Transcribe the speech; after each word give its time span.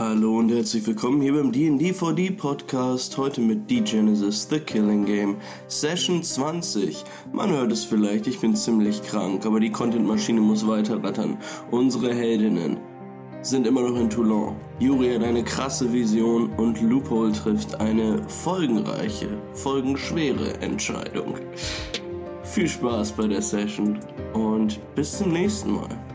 Hallo 0.00 0.38
und 0.38 0.50
herzlich 0.50 0.86
willkommen 0.86 1.20
hier 1.20 1.34
beim 1.34 1.52
D&D4D 1.52 2.34
Podcast. 2.34 3.18
Heute 3.18 3.42
mit 3.42 3.70
D-Genesis 3.70 4.48
The 4.48 4.58
Killing 4.58 5.04
Game 5.04 5.36
Session 5.68 6.22
20. 6.22 7.04
Man 7.34 7.50
hört 7.50 7.70
es 7.70 7.84
vielleicht, 7.84 8.26
ich 8.26 8.40
bin 8.40 8.56
ziemlich 8.56 9.02
krank, 9.02 9.44
aber 9.44 9.60
die 9.60 9.70
Content-Maschine 9.70 10.40
muss 10.40 10.66
weiter 10.66 11.04
rattern. 11.04 11.36
Unsere 11.70 12.14
Heldinnen 12.14 12.78
sind 13.42 13.66
immer 13.66 13.82
noch 13.82 14.00
in 14.00 14.08
Toulon. 14.08 14.56
Yuri 14.78 15.12
hat 15.12 15.22
eine 15.22 15.44
krasse 15.44 15.92
Vision 15.92 16.48
und 16.56 16.80
Loophole 16.80 17.32
trifft 17.32 17.78
eine 17.78 18.26
folgenreiche, 18.26 19.28
folgenschwere 19.52 20.62
Entscheidung. 20.62 21.34
Viel 22.42 22.68
Spaß 22.68 23.12
bei 23.12 23.26
der 23.26 23.42
Session 23.42 23.98
und 24.32 24.80
bis 24.94 25.18
zum 25.18 25.30
nächsten 25.34 25.72
Mal. 25.72 26.09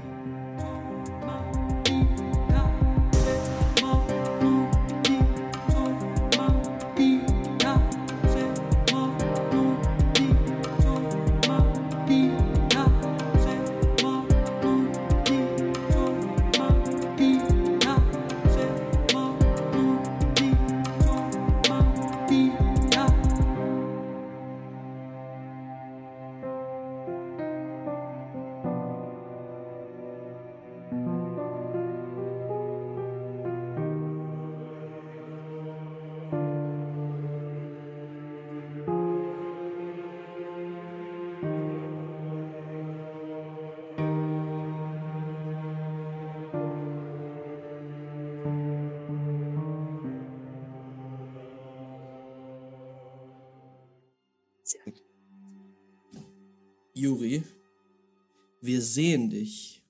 Sehen 58.96 59.30
dich 59.30 59.84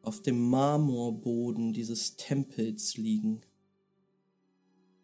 auf 0.00 0.22
dem 0.22 0.48
Marmorboden 0.48 1.72
dieses 1.72 2.16
Tempels 2.16 2.96
liegen. 2.96 3.40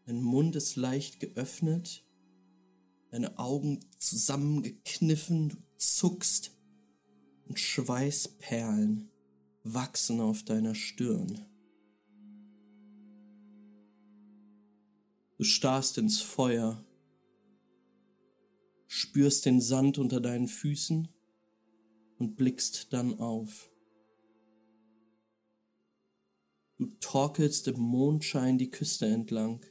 Dein 0.06 0.22
Mund 0.22 0.54
ist 0.54 0.76
leicht 0.76 1.18
geöffnet, 1.18 2.04
deine 3.10 3.38
Augen 3.38 3.80
zusammengekniffen, 3.98 5.48
du 5.48 5.56
zuckst 5.76 6.56
und 7.48 7.58
Schweißperlen 7.58 9.10
wachsen 9.64 10.20
auf 10.20 10.44
deiner 10.44 10.76
Stirn. 10.76 11.44
Du 15.38 15.44
starrst 15.44 15.98
ins 15.98 16.20
Feuer 16.20 16.84
spürst 18.86 19.46
den 19.46 19.60
Sand 19.60 19.98
unter 19.98 20.20
deinen 20.20 20.46
Füßen 20.46 21.08
und 22.22 22.36
blickst 22.36 22.92
dann 22.92 23.18
auf. 23.18 23.68
Du 26.78 26.86
torkelst 27.00 27.66
im 27.66 27.80
Mondschein 27.80 28.58
die 28.58 28.70
Küste 28.70 29.06
entlang 29.06 29.66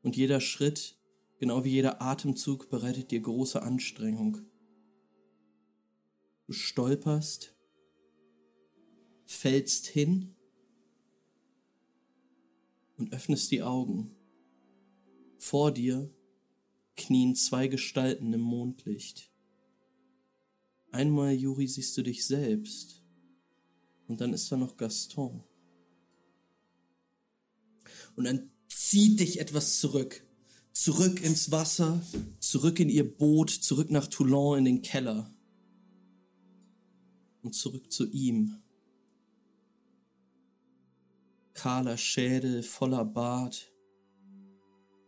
und 0.00 0.16
jeder 0.16 0.40
Schritt, 0.40 0.98
genau 1.36 1.64
wie 1.64 1.72
jeder 1.72 2.00
Atemzug, 2.00 2.70
bereitet 2.70 3.10
dir 3.10 3.20
große 3.20 3.60
Anstrengung. 3.60 4.38
Du 6.46 6.54
stolperst, 6.54 7.54
fällst 9.26 9.88
hin 9.88 10.36
und 12.96 13.12
öffnest 13.12 13.50
die 13.50 13.62
Augen. 13.62 14.16
Vor 15.36 15.70
dir 15.70 16.10
knien 16.96 17.34
zwei 17.34 17.68
Gestalten 17.68 18.32
im 18.32 18.40
Mondlicht. 18.40 19.30
Einmal, 20.90 21.32
Juri, 21.32 21.66
siehst 21.66 21.96
du 21.96 22.02
dich 22.02 22.24
selbst. 22.24 23.02
Und 24.06 24.20
dann 24.20 24.32
ist 24.32 24.50
da 24.50 24.56
noch 24.56 24.76
Gaston. 24.76 25.44
Und 28.16 28.24
dann 28.24 28.50
zieht 28.68 29.20
dich 29.20 29.40
etwas 29.40 29.80
zurück. 29.80 30.24
Zurück 30.72 31.22
ins 31.22 31.50
Wasser, 31.50 32.00
zurück 32.38 32.78
in 32.80 32.88
ihr 32.88 33.16
Boot, 33.16 33.50
zurück 33.50 33.90
nach 33.90 34.06
Toulon 34.06 34.58
in 34.58 34.64
den 34.64 34.82
Keller. 34.82 35.34
Und 37.42 37.54
zurück 37.54 37.92
zu 37.92 38.08
ihm. 38.10 38.62
Kahler 41.52 41.96
Schädel, 41.96 42.62
voller 42.62 43.04
Bart, 43.04 43.72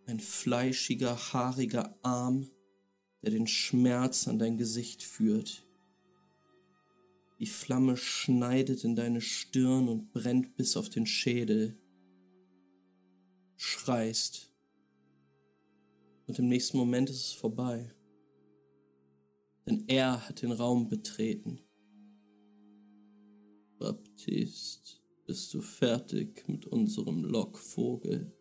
ein 0.07 0.19
fleischiger, 0.19 1.17
haariger 1.17 1.97
Arm, 2.03 2.51
der 3.23 3.31
den 3.31 3.47
Schmerz 3.47 4.27
an 4.27 4.39
dein 4.39 4.57
Gesicht 4.57 5.05
führt. 5.05 5.65
Die 7.41 7.47
Flamme 7.47 7.97
schneidet 7.97 8.85
in 8.85 8.95
deine 8.95 9.23
Stirn 9.23 9.89
und 9.89 10.13
brennt 10.13 10.57
bis 10.57 10.77
auf 10.77 10.91
den 10.91 11.07
Schädel. 11.07 11.75
Schreist. 13.57 14.53
Und 16.27 16.39
im 16.39 16.49
nächsten 16.49 16.77
Moment 16.77 17.09
ist 17.09 17.29
es 17.29 17.33
vorbei. 17.33 17.95
Denn 19.67 19.85
er 19.89 20.29
hat 20.29 20.43
den 20.43 20.53
Raum 20.53 20.91
betreten. 20.91 21.61
Baptist, 23.79 25.03
bist 25.25 25.55
du 25.55 25.63
fertig 25.63 26.47
mit 26.47 26.67
unserem 26.67 27.25
Lockvogel? 27.25 28.37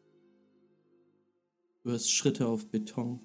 Du 1.83 1.91
hörst 1.91 2.11
Schritte 2.11 2.47
auf 2.47 2.69
Beton. 2.69 3.21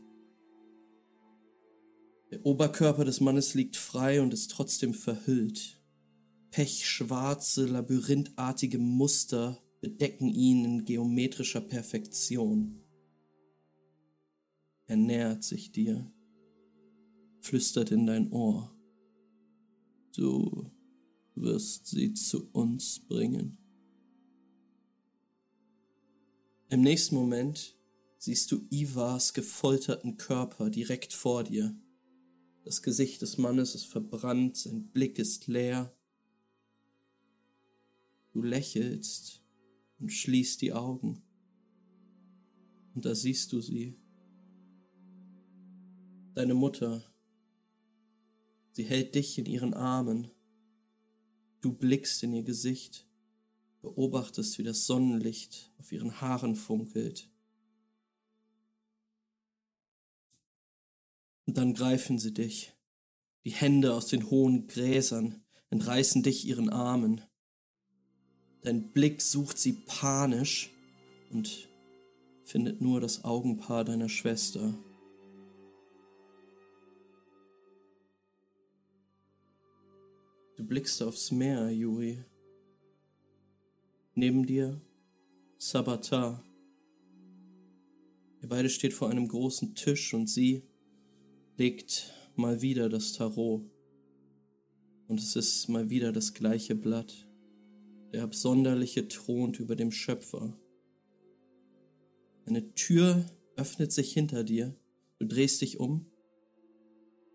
Der 2.34 2.44
Oberkörper 2.44 3.04
des 3.04 3.20
Mannes 3.20 3.54
liegt 3.54 3.76
frei 3.76 4.20
und 4.20 4.34
ist 4.34 4.50
trotzdem 4.50 4.92
verhüllt. 4.92 5.80
Pechschwarze, 6.50 7.64
labyrinthartige 7.64 8.78
Muster 8.78 9.62
bedecken 9.80 10.34
ihn 10.34 10.64
in 10.64 10.84
geometrischer 10.84 11.60
Perfektion. 11.60 12.82
Er 14.86 14.96
nähert 14.96 15.44
sich 15.44 15.70
dir, 15.70 16.12
flüstert 17.38 17.92
in 17.92 18.04
dein 18.04 18.32
Ohr. 18.32 18.76
Du 20.16 20.72
wirst 21.36 21.86
sie 21.86 22.14
zu 22.14 22.50
uns 22.50 22.98
bringen. 22.98 23.58
Im 26.68 26.80
nächsten 26.80 27.14
Moment 27.14 27.78
siehst 28.18 28.50
du 28.50 28.66
Ivars 28.70 29.34
gefolterten 29.34 30.16
Körper 30.16 30.68
direkt 30.68 31.12
vor 31.12 31.44
dir. 31.44 31.78
Das 32.64 32.80
Gesicht 32.80 33.20
des 33.20 33.36
Mannes 33.36 33.74
ist 33.74 33.84
verbrannt, 33.84 34.56
sein 34.56 34.88
Blick 34.88 35.18
ist 35.18 35.46
leer. 35.48 35.94
Du 38.32 38.42
lächelst 38.42 39.42
und 39.98 40.10
schließt 40.10 40.62
die 40.62 40.72
Augen. 40.72 41.22
Und 42.94 43.04
da 43.04 43.14
siehst 43.14 43.52
du 43.52 43.60
sie. 43.60 43.98
Deine 46.34 46.54
Mutter. 46.54 47.04
Sie 48.72 48.84
hält 48.84 49.14
dich 49.14 49.38
in 49.38 49.44
ihren 49.44 49.74
Armen. 49.74 50.30
Du 51.60 51.72
blickst 51.72 52.22
in 52.22 52.32
ihr 52.32 52.44
Gesicht, 52.44 53.06
beobachtest, 53.82 54.58
wie 54.58 54.64
das 54.64 54.86
Sonnenlicht 54.86 55.72
auf 55.78 55.92
ihren 55.92 56.20
Haaren 56.20 56.56
funkelt. 56.56 57.30
Und 61.46 61.58
dann 61.58 61.74
greifen 61.74 62.18
sie 62.18 62.32
dich, 62.32 62.72
die 63.44 63.50
Hände 63.50 63.94
aus 63.94 64.06
den 64.06 64.30
hohen 64.30 64.66
Gräsern, 64.66 65.44
entreißen 65.70 66.22
dich 66.22 66.46
ihren 66.46 66.70
Armen. 66.70 67.20
Dein 68.62 68.92
Blick 68.92 69.20
sucht 69.20 69.58
sie 69.58 69.72
panisch 69.72 70.70
und 71.30 71.68
findet 72.44 72.80
nur 72.80 73.00
das 73.00 73.24
Augenpaar 73.24 73.84
deiner 73.84 74.08
Schwester. 74.08 74.74
Du 80.56 80.64
blickst 80.64 81.02
aufs 81.02 81.30
Meer, 81.30 81.70
Yuri. 81.70 82.24
Neben 84.14 84.46
dir 84.46 84.80
Sabata. 85.58 86.42
Ihr 88.40 88.48
beide 88.48 88.70
steht 88.70 88.94
vor 88.94 89.10
einem 89.10 89.26
großen 89.26 89.74
Tisch 89.74 90.14
und 90.14 90.28
sie 90.28 90.62
legt 91.56 92.12
mal 92.36 92.62
wieder 92.62 92.88
das 92.88 93.12
Tarot. 93.12 93.62
Und 95.06 95.20
es 95.20 95.36
ist 95.36 95.68
mal 95.68 95.90
wieder 95.90 96.12
das 96.12 96.34
gleiche 96.34 96.74
Blatt, 96.74 97.28
der 98.12 98.24
Absonderliche 98.24 99.06
thront 99.08 99.60
über 99.60 99.76
dem 99.76 99.92
Schöpfer. 99.92 100.58
Eine 102.46 102.74
Tür 102.74 103.24
öffnet 103.56 103.92
sich 103.92 104.12
hinter 104.12 104.44
dir, 104.44 104.74
du 105.18 105.26
drehst 105.26 105.60
dich 105.60 105.78
um 105.78 106.06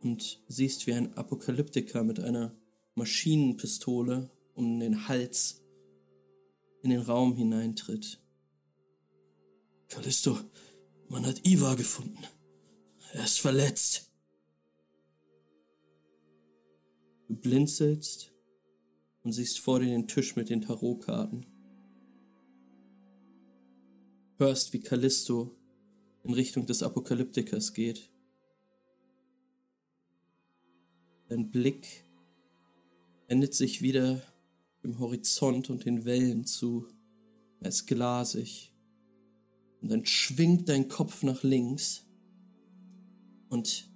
und 0.02 0.42
siehst, 0.48 0.88
wie 0.88 0.94
ein 0.94 1.14
Apokalyptiker 1.14 2.04
mit 2.04 2.20
einer 2.20 2.56
Maschinenpistole 2.96 4.30
um 4.56 4.80
den 4.80 5.08
Hals 5.08 5.64
in 6.82 6.90
den 6.90 7.02
Raum 7.02 7.36
hineintritt. 7.36 8.20
Callisto, 9.88 10.38
man 11.08 11.26
hat 11.26 11.46
Iva 11.46 11.76
gefunden. 11.76 12.24
Er 13.14 13.24
ist 13.24 13.40
verletzt. 13.40 14.09
Du 17.30 17.36
blinzelst 17.36 18.34
und 19.22 19.34
siehst 19.34 19.60
vor 19.60 19.80
dir 19.80 19.86
den 19.86 20.08
Tisch 20.08 20.36
mit 20.36 20.50
den 20.50 20.62
Tarotkarten. 20.62 21.46
Hörst, 24.38 24.74
wie 24.74 24.80
Callisto 24.80 25.56
in 26.24 26.34
Richtung 26.34 26.66
des 26.66 26.82
Apokalyptikers 26.82 27.74
geht. 27.74 28.10
Dein 31.28 31.52
Blick 31.52 32.04
wendet 33.28 33.54
sich 33.54 33.84
wieder 33.84 34.24
dem 34.84 34.98
Horizont 34.98 35.70
und 35.70 35.86
den 35.86 36.06
Wellen 36.06 36.46
zu. 36.46 36.88
Er 37.60 37.70
ist 37.70 37.86
glasig. 37.86 38.74
Und 39.82 39.90
dann 39.92 40.04
schwingt 40.04 40.68
dein 40.68 40.88
Kopf 40.88 41.22
nach 41.22 41.44
links 41.44 42.08
und 43.50 43.89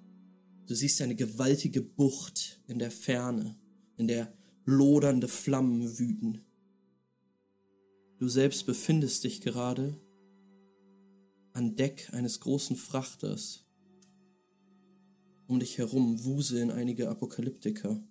du 0.66 0.76
siehst 0.76 1.02
eine 1.02 1.16
gewaltige 1.16 1.82
Bucht 1.82 2.62
in 2.68 2.80
der 2.80 2.92
Ferne, 2.92 3.58
in 3.98 4.08
der 4.08 4.34
lodernde 4.66 5.28
Flammen 5.28 6.00
wüten. 6.00 6.46
Du 8.20 8.28
selbst 8.28 8.66
befindest 8.66 9.24
dich 9.24 9.42
gerade 9.42 10.00
an 11.54 11.76
Deck 11.76 12.10
eines 12.14 12.40
großen 12.40 12.76
Frachters. 12.76 13.66
Um 15.48 15.60
dich 15.60 15.78
herum 15.78 16.24
wuseln 16.24 16.72
einige 16.72 17.10
Apokalyptiker. 17.10 18.02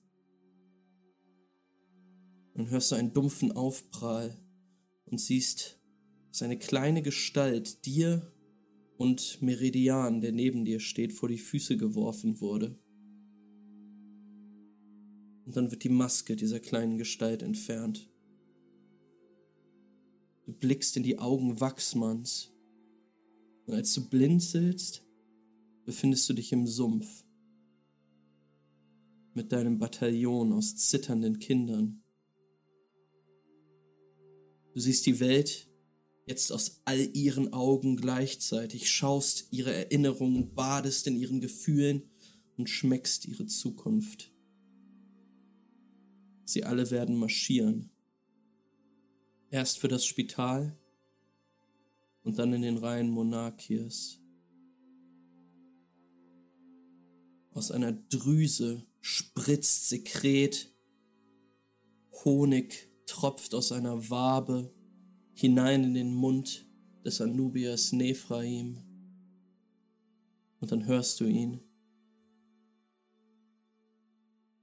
Dann 2.54 2.68
hörst 2.68 2.92
du 2.92 2.96
einen 2.96 3.14
dumpfen 3.14 3.52
Aufprall 3.52 4.36
und 5.06 5.18
siehst, 5.18 5.80
dass 6.28 6.42
eine 6.42 6.58
kleine 6.58 7.02
Gestalt 7.02 7.86
dir 7.86 8.30
und 9.02 9.42
Meridian, 9.42 10.20
der 10.20 10.30
neben 10.30 10.64
dir 10.64 10.78
steht, 10.78 11.12
vor 11.12 11.28
die 11.28 11.36
Füße 11.36 11.76
geworfen 11.76 12.40
wurde. 12.40 12.78
Und 15.44 15.56
dann 15.56 15.72
wird 15.72 15.82
die 15.82 15.88
Maske 15.88 16.36
dieser 16.36 16.60
kleinen 16.60 16.98
Gestalt 16.98 17.42
entfernt. 17.42 18.08
Du 20.46 20.52
blickst 20.52 20.96
in 20.96 21.02
die 21.02 21.18
Augen 21.18 21.58
Wachsmanns. 21.58 22.52
Und 23.66 23.74
als 23.74 23.92
du 23.92 24.08
blinzelst, 24.08 25.04
befindest 25.84 26.28
du 26.28 26.34
dich 26.34 26.52
im 26.52 26.68
Sumpf. 26.68 27.24
Mit 29.34 29.50
deinem 29.50 29.80
Bataillon 29.80 30.52
aus 30.52 30.76
zitternden 30.76 31.40
Kindern. 31.40 32.04
Du 34.74 34.80
siehst 34.80 35.06
die 35.06 35.18
Welt 35.18 35.71
jetzt 36.26 36.52
aus 36.52 36.80
all 36.84 37.14
ihren 37.16 37.52
Augen 37.52 37.96
gleichzeitig, 37.96 38.90
schaust 38.90 39.48
ihre 39.50 39.72
Erinnerungen, 39.72 40.54
badest 40.54 41.06
in 41.06 41.16
ihren 41.16 41.40
Gefühlen 41.40 42.10
und 42.56 42.68
schmeckst 42.68 43.26
ihre 43.26 43.46
Zukunft. 43.46 44.30
Sie 46.44 46.64
alle 46.64 46.90
werden 46.90 47.16
marschieren. 47.16 47.90
Erst 49.50 49.78
für 49.78 49.88
das 49.88 50.04
Spital 50.04 50.78
und 52.22 52.38
dann 52.38 52.52
in 52.52 52.62
den 52.62 52.78
Reihen 52.78 53.10
Monarchies. 53.10 54.18
Aus 57.50 57.70
einer 57.70 57.92
Drüse 57.92 58.86
spritzt 59.00 59.88
Sekret, 59.88 60.72
Honig 62.24 62.88
tropft 63.06 63.54
aus 63.54 63.72
einer 63.72 64.08
Wabe 64.08 64.72
hinein 65.42 65.82
in 65.82 65.94
den 65.94 66.14
Mund 66.14 66.64
des 67.04 67.20
Anubiers 67.20 67.92
Nephraim. 67.92 68.78
Und 70.60 70.70
dann 70.70 70.86
hörst 70.86 71.18
du 71.18 71.24
ihn. 71.24 71.58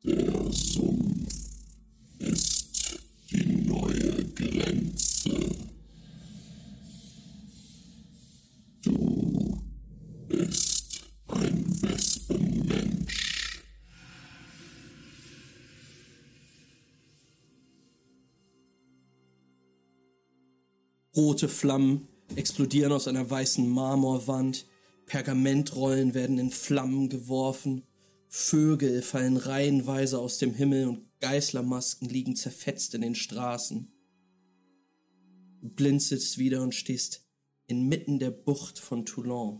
Der 0.05 0.38
Rote 21.19 21.49
Flammen 21.49 22.07
explodieren 22.37 22.93
aus 22.93 23.09
einer 23.09 23.29
weißen 23.29 23.67
Marmorwand, 23.67 24.65
Pergamentrollen 25.05 26.13
werden 26.13 26.39
in 26.39 26.49
Flammen 26.49 27.09
geworfen, 27.09 27.83
Vögel 28.29 29.01
fallen 29.01 29.35
reihenweise 29.35 30.17
aus 30.17 30.37
dem 30.37 30.53
Himmel 30.53 30.87
und 30.87 31.19
Geißlermasken 31.19 32.07
liegen 32.07 32.37
zerfetzt 32.37 32.95
in 32.95 33.01
den 33.01 33.15
Straßen. 33.15 33.91
Du 35.59 35.67
blinzelst 35.67 36.37
wieder 36.37 36.63
und 36.63 36.73
stehst 36.73 37.27
inmitten 37.67 38.19
der 38.19 38.31
Bucht 38.31 38.79
von 38.79 39.05
Toulon. 39.05 39.59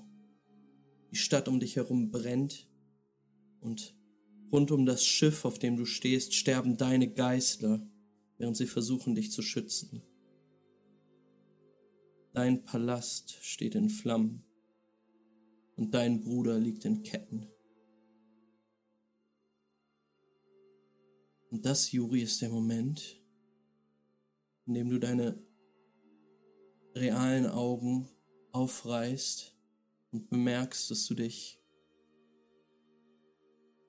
Die 1.12 1.18
Stadt 1.18 1.50
um 1.50 1.60
dich 1.60 1.76
herum 1.76 2.10
brennt 2.10 2.70
und 3.60 3.98
rund 4.50 4.72
um 4.72 4.86
das 4.86 5.04
Schiff, 5.04 5.44
auf 5.44 5.60
dem 5.60 5.76
du 5.76 5.84
stehst, 5.84 6.36
sterben 6.36 6.78
deine 6.78 7.12
Geißler, 7.12 7.86
während 8.38 8.56
sie 8.56 8.66
versuchen, 8.66 9.14
dich 9.14 9.34
zu 9.34 9.42
schützen. 9.42 10.04
Dein 12.34 12.64
Palast 12.64 13.38
steht 13.42 13.76
in 13.76 13.90
Flammen 13.90 14.44
und 15.76 15.94
dein 15.94 16.22
Bruder 16.22 16.60
liegt 16.60 16.86
in 16.86 17.04
Ketten. 17.04 17.48
Und 21.50 21.66
das, 21.66 21.92
Juri, 21.92 22.22
ist 22.22 22.42
der 22.42 22.50
Moment, 22.50 23.20
in 24.68 24.76
dem 24.76 24.90
du 24.90 25.00
deine 25.00 25.42
realen 26.94 27.48
Augen 27.48 28.08
aufreißt 28.52 29.56
und 30.12 30.30
bemerkst, 30.30 30.92
dass 30.92 31.08
du 31.08 31.16
dich 31.16 31.60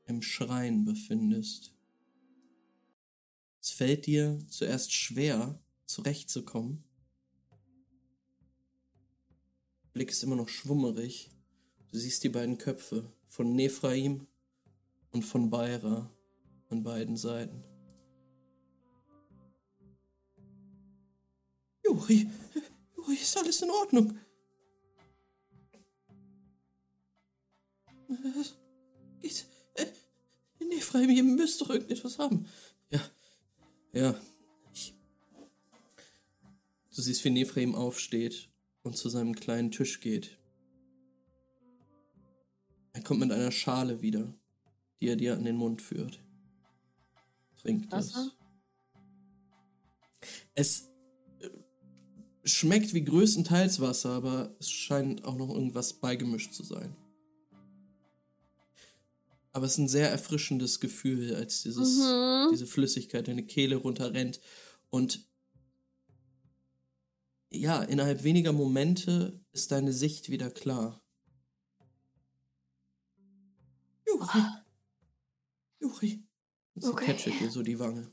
im 0.06 0.22
Schrein 0.22 0.84
befindest. 0.84 1.74
Es 3.60 3.70
fällt 3.70 4.06
dir 4.06 4.38
zuerst 4.48 4.92
schwer, 4.92 5.62
zurechtzukommen. 5.86 6.84
Blick 9.92 10.10
ist 10.10 10.22
immer 10.22 10.36
noch 10.36 10.48
schwummerig. 10.48 11.30
Du 11.90 11.98
siehst 11.98 12.22
die 12.22 12.28
beiden 12.28 12.58
Köpfe 12.58 13.12
von 13.26 13.54
Nephraim 13.54 14.26
und 15.10 15.22
von 15.22 15.50
Beira 15.50 16.10
an 16.68 16.82
beiden 16.84 17.16
Seiten. 17.16 17.64
Juri, 21.84 22.30
Juri, 22.96 23.14
ist 23.14 23.36
alles 23.36 23.62
in 23.62 23.70
Ordnung? 23.70 24.16
Was 28.06 28.56
geht? 29.20 29.46
Äh, 29.74 29.86
Nephraim, 30.64 31.10
ihr 31.10 31.24
müsst 31.24 31.60
doch 31.60 31.70
irgendetwas 31.70 32.18
haben. 32.18 32.46
Ja, 32.90 33.00
ja, 33.92 34.20
ich. 34.72 34.94
Du 36.94 37.02
siehst, 37.02 37.24
wie 37.24 37.30
Nephraim 37.30 37.74
aufsteht 37.74 38.49
und 38.82 38.96
zu 38.96 39.08
seinem 39.08 39.34
kleinen 39.34 39.70
Tisch 39.70 40.00
geht. 40.00 40.38
Er 42.92 43.02
kommt 43.02 43.20
mit 43.20 43.32
einer 43.32 43.52
Schale 43.52 44.02
wieder, 44.02 44.34
die 45.00 45.08
er 45.08 45.16
dir 45.16 45.34
an 45.34 45.44
den 45.44 45.56
Mund 45.56 45.80
führt. 45.80 46.20
Trink 47.60 47.88
das. 47.90 48.14
Wasser? 48.14 48.32
Es 50.54 50.88
äh, 51.40 51.48
schmeckt 52.44 52.92
wie 52.94 53.04
größtenteils 53.04 53.80
Wasser, 53.80 54.10
aber 54.10 54.54
es 54.58 54.70
scheint 54.70 55.24
auch 55.24 55.36
noch 55.36 55.50
irgendwas 55.50 55.94
beigemischt 55.94 56.52
zu 56.52 56.62
sein. 56.62 56.96
Aber 59.52 59.66
es 59.66 59.72
ist 59.72 59.78
ein 59.78 59.88
sehr 59.88 60.10
erfrischendes 60.10 60.80
Gefühl, 60.80 61.34
als 61.34 61.62
dieses, 61.62 61.98
Mhm. 61.98 62.48
diese 62.52 62.66
Flüssigkeit 62.66 63.26
deine 63.28 63.44
Kehle 63.44 63.76
runterrennt. 63.76 64.40
Und 64.90 65.28
ja, 67.52 67.82
innerhalb 67.82 68.22
weniger 68.22 68.52
Momente 68.52 69.40
ist 69.52 69.72
deine 69.72 69.92
Sicht 69.92 70.30
wieder 70.30 70.50
klar. 70.50 71.00
Juri. 74.06 74.42
Juri. 75.80 76.22
Und 76.74 76.82
sie 76.82 76.90
Okay. 76.90 77.06
catchet 77.06 77.40
dir 77.40 77.50
so 77.50 77.62
die 77.62 77.78
Wange. 77.78 78.10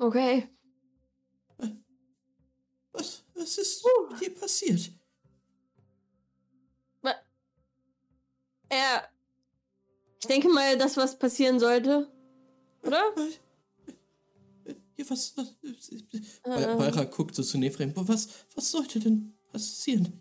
Okay. 0.00 0.48
Was, 2.92 3.24
was 3.34 3.58
ist 3.58 3.84
Uh. 3.84 4.14
dir 4.16 4.34
passiert? 4.34 4.92
Ja. 8.70 9.06
Ich 10.20 10.26
denke 10.28 10.48
mal, 10.48 10.78
das, 10.78 10.96
was 10.96 11.18
passieren 11.18 11.60
sollte. 11.60 12.10
Oder? 12.82 13.02
Ja, 14.96 15.04
was, 15.08 15.36
was, 15.36 15.54
Äh. 16.44 16.76
Bayra 16.76 17.04
guckt 17.04 17.34
so 17.34 17.42
zu 17.42 17.58
Nefrem. 17.58 17.92
Was, 17.94 18.28
was 18.54 18.70
sollte 18.70 19.00
denn 19.00 19.34
passieren? 19.50 20.20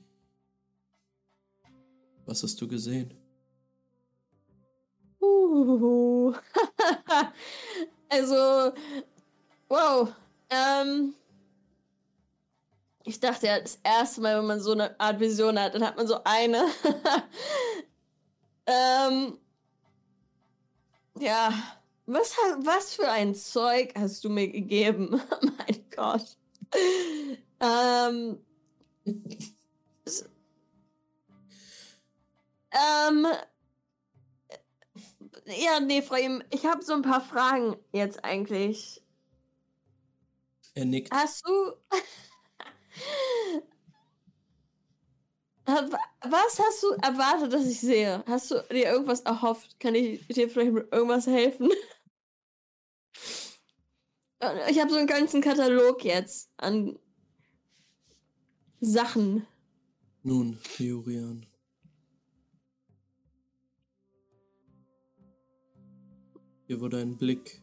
Was 2.25 2.43
hast 2.43 2.61
du 2.61 2.67
gesehen? 2.67 3.13
Uh. 5.21 6.33
also, 8.09 8.73
wow. 9.67 10.13
Ähm, 10.49 11.15
ich 13.03 13.19
dachte 13.19 13.47
ja, 13.47 13.59
das 13.59 13.79
erste 13.83 14.21
Mal, 14.21 14.37
wenn 14.37 14.45
man 14.45 14.61
so 14.61 14.71
eine 14.71 14.97
Art 14.99 15.19
Vision 15.19 15.59
hat, 15.59 15.75
dann 15.75 15.83
hat 15.83 15.97
man 15.97 16.07
so 16.07 16.23
eine. 16.23 16.57
ähm, 18.65 19.37
ja, 21.19 21.80
was, 22.13 22.35
was 22.65 22.93
für 22.95 23.09
ein 23.09 23.35
Zeug 23.35 23.93
hast 23.97 24.23
du 24.23 24.29
mir 24.29 24.47
gegeben? 24.49 25.21
mein 25.41 25.85
Gott. 25.95 26.37
Ähm, 27.59 28.39
ähm, 32.71 33.25
ja, 35.45 35.79
nee, 35.79 36.01
Frau 36.01 36.15
Ihm, 36.15 36.43
ich 36.49 36.65
habe 36.65 36.83
so 36.83 36.93
ein 36.93 37.01
paar 37.01 37.21
Fragen 37.21 37.75
jetzt 37.93 38.23
eigentlich. 38.23 39.01
Er 40.75 40.85
nickt. 40.85 41.11
Hast 41.11 41.45
du. 41.47 41.73
Ha- 45.67 45.87
Was 46.23 46.59
hast 46.59 46.83
du 46.83 46.91
erwartet, 47.01 47.53
dass 47.53 47.65
ich 47.65 47.79
sehe? 47.79 48.23
Hast 48.27 48.51
du 48.51 48.55
dir 48.71 48.85
irgendwas 48.91 49.21
erhofft? 49.21 49.79
Kann 49.79 49.95
ich 49.95 50.27
dir 50.27 50.49
vielleicht 50.49 50.73
mit 50.73 50.91
irgendwas 50.91 51.27
helfen? 51.27 51.69
Ich 54.69 54.79
habe 54.79 54.89
so 54.89 54.97
einen 54.97 55.07
ganzen 55.07 55.41
Katalog 55.41 56.03
jetzt 56.03 56.49
an 56.57 56.97
Sachen. 58.79 59.45
Nun, 60.23 60.57
Jurian. 60.79 61.45
Hier 66.65 66.79
wurde 66.79 67.01
ein 67.01 67.17
Blick 67.17 67.61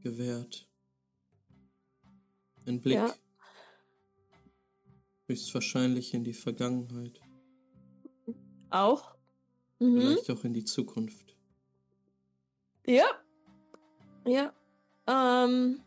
gewährt. 0.00 0.66
Ein 2.66 2.80
Blick. 2.80 2.96
Ja. 2.96 3.14
Höchstwahrscheinlich 5.26 6.14
in 6.14 6.24
die 6.24 6.32
Vergangenheit. 6.32 7.20
Auch. 8.70 9.16
Mhm. 9.80 10.00
Vielleicht 10.00 10.30
auch 10.30 10.44
in 10.44 10.54
die 10.54 10.64
Zukunft. 10.64 11.36
Ja. 12.86 13.04
Ja. 14.24 14.54
Ähm. 15.06 15.80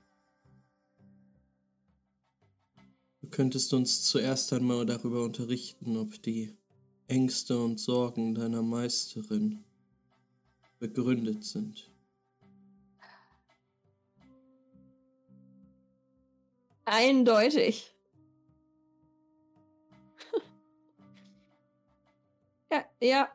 Du 3.21 3.29
könntest 3.29 3.73
uns 3.73 4.03
zuerst 4.03 4.53
einmal 4.53 4.85
darüber 4.85 5.23
unterrichten, 5.23 5.97
ob 5.97 6.21
die 6.21 6.55
Ängste 7.07 7.59
und 7.59 7.79
Sorgen 7.79 8.35
deiner 8.35 8.61
Meisterin 8.61 9.63
begründet 10.79 11.43
sind. 11.43 11.89
Eindeutig. 16.85 17.95
ja, 22.71 22.85
ja. 23.01 23.29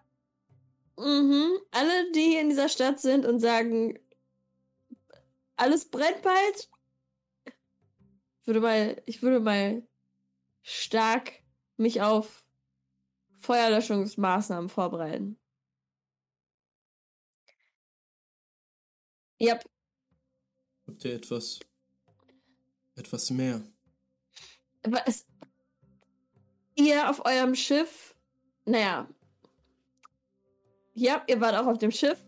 Mhm. 0.96 1.58
Alle, 1.72 2.12
die 2.12 2.20
hier 2.20 2.40
in 2.42 2.50
dieser 2.50 2.68
Stadt 2.68 3.00
sind 3.00 3.26
und 3.26 3.40
sagen, 3.40 3.98
alles 5.60 5.88
brennt 5.88 6.22
bald. 6.22 6.70
Ich 8.40 8.46
würde 8.46 8.60
mal, 8.60 9.02
ich 9.06 9.22
würde 9.22 9.40
mal 9.40 9.86
stark 10.62 11.32
mich 11.76 12.02
auf 12.02 12.44
Feuerlöschungsmaßnahmen 13.40 14.68
vorbereiten. 14.68 15.38
Ja, 19.38 19.58
Habt 20.90 21.04
ihr 21.04 21.14
etwas, 21.14 21.60
etwas 22.96 23.30
mehr? 23.30 23.62
Es. 25.06 25.24
Ihr 26.74 27.08
auf 27.08 27.24
eurem 27.24 27.54
Schiff. 27.54 28.16
Naja. 28.64 29.08
Ja, 30.94 31.24
ihr 31.28 31.40
wart 31.40 31.54
auch 31.54 31.68
auf 31.68 31.78
dem 31.78 31.92
Schiff. 31.92 32.18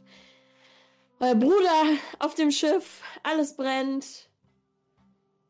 Euer 1.23 1.37
Bruder 1.37 1.85
auf 2.19 2.35
dem 2.35 2.51
Schiff. 2.51 3.01
Alles 3.23 3.57
brennt. 3.57 4.29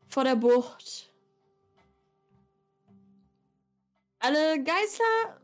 Vor 0.07 0.23
der 0.23 0.35
Bucht. 0.35 1.11
Alle 4.19 4.63
Geißler. 4.63 5.41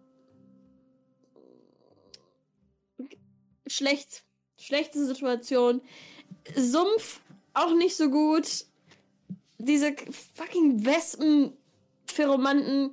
Schlecht. 3.68 4.24
Schlechte 4.58 5.04
Situation. 5.04 5.82
Sumpf 6.56 7.22
auch 7.54 7.74
nicht 7.74 7.98
so 7.98 8.10
gut 8.10 8.66
diese 9.60 9.94
fucking 10.36 10.86
Wespen, 10.86 11.54
Pheromanten 12.08 12.92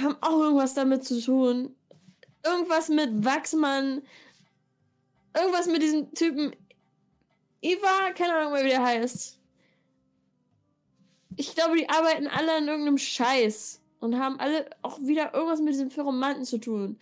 haben 0.00 0.16
auch 0.22 0.40
irgendwas 0.40 0.74
damit 0.74 1.04
zu 1.04 1.20
tun. 1.20 1.76
Irgendwas 2.44 2.88
mit 2.88 3.24
Wachsmann. 3.24 4.02
Irgendwas 5.34 5.66
mit 5.66 5.82
diesem 5.82 6.12
Typen. 6.14 6.54
Eva, 7.60 8.12
keine 8.14 8.34
Ahnung 8.34 8.52
mehr, 8.52 8.64
wie 8.64 8.70
der 8.70 8.84
heißt. 8.84 9.38
Ich 11.36 11.54
glaube, 11.54 11.76
die 11.76 11.88
arbeiten 11.88 12.26
alle 12.26 12.56
an 12.56 12.68
irgendeinem 12.68 12.98
Scheiß. 12.98 13.80
Und 14.00 14.18
haben 14.18 14.40
alle 14.40 14.68
auch 14.82 14.98
wieder 14.98 15.32
irgendwas 15.32 15.60
mit 15.60 15.74
diesem 15.74 15.88
Pheromanten 15.88 16.44
zu 16.44 16.58
tun. 16.58 16.98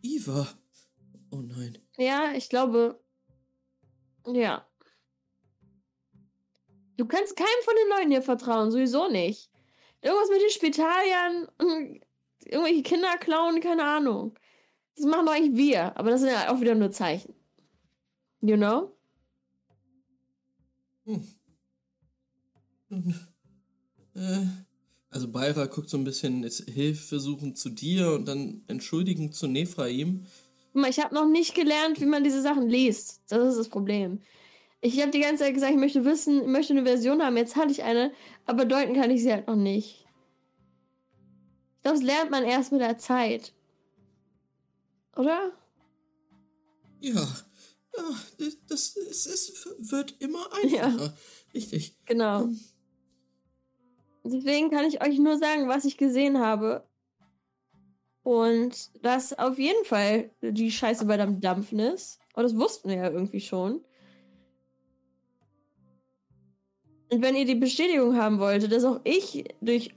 Iva! 0.00 0.48
Oh 1.30 1.42
nein. 1.42 1.76
Ja, 1.98 2.32
ich 2.32 2.48
glaube. 2.48 2.98
Ja. 4.26 4.66
Du 6.96 7.06
kannst 7.06 7.36
keinem 7.36 7.62
von 7.62 7.74
den 7.76 7.88
Leuten 7.90 8.10
hier 8.10 8.22
vertrauen, 8.22 8.70
sowieso 8.70 9.08
nicht. 9.08 9.50
Irgendwas 10.00 10.30
mit 10.30 10.40
den 10.40 10.50
Spitaliern, 10.50 11.48
irgendwelche 12.46 12.82
Kinder 12.82 13.18
klauen, 13.18 13.60
keine 13.60 13.84
Ahnung. 13.84 14.38
Das 14.98 15.06
machen 15.06 15.26
doch 15.26 15.32
eigentlich 15.32 15.56
wir, 15.56 15.96
aber 15.96 16.10
das 16.10 16.20
sind 16.20 16.30
ja 16.30 16.52
auch 16.52 16.60
wieder 16.60 16.74
nur 16.74 16.90
Zeichen. 16.90 17.32
You 18.40 18.56
know? 18.56 18.92
Hm. 21.04 21.24
Äh, 24.14 24.46
also 25.10 25.30
Beira 25.30 25.66
guckt 25.66 25.88
so 25.88 25.96
ein 25.96 26.02
bisschen 26.02 26.42
Hilfe 26.66 27.20
suchen 27.20 27.54
zu 27.54 27.70
dir 27.70 28.12
und 28.12 28.26
dann 28.26 28.64
entschuldigen 28.66 29.30
zu 29.30 29.46
Nephraim. 29.46 30.26
Guck 30.72 30.82
mal, 30.82 30.90
ich 30.90 30.98
habe 30.98 31.14
noch 31.14 31.28
nicht 31.28 31.54
gelernt, 31.54 32.00
wie 32.00 32.06
man 32.06 32.24
diese 32.24 32.42
Sachen 32.42 32.68
liest. 32.68 33.22
Das 33.28 33.46
ist 33.50 33.58
das 33.58 33.68
Problem. 33.68 34.20
Ich 34.80 35.00
habe 35.00 35.12
die 35.12 35.20
ganze 35.20 35.44
Zeit 35.44 35.54
gesagt, 35.54 35.72
ich 35.72 35.78
möchte 35.78 36.04
wissen, 36.04 36.42
ich 36.42 36.48
möchte 36.48 36.72
eine 36.72 36.84
Version 36.84 37.22
haben. 37.22 37.36
Jetzt 37.36 37.54
hatte 37.54 37.70
ich 37.70 37.84
eine, 37.84 38.10
aber 38.46 38.64
deuten 38.64 38.94
kann 38.94 39.12
ich 39.12 39.22
sie 39.22 39.32
halt 39.32 39.46
noch 39.46 39.56
nicht. 39.56 40.06
Ich 41.76 41.82
glaube, 41.82 41.98
das 41.98 42.02
lernt 42.02 42.32
man 42.32 42.42
erst 42.42 42.72
mit 42.72 42.80
der 42.80 42.98
Zeit. 42.98 43.54
Oder? 45.18 45.50
Ja, 47.00 47.14
ja 47.96 48.48
das, 48.68 48.96
es, 48.96 49.26
es 49.26 49.66
wird 49.90 50.14
immer 50.20 50.48
einfacher. 50.62 51.12
Richtig. 51.52 51.96
Genau. 52.06 52.48
Deswegen 54.22 54.70
kann 54.70 54.84
ich 54.84 55.02
euch 55.02 55.18
nur 55.18 55.36
sagen, 55.38 55.68
was 55.68 55.84
ich 55.84 55.96
gesehen 55.96 56.38
habe. 56.38 56.86
Und 58.22 58.90
dass 59.04 59.36
auf 59.36 59.58
jeden 59.58 59.84
Fall 59.84 60.30
die 60.40 60.70
Scheiße 60.70 61.04
bei 61.06 61.16
dem 61.16 61.40
Dampfen 61.40 61.80
ist. 61.80 62.20
Aber 62.34 62.44
das 62.44 62.56
wussten 62.56 62.88
wir 62.88 62.96
ja 62.98 63.10
irgendwie 63.10 63.40
schon. 63.40 63.84
Und 67.10 67.22
wenn 67.22 67.34
ihr 67.34 67.46
die 67.46 67.56
Bestätigung 67.56 68.16
haben 68.16 68.38
wolltet, 68.38 68.70
dass 68.70 68.84
auch 68.84 69.00
ich 69.02 69.44
durch 69.60 69.96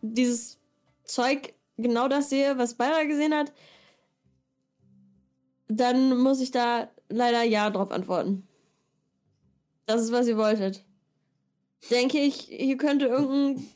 dieses 0.00 0.58
Zeug 1.04 1.52
genau 1.76 2.08
das 2.08 2.30
sehe, 2.30 2.56
was 2.56 2.74
Bayra 2.74 3.02
gesehen 3.04 3.34
hat, 3.34 3.52
dann 5.68 6.16
muss 6.18 6.40
ich 6.40 6.50
da 6.50 6.90
leider 7.08 7.42
Ja 7.42 7.70
drauf 7.70 7.90
antworten. 7.90 8.46
Das 9.86 10.02
ist, 10.02 10.12
was 10.12 10.26
ihr 10.26 10.36
wolltet. 10.36 10.84
Denke 11.90 12.18
ich, 12.18 12.36
hier 12.40 12.76
könnte 12.76 13.06
irgendein 13.06 13.66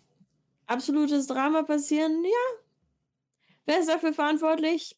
absolutes 0.67 1.27
Drama 1.27 1.63
passieren? 1.63 2.25
Ja. 2.25 2.61
Wer 3.67 3.81
ist 3.81 3.89
dafür 3.89 4.13
verantwortlich? 4.13 4.97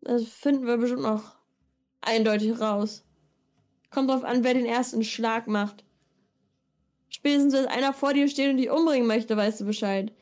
Das 0.00 0.24
finden 0.24 0.66
wir 0.66 0.76
bestimmt 0.76 1.02
noch 1.02 1.34
eindeutig 2.02 2.60
raus. 2.60 3.04
Kommt 3.90 4.10
drauf 4.10 4.24
an, 4.24 4.44
wer 4.44 4.54
den 4.54 4.66
ersten 4.66 5.02
Schlag 5.04 5.46
macht. 5.46 5.84
Spätestens, 7.08 7.54
wenn 7.54 7.66
einer 7.66 7.92
vor 7.92 8.12
dir 8.12 8.28
steht 8.28 8.50
und 8.50 8.56
dich 8.56 8.70
umbringen 8.70 9.06
möchte, 9.06 9.36
weißt 9.36 9.60
du 9.60 9.64
Bescheid. 9.64 10.12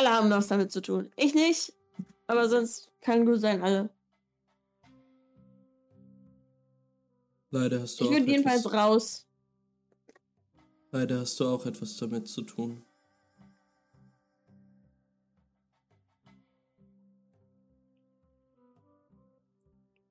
Alle 0.00 0.14
haben 0.14 0.30
was 0.30 0.48
damit 0.48 0.72
zu 0.72 0.80
tun. 0.80 1.12
Ich 1.14 1.34
nicht, 1.34 1.74
aber 2.26 2.48
sonst 2.48 2.90
kann 3.02 3.26
gut 3.26 3.38
sein, 3.38 3.60
alle. 3.62 3.90
Leider 7.50 7.82
hast 7.82 8.00
du 8.00 8.04
Ich 8.04 8.08
auch 8.10 8.14
würde 8.14 8.30
jedenfalls 8.30 8.60
etwas, 8.60 8.72
raus. 8.72 9.26
leider 10.90 11.20
hast 11.20 11.38
du 11.38 11.46
auch 11.46 11.66
etwas 11.66 11.98
damit 11.98 12.28
zu 12.28 12.40
tun. 12.40 12.82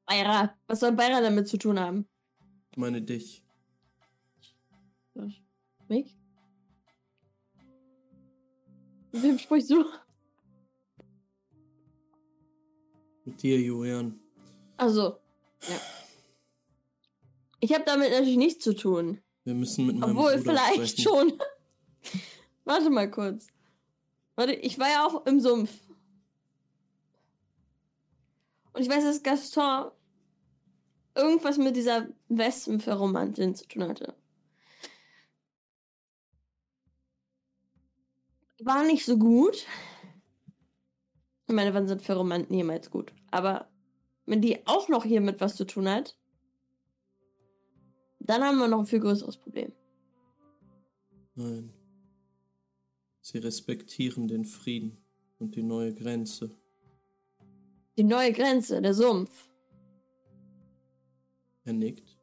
Beira. 0.06 0.56
Was 0.68 0.82
soll 0.82 0.92
Beira 0.92 1.22
damit 1.22 1.48
zu 1.48 1.58
tun 1.58 1.80
haben? 1.80 2.08
Ich 2.70 2.78
meine 2.78 3.02
dich. 3.02 3.44
Mich? 5.88 6.19
Wem 9.22 9.40
sprichst 9.40 9.72
du? 9.72 9.86
Mit 13.26 13.42
dir, 13.42 13.60
Julian. 13.60 14.20
Also, 14.78 15.18
ja. 15.68 15.76
Ich 17.60 17.74
habe 17.74 17.84
damit 17.86 18.12
natürlich 18.12 18.38
nichts 18.38 18.64
zu 18.64 18.74
tun. 18.74 19.22
Wir 19.44 19.54
müssen 19.54 19.88
mit 19.88 19.98
meinem 19.98 20.18
Obwohl, 20.18 20.38
Bruder 20.38 20.52
vielleicht 20.52 21.00
sprechen. 21.00 21.02
schon. 21.02 21.42
Warte 22.66 22.90
mal 22.90 23.10
kurz. 23.10 23.48
Warte, 24.36 24.54
ich 24.54 24.80
war 24.80 24.90
ja 24.90 25.06
auch 25.06 25.26
im 25.26 25.40
Sumpf. 25.40 25.72
Und 28.74 28.82
ich 28.82 28.90
weiß, 28.90 29.04
dass 29.04 29.24
Gaston 29.24 29.92
irgendwas 31.16 31.58
mit 31.58 31.76
dieser 31.76 32.08
Wespenferomantin 32.30 33.56
zu 33.56 33.68
tun 33.68 33.84
hatte. 33.84 34.16
War 38.62 38.84
nicht 38.84 39.06
so 39.06 39.18
gut. 39.18 39.66
Ich 41.48 41.56
meine, 41.56 41.74
wann 41.74 41.88
sind 41.88 42.02
Ferromanten 42.02 42.54
jemals 42.54 42.92
gut? 42.92 43.14
Aber 43.32 43.70
wenn 44.26 44.42
die 44.42 44.68
auch 44.68 44.90
noch 44.90 45.04
hier 45.04 45.22
mit 45.22 45.42
was 45.42 45.56
zu 45.56 45.66
tun 45.66 45.90
hat, 45.90 46.18
dann 48.20 48.44
haben 48.44 48.60
wir 48.60 48.68
noch 48.68 48.80
ein 48.80 48.86
viel 48.86 49.00
größeres 49.00 49.38
Problem. 49.38 49.72
Nein. 51.36 51.74
Sie 53.22 53.38
respektieren 53.38 54.28
den 54.28 54.46
Frieden 54.46 54.98
und 55.40 55.56
die 55.56 55.64
neue 55.64 55.94
Grenze. 55.94 56.52
Die 57.98 58.04
neue 58.04 58.34
Grenze, 58.34 58.82
der 58.82 58.94
Sumpf. 58.94 59.50
Er 61.64 61.74
nickt. 61.74 62.18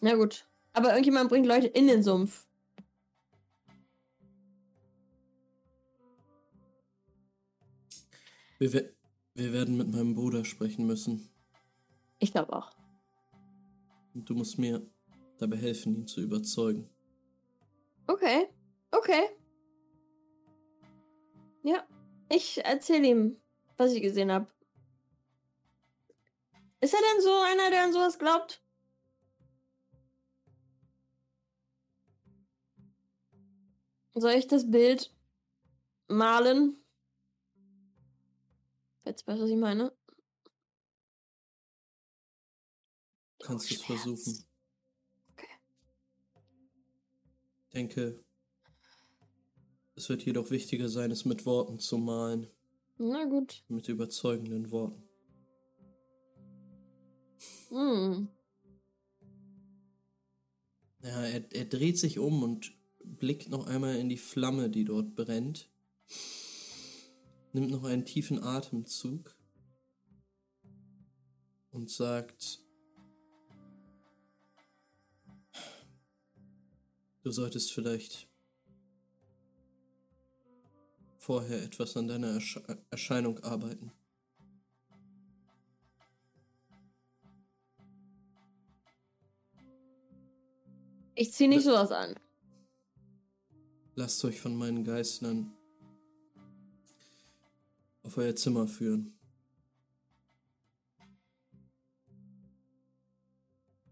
Na 0.00 0.14
gut. 0.14 0.45
Aber 0.76 0.90
irgendjemand 0.90 1.30
bringt 1.30 1.46
Leute 1.46 1.68
in 1.68 1.86
den 1.86 2.02
Sumpf. 2.02 2.46
Wir, 8.58 8.72
we 8.74 8.94
wir 9.32 9.52
werden 9.54 9.78
mit 9.78 9.90
meinem 9.90 10.14
Bruder 10.14 10.44
sprechen 10.44 10.86
müssen. 10.86 11.30
Ich 12.18 12.32
glaube 12.32 12.52
auch. 12.52 12.72
Und 14.12 14.28
du 14.28 14.34
musst 14.34 14.58
mir 14.58 14.86
dabei 15.38 15.56
helfen, 15.56 15.94
ihn 15.94 16.06
zu 16.06 16.20
überzeugen. 16.20 16.90
Okay. 18.06 18.46
Okay. 18.90 19.30
Ja. 21.62 21.86
Ich 22.28 22.62
erzähle 22.62 23.06
ihm, 23.06 23.40
was 23.78 23.92
ich 23.92 24.02
gesehen 24.02 24.30
habe. 24.30 24.46
Ist 26.82 26.92
er 26.92 27.00
denn 27.00 27.22
so 27.22 27.32
einer, 27.32 27.70
der 27.70 27.84
an 27.84 27.94
sowas 27.94 28.18
glaubt? 28.18 28.65
Soll 34.18 34.32
ich 34.32 34.46
das 34.46 34.70
Bild 34.70 35.14
malen? 36.08 36.82
Jetzt 39.04 39.26
weißt 39.26 39.38
du, 39.38 39.44
was 39.44 39.50
ich 39.50 39.58
meine? 39.58 39.92
Kannst 43.40 43.70
du 43.70 43.74
es 43.74 43.82
versuchen. 43.82 44.44
Okay. 45.32 45.46
Ich 47.66 47.72
denke, 47.74 48.24
es 49.96 50.08
wird 50.08 50.24
jedoch 50.24 50.50
wichtiger 50.50 50.88
sein, 50.88 51.10
es 51.10 51.26
mit 51.26 51.44
Worten 51.44 51.78
zu 51.78 51.98
malen. 51.98 52.46
Na 52.96 53.26
gut. 53.26 53.64
Mit 53.68 53.86
überzeugenden 53.86 54.70
Worten. 54.70 55.06
Hm. 57.68 58.28
Ja, 61.02 61.22
er, 61.22 61.52
er 61.52 61.64
dreht 61.66 61.98
sich 61.98 62.18
um 62.18 62.42
und 62.42 62.75
blickt 63.06 63.48
noch 63.48 63.66
einmal 63.66 63.96
in 63.96 64.08
die 64.08 64.18
Flamme, 64.18 64.68
die 64.68 64.84
dort 64.84 65.14
brennt. 65.14 65.70
Nimmt 67.52 67.70
noch 67.70 67.84
einen 67.84 68.04
tiefen 68.04 68.42
Atemzug 68.42 69.34
und 71.70 71.90
sagt, 71.90 72.60
du 77.22 77.30
solltest 77.30 77.72
vielleicht 77.72 78.28
vorher 81.18 81.62
etwas 81.62 81.96
an 81.96 82.08
deiner 82.08 82.34
Ersche 82.34 82.62
Erscheinung 82.90 83.38
arbeiten. 83.40 83.92
Ich 91.14 91.32
zieh 91.32 91.48
nicht 91.48 91.64
sowas 91.64 91.90
an. 91.90 92.14
Lasst 93.98 94.22
euch 94.26 94.38
von 94.38 94.54
meinen 94.54 94.84
Geistern 94.84 95.56
auf 98.02 98.18
euer 98.18 98.36
Zimmer 98.36 98.68
führen. 98.68 99.18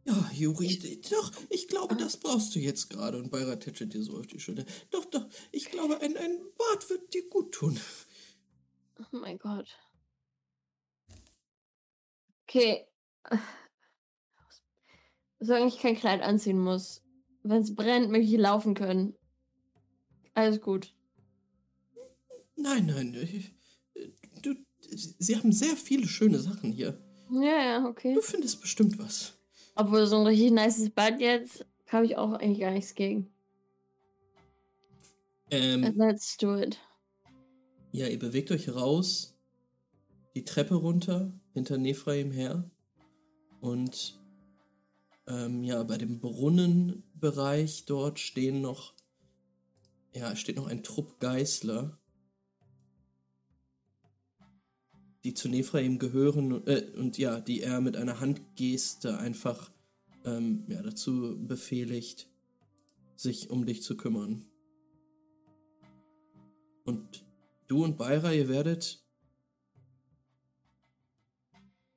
Ja, 0.04 0.30
Juri, 0.34 1.00
doch, 1.10 1.32
ich 1.48 1.68
glaube, 1.68 1.96
das 1.96 2.18
brauchst 2.18 2.54
du 2.54 2.58
jetzt 2.58 2.90
gerade. 2.90 3.16
Und 3.16 3.30
Bayra 3.30 3.56
tätschelt 3.56 3.94
dir 3.94 4.02
so 4.02 4.18
auf 4.18 4.26
die 4.26 4.38
Schulter. 4.38 4.66
Doch, 4.90 5.06
doch, 5.06 5.26
ich 5.52 5.70
glaube, 5.70 5.98
ein, 6.02 6.18
ein 6.18 6.38
Bad 6.58 6.90
wird 6.90 7.14
dir 7.14 7.26
gut 7.30 7.52
tun. 7.52 7.80
Oh 8.98 9.16
mein 9.16 9.38
Gott. 9.38 9.68
Okay. 12.42 12.86
Solange 15.40 15.68
ich 15.68 15.78
kein 15.78 15.96
Kleid 15.96 16.20
anziehen 16.20 16.58
muss. 16.58 17.02
Wenn 17.42 17.62
es 17.62 17.74
brennt, 17.74 18.10
möchte 18.10 18.34
ich 18.34 18.38
laufen 18.38 18.74
können. 18.74 19.16
Alles 20.34 20.60
gut. 20.60 20.92
Nein, 22.56 22.86
nein, 22.86 23.14
äh, 23.14 24.08
du, 24.42 24.54
sie 24.90 25.36
haben 25.36 25.52
sehr 25.52 25.76
viele 25.76 26.06
schöne 26.06 26.38
Sachen 26.38 26.72
hier. 26.72 26.98
Ja, 27.30 27.64
ja, 27.64 27.86
okay. 27.86 28.14
Du 28.14 28.20
findest 28.20 28.60
bestimmt 28.60 28.98
was. 28.98 29.38
Obwohl 29.74 30.06
so 30.06 30.16
ein 30.16 30.26
richtig 30.26 30.52
nices 30.52 30.90
Bad 30.90 31.20
jetzt, 31.20 31.66
habe 31.88 32.06
ich 32.06 32.16
auch 32.16 32.32
eigentlich 32.32 32.60
gar 32.60 32.70
nichts 32.70 32.94
gegen. 32.94 33.32
Ähm, 35.50 35.94
Let's 35.96 36.36
do 36.36 36.56
it. 36.56 36.78
Ja, 37.92 38.08
ihr 38.08 38.18
bewegt 38.18 38.50
euch 38.50 38.74
raus, 38.74 39.36
die 40.34 40.44
Treppe 40.44 40.74
runter, 40.74 41.32
hinter 41.52 41.78
Nephraim 41.78 42.32
her. 42.32 42.70
Und 43.60 44.20
ähm, 45.26 45.62
ja, 45.64 45.82
bei 45.84 45.96
dem 45.96 46.20
Brunnenbereich 46.20 47.84
dort 47.86 48.18
stehen 48.18 48.60
noch, 48.60 48.93
ja, 50.14 50.34
steht 50.36 50.56
noch 50.56 50.66
ein 50.66 50.82
Trupp 50.82 51.18
Geißler, 51.20 51.98
die 55.24 55.34
zu 55.34 55.48
Nephraim 55.48 55.98
gehören 55.98 56.66
äh, 56.66 56.90
und 56.96 57.18
ja, 57.18 57.40
die 57.40 57.62
er 57.62 57.80
mit 57.80 57.96
einer 57.96 58.20
Handgeste 58.20 59.18
einfach 59.18 59.70
ähm, 60.24 60.64
ja, 60.68 60.82
dazu 60.82 61.36
befehligt, 61.46 62.28
sich 63.16 63.50
um 63.50 63.66
dich 63.66 63.82
zu 63.82 63.96
kümmern. 63.96 64.46
Und 66.84 67.24
du 67.66 67.82
und 67.82 67.96
Beira, 67.96 68.32
ihr 68.32 68.48
werdet 68.48 69.02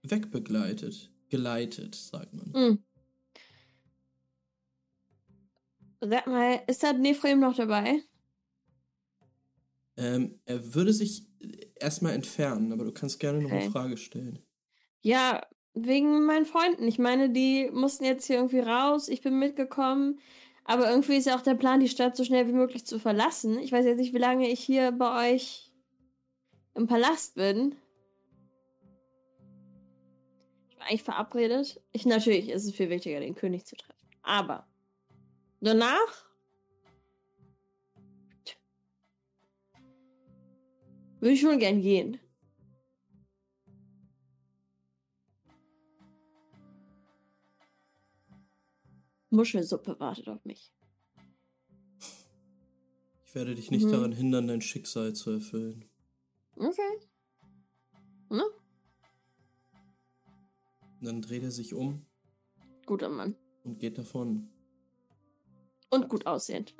wegbegleitet, 0.03 1.11
geleitet, 1.29 1.95
sagt 1.95 2.33
man. 2.33 2.53
Hm. 2.53 2.83
Sag 5.99 6.27
mal, 6.27 6.61
ist 6.67 6.83
da 6.83 6.93
Nephraim 6.93 7.39
noch 7.39 7.55
dabei? 7.55 8.03
Ähm, 9.97 10.39
er 10.45 10.75
würde 10.75 10.93
sich 10.93 11.25
erstmal 11.79 12.13
entfernen, 12.13 12.71
aber 12.71 12.85
du 12.85 12.91
kannst 12.91 13.19
gerne 13.19 13.41
noch 13.41 13.49
eine 13.49 13.61
Okay. 13.61 13.71
Frage 13.71 13.97
stellen. 13.97 14.39
Ja, 15.01 15.41
wegen 15.73 16.25
meinen 16.25 16.45
Freunden. 16.45 16.87
Ich 16.87 16.99
meine, 16.99 17.29
die 17.29 17.69
mussten 17.71 18.03
jetzt 18.03 18.25
hier 18.25 18.37
irgendwie 18.37 18.59
raus. 18.59 19.09
Ich 19.09 19.21
bin 19.21 19.39
mitgekommen. 19.39 20.19
Aber 20.65 20.89
irgendwie 20.89 21.15
ist 21.15 21.25
ja 21.27 21.35
auch 21.35 21.41
der 21.41 21.55
Plan, 21.55 21.79
die 21.79 21.87
Stadt 21.87 22.15
so 22.17 22.23
schnell 22.23 22.47
wie 22.47 22.53
möglich 22.53 22.85
zu 22.85 22.99
verlassen. 22.99 23.57
Ich 23.59 23.71
weiß 23.71 23.85
jetzt 23.85 23.99
nicht, 23.99 24.13
wie 24.13 24.17
lange 24.17 24.49
ich 24.49 24.59
hier 24.59 24.91
bei 24.91 25.33
euch 25.33 25.71
im 26.75 26.87
Palast 26.87 27.35
bin. 27.35 27.75
Ich 30.69 30.77
war 30.77 30.87
eigentlich 30.87 31.03
verabredet. 31.03 31.81
Ich, 31.91 32.05
natürlich 32.05 32.49
ist 32.49 32.65
es 32.65 32.75
viel 32.75 32.89
wichtiger, 32.89 33.19
den 33.19 33.35
König 33.35 33.65
zu 33.65 33.75
treffen. 33.77 34.09
Aber 34.23 34.67
danach 35.61 36.25
würde 41.19 41.33
ich 41.33 41.41
schon 41.41 41.59
gern 41.59 41.81
gehen. 41.81 42.19
Muschelsuppe 49.29 49.99
wartet 49.99 50.29
auf 50.29 50.43
mich. 50.45 50.71
Ich 53.25 53.35
werde 53.35 53.55
dich 53.55 53.71
nicht 53.71 53.85
Mhm. 53.85 53.91
daran 53.91 54.11
hindern, 54.13 54.47
dein 54.47 54.61
Schicksal 54.61 55.13
zu 55.13 55.31
erfüllen. 55.31 55.85
Okay. 56.55 56.99
Ne? 58.29 58.43
Dann 61.01 61.21
dreht 61.21 61.43
er 61.43 61.51
sich 61.51 61.73
um 61.73 62.05
Guter 62.85 63.09
Mann. 63.09 63.35
und 63.63 63.79
geht 63.79 63.97
davon. 63.97 64.49
Und 65.89 66.09
gut 66.09 66.25
aussehend. 66.25 66.75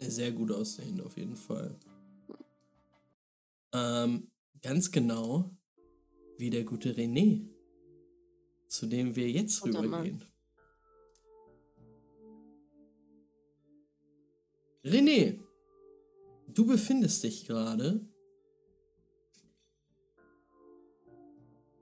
Sehr 0.00 0.32
gut 0.32 0.50
aussehend, 0.50 1.00
auf 1.02 1.16
jeden 1.16 1.36
Fall. 1.36 1.78
Ähm, 3.72 4.30
ganz 4.62 4.90
genau 4.90 5.50
wie 6.38 6.50
der 6.50 6.64
gute 6.64 6.92
René, 6.92 7.48
zu 8.68 8.86
dem 8.86 9.14
wir 9.14 9.30
jetzt 9.30 9.60
Guter 9.60 9.82
Mann. 9.82 10.02
rübergehen. 10.02 10.24
René, 14.84 15.40
du 16.48 16.66
befindest 16.66 17.22
dich 17.24 17.46
gerade 17.46 18.06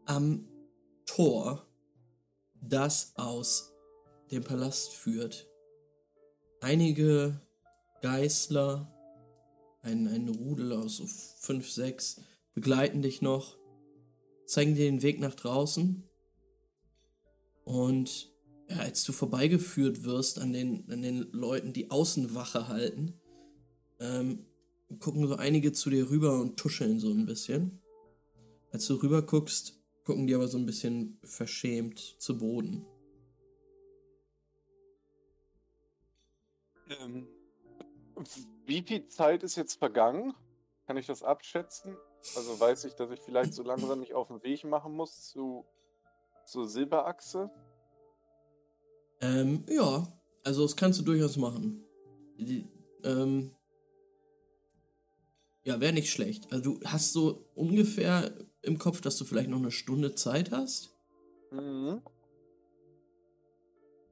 am 0.04 0.46
Tor, 1.04 1.66
das 2.60 3.12
aus 3.16 3.72
dem 4.30 4.44
Palast 4.44 4.92
führt. 4.92 5.51
Einige 6.62 7.40
Geißler, 8.02 8.88
ein, 9.82 10.06
ein 10.06 10.28
Rudel 10.28 10.72
aus 10.72 10.98
so 10.98 11.06
fünf, 11.06 11.68
sechs, 11.68 12.20
begleiten 12.54 13.02
dich 13.02 13.20
noch, 13.20 13.58
zeigen 14.46 14.76
dir 14.76 14.84
den 14.84 15.02
Weg 15.02 15.18
nach 15.18 15.34
draußen. 15.34 16.04
Und 17.64 18.32
ja, 18.70 18.76
als 18.76 19.02
du 19.02 19.10
vorbeigeführt 19.10 20.04
wirst 20.04 20.38
an 20.38 20.52
den, 20.52 20.88
an 20.88 21.02
den 21.02 21.32
Leuten, 21.32 21.72
die 21.72 21.90
Außenwache 21.90 22.68
halten, 22.68 23.20
ähm, 23.98 24.46
gucken 25.00 25.26
so 25.26 25.34
einige 25.34 25.72
zu 25.72 25.90
dir 25.90 26.10
rüber 26.10 26.40
und 26.40 26.58
tuscheln 26.58 27.00
so 27.00 27.10
ein 27.10 27.26
bisschen. 27.26 27.80
Als 28.70 28.86
du 28.86 28.94
rüber 28.94 29.22
guckst, 29.22 29.80
gucken 30.04 30.28
die 30.28 30.34
aber 30.36 30.46
so 30.46 30.58
ein 30.58 30.66
bisschen 30.66 31.18
verschämt 31.24 31.98
zu 31.98 32.38
Boden. 32.38 32.86
Ähm, 37.00 37.26
wie 38.66 38.82
viel 38.82 39.06
Zeit 39.08 39.42
ist 39.42 39.56
jetzt 39.56 39.78
vergangen? 39.78 40.34
Kann 40.86 40.96
ich 40.96 41.06
das 41.06 41.22
abschätzen? 41.22 41.96
Also 42.36 42.58
weiß 42.58 42.84
ich, 42.84 42.94
dass 42.94 43.10
ich 43.10 43.20
vielleicht 43.20 43.54
so 43.54 43.62
langsam 43.62 44.00
mich 44.00 44.14
auf 44.14 44.28
den 44.28 44.42
Weg 44.42 44.64
machen 44.64 44.94
muss 44.94 45.30
zu, 45.30 45.64
zur 46.44 46.68
Silberachse? 46.68 47.50
Ähm, 49.20 49.64
ja, 49.68 50.06
also 50.44 50.62
das 50.62 50.76
kannst 50.76 51.00
du 51.00 51.04
durchaus 51.04 51.36
machen. 51.36 51.84
Die, 52.38 52.68
ähm, 53.04 53.52
ja, 55.64 55.80
wäre 55.80 55.92
nicht 55.92 56.10
schlecht. 56.10 56.52
Also 56.52 56.74
du 56.74 56.84
hast 56.84 57.12
so 57.12 57.44
ungefähr 57.54 58.32
im 58.62 58.78
Kopf, 58.78 59.00
dass 59.00 59.16
du 59.16 59.24
vielleicht 59.24 59.48
noch 59.50 59.58
eine 59.58 59.70
Stunde 59.70 60.14
Zeit 60.14 60.50
hast. 60.50 60.90
Mhm. 61.50 62.02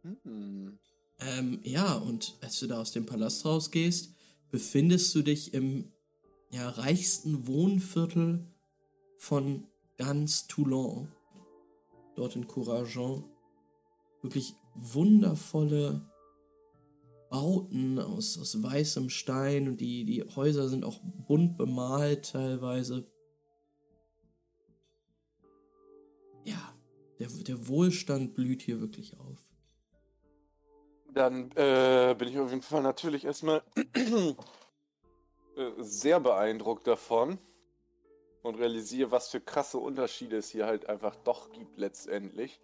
Hm. 0.02 0.78
Ähm, 1.20 1.60
ja, 1.62 1.94
und 1.94 2.36
als 2.40 2.58
du 2.60 2.66
da 2.66 2.80
aus 2.80 2.92
dem 2.92 3.06
Palast 3.06 3.44
rausgehst, 3.44 4.14
befindest 4.50 5.14
du 5.14 5.22
dich 5.22 5.54
im 5.54 5.92
ja, 6.50 6.68
reichsten 6.68 7.46
Wohnviertel 7.46 8.46
von 9.18 9.66
ganz 9.96 10.46
Toulon. 10.46 11.12
Dort 12.16 12.36
in 12.36 12.46
Courageon. 12.46 13.24
Wirklich 14.22 14.54
wundervolle 14.74 16.10
Bauten 17.30 17.98
aus, 17.98 18.38
aus 18.38 18.60
weißem 18.60 19.08
Stein 19.08 19.68
und 19.68 19.80
die, 19.80 20.04
die 20.04 20.22
Häuser 20.24 20.68
sind 20.68 20.84
auch 20.84 21.00
bunt 21.28 21.56
bemalt 21.56 22.32
teilweise. 22.32 23.06
Ja, 26.44 26.74
der, 27.18 27.28
der 27.28 27.68
Wohlstand 27.68 28.34
blüht 28.34 28.62
hier 28.62 28.80
wirklich 28.80 29.16
auf. 29.18 29.49
Dann 31.12 31.50
äh, 31.52 32.14
bin 32.16 32.28
ich 32.28 32.38
auf 32.38 32.50
jeden 32.50 32.62
Fall 32.62 32.82
natürlich 32.82 33.24
erstmal 33.24 33.62
äh, 33.76 34.34
sehr 35.78 36.20
beeindruckt 36.20 36.86
davon 36.86 37.38
und 38.42 38.54
realisiere, 38.56 39.10
was 39.10 39.28
für 39.28 39.40
krasse 39.40 39.78
Unterschiede 39.78 40.36
es 40.36 40.50
hier 40.50 40.66
halt 40.66 40.88
einfach 40.88 41.16
doch 41.16 41.50
gibt 41.50 41.78
letztendlich. 41.78 42.60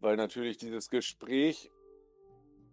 Weil 0.00 0.16
natürlich 0.16 0.58
dieses 0.58 0.90
Gespräch 0.90 1.70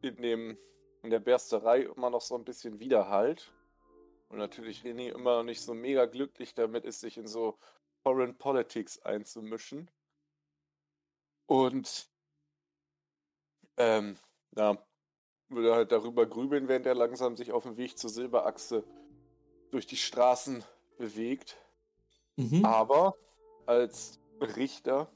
in 0.01 0.15
dem 0.17 0.57
in 1.03 1.09
der 1.09 1.19
Bersterei 1.19 1.81
immer 1.81 2.09
noch 2.09 2.21
so 2.21 2.35
ein 2.35 2.45
bisschen 2.45 2.79
widerhallt. 2.79 3.51
Und 4.29 4.37
natürlich 4.37 4.83
René 4.83 5.11
immer 5.11 5.37
noch 5.37 5.43
nicht 5.43 5.61
so 5.61 5.73
mega 5.73 6.05
glücklich 6.05 6.55
damit 6.55 6.85
ist, 6.85 7.01
sich 7.01 7.17
in 7.17 7.27
so 7.27 7.59
Foreign 8.01 8.37
Politics 8.37 8.99
einzumischen. 8.99 9.91
Und 11.45 12.09
ähm, 13.77 14.17
ja, 14.55 14.77
würde 15.55 15.73
halt 15.73 15.91
darüber 15.91 16.25
grübeln, 16.25 16.67
während 16.67 16.85
er 16.85 16.95
langsam 16.95 17.35
sich 17.35 17.51
auf 17.51 17.63
dem 17.63 17.77
Weg 17.77 17.97
zur 17.97 18.09
Silberachse 18.09 18.83
durch 19.71 19.87
die 19.87 19.97
Straßen 19.97 20.63
bewegt. 20.97 21.57
Mhm. 22.35 22.65
Aber 22.65 23.15
als 23.65 24.19
Richter 24.39 25.11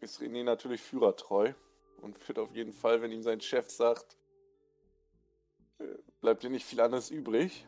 ist 0.00 0.20
René 0.20 0.44
natürlich 0.44 0.80
führertreu 0.80 1.52
und 2.00 2.28
wird 2.28 2.38
auf 2.38 2.54
jeden 2.54 2.72
Fall, 2.72 3.02
wenn 3.02 3.12
ihm 3.12 3.22
sein 3.22 3.40
Chef 3.40 3.70
sagt, 3.70 4.16
äh, 5.78 5.84
bleibt 6.20 6.42
dir 6.42 6.50
nicht 6.50 6.66
viel 6.66 6.80
anderes 6.80 7.10
übrig. 7.10 7.66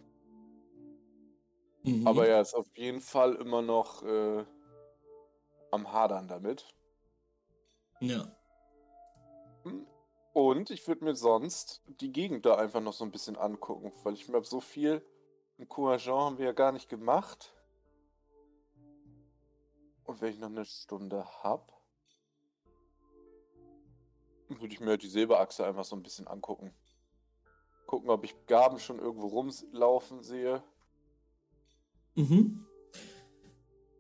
Mhm. 1.83 2.07
Aber 2.07 2.27
er 2.27 2.41
ist 2.41 2.55
auf 2.55 2.67
jeden 2.77 3.01
Fall 3.01 3.35
immer 3.37 3.63
noch 3.63 4.03
äh, 4.03 4.45
am 5.71 5.93
Hadern 5.93 6.29
damit. 6.29 6.67
Ja. 8.01 8.38
Und 10.39 10.71
ich 10.71 10.87
würde 10.87 11.05
mir 11.05 11.17
sonst 11.17 11.83
die 12.01 12.13
Gegend 12.13 12.47
da 12.47 12.55
einfach 12.55 12.81
noch 12.81 12.93
so 12.93 13.03
ein 13.03 13.11
bisschen 13.11 13.37
angucken, 13.37 13.91
weil 14.05 14.15
ich 14.15 14.29
mir 14.29 14.41
so 14.45 14.61
viel 14.61 15.05
im 15.57 15.69
Couragent 15.69 16.17
haben 16.17 16.39
wir 16.39 16.45
ja 16.45 16.53
gar 16.53 16.71
nicht 16.71 16.89
gemacht. 16.89 17.53
Und 20.05 20.21
wenn 20.21 20.33
ich 20.33 20.39
noch 20.39 20.47
eine 20.47 20.65
Stunde 20.65 21.25
habe, 21.43 21.73
würde 24.47 24.73
ich 24.73 24.79
mir 24.79 24.91
halt 24.91 25.03
die 25.03 25.09
Silberachse 25.09 25.67
einfach 25.67 25.85
so 25.85 25.97
ein 25.97 26.05
bisschen 26.05 26.29
angucken. 26.29 26.73
Gucken, 27.87 28.09
ob 28.09 28.23
ich 28.23 28.47
Gaben 28.47 28.79
schon 28.79 29.01
irgendwo 29.01 29.27
rumlaufen 29.27 30.23
sehe. 30.23 30.63
Mhm. 32.15 32.65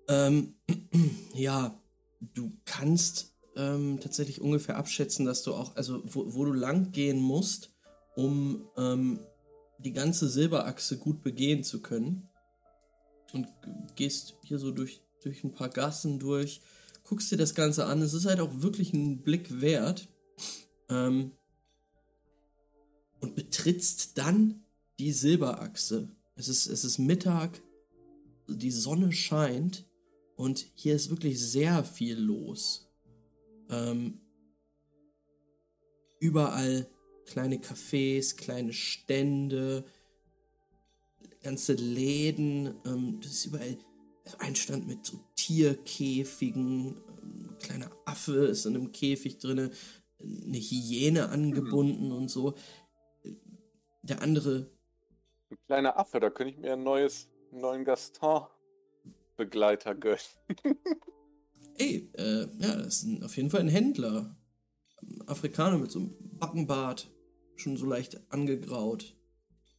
Ähm, 0.06 0.54
ja, 1.34 1.76
du 2.20 2.52
kannst 2.64 3.36
ähm, 3.58 3.98
tatsächlich 4.00 4.40
ungefähr 4.40 4.76
abschätzen, 4.76 5.26
dass 5.26 5.42
du 5.42 5.52
auch, 5.52 5.76
also 5.76 6.00
wo, 6.04 6.32
wo 6.32 6.44
du 6.44 6.52
lang 6.52 6.92
gehen 6.92 7.20
musst, 7.20 7.72
um 8.14 8.68
ähm, 8.76 9.20
die 9.78 9.92
ganze 9.92 10.28
Silberachse 10.28 10.96
gut 10.96 11.22
begehen 11.22 11.64
zu 11.64 11.82
können. 11.82 12.28
Und 13.34 13.48
gehst 13.94 14.36
hier 14.42 14.58
so 14.58 14.70
durch, 14.70 15.02
durch 15.22 15.44
ein 15.44 15.52
paar 15.52 15.68
Gassen 15.68 16.18
durch, 16.18 16.62
guckst 17.04 17.30
dir 17.30 17.36
das 17.36 17.54
Ganze 17.54 17.84
an. 17.84 18.00
Es 18.00 18.14
ist 18.14 18.24
halt 18.24 18.40
auch 18.40 18.62
wirklich 18.62 18.94
ein 18.94 19.22
Blick 19.22 19.60
wert. 19.60 20.08
Ähm, 20.88 21.32
und 23.20 23.34
betrittst 23.34 24.16
dann 24.16 24.62
die 24.98 25.12
Silberachse. 25.12 26.08
Es 26.36 26.48
ist, 26.48 26.66
es 26.66 26.84
ist 26.84 26.98
Mittag, 26.98 27.60
die 28.48 28.70
Sonne 28.70 29.10
scheint 29.10 29.84
und 30.36 30.64
hier 30.74 30.94
ist 30.94 31.10
wirklich 31.10 31.40
sehr 31.40 31.82
viel 31.82 32.16
los. 32.16 32.87
Ähm, 33.70 34.20
überall 36.20 36.86
kleine 37.26 37.56
Cafés, 37.56 38.36
kleine 38.36 38.72
Stände, 38.72 39.84
ganze 41.42 41.72
Läden. 41.74 42.74
Ähm, 42.86 43.20
das 43.20 43.32
ist 43.32 43.46
überall 43.46 43.76
ein 44.38 44.54
Stand 44.56 44.86
mit 44.86 45.04
so 45.04 45.18
Tierkäfigen. 45.34 46.96
Ähm, 47.22 47.50
ein 47.50 47.58
kleiner 47.58 47.90
Affe 48.04 48.46
ist 48.46 48.64
in 48.66 48.76
einem 48.76 48.92
Käfig 48.92 49.38
drinne, 49.38 49.70
eine 50.20 50.58
Hyäne 50.58 51.28
angebunden 51.28 52.12
und 52.12 52.28
so. 52.28 52.54
der 54.02 54.22
andere. 54.22 54.70
Ein 55.50 55.58
kleiner 55.66 55.98
Affe, 55.98 56.20
da 56.20 56.30
könnte 56.30 56.54
ich 56.54 56.58
mir 56.58 56.72
ein 56.74 56.82
neues, 56.82 57.28
einen 57.50 57.60
neuen 57.60 57.84
Gaston-Begleiter 57.84 59.94
gönnen. 59.94 60.18
Ey, 61.78 62.10
äh, 62.14 62.46
ja, 62.58 62.76
das 62.76 63.02
ist 63.02 63.22
auf 63.22 63.36
jeden 63.36 63.50
Fall 63.50 63.60
ein 63.60 63.68
Händler. 63.68 64.36
Afrikaner 65.26 65.78
mit 65.78 65.90
so 65.90 66.00
einem 66.00 66.14
Backenbart. 66.38 67.10
Schon 67.56 67.76
so 67.76 67.86
leicht 67.86 68.20
angegraut. 68.32 69.16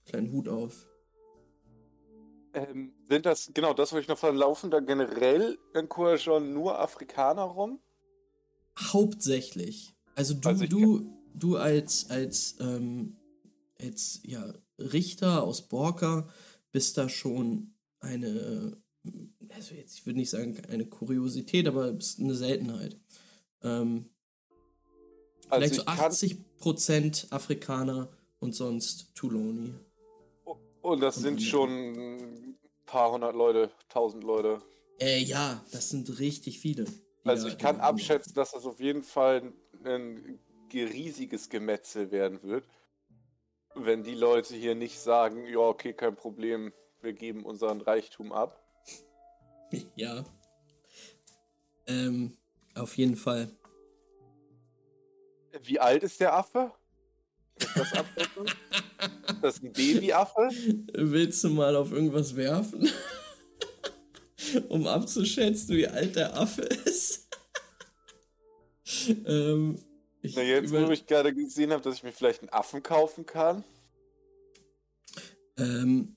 Kleinen 0.06 0.32
Hut 0.32 0.48
auf. 0.48 0.88
Ähm, 2.54 2.94
sind 3.08 3.26
das, 3.26 3.52
genau, 3.54 3.74
das 3.74 3.92
wollte 3.92 4.04
ich 4.04 4.08
noch 4.08 4.18
fragen, 4.18 4.38
laufen 4.38 4.72
da 4.72 4.80
generell 4.80 5.58
in 5.76 5.88
Courjon 5.88 6.54
nur 6.54 6.80
Afrikaner 6.80 7.44
rum? 7.44 7.80
Hauptsächlich. 8.78 9.94
Also 10.16 10.34
du, 10.34 10.50
Also 10.50 10.66
du, 10.66 11.14
du 11.36 11.58
als, 11.58 12.10
als, 12.10 12.56
ähm, 12.60 13.18
als 13.80 14.22
ja, 14.24 14.54
Richter 14.80 15.44
aus 15.44 15.68
Borka 15.68 16.28
bist 16.72 16.98
da 16.98 17.08
schon 17.10 17.76
eine, 18.00 18.82
also 19.54 19.76
jetzt, 19.76 19.98
ich 19.98 20.06
würde 20.06 20.20
nicht 20.20 20.30
sagen 20.30 20.62
eine 20.70 20.86
Kuriosität, 20.86 21.68
aber 21.68 21.92
bist 21.92 22.20
eine 22.20 22.36
Seltenheit. 22.36 22.98
Ähm, 23.64 24.10
vielleicht 25.48 25.76
so 25.76 25.86
Also 25.86 26.26
ich 26.26 26.38
kann, 26.38 26.44
80% 26.52 27.32
Afrikaner 27.32 28.10
und 28.40 28.56
sonst 28.56 29.14
Tuloni. 29.16 29.74
und 30.82 31.02
das 31.02 31.16
sind 31.16 31.42
schon 31.42 31.70
ein 31.70 32.58
paar 32.86 33.12
hundert 33.12 33.36
Leute, 33.36 33.72
tausend 33.90 34.24
Leute. 34.24 34.62
Äh, 35.00 35.20
ja, 35.20 35.64
das 35.72 35.90
sind 35.90 36.20
richtig 36.20 36.60
viele. 36.60 36.86
Also 37.24 37.48
ich 37.48 37.58
kann 37.58 37.80
abschätzen, 37.80 38.34
dass 38.34 38.52
das 38.52 38.66
auf 38.66 38.80
jeden 38.80 39.04
Fall 39.04 39.54
ein 39.84 40.40
riesiges 40.74 41.50
Gemetzel 41.50 42.12
werden 42.12 42.42
wird. 42.44 42.66
Wenn 43.76 44.04
die 44.04 44.16
Leute 44.16 44.56
hier 44.56 44.76
nicht 44.76 45.00
sagen, 45.00 45.46
ja, 45.48 45.60
okay, 45.60 45.94
kein 45.94 46.16
Problem, 46.16 46.74
wir 47.02 47.14
geben 47.14 47.46
unseren 47.46 47.82
Reichtum 47.82 48.32
ab. 48.32 48.59
Ja. 49.96 50.24
Ähm, 51.88 52.38
auf 52.76 52.98
jeden 52.98 53.16
Fall. 53.16 53.52
Wie 55.64 55.80
alt 55.80 56.04
ist 56.04 56.20
der 56.20 56.34
Affe? 56.34 56.72
Ist 57.58 57.76
das 57.76 57.94
abschätzen? 57.94 58.46
ist 58.46 59.44
das 59.44 59.62
ein 59.62 59.74
Babyaffe? 59.74 60.50
Willst 60.94 61.44
du 61.44 61.50
mal 61.50 61.76
auf 61.76 61.92
irgendwas 61.92 62.36
werfen? 62.36 62.90
um 64.70 64.88
abzuschätzen, 64.88 65.76
wie 65.76 65.88
alt 65.88 66.16
der 66.16 66.38
Affe 66.38 66.62
ist? 66.62 67.28
ähm, 69.26 69.78
ich 70.22 70.36
Na, 70.36 70.42
jetzt, 70.42 70.72
wo 70.72 70.90
ich 70.92 71.06
gerade 71.06 71.34
gesehen 71.34 71.72
habe, 71.72 71.82
dass 71.82 71.96
ich 71.96 72.04
mir 72.04 72.12
vielleicht 72.12 72.42
einen 72.42 72.50
Affen 72.50 72.84
kaufen 72.84 73.26
kann. 73.26 73.64
ähm, 75.58 76.16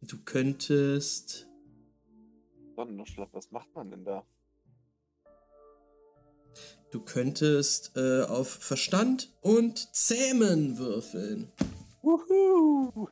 du 0.00 0.18
könntest. 0.24 1.46
Sonnenschlag, 2.74 3.28
was 3.32 3.50
macht 3.50 3.74
man 3.74 3.90
denn 3.90 4.04
da? 4.04 4.24
Du 6.90 7.00
könntest 7.00 7.96
äh, 7.96 8.22
auf 8.22 8.48
Verstand 8.48 9.32
und 9.40 9.94
Zähmen 9.94 10.78
würfeln. 10.78 11.52
Wuhu! 12.02 13.08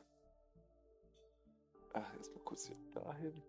Ach, 1.93 2.15
erstmal 2.15 2.43
kurz 2.43 2.67
hier 2.67 2.77
dahin. 2.93 3.41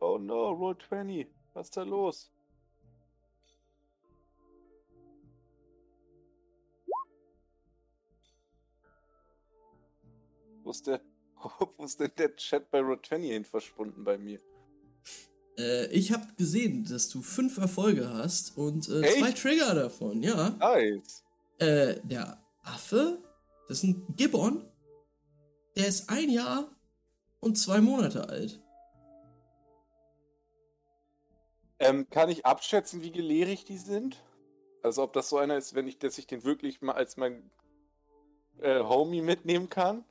Oh 0.00 0.18
no, 0.18 0.50
Roll 0.50 0.76
20. 0.76 1.26
Was 1.54 1.68
ist 1.68 1.76
da 1.76 1.82
los? 1.82 2.30
Wo 10.62 10.70
ist 10.70 10.86
der, 10.86 11.00
wo 11.76 11.84
ist 11.84 12.00
denn 12.00 12.12
der 12.16 12.34
Chat 12.36 12.70
bei 12.70 12.80
Roll 12.80 13.00
20 13.00 13.30
hin 13.30 13.44
verschwunden 13.44 14.04
bei 14.04 14.18
mir? 14.18 14.40
Äh, 15.58 15.86
ich 15.86 16.12
habe 16.12 16.26
gesehen, 16.36 16.84
dass 16.84 17.08
du 17.08 17.22
fünf 17.22 17.58
Erfolge 17.58 18.08
hast 18.08 18.56
und 18.56 18.88
äh, 18.88 19.18
zwei 19.18 19.32
Trigger 19.32 19.74
davon, 19.74 20.22
ja. 20.22 20.50
Nice. 20.50 21.24
Äh, 21.58 22.00
der 22.04 22.42
Affe, 22.62 23.18
das 23.68 23.78
ist 23.78 23.84
ein 23.84 24.06
Gibbon, 24.16 24.64
der 25.76 25.88
ist 25.88 26.08
ein 26.08 26.30
Jahr 26.30 26.70
und 27.40 27.56
zwei 27.56 27.80
Monate 27.80 28.28
alt. 28.28 28.60
Ähm, 31.78 32.08
kann 32.10 32.28
ich 32.28 32.46
abschätzen, 32.46 33.02
wie 33.02 33.10
gelehrig 33.10 33.64
die 33.64 33.78
sind? 33.78 34.22
Also 34.82 35.02
ob 35.02 35.12
das 35.12 35.28
so 35.28 35.38
einer 35.38 35.56
ist, 35.56 35.74
wenn 35.74 35.88
ich, 35.88 35.98
dass 35.98 36.16
ich 36.18 36.26
den 36.26 36.44
wirklich 36.44 36.80
mal 36.80 36.92
als 36.92 37.16
mein 37.16 37.50
äh, 38.60 38.80
Homie 38.80 39.22
mitnehmen 39.22 39.68
kann? 39.68 40.04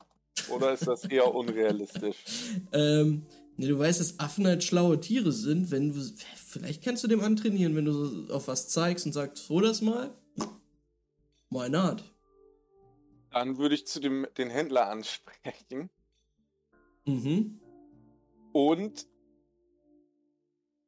Oder 0.50 0.74
ist 0.74 0.88
das 0.88 1.06
eher 1.06 1.34
unrealistisch? 1.34 2.18
Ähm, 2.74 3.26
ne, 3.58 3.68
du 3.68 3.78
weißt, 3.78 4.00
dass 4.00 4.20
Affen 4.20 4.48
halt 4.48 4.64
schlaue 4.64 5.00
Tiere 5.00 5.32
sind, 5.32 5.72
wenn 5.72 5.94
du, 5.94 6.02
vielleicht 6.36 6.84
kannst 6.84 7.04
du 7.04 7.08
dem 7.08 7.22
antrainieren, 7.22 7.76
wenn 7.76 7.86
du 7.86 7.92
so 7.94 8.34
auf 8.34 8.48
was 8.48 8.70
zeigst 8.70 9.06
und 9.06 9.14
sagst, 9.14 9.46
so 9.46 9.60
das 9.60 9.82
mal. 9.82 10.16
Why 11.50 11.70
not? 11.70 12.04
Dann 13.32 13.58
würde 13.58 13.76
ich 13.76 13.86
zu 13.88 14.00
dem 14.00 14.26
den 14.38 14.50
Händler 14.50 14.90
ansprechen 14.90 15.90
Mhm. 17.06 17.60
und 18.54 19.08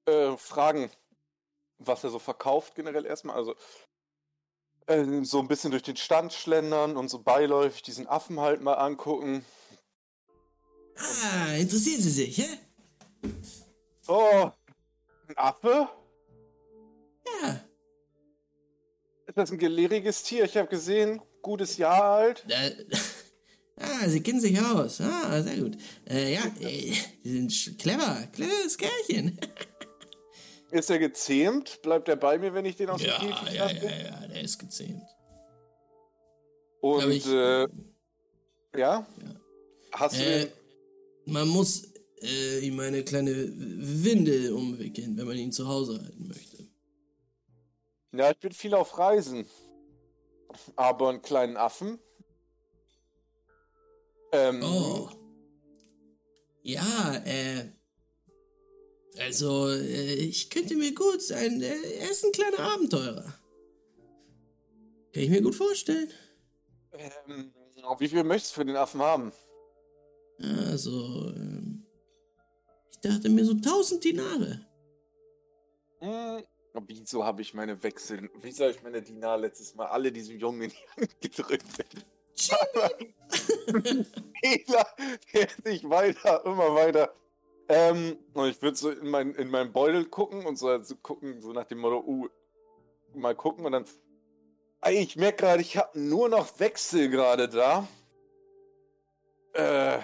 äh, 0.05 0.37
fragen, 0.37 0.91
was 1.79 2.03
er 2.03 2.11
so 2.11 2.19
verkauft 2.19 2.75
generell 2.75 3.05
erstmal. 3.05 3.35
Also 3.35 3.55
äh, 4.87 5.23
so 5.23 5.39
ein 5.39 5.47
bisschen 5.47 5.71
durch 5.71 5.83
den 5.83 5.97
Stand 5.97 6.33
schlendern 6.33 6.97
und 6.97 7.09
so 7.09 7.19
beiläufig 7.19 7.81
diesen 7.83 8.07
Affen 8.07 8.39
halt 8.39 8.61
mal 8.61 8.73
angucken. 8.73 9.45
Ah, 10.95 11.53
interessieren 11.55 12.01
Sie 12.01 12.09
sich, 12.09 12.37
hä? 12.37 12.47
Oh, 14.07 14.51
ein 15.27 15.37
Affe? 15.37 15.87
Ja. 17.41 17.61
Ist 19.25 19.37
das 19.37 19.51
ein 19.51 19.57
gelehriges 19.57 20.23
Tier? 20.23 20.45
Ich 20.45 20.57
habe 20.57 20.67
gesehen, 20.67 21.21
gutes 21.41 21.77
Jahr 21.77 22.03
alt. 22.03 22.45
Äh, 22.47 22.85
ah, 23.79 24.07
Sie 24.07 24.21
kennen 24.21 24.41
sich 24.41 24.59
aus. 24.59 25.01
Ah, 25.01 25.41
sehr 25.41 25.57
gut. 25.57 25.77
Äh, 26.07 26.33
ja, 26.33 26.41
äh, 26.59 26.93
Sie 27.23 27.47
sind 27.47 27.79
clever. 27.79 28.27
Cleveres 28.33 28.77
Kerlchen. 28.77 29.39
Ist 30.73 30.89
er 30.89 30.97
gezähmt? 30.97 31.81
Bleibt 31.83 32.07
er 32.09 32.15
bei 32.15 32.39
mir, 32.39 32.53
wenn 32.55 32.65
ich 32.65 32.75
den 32.75 32.89
aus 32.89 33.01
Ja, 33.03 33.19
dem 33.19 33.29
Käfig 33.29 33.53
ja, 33.53 33.65
lasse? 33.65 33.85
ja, 33.85 33.91
ja, 34.21 34.27
der 34.27 34.41
ist 34.41 34.57
gezähmt. 34.57 35.03
Und 36.81 37.11
ich, 37.11 37.27
äh, 37.27 37.61
ja? 37.61 37.67
Ja. 38.75 39.05
Hast 39.91 40.17
du 40.17 40.23
Äh, 40.23 40.45
den? 40.45 40.51
man 41.25 41.47
muss 41.47 41.83
äh, 42.23 42.59
ihm 42.65 42.79
eine 42.79 43.03
kleine 43.03 43.31
Windel 43.55 44.51
umwickeln, 44.53 45.15
wenn 45.15 45.27
man 45.27 45.37
ihn 45.37 45.51
zu 45.51 45.67
Hause 45.67 46.01
halten 46.01 46.27
möchte. 46.27 46.67
Ja, 48.11 48.31
ich 48.31 48.39
bin 48.39 48.51
viel 48.51 48.73
auf 48.73 48.97
Reisen. 48.97 49.45
Aber 50.75 51.09
einen 51.09 51.21
kleinen 51.21 51.55
Affen? 51.55 51.99
Ähm, 54.31 54.61
Oh. 54.63 55.09
Ja, 56.63 57.15
äh. 57.25 57.65
Also, 59.17 59.69
äh, 59.69 60.15
ich 60.15 60.49
könnte 60.49 60.75
mir 60.75 60.93
gut 60.93 61.21
sein. 61.21 61.61
Äh, 61.61 61.75
er 61.99 62.11
ist 62.11 62.25
ein 62.25 62.31
kleiner 62.31 62.59
Abenteurer. 62.59 63.33
Kann 65.13 65.23
ich 65.23 65.29
mir 65.29 65.41
gut 65.41 65.55
vorstellen. 65.55 66.11
ähm, 67.27 67.53
wie 67.99 68.07
viel 68.07 68.23
möchtest 68.23 68.55
du 68.55 68.61
für 68.61 68.65
den 68.65 68.75
Affen 68.75 69.01
haben? 69.01 69.31
Also, 70.39 71.31
ähm, 71.35 71.85
ich 72.91 72.99
dachte 72.99 73.29
mir 73.29 73.45
so 73.45 73.53
1000 73.53 74.03
Dinare. 74.03 74.65
Hm, 75.99 76.43
wieso 76.87 77.23
habe 77.23 77.41
ich 77.41 77.53
meine 77.53 77.81
Wechsel, 77.83 78.29
wieso 78.41 78.63
habe 78.63 78.73
ich 78.73 78.83
meine 78.83 79.01
Dinar 79.01 79.37
letztes 79.37 79.75
Mal 79.75 79.87
alle 79.87 80.11
diesem 80.11 80.39
Jungen 80.39 80.63
in 80.63 80.69
die 80.71 81.01
Hand 81.01 81.21
gedrückt? 81.21 81.65
Fehler, 84.41 84.87
der 85.33 85.47
sich 85.63 85.87
weiter, 85.87 86.43
immer 86.45 86.73
weiter. 86.73 87.13
Ähm, 87.69 88.17
und 88.33 88.49
ich 88.49 88.61
würde 88.61 88.77
so 88.77 88.89
in, 88.89 89.09
mein, 89.09 89.33
in 89.35 89.49
meinen 89.49 89.71
Beutel 89.71 90.05
gucken 90.05 90.45
und 90.45 90.57
so 90.57 90.67
also 90.67 90.95
gucken, 90.95 91.41
so 91.41 91.53
nach 91.53 91.65
dem 91.65 91.79
Motto, 91.79 92.03
uh, 92.05 92.27
mal 93.13 93.35
gucken 93.35 93.65
und 93.65 93.71
dann. 93.71 93.85
Ey, 94.81 94.99
ich 94.99 95.15
merke 95.15 95.37
gerade, 95.37 95.61
ich 95.61 95.77
habe 95.77 95.97
nur 95.97 96.27
noch 96.27 96.59
Wechsel 96.59 97.09
gerade 97.09 97.47
da. 97.47 97.87
Äh, 99.53 99.99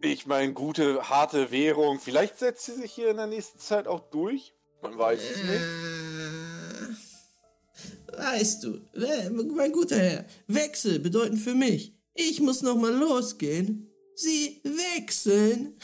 ich 0.00 0.26
meine, 0.26 0.52
gute, 0.52 1.08
harte 1.08 1.50
Währung. 1.50 1.98
Vielleicht 1.98 2.38
setzt 2.38 2.66
sie 2.66 2.74
sich 2.74 2.92
hier 2.92 3.10
in 3.10 3.16
der 3.16 3.26
nächsten 3.26 3.58
Zeit 3.58 3.88
auch 3.88 4.10
durch. 4.10 4.54
Man 4.80 4.96
weiß 4.96 5.20
es 5.20 5.42
nicht. 5.42 5.60
weißt 8.16 8.64
du, 8.64 8.80
mein 9.54 9.72
guter 9.72 9.98
Herr, 9.98 10.24
Wechsel 10.46 11.00
bedeuten 11.00 11.36
für 11.36 11.54
mich, 11.54 11.94
ich 12.14 12.40
muss 12.40 12.62
noch 12.62 12.76
mal 12.76 12.94
losgehen. 12.94 13.87
Sie 14.18 14.60
wechseln. 14.64 15.78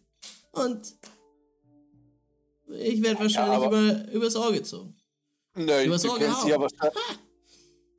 Und 0.52 0.94
ich 2.68 3.02
werde 3.02 3.20
wahrscheinlich 3.20 3.64
aber- 3.64 3.80
über, 3.80 4.12
übers 4.12 4.36
Ohr 4.36 4.52
gezogen. 4.52 4.94
Du 5.54 5.62
auch 5.62 6.18
kennst 6.18 6.42
sie 6.42 6.50
ja 6.50 6.56
gehauen. 6.58 6.60
wahrscheinlich, 6.60 7.18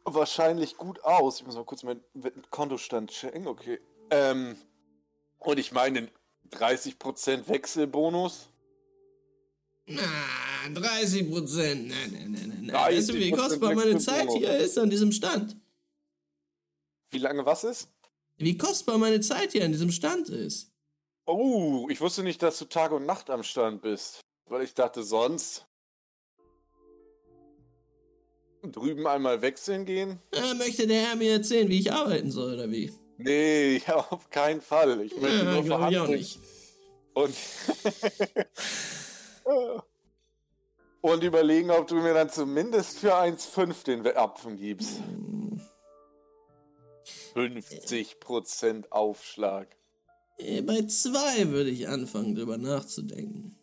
wahrscheinlich 0.05 0.77
gut 0.77 1.03
aus. 1.03 1.39
Ich 1.39 1.45
muss 1.45 1.55
mal 1.55 1.65
kurz 1.65 1.81
meinen 1.81 2.03
Kontostand 2.51 3.09
checken, 3.09 3.47
okay. 3.47 3.79
Ähm, 4.11 4.55
und 5.39 5.57
ich 5.57 5.71
meine, 5.71 6.07
30% 6.51 7.47
Wechselbonus. 7.47 8.47
Na, 9.87 10.01
30 10.71 11.31
Prozent. 11.31 11.87
Nein, 11.87 12.11
nein, 12.11 12.31
nein, 12.31 12.63
nein. 12.67 12.75
30% 12.75 12.95
Weißt 12.95 13.09
du, 13.09 13.13
wie 13.15 13.31
kostbar 13.31 13.73
meine 13.73 13.97
Zeit 13.97 14.29
hier 14.37 14.55
ist 14.59 14.77
an 14.77 14.91
diesem 14.91 15.11
Stand? 15.11 15.57
Wie 17.09 17.17
lange 17.17 17.43
was 17.43 17.63
ist? 17.63 17.89
Wie 18.39 18.57
kostbar 18.57 18.97
meine 18.97 19.19
Zeit 19.19 19.51
hier 19.51 19.65
an 19.65 19.73
diesem 19.73 19.91
Stand 19.91 20.29
ist? 20.29 20.71
Oh, 21.25 21.87
ich 21.89 21.99
wusste 21.99 22.23
nicht, 22.23 22.41
dass 22.41 22.57
du 22.57 22.65
Tag 22.65 22.93
und 22.93 23.05
Nacht 23.05 23.29
am 23.29 23.43
Stand 23.43 23.81
bist. 23.81 24.21
Weil 24.49 24.63
ich 24.63 24.73
dachte, 24.73 25.03
sonst 25.03 25.65
drüben 28.63 29.05
einmal 29.07 29.41
wechseln 29.41 29.85
gehen? 29.85 30.19
Äh, 30.31 30.53
möchte 30.53 30.87
der 30.87 31.01
Herr 31.01 31.15
mir 31.17 31.33
erzählen, 31.33 31.67
wie 31.69 31.79
ich 31.79 31.91
arbeiten 31.91 32.31
soll, 32.31 32.53
oder 32.53 32.71
wie? 32.71 32.93
Nee, 33.17 33.81
ja, 33.85 33.95
auf 34.09 34.29
keinen 34.29 34.61
Fall. 34.61 35.01
Ich 35.01 35.15
möchte 35.17 35.39
Ja, 35.39 35.43
nur 35.43 35.63
glaube 35.63 35.67
ich 35.67 35.73
auch 35.73 36.05
verhandeln. 36.05 36.19
nicht. 36.19 36.39
Und, 37.13 37.35
und 41.01 41.23
überlegen, 41.23 41.71
ob 41.71 41.87
du 41.87 41.95
mir 41.95 42.13
dann 42.13 42.29
zumindest 42.29 42.99
für 42.99 43.15
1,5 43.15 43.83
den 43.83 44.07
Apfen 44.15 44.55
gibst. 44.55 45.01
50% 47.33 48.91
Aufschlag. 48.91 49.75
Äh, 50.37 50.61
Bei 50.63 50.81
zwei 50.87 51.49
würde 51.49 51.69
ich 51.69 51.87
anfangen, 51.87 52.35
drüber 52.35 52.57
nachzudenken. 52.57 53.55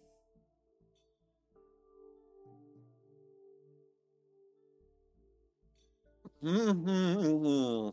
Oh, 6.42 6.46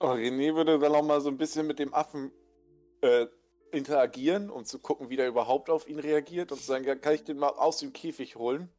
René 0.00 0.54
würde 0.54 0.78
dann 0.78 0.92
noch 0.92 1.02
mal 1.02 1.20
so 1.20 1.28
ein 1.28 1.38
bisschen 1.38 1.66
mit 1.66 1.78
dem 1.78 1.92
Affen 1.94 2.32
äh, 3.02 3.26
interagieren, 3.72 4.50
um 4.50 4.64
zu 4.64 4.78
gucken, 4.80 5.10
wie 5.10 5.16
der 5.16 5.28
überhaupt 5.28 5.70
auf 5.70 5.88
ihn 5.88 5.98
reagiert 6.00 6.52
und 6.52 6.58
zu 6.58 6.64
sagen, 6.66 7.00
kann 7.00 7.14
ich 7.14 7.24
den 7.24 7.38
mal 7.38 7.50
aus 7.50 7.78
dem 7.78 7.92
Käfig 7.92 8.36
holen? 8.36 8.70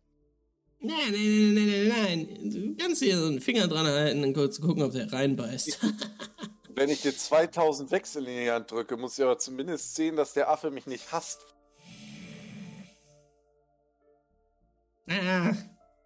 Nein, 0.83 0.97
nein, 1.11 1.53
nein, 1.53 1.67
nein, 1.67 1.87
nein, 1.87 2.27
nein. 2.41 2.49
Du 2.49 2.75
kannst 2.75 3.03
hier 3.03 3.17
so 3.17 3.27
einen 3.27 3.39
Finger 3.39 3.67
dran 3.67 3.85
halten 3.85 4.23
und 4.23 4.33
kurz 4.33 4.59
gucken, 4.59 4.81
ob 4.81 4.91
der 4.91 5.13
reinbeißt. 5.13 5.79
Wenn 6.75 6.89
ich 6.89 7.01
dir 7.01 7.15
2000 7.15 7.91
Wechsel 7.91 8.27
in 8.27 8.45
die 8.45 8.49
Hand 8.49 8.71
drücke, 8.71 8.97
muss 8.97 9.17
ich 9.17 9.23
aber 9.23 9.37
zumindest 9.37 9.95
sehen, 9.95 10.15
dass 10.15 10.33
der 10.33 10.49
Affe 10.49 10.71
mich 10.71 10.87
nicht 10.87 11.11
hasst. 11.11 11.41
ah, 15.07 15.53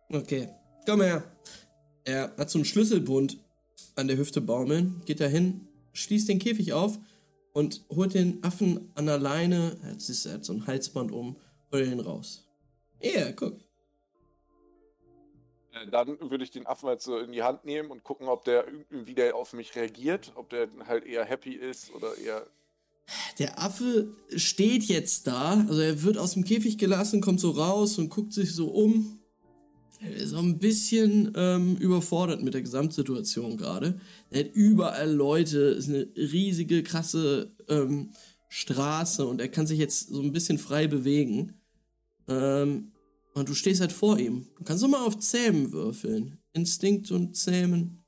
okay. 0.09 0.49
Komm 0.85 1.01
her. 1.01 1.23
Er 2.03 2.35
hat 2.37 2.49
so 2.49 2.57
einen 2.57 2.65
Schlüsselbund 2.65 3.37
an 3.95 4.07
der 4.07 4.17
Hüfte 4.17 4.41
baumeln, 4.41 5.01
geht 5.05 5.21
da 5.21 5.25
hin, 5.25 5.69
schließt 5.93 6.27
den 6.27 6.39
Käfig 6.39 6.73
auf 6.73 6.99
und 7.53 7.85
holt 7.89 8.13
den 8.13 8.43
Affen 8.43 8.91
an 8.95 9.05
der 9.05 9.17
Leine, 9.17 9.77
er 9.81 10.33
hat 10.33 10.45
so 10.45 10.53
ein 10.53 10.67
Halsband 10.67 11.11
um, 11.13 11.37
holt 11.71 11.87
ihn 11.87 12.01
raus. 12.01 12.45
Ja, 13.01 13.31
guck. 13.31 13.64
Äh, 15.75 15.87
Dann 15.87 16.17
würde 16.19 16.43
ich 16.43 16.51
den 16.51 16.65
Affen 16.65 16.89
halt 16.89 17.01
so 17.01 17.17
in 17.19 17.31
die 17.31 17.43
Hand 17.43 17.65
nehmen 17.65 17.91
und 17.91 18.03
gucken, 18.03 18.27
ob 18.27 18.45
der 18.45 18.67
irgendwie 18.67 19.13
der 19.13 19.35
auf 19.35 19.53
mich 19.53 19.75
reagiert, 19.75 20.31
ob 20.35 20.49
der 20.49 20.67
halt 20.87 21.05
eher 21.05 21.25
happy 21.25 21.53
ist 21.53 21.93
oder 21.93 22.17
eher. 22.17 22.45
Der 23.37 23.61
Affe 23.61 24.15
steht 24.35 24.83
jetzt 24.83 25.27
da, 25.27 25.63
also 25.67 25.79
er 25.79 26.01
wird 26.01 26.17
aus 26.17 26.33
dem 26.33 26.43
Käfig 26.43 26.77
gelassen, 26.77 27.21
kommt 27.21 27.39
so 27.39 27.51
raus 27.51 27.99
und 27.99 28.09
guckt 28.09 28.33
sich 28.33 28.53
so 28.53 28.67
um. 28.67 29.19
Er 29.99 30.11
ist 30.15 30.31
so 30.31 30.39
ein 30.39 30.57
bisschen 30.57 31.31
ähm, 31.35 31.77
überfordert 31.77 32.41
mit 32.41 32.53
der 32.53 32.61
Gesamtsituation 32.61 33.57
gerade. 33.57 33.99
Er 34.31 34.41
hat 34.41 34.53
überall 34.53 35.11
Leute, 35.11 35.59
ist 35.59 35.87
eine 35.87 36.07
riesige, 36.15 36.83
krasse 36.83 37.51
ähm, 37.69 38.11
Straße 38.49 39.25
und 39.25 39.39
er 39.39 39.49
kann 39.49 39.67
sich 39.67 39.79
jetzt 39.79 40.09
so 40.09 40.21
ein 40.21 40.31
bisschen 40.31 40.57
frei 40.57 40.87
bewegen. 40.87 41.61
Ähm, 42.27 42.91
und 43.35 43.49
du 43.49 43.53
stehst 43.53 43.81
halt 43.81 43.91
vor 43.91 44.17
ihm. 44.17 44.47
Du 44.57 44.63
kannst 44.63 44.81
doch 44.81 44.87
mal 44.87 45.05
auf 45.05 45.19
Zähmen 45.19 45.71
würfeln. 45.71 46.41
Instinkt 46.53 47.11
und 47.11 47.35
Zähmen. 47.35 48.03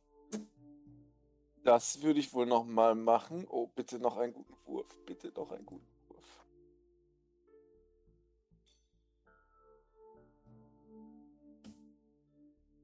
Das 1.63 2.02
würde 2.02 2.20
ich 2.20 2.34
wohl 2.34 2.46
noch 2.46 2.63
mal 2.63 2.96
machen. 2.96 3.46
Oh, 3.50 3.68
bitte 3.68 4.00
noch 4.00 4.16
einen 4.18 4.34
guten 4.34 4.56
Wurf. 4.66 4.88
Bitte 5.06 5.32
noch 5.36 5.52
einen 5.52 5.66
guten 5.66 5.86
Wurf. 6.08 6.46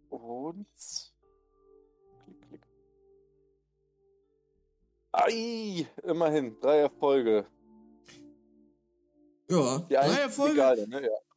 Und. 0.09 0.67
Klick, 2.25 2.41
klick. 2.49 2.61
Ei, 5.13 5.87
immerhin, 6.03 6.59
drei 6.59 6.79
Erfolge. 6.79 7.47
Ja, 9.49 9.79
Die 9.79 9.93
drei 9.93 10.21
Erfolge. 10.21 10.53
Egal, 10.55 10.87
ne? 10.87 11.03
Ja. 11.03 11.32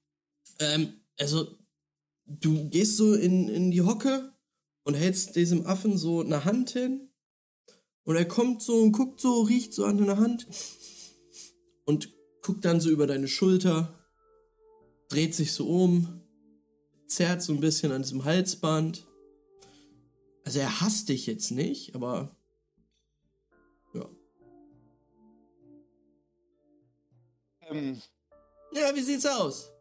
Ähm, 0.59 1.01
also, 1.19 1.57
du 2.27 2.69
gehst 2.69 2.97
so 2.97 3.15
in, 3.15 3.49
in 3.49 3.71
die 3.71 3.83
Hocke 3.83 4.33
und 4.85 4.95
hältst 4.95 5.37
diesem 5.37 5.67
Affen 5.67 5.99
so 5.99 6.21
eine 6.21 6.45
Hand 6.45 6.71
hin. 6.71 7.11
Und 8.05 8.17
er 8.17 8.27
kommt 8.27 8.63
so 8.63 8.81
und 8.81 8.93
guckt 8.93 9.21
so, 9.21 9.43
riecht 9.43 9.73
so 9.75 9.85
an 9.85 9.99
deiner 9.99 10.19
Hand. 10.19 10.47
Und 11.85 12.15
guckt 12.43 12.65
dann 12.65 12.81
so 12.81 12.91
über 12.91 13.07
deine 13.07 13.29
Schulter. 13.29 13.93
Dreht 15.09 15.35
sich 15.35 15.53
so 15.53 15.69
um. 15.69 16.21
Zerrt 17.09 17.43
so 17.43 17.53
ein 17.53 17.61
bisschen 17.61 17.93
an 17.93 18.03
diesem 18.03 18.25
Halsband. 18.25 19.07
Also, 20.45 20.61
er 20.61 20.81
hasst 20.81 21.09
dich 21.09 21.27
jetzt 21.27 21.51
nicht, 21.51 21.95
aber. 21.95 22.37
Ja. 23.95 24.09
Ähm, 27.71 28.01
Ja, 28.73 28.95
wie 28.95 29.03
sieht's 29.03 29.27
aus? 29.27 29.73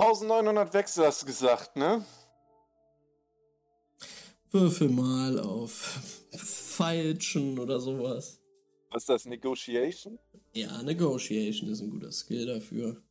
1900 0.00 0.72
Wechsel 0.72 1.04
hast 1.04 1.22
du 1.22 1.26
gesagt, 1.26 1.76
ne? 1.76 2.02
Würfel 4.50 4.88
mal 4.88 5.38
auf 5.38 5.72
Feilschen 6.32 7.58
oder 7.58 7.78
sowas. 7.78 8.40
Was 8.90 9.02
ist 9.02 9.08
das? 9.10 9.24
Negotiation? 9.26 10.18
Ja, 10.54 10.82
Negotiation 10.82 11.70
ist 11.70 11.82
ein 11.82 11.90
guter 11.90 12.10
Skill 12.10 12.46
dafür. 12.46 13.02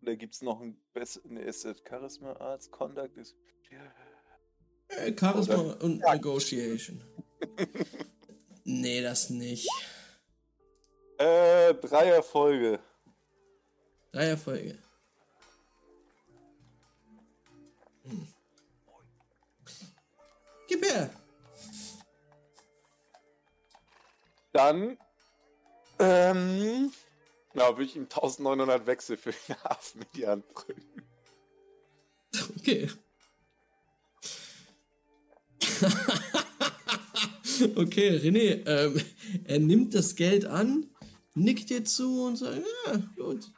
Oder 0.00 0.14
gibt 0.14 0.34
es 0.34 0.42
noch 0.42 0.60
ein 0.60 0.76
besseres? 0.92 1.28
Ne, 1.28 1.42
ist 1.42 1.64
das 1.64 1.82
Charisma 1.86 2.32
Arts? 2.34 2.70
Conduct 2.70 3.16
ist. 3.16 3.34
Äh, 4.88 5.12
Charisma 5.18 5.56
Oder- 5.58 5.82
und 5.82 5.98
Negotiation. 5.98 7.02
nee, 8.64 9.02
das 9.02 9.28
nicht. 9.28 9.68
Äh, 11.18 11.74
drei 11.74 12.10
Erfolge. 12.10 12.78
Drei 14.12 14.26
Erfolge. 14.26 14.78
Gib 20.74 20.84
her. 20.90 21.10
Dann. 24.52 24.98
Ähm. 26.00 26.90
Ja, 27.54 27.68
würde 27.68 27.84
ich 27.84 27.94
ihm 27.94 28.04
1900 28.04 28.86
Wechsel 28.86 29.16
für 29.16 29.30
den 29.30 29.54
Hafen 29.62 30.02
in 30.02 30.08
die 30.16 30.26
Hand 30.26 30.44
drücken. 30.52 30.82
Okay. 32.58 32.90
okay, 37.76 38.16
René, 38.16 38.66
ähm, 38.66 39.00
er 39.44 39.60
nimmt 39.60 39.94
das 39.94 40.16
Geld 40.16 40.44
an, 40.44 40.90
nickt 41.34 41.70
dir 41.70 41.84
zu 41.84 42.24
und 42.24 42.34
sagt, 42.36 42.66
ja, 42.86 42.96
gut. 43.16 43.48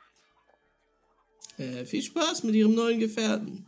Äh, 1.56 1.86
viel 1.86 2.02
Spaß 2.02 2.42
mit 2.42 2.54
Ihrem 2.54 2.74
neuen 2.74 3.00
Gefährten. 3.00 3.66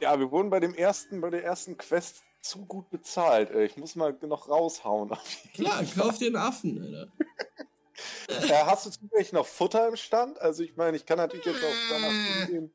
Ja, 0.00 0.18
wir 0.18 0.30
wurden 0.30 0.50
bei 0.50 0.60
dem 0.60 0.74
ersten, 0.74 1.20
bei 1.20 1.30
der 1.30 1.44
ersten 1.44 1.76
Quest 1.76 2.22
zu 2.40 2.66
gut 2.66 2.90
bezahlt. 2.90 3.50
Ich 3.50 3.76
muss 3.76 3.96
mal 3.96 4.16
noch 4.22 4.48
raushauen. 4.48 5.10
Klar, 5.54 5.82
kauf 5.96 6.18
dir 6.18 6.26
einen 6.26 6.36
Affen, 6.36 6.82
Alter. 6.82 7.08
äh, 8.28 8.64
hast 8.66 8.86
du 8.86 8.90
zufällig 8.90 9.32
noch 9.32 9.46
Futter 9.46 9.88
im 9.88 9.96
Stand? 9.96 10.40
Also 10.40 10.62
ich 10.62 10.76
meine, 10.76 10.96
ich 10.96 11.06
kann 11.06 11.18
natürlich 11.18 11.46
jetzt 11.46 11.64
auch 11.64 11.90
danach 11.90 12.46
gehen. 12.46 12.72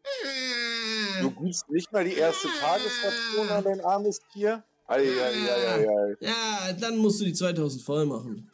Du 1.21 1.31
gibst 1.31 1.69
nicht 1.69 1.91
mal 1.91 2.03
die 2.03 2.15
erste 2.15 2.47
Tagesration 2.59 3.49
an 3.49 3.63
dein 3.63 3.81
armes 3.81 4.21
Tier? 4.33 4.63
Eieieiei. 4.87 6.15
Ja, 6.19 6.73
dann 6.79 6.97
musst 6.97 7.21
du 7.21 7.25
die 7.25 7.33
2000 7.33 7.83
voll 7.83 8.05
machen. 8.05 8.51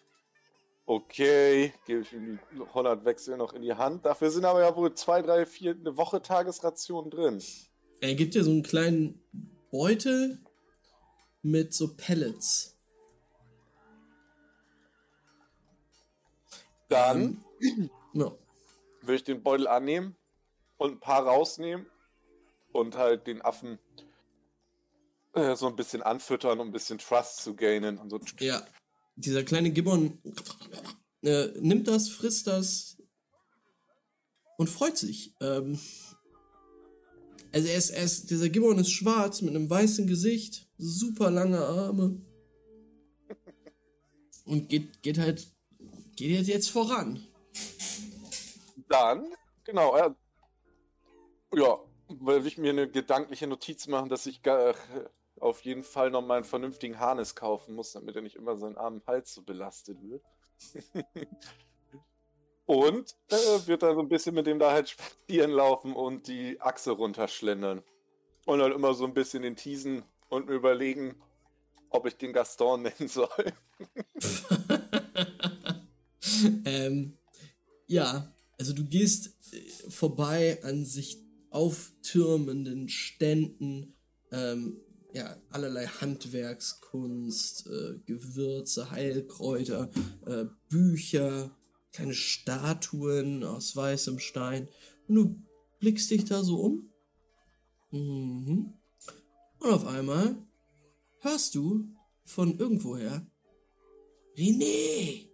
Okay, 0.87 1.73
gebe 1.85 2.01
ich 2.01 2.13
ihm 2.13 2.39
die 2.53 2.61
100 2.61 3.05
Wechsel 3.05 3.37
noch 3.37 3.53
in 3.53 3.61
die 3.61 3.73
Hand. 3.73 4.05
Dafür 4.05 4.29
sind 4.29 4.45
aber 4.45 4.61
ja 4.61 4.75
wohl 4.75 4.93
zwei, 4.93 5.21
drei, 5.21 5.45
vier, 5.45 5.71
eine 5.71 5.97
Woche 5.97 6.21
Tagesration 6.21 7.09
drin. 7.09 7.41
Er 8.05 8.15
gibt 8.15 8.35
dir 8.35 8.43
so 8.43 8.51
einen 8.51 8.61
kleinen 8.63 9.19
Beutel 9.71 10.39
mit 11.41 11.73
so 11.73 11.95
Pellets. 11.95 12.75
Dann 16.87 17.43
Ja. 18.13 18.31
würde 19.01 19.15
ich 19.15 19.23
den 19.23 19.41
Beutel 19.41 19.67
annehmen 19.67 20.15
und 20.77 20.93
ein 20.93 20.99
paar 20.99 21.23
rausnehmen 21.23 21.87
und 22.71 22.95
halt 22.95 23.25
den 23.25 23.41
Affen 23.41 23.79
äh, 25.33 25.55
so 25.55 25.67
ein 25.67 25.75
bisschen 25.75 26.03
anfüttern, 26.03 26.59
um 26.59 26.67
ein 26.69 26.71
bisschen 26.71 26.99
Trust 26.99 27.37
zu 27.37 27.55
gainen. 27.55 27.97
Und 27.97 28.11
so. 28.11 28.19
Ja, 28.39 28.65
dieser 29.15 29.43
kleine 29.43 29.71
Gibbon 29.71 30.21
äh, 31.23 31.47
nimmt 31.59 31.87
das, 31.87 32.09
frisst 32.09 32.45
das 32.47 33.01
und 34.57 34.69
freut 34.69 34.97
sich. 34.97 35.33
Ähm, 35.41 35.79
also 37.55 37.69
er 37.69 37.77
ist, 37.77 37.89
er 37.91 38.03
ist, 38.03 38.29
dieser 38.29 38.49
Gibbon 38.49 38.77
ist 38.79 38.91
schwarz 38.91 39.41
mit 39.41 39.55
einem 39.55 39.69
weißen 39.69 40.07
Gesicht, 40.07 40.67
super 40.77 41.31
lange 41.31 41.57
Arme 41.57 42.21
und 44.45 44.67
geht, 44.67 45.01
geht 45.01 45.17
halt, 45.17 45.47
geht 46.17 46.35
halt 46.35 46.47
jetzt 46.47 46.69
voran. 46.69 47.25
Dann, 48.89 49.33
genau, 49.63 49.95
äh, 49.95 50.11
ja, 51.53 51.79
weil 52.09 52.45
ich 52.45 52.57
mir 52.57 52.71
eine 52.71 52.89
gedankliche 52.89 53.47
Notiz 53.47 53.87
machen, 53.87 54.09
dass 54.09 54.25
ich 54.25 54.43
gar, 54.43 54.71
äh, 54.71 54.73
auf 55.39 55.61
jeden 55.61 55.83
Fall 55.83 56.11
noch 56.11 56.23
mal 56.23 56.35
einen 56.35 56.43
vernünftigen 56.43 56.99
Harnis 56.99 57.35
kaufen 57.35 57.73
muss, 57.73 57.93
damit 57.93 58.17
er 58.17 58.21
nicht 58.21 58.35
immer 58.35 58.57
seinen 58.57 58.75
armen 58.75 59.01
Hals 59.07 59.33
so 59.33 59.43
belastet 59.43 59.97
wird. 60.01 60.25
und 62.65 63.15
äh, 63.29 63.67
wird 63.67 63.83
dann 63.83 63.95
so 63.95 64.01
ein 64.01 64.09
bisschen 64.09 64.35
mit 64.35 64.47
dem 64.47 64.59
da 64.59 64.71
halt 64.71 64.89
spazieren 64.89 65.51
laufen 65.51 65.93
und 65.93 66.27
die 66.27 66.59
Achse 66.59 66.91
runterschlendern. 66.91 67.83
Und 68.45 68.59
dann 68.59 68.71
immer 68.71 68.93
so 68.93 69.05
ein 69.05 69.13
bisschen 69.13 69.43
den 69.43 69.55
Teasen 69.55 70.03
und 70.29 70.47
mir 70.47 70.55
überlegen, 70.55 71.15
ob 71.89 72.05
ich 72.05 72.17
den 72.17 72.33
Gaston 72.33 72.81
nennen 72.83 73.07
soll. 73.07 73.53
ähm, 76.65 77.17
ja, 77.87 78.33
also 78.57 78.73
du 78.73 78.85
gehst 78.85 79.35
äh, 79.53 79.89
vorbei 79.89 80.59
an 80.63 80.85
sich 80.85 81.19
auftürmenden 81.49 82.89
Ständen, 82.89 83.95
ähm, 84.31 84.81
ja, 85.13 85.37
allerlei 85.49 85.85
Handwerkskunst, 85.85 87.67
äh, 87.67 87.99
Gewürze, 88.05 88.91
Heilkräuter, 88.91 89.89
äh, 90.25 90.45
Bücher, 90.67 91.55
kleine 91.95 92.13
Statuen 92.13 93.43
aus 93.43 93.75
weißem 93.75 94.19
Stein. 94.19 94.67
Und 95.07 95.15
du 95.15 95.43
blickst 95.79 96.11
dich 96.11 96.25
da 96.25 96.43
so 96.43 96.59
um. 96.59 96.93
Mhm. 97.91 98.73
Und 99.59 99.69
auf 99.71 99.85
einmal 99.87 100.35
hörst 101.21 101.55
du 101.55 101.87
von 102.23 102.59
irgendwoher 102.59 103.25
René! 104.35 105.29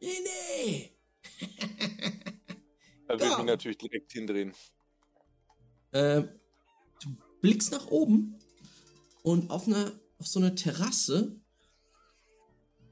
René! 0.00 0.90
Da 3.06 3.18
will 3.18 3.26
ich 3.26 3.36
mich 3.38 3.46
natürlich 3.46 3.78
direkt 3.78 4.12
hindrehen. 4.12 4.54
Äh, 5.90 6.22
du 7.02 7.16
blickst 7.40 7.72
nach 7.72 7.88
oben 7.88 8.38
und 9.24 9.50
auf 9.50 9.66
einer 9.66 9.90
auf 10.20 10.28
so 10.28 10.38
einer 10.38 10.54
Terrasse, 10.54 11.40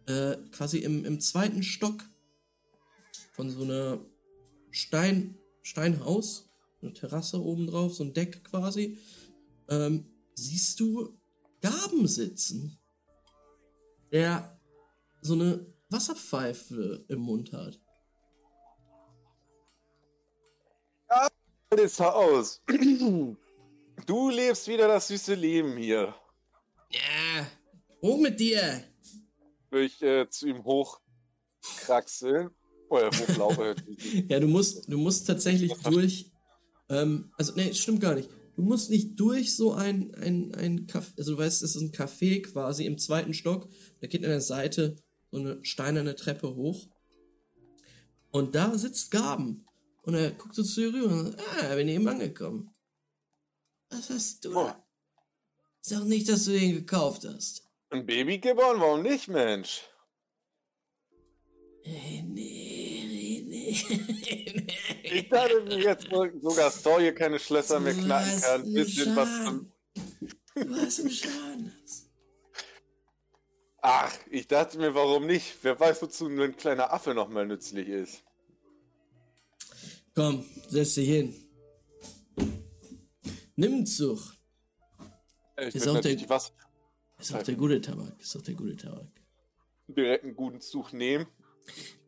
äh, 0.07 0.37
quasi 0.51 0.79
im, 0.79 1.05
im 1.05 1.21
zweiten 1.21 1.63
Stock 1.63 2.03
von 3.39 3.51
so 3.51 3.63
einer 3.63 4.01
Stein, 4.73 5.39
Steinhaus, 5.63 6.51
eine 6.83 6.93
Terrasse 6.93 7.41
oben 7.41 7.69
drauf, 7.69 7.95
so 7.95 8.03
ein 8.03 8.13
Deck 8.13 8.43
quasi, 8.43 8.99
ähm, 9.69 10.11
siehst 10.35 10.81
du 10.81 11.17
Gaben 11.61 12.09
sitzen, 12.09 12.81
der 14.11 14.61
so 15.21 15.35
eine 15.35 15.65
Wasserpfeife 15.89 17.05
im 17.07 17.21
Mund 17.21 17.53
hat. 17.53 17.81
Das 21.71 22.01
aus. 22.01 22.61
Du 24.07 24.31
lebst 24.31 24.67
wieder 24.69 24.89
das 24.89 25.09
süße 25.09 25.35
Leben 25.35 25.77
hier. 25.77 26.15
Ja, 26.91 27.47
hoch 28.01 28.19
mit 28.19 28.39
dir! 28.39 28.85
Will 29.71 29.85
ich 29.85 30.01
äh, 30.03 30.29
zu 30.29 30.49
ihm 30.49 30.65
hochkraxeln. 30.65 32.58
Hochlaufe. 32.91 33.77
Ja, 34.29 34.41
du 34.41 34.47
musst, 34.47 34.91
du 34.91 34.99
musst 34.99 35.27
tatsächlich 35.27 35.73
durch. 35.85 36.31
Ähm, 36.89 37.31
also, 37.37 37.53
nee, 37.55 37.73
stimmt 37.75 38.01
gar 38.01 38.15
nicht. 38.15 38.31
Du 38.57 38.63
musst 38.63 38.91
nicht 38.91 39.19
durch 39.21 39.55
so 39.55 39.73
ein, 39.73 40.15
ein, 40.17 40.55
ein 40.55 40.87
Café, 40.87 41.13
also 41.17 41.33
du 41.33 41.39
weißt, 41.39 41.63
es 41.63 41.77
ist 41.77 41.83
ein 41.83 41.93
Café 41.93 42.43
quasi 42.43 42.87
im 42.87 42.99
zweiten 42.99 43.35
Stock. 43.35 43.69
Da 44.01 44.07
geht 44.09 44.25
an 44.25 44.31
der 44.31 44.41
Seite 44.41 44.97
so 45.31 45.39
eine 45.39 45.65
steinerne 45.65 46.17
Treppe 46.17 46.55
hoch. 46.55 46.89
Und 48.31 48.55
da 48.55 48.77
sitzt 48.77 49.11
Gaben. 49.11 49.65
Und 50.03 50.15
er 50.15 50.31
guckt 50.33 50.55
so 50.55 50.63
zu 50.63 50.81
dir 50.81 50.95
rüber 50.95 51.09
und 51.09 51.27
sagt, 51.27 51.43
ah, 51.63 51.75
bin 51.75 51.89
eben 51.89 52.09
angekommen. 52.09 52.75
Was 53.91 54.11
hast 54.11 54.45
du 54.45 54.53
da? 54.53 54.85
Sag 55.81 56.05
nicht, 56.05 56.29
dass 56.29 56.45
du 56.45 56.53
den 56.53 56.75
gekauft 56.75 57.25
hast. 57.27 57.63
Ein 57.91 58.05
Baby 58.05 58.39
geboren? 58.39 58.81
Warum 58.81 59.03
nicht, 59.03 59.29
Mensch? 59.29 59.83
René, 61.85 62.23
René. 62.23 62.78
Ich 65.03 65.29
dachte 65.31 65.61
mir 65.65 65.79
jetzt 65.79 66.09
so- 66.11 66.27
sogar 66.41 66.71
Story 66.71 67.15
keine 67.15 67.39
Schlösser 67.39 67.81
mehr 67.81 67.95
knacken 67.95 68.31
hast 68.31 68.43
kann. 68.45 68.63
einen 68.63 68.75
Bisschen 68.75 69.17
was 69.17 69.29
von. 69.45 69.73
Du 70.55 70.75
hast 70.75 71.01
einen 71.01 71.11
Schaden. 71.11 71.73
Ach, 73.81 74.13
ich 74.31 74.47
dachte 74.49 74.79
mir, 74.79 74.95
warum 74.95 75.27
nicht? 75.27 75.57
Wer 75.63 75.79
weiß, 75.79 76.03
wozu 76.03 76.29
nur 76.29 76.45
ein 76.45 76.57
kleiner 76.57 76.93
Affe 76.93 77.15
nochmal 77.15 77.47
nützlich 77.47 77.89
ist. 77.89 78.25
Komm, 80.15 80.45
setz 80.69 80.95
dich 80.95 81.09
hin. 81.09 81.35
Nimm 83.55 83.73
einen 83.75 83.87
Zug. 83.87 84.19
Ich 85.61 85.75
Ist 85.77 85.89
auch 85.89 86.01
der- 86.01 86.29
was 86.29 86.53
Ist 87.21 87.35
auch 87.35 87.43
der 87.43 87.55
gute 87.55 87.81
Tabak. 87.81 88.21
Ist 88.21 88.37
auch 88.37 88.43
der 88.43 88.55
gute 88.55 88.77
Tabak. 88.77 89.09
direkt 89.89 90.25
einen 90.25 90.37
guten 90.37 90.61
Zug 90.61 90.93
nehmen. 90.93 91.27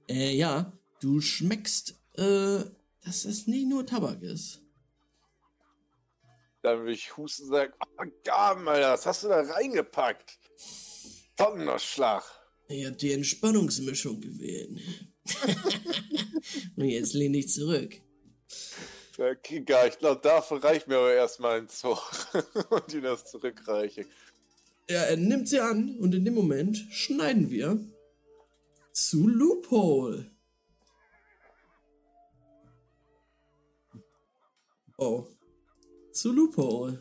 Äh, 0.09 0.35
ja, 0.35 0.73
du 1.01 1.21
schmeckst, 1.21 2.01
äh, 2.15 2.61
dass 3.05 3.23
das 3.25 3.47
nicht 3.47 3.67
nur 3.67 3.87
Tabak 3.87 4.23
ist. 4.23 4.61
Dann 6.63 6.81
würde 6.81 6.93
ich 6.93 7.17
husten 7.17 7.45
und 7.45 7.51
sagen, 7.51 7.73
oh, 7.81 8.05
Gaben, 8.23 8.69
Alter, 8.69 8.93
was 8.93 9.07
hast 9.07 9.25
du 9.25 9.29
da 9.29 9.41
reingepackt? 9.41 10.39
Donnerschlag. 11.37 12.23
Ich 12.69 12.87
hab 12.87 12.99
die 12.99 13.13
Entspannungsmischung 13.13 14.21
gewählt. 14.21 14.79
Und 16.77 16.85
jetzt 16.85 17.15
lehn 17.15 17.33
dich 17.33 17.49
zurück. 17.49 18.01
Ja, 19.17 19.35
Kika, 19.35 19.87
ich 19.87 19.99
glaube, 19.99 20.21
dafür 20.23 20.63
reicht 20.63 20.89
mir 20.89 20.97
aber 20.97 21.13
erstmal 21.13 21.61
ein 21.61 21.69
Zug. 21.69 22.11
und 22.71 22.95
ihm 22.95 23.03
das 23.03 23.31
zurückreiche. 23.31 24.07
Ja, 24.89 25.03
er 25.03 25.17
nimmt 25.17 25.49
sie 25.49 25.61
an 25.61 25.99
und 25.99 26.15
in 26.15 26.25
dem 26.25 26.35
Moment 26.35 26.79
schneiden 26.91 27.51
wir 27.51 27.79
zu 28.93 29.29
Loophole. 29.29 30.31
Oh. 35.03 35.27
Zu 36.13 36.31
Loophole. 36.31 36.99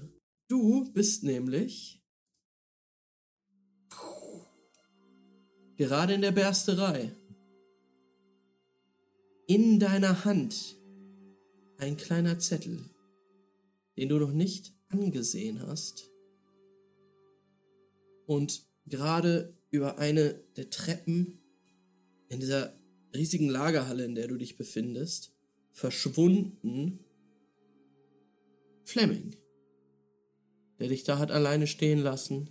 Du 0.47 0.89
bist 0.93 1.25
nämlich 1.25 2.01
gerade 5.75 6.13
in 6.13 6.21
der 6.21 6.31
Bersterei. 6.31 7.11
In 9.47 9.81
deiner 9.81 10.23
Hand 10.23 10.77
ein 11.77 11.97
kleiner 11.97 12.39
Zettel, 12.39 12.89
den 13.97 14.07
du 14.07 14.17
noch 14.17 14.31
nicht 14.31 14.73
angesehen 14.87 15.61
hast 15.67 16.09
und 18.27 18.65
gerade 18.85 19.57
über 19.71 19.97
eine 19.97 20.35
der 20.55 20.69
Treppen 20.69 21.41
in 22.29 22.39
dieser 22.39 22.73
riesigen 23.13 23.49
Lagerhalle, 23.49 24.05
in 24.05 24.15
der 24.15 24.29
du 24.29 24.37
dich 24.37 24.55
befindest, 24.55 25.33
verschwunden 25.73 27.03
Fleming, 28.89 29.35
der 30.79 30.87
dich 30.87 31.03
da 31.03 31.19
hat 31.19 31.29
alleine 31.29 31.67
stehen 31.67 31.99
lassen. 31.99 32.49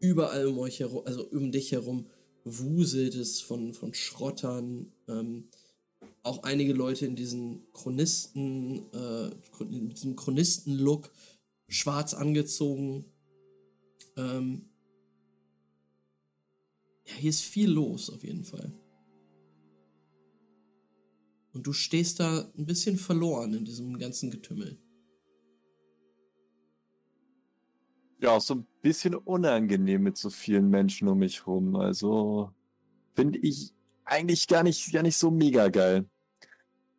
Überall 0.00 0.46
um 0.48 0.58
euch 0.58 0.80
herum, 0.80 1.02
also 1.06 1.24
um 1.28 1.52
dich 1.52 1.70
herum, 1.70 2.08
wuselt 2.44 3.14
es 3.14 3.40
von, 3.40 3.72
von 3.72 3.94
Schrottern. 3.94 4.92
Ähm, 5.06 5.48
auch 6.24 6.42
einige 6.42 6.72
Leute 6.72 7.06
in 7.06 7.14
diesen 7.14 7.62
Chronisten, 7.72 8.92
äh, 8.92 9.30
in 9.60 9.90
diesem 9.90 10.16
Chronisten-Look, 10.16 11.12
schwarz 11.68 12.14
angezogen. 12.14 13.04
Ähm, 14.16 14.70
ja, 17.06 17.14
hier 17.14 17.30
ist 17.30 17.42
viel 17.42 17.70
los 17.70 18.10
auf 18.10 18.24
jeden 18.24 18.42
Fall. 18.42 18.72
Und 21.52 21.66
du 21.66 21.72
stehst 21.72 22.20
da 22.20 22.50
ein 22.56 22.66
bisschen 22.66 22.96
verloren 22.96 23.52
in 23.54 23.64
diesem 23.64 23.98
ganzen 23.98 24.30
Getümmel. 24.30 24.78
Ja, 28.20 28.36
auch 28.36 28.40
so 28.40 28.54
ein 28.54 28.66
bisschen 28.80 29.14
unangenehm 29.14 30.02
mit 30.02 30.16
so 30.16 30.30
vielen 30.30 30.70
Menschen 30.70 31.08
um 31.08 31.18
mich 31.18 31.46
rum. 31.46 31.76
Also 31.76 32.50
finde 33.14 33.38
ich 33.40 33.74
eigentlich 34.04 34.46
gar 34.46 34.62
nicht, 34.62 34.92
gar 34.92 35.02
nicht 35.02 35.16
so 35.16 35.30
mega 35.30 35.68
geil. 35.68 36.08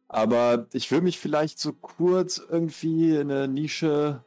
Aber 0.07 0.67
ich 0.73 0.91
will 0.91 1.01
mich 1.01 1.17
vielleicht 1.17 1.59
so 1.59 1.73
kurz 1.73 2.37
irgendwie 2.37 3.15
in 3.15 3.31
eine 3.31 3.47
Nische 3.47 4.23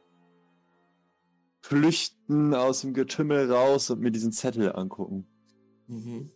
flüchten 1.61 2.53
aus 2.53 2.81
dem 2.81 2.93
Getümmel 2.93 3.51
raus 3.51 3.89
und 3.89 3.99
mir 4.01 4.11
diesen 4.11 4.31
Zettel 4.31 4.73
angucken. 4.73 5.27
Mhm. 5.87 6.31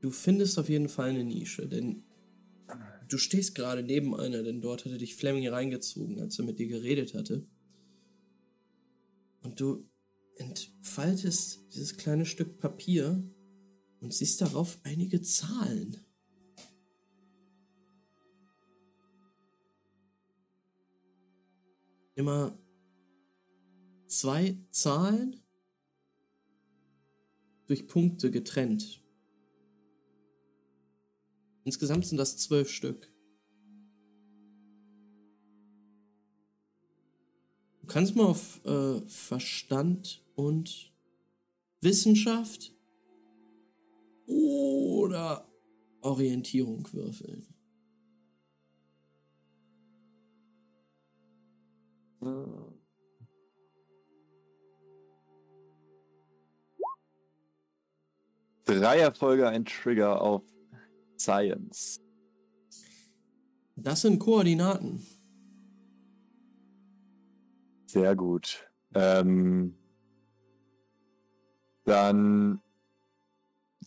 Du 0.00 0.10
findest 0.10 0.58
auf 0.58 0.68
jeden 0.68 0.88
Fall 0.88 1.10
eine 1.10 1.24
Nische, 1.24 1.68
denn 1.68 2.05
du 3.08 3.18
stehst 3.18 3.54
gerade 3.54 3.82
neben 3.82 4.14
einer, 4.14 4.42
denn 4.42 4.60
dort 4.60 4.84
hatte 4.84 4.98
dich 4.98 5.16
Fleming 5.16 5.48
reingezogen, 5.48 6.20
als 6.20 6.38
er 6.38 6.44
mit 6.44 6.58
dir 6.58 6.68
geredet 6.68 7.14
hatte. 7.14 7.46
Und 9.42 9.60
du 9.60 9.88
entfaltest 10.36 11.64
dieses 11.72 11.96
kleine 11.96 12.26
Stück 12.26 12.58
Papier 12.58 13.22
und 14.00 14.12
siehst 14.12 14.40
darauf 14.40 14.78
einige 14.82 15.22
Zahlen. 15.22 16.04
Immer 22.14 22.58
zwei 24.06 24.56
Zahlen 24.70 25.40
durch 27.66 27.86
Punkte 27.86 28.30
getrennt. 28.30 29.05
Insgesamt 31.66 32.06
sind 32.06 32.16
das 32.16 32.36
zwölf 32.36 32.70
Stück. 32.70 33.12
Du 37.80 37.88
kannst 37.88 38.14
mal 38.14 38.26
auf 38.26 38.64
äh, 38.64 39.00
Verstand 39.08 40.24
und 40.36 40.92
Wissenschaft 41.80 42.72
oder 44.26 45.50
Orientierung 46.02 46.86
würfeln. 46.92 47.48
Drei 58.64 58.98
Erfolge, 58.98 59.48
ein 59.48 59.64
Trigger 59.64 60.20
auf 60.20 60.55
Science. 61.18 62.00
Das 63.76 64.02
sind 64.02 64.18
Koordinaten. 64.18 65.04
Sehr 67.86 68.16
gut. 68.16 68.68
Ähm, 68.94 69.76
dann 71.84 72.60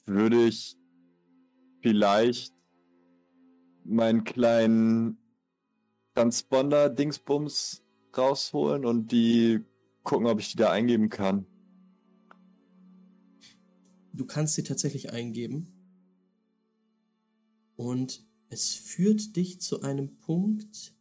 würde 0.05 0.45
ich 0.45 0.77
vielleicht 1.82 2.53
meinen 3.84 4.23
kleinen 4.23 5.17
Transponder-Dingsbums 6.13 7.84
rausholen 8.15 8.86
und 8.86 9.11
die 9.11 9.63
gucken, 10.03 10.27
ob 10.27 10.39
ich 10.39 10.51
die 10.51 10.57
da 10.57 10.71
eingeben 10.71 11.09
kann. 11.09 11.45
Du 14.13 14.25
kannst 14.25 14.55
sie 14.55 14.63
tatsächlich 14.63 15.13
eingeben. 15.13 15.78
Und 17.80 18.27
es 18.49 18.73
führt 18.73 19.38
dich 19.38 19.61
zu 19.61 19.84
einem 19.84 20.17
Punkt 20.17 20.93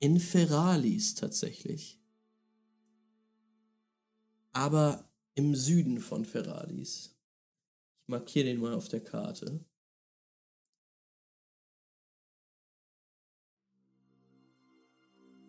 in 0.00 0.20
Ferralis 0.20 1.14
tatsächlich. 1.14 1.98
Aber 4.52 5.10
im 5.34 5.54
Süden 5.54 5.98
von 5.98 6.26
Ferralis. 6.26 7.16
Ich 8.02 8.08
markiere 8.08 8.44
den 8.44 8.60
mal 8.60 8.74
auf 8.74 8.88
der 8.88 9.02
Karte. 9.02 9.64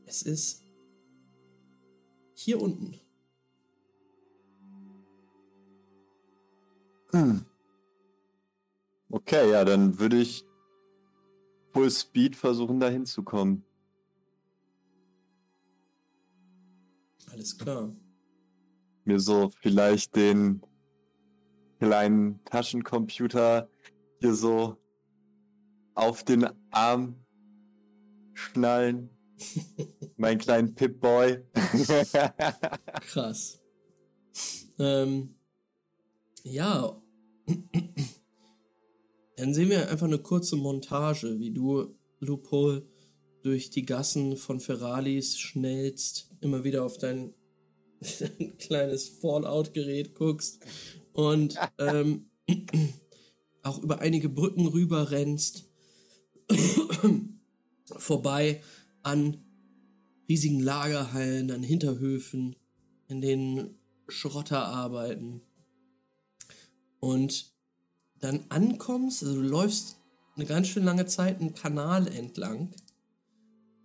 Es 0.06 0.22
ist 0.22 0.64
hier 2.34 2.62
unten. 2.62 2.98
Hm. 7.12 7.46
Okay, 9.14 9.52
ja, 9.52 9.64
dann 9.64 10.00
würde 10.00 10.20
ich 10.20 10.44
Full 11.72 11.92
Speed 11.92 12.36
versuchen, 12.36 12.80
da 12.80 12.90
hinzukommen. 12.90 13.64
Alles 17.32 17.56
klar. 17.56 17.96
Mir 19.06 19.20
so 19.20 19.52
vielleicht 19.62 20.16
den 20.16 20.64
kleinen 21.80 22.44
Taschencomputer 22.46 23.70
hier 24.20 24.34
so 24.34 24.78
auf 25.94 26.24
den 26.24 26.50
Arm 26.72 27.24
schnallen. 28.34 29.12
mein 30.18 30.40
kleinen 30.40 30.74
Pip-Boy. 30.74 31.46
Krass. 33.12 33.62
Ähm, 34.80 35.36
ja. 36.42 37.00
Dann 39.36 39.54
sehen 39.54 39.70
wir 39.70 39.90
einfach 39.90 40.08
eine 40.08 40.20
kurze 40.20 40.56
Montage, 40.56 41.40
wie 41.40 41.52
du, 41.52 41.96
Loophole, 42.20 42.88
durch 43.42 43.70
die 43.70 43.86
Gassen 43.86 44.38
von 44.38 44.60
Ferralis 44.60 45.38
schnellst, 45.38 46.30
immer 46.40 46.64
wieder 46.64 46.84
auf 46.86 46.98
dein, 46.98 47.34
dein 48.20 48.58
kleines 48.58 49.10
Fallout-Gerät 49.10 50.16
guckst 50.16 50.60
und 51.14 51.56
ähm, 51.78 52.30
auch 53.64 53.82
über 53.82 54.00
einige 54.00 54.30
Brücken 54.30 54.68
rüber 54.68 55.12
rennst, 55.12 55.70
vorbei 57.86 58.62
an 59.02 59.44
riesigen 60.30 60.60
Lagerhallen, 60.60 61.52
an 61.52 61.64
Hinterhöfen, 61.64 62.56
in 63.08 63.22
denen 63.22 63.76
Schrotter 64.08 64.66
arbeiten. 64.66 65.42
Und 67.00 67.53
dann 68.24 68.46
ankommst, 68.50 69.24
also 69.24 69.36
du 69.36 69.42
läufst 69.42 70.00
eine 70.36 70.46
ganz 70.46 70.68
schön 70.68 70.84
lange 70.84 71.06
Zeit 71.06 71.40
einen 71.40 71.54
Kanal 71.54 72.08
entlang 72.08 72.72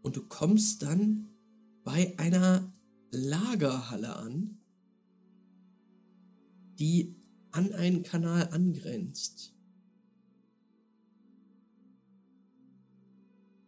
und 0.03 0.16
du 0.16 0.22
kommst 0.22 0.82
dann 0.82 1.28
bei 1.84 2.14
einer 2.18 2.72
Lagerhalle 3.11 4.16
an, 4.16 4.59
die 6.78 7.16
an 7.51 7.72
einen 7.72 8.03
Kanal 8.03 8.49
angrenzt. 8.53 9.55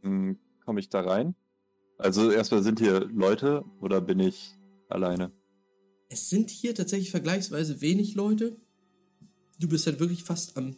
Hm, 0.03 0.39
Komme 0.65 0.81
ich 0.81 0.89
da 0.89 1.01
rein? 1.01 1.35
Also 1.99 2.31
erstmal 2.31 2.63
sind 2.63 2.79
hier 2.79 3.01
Leute 3.07 3.65
oder 3.81 4.01
bin 4.01 4.21
ich 4.21 4.55
alleine? 4.89 5.33
Es 6.09 6.31
sind 6.31 6.51
hier 6.51 6.75
tatsächlich 6.75 7.11
vergleichsweise 7.11 7.81
wenig 7.81 8.15
Leute. 8.15 8.57
Du 9.61 9.69
bist 9.69 9.87
halt 9.87 10.01
wirklich 10.01 10.25
fast 10.25 10.57
am 10.57 10.75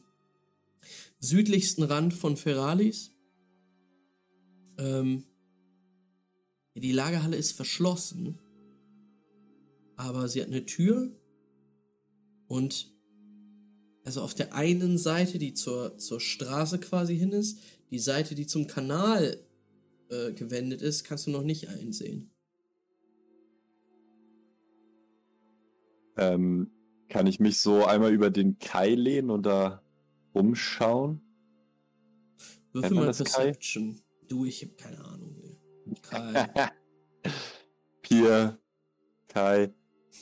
südlichsten 1.20 1.84
Rand 1.84 2.12
von 2.12 2.36
Ferralis. 2.36 3.12
Ähm, 4.76 5.22
die 6.74 6.90
Lagerhalle 6.90 7.36
ist 7.36 7.52
verschlossen, 7.52 8.38
aber 9.96 10.28
sie 10.28 10.40
hat 10.40 10.48
eine 10.48 10.66
Tür 10.66 11.12
und 12.48 12.92
also 14.04 14.20
auf 14.20 14.34
der 14.34 14.52
einen 14.52 14.98
Seite, 14.98 15.38
die 15.38 15.54
zur, 15.54 15.96
zur 15.98 16.18
Straße 16.18 16.80
quasi 16.80 17.16
hin 17.16 17.30
ist, 17.30 17.58
die 17.92 18.00
Seite, 18.00 18.34
die 18.34 18.46
zum 18.48 18.66
Kanal 18.66 19.38
äh, 20.08 20.32
gewendet 20.32 20.82
ist, 20.82 21.04
kannst 21.04 21.28
du 21.28 21.30
noch 21.30 21.44
nicht 21.44 21.68
einsehen. 21.68 22.32
Ähm, 26.16 26.72
kann 27.12 27.26
ich 27.26 27.40
mich 27.40 27.60
so 27.60 27.84
einmal 27.84 28.10
über 28.10 28.30
den 28.30 28.58
Kai 28.58 28.94
lehnen 28.94 29.28
und 29.28 29.44
da 29.44 29.82
umschauen? 30.32 31.20
Würfel 32.72 32.92
mal 32.92 33.04
das 33.04 33.18
Kai? 33.18 33.44
Perception. 33.44 34.00
Du, 34.28 34.46
ich 34.46 34.62
hab 34.62 34.78
keine 34.78 35.04
Ahnung. 35.04 35.36
Kai. 36.00 36.70
Hier, 38.06 38.58
Kai. 39.28 39.74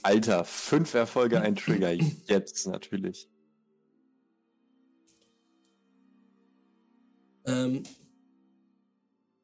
Alter, 0.02 0.44
fünf 0.44 0.94
Erfolge, 0.94 1.40
ein 1.40 1.54
Trigger. 1.54 1.92
Jetzt 1.92 2.66
natürlich. 2.66 3.30
Ähm, 7.44 7.84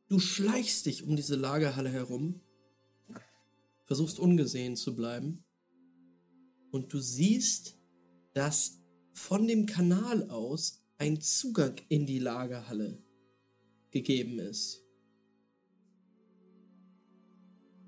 du 0.09 0.18
schleichst 0.18 0.86
dich 0.86 1.05
um 1.05 1.14
diese 1.14 1.36
Lagerhalle 1.36 1.90
herum, 1.90 2.40
versuchst 3.84 4.18
ungesehen 4.18 4.74
zu 4.74 4.97
bleiben 4.97 5.45
und 6.70 6.92
du 6.92 6.98
siehst, 6.98 7.78
dass 8.32 8.82
von 9.12 9.46
dem 9.46 9.66
Kanal 9.66 10.30
aus 10.30 10.82
ein 10.98 11.20
Zugang 11.20 11.76
in 11.88 12.06
die 12.06 12.18
Lagerhalle 12.18 13.02
gegeben 13.90 14.38
ist. 14.38 14.82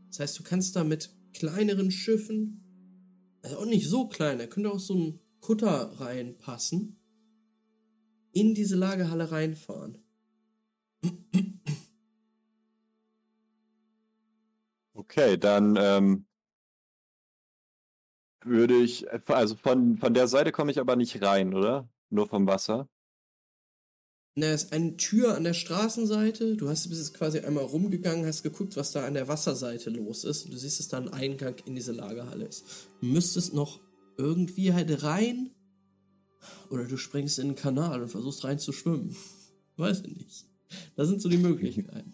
Das 0.08 0.20
heißt, 0.20 0.38
du 0.38 0.42
kannst 0.42 0.74
da 0.74 0.84
mit 0.84 1.14
kleineren 1.32 1.90
Schiffen, 1.90 2.64
also 3.42 3.58
auch 3.58 3.66
nicht 3.66 3.88
so 3.88 4.08
klein, 4.08 4.38
da 4.38 4.46
könnte 4.46 4.70
auch 4.70 4.80
so 4.80 4.94
ein 4.94 5.20
Kutter 5.40 6.00
reinpassen, 6.00 6.98
in 8.32 8.54
diese 8.54 8.76
Lagerhalle 8.76 9.30
reinfahren. 9.30 9.98
Okay, 14.94 15.38
dann 15.38 15.76
ähm, 15.78 16.26
würde 18.44 18.76
ich, 18.76 19.06
also 19.26 19.56
von, 19.56 19.98
von 19.98 20.14
der 20.14 20.28
Seite 20.28 20.52
komme 20.52 20.70
ich 20.70 20.80
aber 20.80 20.96
nicht 20.96 21.22
rein, 21.22 21.54
oder? 21.54 21.88
Nur 22.10 22.26
vom 22.26 22.46
Wasser. 22.46 22.88
Na, 24.36 24.46
es 24.46 24.64
ist 24.64 24.72
eine 24.72 24.96
Tür 24.96 25.36
an 25.36 25.42
der 25.42 25.52
Straßenseite. 25.52 26.56
Du 26.56 26.68
hast 26.68 26.88
bist 26.88 27.00
jetzt 27.00 27.14
quasi 27.14 27.40
einmal 27.40 27.64
rumgegangen, 27.64 28.24
hast 28.24 28.44
geguckt, 28.44 28.76
was 28.76 28.92
da 28.92 29.04
an 29.04 29.14
der 29.14 29.26
Wasserseite 29.26 29.90
los 29.90 30.22
ist. 30.22 30.44
Und 30.44 30.54
du 30.54 30.58
siehst, 30.58 30.78
dass 30.78 30.86
da 30.86 30.98
ein 30.98 31.12
Eingang 31.12 31.56
in 31.66 31.74
diese 31.74 31.90
Lagerhalle 31.90 32.44
ist. 32.44 32.64
Du 33.00 33.06
müsstest 33.08 33.52
noch 33.52 33.80
irgendwie 34.16 34.72
halt 34.72 35.02
rein. 35.02 35.50
Oder 36.70 36.84
du 36.84 36.96
springst 36.96 37.40
in 37.40 37.48
den 37.48 37.56
Kanal 37.56 38.00
und 38.00 38.10
versuchst 38.10 38.44
rein 38.44 38.60
zu 38.60 38.70
schwimmen. 38.72 39.16
Weiß 39.76 40.02
ich 40.06 40.16
nicht. 40.16 40.46
Das 40.94 41.08
sind 41.08 41.20
so 41.20 41.28
die 41.28 41.38
Möglichkeiten. 41.38 42.12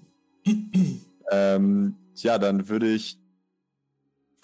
Ähm, 1.31 1.97
ja, 2.17 2.39
dann 2.39 2.71
würde 2.71 2.91
ich 2.91 3.19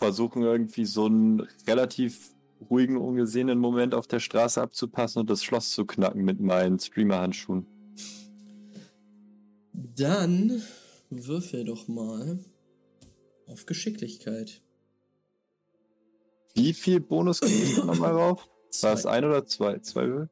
versuchen, 0.01 0.43
irgendwie 0.43 0.87
so 0.87 1.07
einen 1.07 1.47
relativ 1.67 2.35
ruhigen, 2.71 2.97
ungesehenen 2.97 3.59
Moment 3.59 3.95
auf 3.95 4.07
der 4.07 4.21
Straße 4.21 4.61
abzupassen 4.61 5.21
und 5.21 5.31
das 5.31 5.45
Schloss 5.45 5.73
zu 5.73 5.85
knacken 5.85 6.25
mit 6.25 6.41
meinen 6.41 6.79
Streamer-Handschuhen. 6.79 7.67
Dann 9.73 10.63
würfel 11.11 11.65
doch 11.65 11.87
mal 11.87 12.39
auf 13.47 13.67
Geschicklichkeit. 13.67 14.63
Wie 16.55 16.73
viel 16.73 17.01
Bonus 17.01 17.41
kriege 17.41 17.63
ich 17.63 17.77
da 17.77 17.85
nochmal 17.85 18.13
rauf? 18.17 18.49
War 18.81 18.95
es 18.95 19.05
ein 19.05 19.25
oder 19.25 19.45
zwei? 19.45 19.79
Zwei 19.81 20.09
Würfel? 20.09 20.31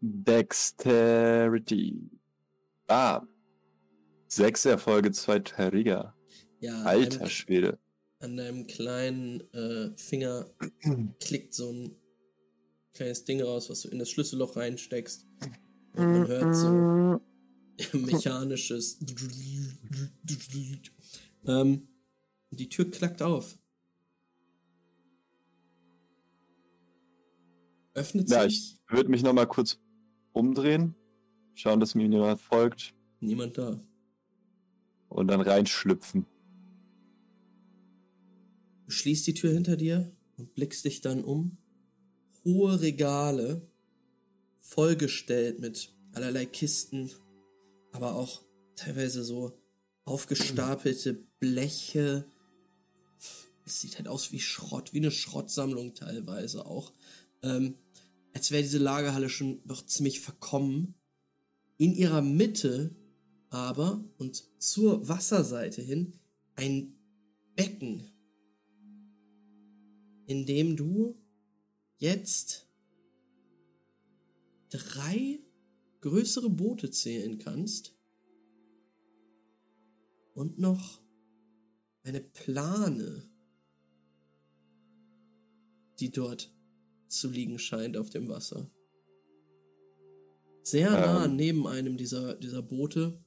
Dexterity. 0.00 2.08
Ah. 2.86 3.22
Sechs 4.28 4.64
Erfolge, 4.64 5.10
zwei 5.10 5.40
Trigger. 5.40 6.14
Ja, 6.60 6.82
Alter 6.84 7.22
an, 7.22 7.30
Schwede. 7.30 7.78
an 8.18 8.36
deinem 8.36 8.66
kleinen 8.66 9.40
äh, 9.52 9.96
Finger 9.96 10.50
klickt 11.20 11.54
so 11.54 11.70
ein 11.72 11.96
kleines 12.94 13.24
Ding 13.24 13.40
raus, 13.42 13.70
was 13.70 13.82
du 13.82 13.88
in 13.88 13.98
das 13.98 14.10
Schlüsselloch 14.10 14.56
reinsteckst. 14.56 15.26
Und 15.94 16.06
man 16.12 16.26
hört 16.28 16.54
so 16.54 17.20
mechanisches. 17.98 18.98
ähm, 21.46 21.88
die 22.50 22.68
Tür 22.68 22.90
klackt 22.90 23.22
auf. 23.22 23.56
Öffnet 27.94 28.30
Ja, 28.30 28.44
sich. 28.44 28.76
ich 28.88 28.92
würde 28.94 29.10
mich 29.10 29.22
nochmal 29.22 29.46
kurz 29.46 29.78
umdrehen, 30.32 30.94
schauen, 31.54 31.80
dass 31.80 31.94
mir 31.94 32.06
jemand 32.06 32.40
folgt 32.40 32.94
Niemand 33.20 33.58
da. 33.58 33.80
und 35.08 35.28
dann 35.28 35.40
reinschlüpfen. 35.40 36.26
Schließt 38.90 39.26
die 39.26 39.34
Tür 39.34 39.52
hinter 39.52 39.76
dir 39.76 40.14
und 40.36 40.54
blickst 40.54 40.84
dich 40.84 41.00
dann 41.00 41.24
um. 41.24 41.58
Hohe 42.44 42.80
Regale, 42.80 43.68
vollgestellt 44.58 45.60
mit 45.60 45.94
allerlei 46.12 46.46
Kisten, 46.46 47.10
aber 47.92 48.14
auch 48.14 48.42
teilweise 48.76 49.24
so 49.24 49.58
aufgestapelte 50.04 51.14
Bleche. 51.38 52.24
Es 53.64 53.80
sieht 53.80 53.98
halt 53.98 54.08
aus 54.08 54.32
wie 54.32 54.40
Schrott, 54.40 54.92
wie 54.92 54.98
eine 54.98 55.10
Schrottsammlung 55.10 55.94
teilweise 55.94 56.66
auch. 56.66 56.92
Ähm, 57.42 57.76
als 58.32 58.50
wäre 58.50 58.62
diese 58.62 58.78
Lagerhalle 58.78 59.28
schon 59.28 59.60
noch 59.64 59.84
ziemlich 59.86 60.20
verkommen. 60.20 60.94
In 61.76 61.94
ihrer 61.94 62.22
Mitte 62.22 62.94
aber 63.50 64.04
und 64.18 64.44
zur 64.58 65.08
Wasserseite 65.08 65.82
hin 65.82 66.14
ein 66.54 66.94
Becken, 67.56 68.09
in 70.30 70.46
dem 70.46 70.76
du 70.76 71.16
jetzt 71.98 72.68
drei 74.68 75.40
größere 76.02 76.48
Boote 76.48 76.92
zählen 76.92 77.38
kannst 77.38 77.96
und 80.32 80.60
noch 80.60 81.02
eine 82.04 82.20
Plane, 82.20 83.28
die 85.98 86.12
dort 86.12 86.54
zu 87.08 87.28
liegen 87.28 87.58
scheint 87.58 87.96
auf 87.96 88.10
dem 88.10 88.28
Wasser. 88.28 88.70
Sehr 90.62 90.92
nah 90.92 91.24
Ähm. 91.24 91.34
neben 91.34 91.66
einem 91.66 91.96
dieser, 91.96 92.36
dieser 92.36 92.62
Boote. 92.62 93.20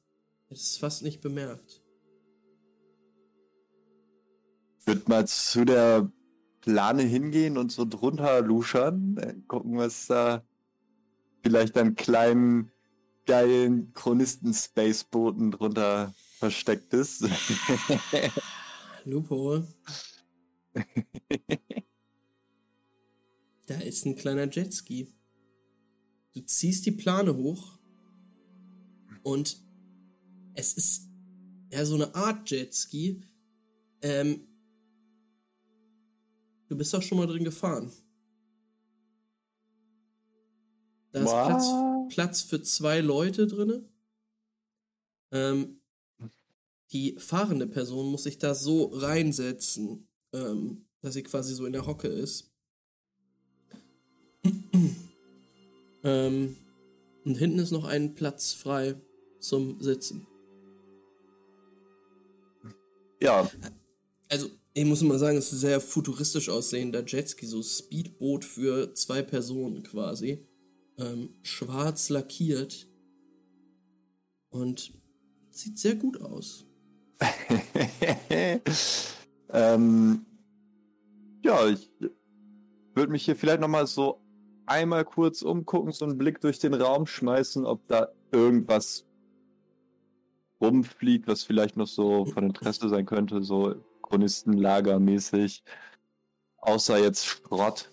Hättest 0.48 0.72
es 0.72 0.78
fast 0.78 1.02
nicht 1.04 1.20
bemerkt. 1.20 1.84
Würde 4.86 5.04
mal 5.08 5.28
zu 5.28 5.66
der 5.66 6.10
Plane 6.64 7.04
hingehen 7.04 7.58
und 7.58 7.74
so 7.74 7.84
drunter 7.84 8.42
luschern, 8.42 9.18
äh, 9.18 9.36
gucken, 9.48 9.78
was 9.78 10.08
da 10.08 10.48
vielleicht 11.44 11.78
an 11.78 11.96
kleinen, 11.96 12.72
geilen 13.26 13.94
Chronisten-Spacebooten 13.94 15.52
drunter 15.52 16.16
versteckt 16.40 16.94
ist. 16.94 17.28
Lupo. 19.04 19.62
da 23.66 23.76
ist 23.82 24.06
ein 24.06 24.16
kleiner 24.16 24.50
Jetski. 24.50 25.14
Du 26.34 26.46
ziehst 26.46 26.86
die 26.86 26.92
Plane 26.92 27.36
hoch 27.36 27.78
und 29.24 29.62
es 30.54 30.74
ist 30.76 31.10
ja 31.74 31.84
so 31.86 31.96
eine 31.96 32.16
Art 32.16 32.50
Jetski. 32.50 33.20
Ähm, 34.02 34.48
du 36.74 36.78
bist 36.78 36.92
doch 36.92 37.04
schon 37.04 37.20
mal 37.20 37.28
drin 37.28 37.44
gefahren. 37.44 37.92
Da 41.12 41.20
ist 41.20 41.30
Platz? 41.30 41.68
Platz 42.10 42.42
für 42.42 42.64
zwei 42.64 43.00
Leute 43.00 43.46
drinne. 43.46 43.88
Ähm, 45.32 45.80
die 46.92 47.16
fahrende 47.20 47.68
Person 47.68 48.08
muss 48.08 48.24
sich 48.24 48.40
da 48.40 48.56
so 48.56 48.86
reinsetzen, 48.86 50.08
ähm, 50.34 50.88
dass 51.02 51.14
sie 51.14 51.22
quasi 51.22 51.54
so 51.54 51.68
in 51.68 51.74
der 51.74 51.86
Hocke 51.86 52.08
ist. 52.08 52.52
ähm, 56.04 56.58
und 57.24 57.36
hinten 57.36 57.60
ist 57.60 57.72
noch 57.72 57.86
ein 57.86 58.16
Platz 58.16 58.52
frei 58.52 59.00
zum 59.40 59.80
Sitzen. 59.80 60.26
ja, 63.22 63.48
Also, 64.30 64.50
ich 64.74 64.86
muss 64.86 65.04
mal 65.04 65.20
sagen, 65.20 65.38
es 65.38 65.48
ist 65.48 65.54
ein 65.54 65.60
sehr 65.60 65.82
futuristisch 65.82 66.50
aussehender 66.50 67.04
Jetski, 67.06 67.46
so 67.46 67.62
Speedboot 67.62 68.44
für 68.44 68.94
zwei 68.96 69.22
Personen 69.22 69.84
quasi. 69.84 70.48
Ähm, 70.98 71.36
schwarz 71.44 72.10
lackiert. 72.10 72.88
Und 74.50 74.94
sieht 75.52 75.78
sehr 75.78 75.96
gut 75.96 76.22
aus. 76.22 76.66
ähm, 79.50 80.26
ja, 81.44 81.68
ich 81.68 81.90
würde 82.96 83.12
mich 83.12 83.26
hier 83.26 83.36
vielleicht 83.36 83.62
nochmal 83.62 83.88
so 83.88 84.20
einmal 84.66 85.06
kurz 85.06 85.42
umgucken, 85.42 85.92
so 85.92 86.06
einen 86.06 86.18
Blick 86.18 86.42
durch 86.42 86.60
den 86.60 86.74
Raum 86.74 87.06
schmeißen, 87.06 87.66
ob 87.66 87.88
da 87.88 88.10
irgendwas 88.32 89.06
rumfliegt, 90.62 91.28
was 91.28 91.44
vielleicht 91.44 91.78
noch 91.78 91.88
so 91.88 92.26
von 92.26 92.46
Interesse 92.48 92.90
sein 92.90 93.06
könnte, 93.06 93.44
so 93.44 93.76
Chronistenlagermäßig. 94.14 95.64
Außer 96.58 97.00
jetzt 97.00 97.26
Schrott. 97.26 97.90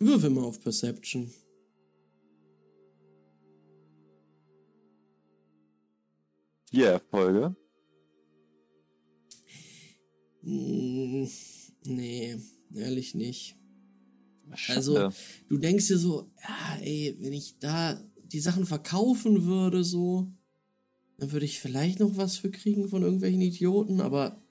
Würfel 0.00 0.30
mal 0.30 0.42
auf 0.42 0.60
Perception. 0.60 1.32
Vier 6.68 6.88
Erfolge. 6.88 7.54
Mm, 10.42 11.26
nee, 11.84 12.36
ehrlich 12.74 13.14
nicht. 13.14 13.56
Schade. 14.54 14.76
Also, 14.76 15.10
du 15.48 15.58
denkst 15.58 15.86
dir 15.86 15.98
so, 15.98 16.28
ja, 16.42 16.76
ey, 16.80 17.16
wenn 17.20 17.32
ich 17.32 17.56
da 17.60 18.00
die 18.24 18.40
Sachen 18.40 18.66
verkaufen 18.66 19.44
würde, 19.44 19.84
so, 19.84 20.33
dann 21.18 21.32
würde 21.32 21.46
ich 21.46 21.60
vielleicht 21.60 22.00
noch 22.00 22.16
was 22.16 22.36
für 22.36 22.50
kriegen 22.50 22.88
von 22.88 23.02
irgendwelchen 23.02 23.40
Idioten, 23.40 24.00
aber 24.00 24.42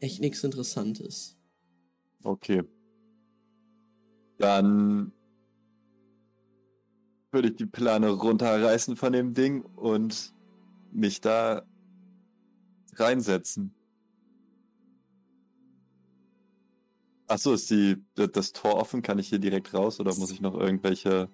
echt 0.00 0.20
nichts 0.20 0.42
Interessantes. 0.42 1.36
Okay. 2.22 2.62
Dann 4.38 5.12
würde 7.30 7.48
ich 7.48 7.56
die 7.56 7.66
Plane 7.66 8.10
runterreißen 8.10 8.96
von 8.96 9.12
dem 9.12 9.34
Ding 9.34 9.62
und 9.62 10.34
mich 10.92 11.20
da 11.20 11.66
reinsetzen. 12.94 13.74
Achso, 17.26 17.52
ist 17.54 17.70
die, 17.70 17.96
das 18.14 18.52
Tor 18.52 18.76
offen? 18.76 19.02
Kann 19.02 19.18
ich 19.18 19.28
hier 19.28 19.38
direkt 19.38 19.72
raus 19.74 19.98
oder 19.98 20.14
muss 20.16 20.30
ich 20.30 20.40
noch 20.40 20.54
irgendwelche 20.54 21.28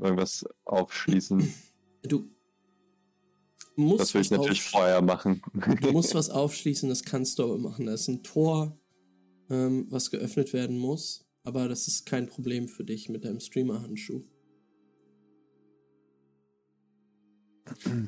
irgendwas 0.00 0.44
aufschließen? 0.64 1.52
Du 2.02 2.30
musst 3.76 4.00
Das 4.00 4.14
will 4.14 4.22
ich 4.22 4.30
natürlich 4.30 4.62
vorher 4.62 5.02
machen. 5.02 5.42
Du 5.80 5.90
musst 5.92 6.14
was 6.14 6.30
aufschließen, 6.30 6.88
das 6.88 7.04
kannst 7.04 7.38
du 7.38 7.44
aber 7.44 7.58
machen. 7.58 7.86
Da 7.86 7.94
ist 7.94 8.08
ein 8.08 8.22
Tor, 8.22 8.78
ähm, 9.48 9.86
was 9.90 10.10
geöffnet 10.10 10.52
werden 10.52 10.78
muss. 10.78 11.26
Aber 11.42 11.68
das 11.68 11.88
ist 11.88 12.04
kein 12.06 12.28
Problem 12.28 12.68
für 12.68 12.84
dich 12.84 13.08
mit 13.08 13.24
deinem 13.24 13.40
Streamer-Handschuh. 13.40 14.22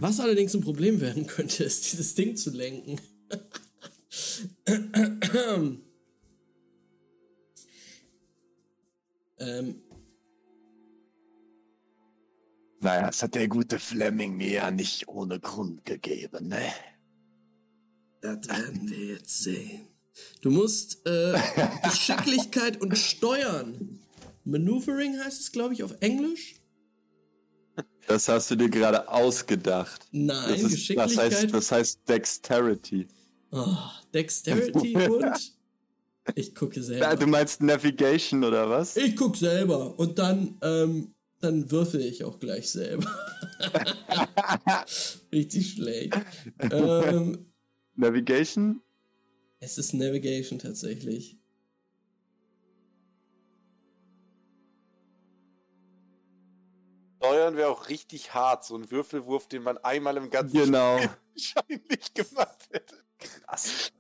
Was 0.01 0.21
allerdings 0.21 0.55
ein 0.55 0.61
Problem 0.61 1.01
werden 1.01 1.27
könnte, 1.27 1.65
ist, 1.65 1.93
dieses 1.93 2.15
Ding 2.15 2.37
zu 2.37 2.51
lenken. 2.51 3.01
ähm, 9.39 9.83
naja, 12.83 13.07
das 13.07 13.23
hat 13.23 13.35
der 13.35 13.49
gute 13.49 13.79
Fleming 13.79 14.37
mir 14.37 14.51
ja 14.51 14.71
nicht 14.71 15.09
ohne 15.09 15.41
Grund 15.41 15.85
gegeben, 15.85 16.49
ne? 16.49 16.63
Das 18.21 18.47
werden 18.49 18.89
wir 18.91 19.15
jetzt 19.15 19.43
sehen. 19.43 19.87
Du 20.43 20.51
musst 20.51 21.07
äh, 21.07 21.35
Geschicklichkeit 21.85 22.81
und 22.81 22.97
Steuern. 22.97 23.99
Maneuvering 24.45 25.19
heißt 25.19 25.41
es, 25.41 25.53
glaube 25.53 25.75
ich, 25.75 25.83
auf 25.83 25.95
Englisch. 26.01 26.57
Das 28.07 28.29
hast 28.29 28.51
du 28.51 28.57
dir 28.57 28.69
gerade 28.69 29.09
ausgedacht. 29.09 30.07
Nein, 30.11 30.37
Das, 30.49 30.57
ist, 30.57 30.65
das, 30.65 30.71
Geschicklichkeit. 30.73 31.33
heißt, 31.33 31.55
das 31.55 31.73
heißt 31.73 32.09
Dexterity. 32.09 33.09
oh, 33.53 33.77
Dexterity 34.13 34.97
und. 35.09 35.53
Ich 36.37 36.55
gucke 36.55 36.81
selber. 36.81 37.17
du 37.17 37.27
meinst 37.27 37.61
Navigation 37.63 38.45
oder 38.45 38.71
was? 38.71 38.97
Ich 38.97 39.17
gucke 39.17 39.37
selber 39.37 39.99
und 39.99 40.19
dann, 40.21 40.57
ähm, 40.63 41.15
dann 41.43 41.71
würfel 41.71 42.01
ich 42.01 42.25
auch 42.25 42.39
gleich 42.39 42.71
selber. 42.71 43.11
Richtig 45.33 45.73
schlecht. 45.73 46.15
ähm, 46.71 47.53
Navigation? 47.95 48.81
es 49.61 49.79
ist 49.79 49.93
Navigation 49.93 50.59
tatsächlich. 50.59 51.39
Steuern 57.19 57.57
wäre 57.57 57.69
auch 57.69 57.89
richtig 57.89 58.35
hart, 58.35 58.65
so 58.65 58.75
ein 58.77 58.91
Würfelwurf, 58.91 59.47
den 59.47 59.63
man 59.63 59.79
einmal 59.79 60.17
im 60.17 60.29
ganzen 60.31 60.57
Genau. 60.57 60.99
Spiel 60.99 61.11
wahrscheinlich 61.35 62.15
gemacht 62.15 62.69
hätte. 62.73 62.97
Krass. 63.19 63.93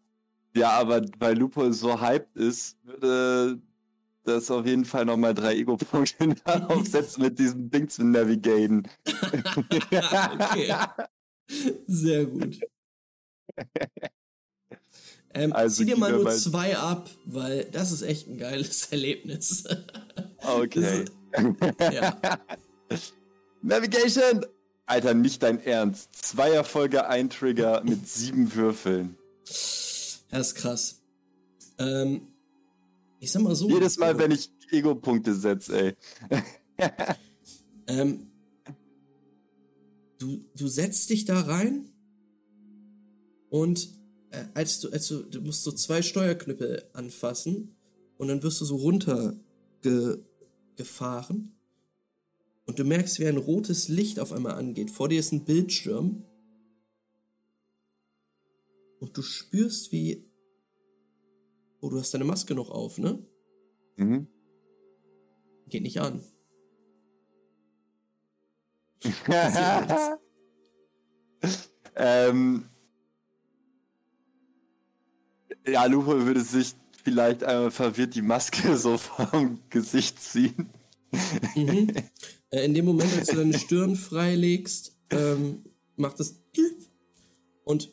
Ja, 0.56 0.70
aber 0.70 1.02
weil 1.18 1.38
Lupo 1.38 1.70
so 1.70 2.00
hyped 2.00 2.36
ist, 2.36 2.76
würde 2.82 3.62
das 4.24 4.50
auf 4.50 4.66
jeden 4.66 4.84
Fall 4.84 5.04
nochmal 5.04 5.34
drei 5.34 5.56
Ego-Punkte 5.56 6.34
aufsetzen, 6.68 7.22
mit 7.22 7.38
diesem 7.38 7.70
Ding 7.70 7.88
zu 7.88 8.04
navigaten. 8.04 8.88
okay. 9.06 10.74
Sehr 11.86 12.24
gut. 12.26 12.60
Ähm, 15.34 15.52
Also 15.52 15.82
zieh 15.82 15.86
dir 15.86 15.96
mal 15.96 16.12
nur 16.12 16.30
zwei 16.30 16.76
ab, 16.76 17.08
weil 17.24 17.64
das 17.66 17.92
ist 17.92 18.02
echt 18.02 18.28
ein 18.28 18.38
geiles 18.38 18.86
Erlebnis. 18.90 19.64
Okay. 20.38 21.04
ja. 21.80 22.18
Navigation! 23.62 24.44
Alter, 24.86 25.14
nicht 25.14 25.42
dein 25.42 25.62
Ernst. 25.64 26.12
Zweierfolge 26.14 27.06
ein 27.06 27.30
Trigger 27.30 27.82
mit 27.84 28.08
sieben 28.08 28.54
Würfeln. 28.54 29.16
Das 29.44 30.18
ist 30.30 30.54
krass. 30.56 31.00
Ähm, 31.78 32.31
ich 33.22 33.30
sag 33.30 33.42
mal 33.42 33.54
so. 33.54 33.68
Jedes 33.68 33.98
Mal, 33.98 34.18
wenn 34.18 34.32
ich 34.32 34.50
Ego-Punkte 34.70 35.34
setze, 35.34 35.80
ey. 35.80 35.96
Ähm, 37.88 38.30
du, 40.18 40.44
du 40.56 40.68
setzt 40.68 41.10
dich 41.10 41.24
da 41.24 41.40
rein 41.40 41.92
und 43.50 43.88
äh, 44.30 44.44
als 44.54 44.78
du, 44.78 44.88
als 44.90 45.08
du, 45.08 45.24
du 45.24 45.40
musst 45.40 45.64
so 45.64 45.72
zwei 45.72 46.00
Steuerknüppel 46.00 46.88
anfassen 46.92 47.76
und 48.18 48.28
dann 48.28 48.42
wirst 48.44 48.60
du 48.60 48.64
so 48.64 48.76
runter 48.76 49.36
ge, 49.82 50.18
gefahren 50.76 51.52
und 52.66 52.78
du 52.78 52.84
merkst, 52.84 53.18
wie 53.18 53.26
ein 53.26 53.36
rotes 53.36 53.88
Licht 53.88 54.20
auf 54.20 54.32
einmal 54.32 54.54
angeht. 54.54 54.90
Vor 54.90 55.08
dir 55.08 55.18
ist 55.18 55.32
ein 55.32 55.44
Bildschirm 55.44 56.24
und 59.00 59.16
du 59.16 59.22
spürst, 59.22 59.90
wie. 59.90 60.31
Oh, 61.82 61.90
du 61.90 61.98
hast 61.98 62.14
deine 62.14 62.24
Maske 62.24 62.54
noch 62.54 62.70
auf, 62.70 62.96
ne? 62.98 63.18
Mhm. 63.96 64.28
Geht 65.68 65.82
nicht 65.82 66.00
an. 66.00 66.22
ähm, 71.96 72.64
ja, 75.66 75.84
Lupo 75.86 76.24
würde 76.24 76.40
sich 76.42 76.76
vielleicht 77.02 77.42
einmal 77.42 77.72
verwirrt 77.72 78.14
die 78.14 78.22
Maske 78.22 78.76
so 78.82 78.96
vom 78.96 79.58
Gesicht 79.68 80.22
ziehen. 80.22 80.70
Mhm. 81.56 81.92
Äh, 82.54 82.66
in 82.66 82.74
dem 82.74 82.84
Moment, 82.84 83.10
als 83.16 83.28
du 83.28 83.36
deine 83.36 83.58
Stirn 83.58 83.96
freilegst, 83.96 84.94
ähm, 85.08 85.64
macht 85.96 86.20
es 86.20 86.38
und 87.64 87.90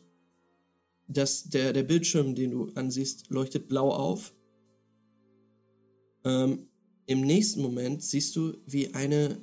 das, 1.09 1.49
der, 1.49 1.73
der 1.73 1.83
Bildschirm, 1.83 2.35
den 2.35 2.51
du 2.51 2.71
ansiehst, 2.75 3.29
leuchtet 3.29 3.67
blau 3.67 3.91
auf. 3.91 4.33
Ähm, 6.23 6.69
Im 7.05 7.21
nächsten 7.21 7.61
Moment 7.61 8.01
siehst 8.01 8.35
du, 8.37 8.55
wie 8.65 8.93
eine 8.93 9.41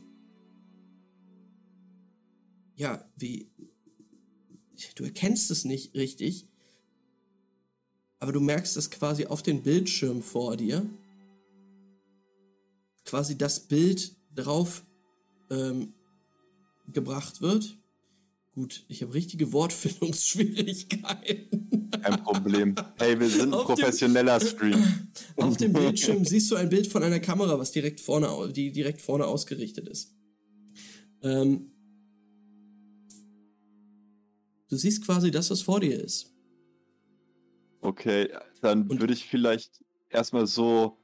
ja, 2.77 3.11
wie 3.17 3.51
du 4.95 5.05
erkennst 5.05 5.51
es 5.51 5.65
nicht 5.65 5.95
richtig, 5.95 6.47
aber 8.19 8.33
du 8.33 8.41
merkst, 8.41 8.77
dass 8.77 8.91
quasi 8.91 9.27
auf 9.27 9.43
den 9.43 9.63
Bildschirm 9.63 10.23
vor 10.23 10.57
dir 10.57 10.89
quasi 13.05 13.39
das 13.39 13.61
Bild 13.61 14.17
drauf 14.35 14.85
ähm, 15.51 15.95
gebracht 16.93 17.41
wird. 17.41 17.79
Gut, 18.57 18.85
ich 18.89 19.03
habe 19.03 19.13
richtige 19.13 19.53
Wortfindungsschwierigkeiten. 19.53 21.91
Kein 21.91 22.23
Problem. 22.25 22.75
Hey, 22.97 23.21
wir 23.21 23.29
sind 23.29 23.51
ein 23.51 23.55
Auf 23.55 23.67
dem- 23.67 23.77
professioneller 23.77 24.41
Stream. 24.41 24.83
Auf 25.37 25.59
dem 25.59 25.73
Bildschirm 25.75 26.25
siehst 26.25 26.51
du 26.51 26.57
ein 26.57 26.71
Bild 26.71 26.87
von 26.87 27.03
einer 27.03 27.21
Kamera, 27.21 27.59
was 27.59 27.73
direkt 27.73 28.01
vorne, 28.01 28.51
die 28.55 28.73
direkt 28.73 29.03
vorne 29.03 29.27
ausgerichtet 29.27 29.87
ist. 29.91 30.15
Ähm, 31.23 31.71
du 34.71 34.77
siehst 34.77 35.05
quasi 35.05 35.31
das, 35.31 35.51
was 35.51 35.61
vor 35.61 35.81
dir 35.81 36.03
ist. 36.03 36.33
Okay, 37.83 38.31
dann 38.63 38.87
Und- 38.89 39.01
würde 39.01 39.13
ich 39.13 39.27
vielleicht 39.27 39.85
erstmal 40.09 40.47
so 40.47 40.97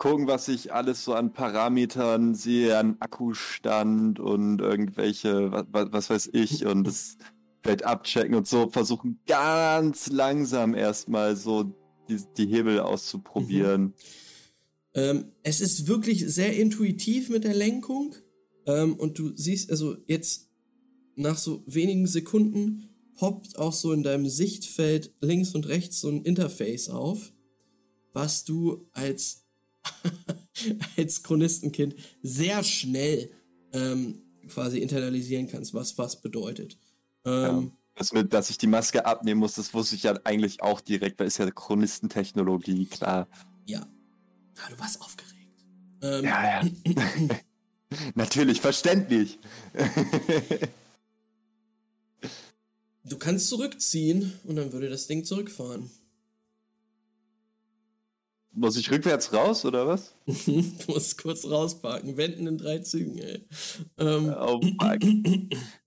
gucken, 0.00 0.26
was 0.26 0.48
ich 0.48 0.72
alles 0.72 1.04
so 1.04 1.12
an 1.12 1.32
Parametern 1.32 2.34
sehe, 2.34 2.76
an 2.78 2.96
Akkustand 3.00 4.18
und 4.18 4.60
irgendwelche, 4.60 5.52
was, 5.52 5.66
was 5.70 6.10
weiß 6.10 6.30
ich, 6.32 6.64
und 6.64 6.84
das 6.84 7.18
vielleicht 7.62 7.84
abchecken 7.84 8.34
und 8.34 8.48
so 8.48 8.70
versuchen 8.70 9.20
ganz 9.26 10.08
langsam 10.08 10.74
erstmal 10.74 11.36
so 11.36 11.74
die, 12.08 12.18
die 12.38 12.46
Hebel 12.46 12.80
auszuprobieren. 12.80 13.92
Ähm, 14.94 15.32
es 15.42 15.60
ist 15.60 15.86
wirklich 15.86 16.26
sehr 16.26 16.56
intuitiv 16.56 17.28
mit 17.28 17.44
der 17.44 17.54
Lenkung. 17.54 18.14
Ähm, 18.66 18.94
und 18.94 19.18
du 19.18 19.36
siehst, 19.36 19.70
also 19.70 19.96
jetzt 20.06 20.48
nach 21.14 21.36
so 21.36 21.62
wenigen 21.66 22.06
Sekunden 22.06 22.88
poppt 23.16 23.58
auch 23.58 23.74
so 23.74 23.92
in 23.92 24.02
deinem 24.02 24.26
Sichtfeld 24.26 25.14
links 25.20 25.54
und 25.54 25.68
rechts 25.68 26.00
so 26.00 26.08
ein 26.08 26.22
Interface 26.22 26.88
auf, 26.88 27.34
was 28.14 28.44
du 28.44 28.88
als, 28.92 29.39
als 30.96 31.22
Chronistenkind 31.22 31.94
sehr 32.22 32.62
schnell 32.62 33.30
ähm, 33.72 34.22
quasi 34.48 34.78
internalisieren 34.78 35.48
kannst, 35.48 35.74
was 35.74 35.96
was 35.98 36.20
bedeutet. 36.20 36.78
Ähm, 37.24 37.72
Das 37.94 38.12
mit, 38.12 38.32
dass 38.32 38.50
ich 38.50 38.58
die 38.58 38.66
Maske 38.66 39.04
abnehmen 39.04 39.40
muss, 39.40 39.54
das 39.54 39.74
wusste 39.74 39.94
ich 39.94 40.04
ja 40.04 40.18
eigentlich 40.24 40.62
auch 40.62 40.80
direkt, 40.80 41.18
weil 41.20 41.26
es 41.26 41.36
ja 41.38 41.50
Chronistentechnologie, 41.50 42.86
klar. 42.86 43.28
ja. 43.66 43.86
Ah, 44.62 44.68
du 44.70 44.78
warst 44.78 45.00
aufgeregt. 45.00 45.64
Ähm, 46.02 46.24
Ja, 46.24 46.62
ja. 46.62 46.68
Natürlich, 48.14 48.60
verständlich. 48.60 49.38
Du 53.04 53.18
kannst 53.18 53.48
zurückziehen 53.48 54.38
und 54.44 54.56
dann 54.56 54.72
würde 54.72 54.88
das 54.88 55.06
Ding 55.06 55.24
zurückfahren. 55.24 55.90
Muss 58.52 58.76
ich 58.76 58.90
rückwärts 58.90 59.32
raus 59.32 59.64
oder 59.64 59.86
was? 59.86 60.16
du 60.26 60.64
musst 60.88 61.18
kurz 61.18 61.44
rausparken. 61.46 62.16
Wenden 62.16 62.46
in 62.48 62.58
drei 62.58 62.80
Zügen, 62.80 63.18
ey. 63.18 63.46
Ähm, 63.98 64.34
Oh 64.36 64.60
fuck. 64.60 65.02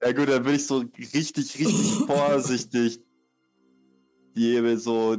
Ja 0.01 0.11
gut, 0.13 0.29
dann 0.29 0.45
würde 0.45 0.55
ich 0.55 0.65
so 0.65 0.85
richtig, 0.97 1.59
richtig 1.59 1.91
vorsichtig 2.07 2.99
die 4.35 4.55
Hebel 4.55 4.77
so 4.77 5.17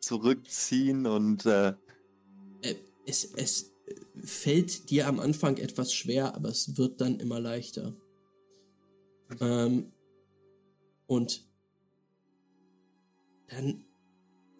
zurückziehen 0.00 1.06
und 1.06 1.44
äh, 1.44 1.74
Äh, 2.62 2.76
es, 3.04 3.24
es 3.36 3.72
fällt 4.24 4.90
dir 4.90 5.08
am 5.08 5.20
Anfang 5.20 5.56
etwas 5.58 5.92
schwer, 5.92 6.34
aber 6.34 6.48
es 6.48 6.76
wird 6.78 7.00
dann 7.00 7.18
immer 7.20 7.40
leichter. 7.40 7.94
Ähm, 9.40 9.92
und 11.06 11.46
dann 13.48 13.84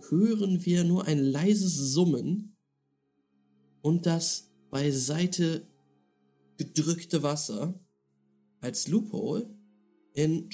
hören 0.08 0.64
wir 0.64 0.84
nur 0.84 1.06
ein 1.06 1.18
leises 1.18 1.74
Summen 1.74 2.56
und 3.82 4.06
das 4.06 4.50
beiseite 4.70 5.66
gedrückte 6.56 7.22
Wasser 7.22 7.78
als 8.60 8.88
Loophole 8.88 9.54
in 10.14 10.50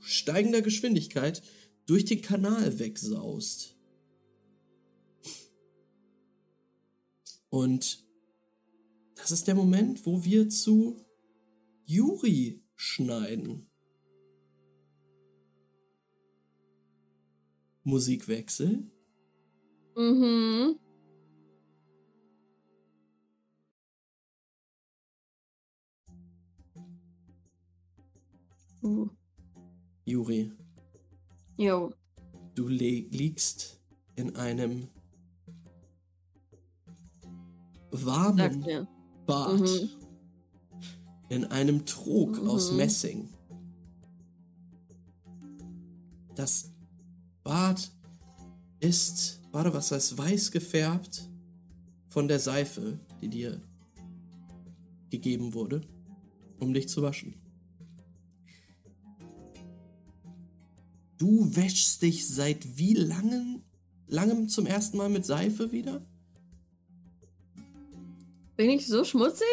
steigender 0.00 0.62
Geschwindigkeit 0.62 1.42
durch 1.86 2.04
den 2.04 2.22
Kanal 2.22 2.78
wegsaust. 2.78 3.76
Und 7.48 8.04
das 9.16 9.30
ist 9.30 9.46
der 9.48 9.54
Moment, 9.54 10.06
wo 10.06 10.24
wir 10.24 10.48
zu 10.48 11.04
Juri 11.84 12.62
schneiden. 12.74 13.69
Musikwechsel. 17.84 18.84
Mhm. 19.96 20.78
Uh. 28.82 29.08
Juri, 30.06 30.50
Jo. 31.58 31.92
du 32.54 32.66
li 32.68 33.08
liegst 33.10 33.78
in 34.16 34.34
einem 34.36 34.88
warmen. 37.90 38.86
Bad. 39.26 39.60
Mhm. 39.60 39.88
In 41.28 41.44
einem 41.44 41.84
Trog 41.86 42.38
aus 42.38 42.70
Mhm. 42.72 42.76
Messing. 42.78 43.28
Das 46.34 46.72
Bad 47.42 47.90
ist, 48.80 49.40
Badewasser 49.52 49.96
ist 49.96 50.16
weiß 50.16 50.50
gefärbt 50.50 51.28
von 52.08 52.28
der 52.28 52.38
Seife, 52.38 52.98
die 53.20 53.28
dir 53.28 53.60
gegeben 55.10 55.54
wurde, 55.54 55.82
um 56.58 56.72
dich 56.72 56.88
zu 56.88 57.02
waschen. 57.02 57.34
Du 61.18 61.54
wäschst 61.54 62.02
dich 62.02 62.26
seit 62.28 62.78
wie 62.78 62.94
langem, 62.94 63.62
langem 64.06 64.48
zum 64.48 64.66
ersten 64.66 64.96
Mal 64.96 65.10
mit 65.10 65.26
Seife 65.26 65.70
wieder? 65.70 66.06
Bin 68.56 68.70
ich 68.70 68.86
so 68.86 69.04
schmutzig? 69.04 69.46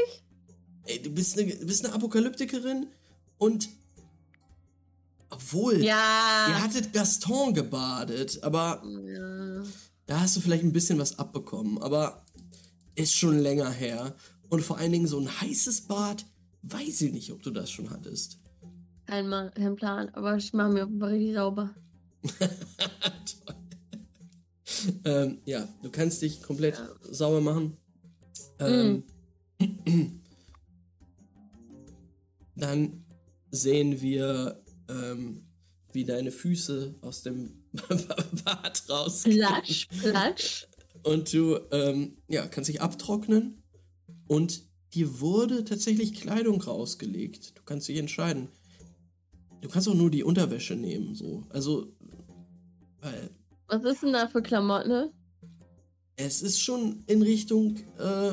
Ey, 0.85 1.01
du 1.01 1.09
bist 1.09 1.37
eine, 1.37 1.53
du 1.53 1.65
bist 1.65 1.85
eine 1.85 1.93
Apokalyptikerin 1.93 2.87
und 3.37 3.69
obwohl 5.29 5.83
Ja. 5.83 6.47
ihr 6.49 6.61
hattet 6.63 6.93
Gaston 6.93 7.53
gebadet, 7.53 8.39
aber 8.43 8.81
ja. 9.05 9.63
da 10.05 10.21
hast 10.21 10.35
du 10.37 10.41
vielleicht 10.41 10.63
ein 10.63 10.71
bisschen 10.73 10.99
was 10.99 11.19
abbekommen, 11.19 11.77
aber 11.79 12.25
ist 12.95 13.13
schon 13.15 13.37
länger 13.39 13.69
her 13.69 14.15
und 14.49 14.61
vor 14.63 14.77
allen 14.77 14.91
Dingen 14.91 15.07
so 15.07 15.19
ein 15.19 15.29
heißes 15.41 15.81
Bad, 15.81 16.25
weiß 16.63 17.01
ich 17.01 17.11
nicht, 17.11 17.31
ob 17.31 17.41
du 17.43 17.51
das 17.51 17.69
schon 17.69 17.89
hattest. 17.89 18.39
Kein, 19.05 19.27
Ma 19.29 19.49
kein 19.49 19.75
Plan, 19.75 20.09
aber 20.13 20.35
ich 20.37 20.51
mache 20.53 20.69
mir 20.69 20.83
offenbar 20.83 21.09
richtig 21.11 21.33
sauber. 21.35 21.69
Ähm, 25.05 25.39
ja, 25.45 25.67
du 25.81 25.89
kannst 25.89 26.21
dich 26.21 26.41
komplett 26.43 26.79
sauber 27.09 27.41
machen. 27.41 27.77
Ähm, 28.59 29.03
Dann 32.55 33.03
sehen 33.49 34.01
wir, 34.01 34.61
ähm, 34.89 35.47
wie 35.91 36.05
deine 36.05 36.31
Füße 36.31 36.95
aus 37.01 37.23
dem 37.23 37.63
Bad 38.45 38.83
rausgehen. 38.89 39.39
Platsch, 39.39 39.87
platsch. 40.01 40.67
Und 41.03 41.31
du 41.33 41.59
ähm, 41.71 42.17
ja, 42.27 42.47
kannst 42.47 42.69
dich 42.69 42.81
abtrocknen. 42.81 43.63
Und 44.27 44.63
dir 44.93 45.19
wurde 45.19 45.63
tatsächlich 45.63 46.15
Kleidung 46.15 46.61
rausgelegt. 46.61 47.57
Du 47.57 47.63
kannst 47.63 47.87
dich 47.87 47.97
entscheiden. 47.97 48.49
Du 49.61 49.69
kannst 49.69 49.87
auch 49.87 49.93
nur 49.93 50.11
die 50.11 50.23
Unterwäsche 50.23 50.75
nehmen, 50.75 51.15
so. 51.15 51.43
Also, 51.49 51.93
weil 52.99 53.29
Was 53.67 53.83
ist 53.83 54.03
denn 54.03 54.13
da 54.13 54.27
für 54.27 54.41
Klamotten? 54.41 54.89
ne? 54.89 55.11
es 56.17 56.41
ist 56.41 56.59
schon 56.59 57.03
in 57.05 57.21
Richtung 57.21 57.77
äh, 57.99 58.31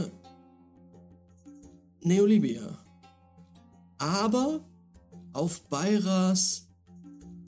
Neolibia. 2.01 2.79
Aber 3.99 4.65
auf 5.35 5.69
Bayras 5.69 6.69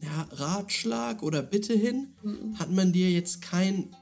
ja, 0.02 0.26
Ratschlag 0.30 1.22
oder 1.22 1.42
Bitte 1.42 1.72
hin 1.74 2.14
Mhm. 2.22 2.58
hat 2.58 2.70
man 2.70 2.92
dir 2.92 3.10
jetzt 3.10 3.40
kein 3.40 3.94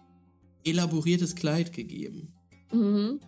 elaboriertes 0.64 1.34
Kleid 1.34 1.72
gegeben. 1.72 2.32
Mhm. 2.72 3.20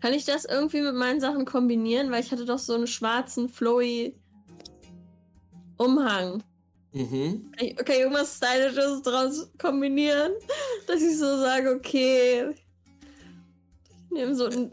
Kann 0.00 0.14
ich 0.14 0.24
das 0.24 0.44
irgendwie 0.44 0.80
mit 0.80 0.94
meinen 0.94 1.20
Sachen 1.20 1.44
kombinieren? 1.44 2.10
Weil 2.10 2.22
ich 2.22 2.30
hatte 2.30 2.44
doch 2.46 2.58
so 2.58 2.74
einen 2.74 2.86
schwarzen, 2.86 3.48
flowy 3.48 4.14
Umhang. 5.76 6.42
Mhm. 6.92 7.50
Kann 7.52 7.66
ich, 7.66 7.78
ich 7.78 7.88
irgendwas 7.88 8.36
Stylisches 8.36 9.02
draus 9.02 9.50
kombinieren? 9.58 10.32
Dass 10.86 11.02
ich 11.02 11.18
so 11.18 11.38
sage, 11.38 11.70
okay, 11.70 12.50
ich 12.50 14.10
nehme 14.10 14.34
so 14.34 14.46
ein 14.46 14.72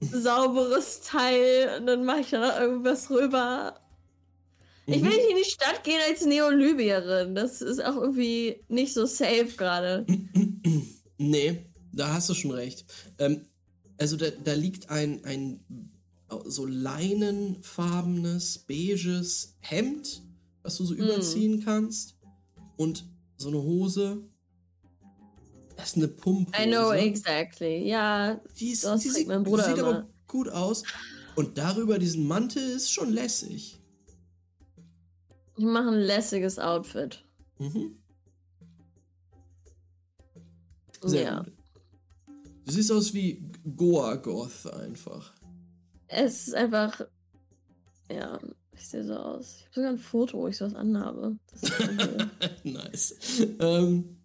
sauberes 0.00 1.00
Teil 1.02 1.78
und 1.78 1.86
dann 1.86 2.04
mache 2.04 2.20
ich 2.20 2.30
da 2.30 2.40
noch 2.40 2.58
irgendwas 2.60 3.10
rüber. 3.10 3.78
Ich 4.86 5.02
will 5.02 5.10
Mhm. 5.10 5.16
nicht 5.16 5.30
in 5.30 5.36
die 5.36 5.50
Stadt 5.50 5.84
gehen 5.84 6.00
als 6.08 6.24
Neolybierin. 6.24 7.34
Das 7.34 7.62
ist 7.62 7.84
auch 7.84 7.96
irgendwie 7.96 8.64
nicht 8.68 8.92
so 8.94 9.06
safe 9.06 9.52
gerade. 9.56 10.06
Nee, 11.22 11.66
da 11.92 12.14
hast 12.14 12.30
du 12.30 12.34
schon 12.34 12.52
recht. 12.52 12.86
Ähm, 13.18 13.42
also 13.98 14.16
da, 14.16 14.30
da 14.30 14.54
liegt 14.54 14.88
ein, 14.88 15.22
ein 15.26 15.60
so 16.46 16.64
leinenfarbenes, 16.64 18.58
beiges 18.66 19.54
Hemd, 19.60 20.22
was 20.62 20.76
du 20.78 20.86
so 20.86 20.94
überziehen 20.94 21.62
kannst. 21.62 22.14
Und 22.78 23.04
so 23.36 23.48
eine 23.48 23.62
Hose. 23.62 24.22
Das 25.80 25.90
ist 25.90 25.96
eine 25.96 26.08
Pumphose. 26.08 26.62
I 26.62 26.66
know 26.66 26.92
exactly. 26.92 27.88
Ja, 27.88 28.40
Die, 28.58 28.70
ist, 28.70 28.84
Das 28.84 29.00
die 29.00 29.08
sieht, 29.08 29.28
mein 29.28 29.42
Bruder 29.42 29.64
sieht 29.64 29.78
immer. 29.78 29.88
aber 29.88 30.08
gut 30.28 30.48
aus. 30.48 30.82
Und 31.36 31.56
darüber 31.58 31.98
diesen 31.98 32.26
Mantel 32.26 32.62
ist 32.70 32.92
schon 32.92 33.10
lässig. 33.12 33.80
ich 35.56 35.64
mache 35.64 35.88
ein 35.88 36.00
lässiges 36.00 36.58
Outfit. 36.58 37.24
Mhm. 37.58 37.96
Sehr 41.02 41.22
ja. 41.22 41.38
gut. 41.42 41.52
Du 42.66 42.72
siehst 42.72 42.92
aus 42.92 43.14
wie 43.14 43.42
Goa 43.76 44.16
Goth 44.16 44.66
einfach. 44.66 45.32
Es 46.08 46.48
ist 46.48 46.54
einfach. 46.54 47.00
Ja, 48.10 48.38
ich 48.76 48.86
sehe 48.88 49.04
so 49.04 49.14
aus. 49.14 49.56
Ich 49.58 49.64
habe 49.66 49.74
sogar 49.74 49.90
ein 49.90 49.98
Foto, 49.98 50.38
wo 50.38 50.48
ich 50.48 50.56
sowas 50.56 50.74
anhabe. 50.74 51.36
Nice. 52.64 53.14
Ähm, 53.60 54.16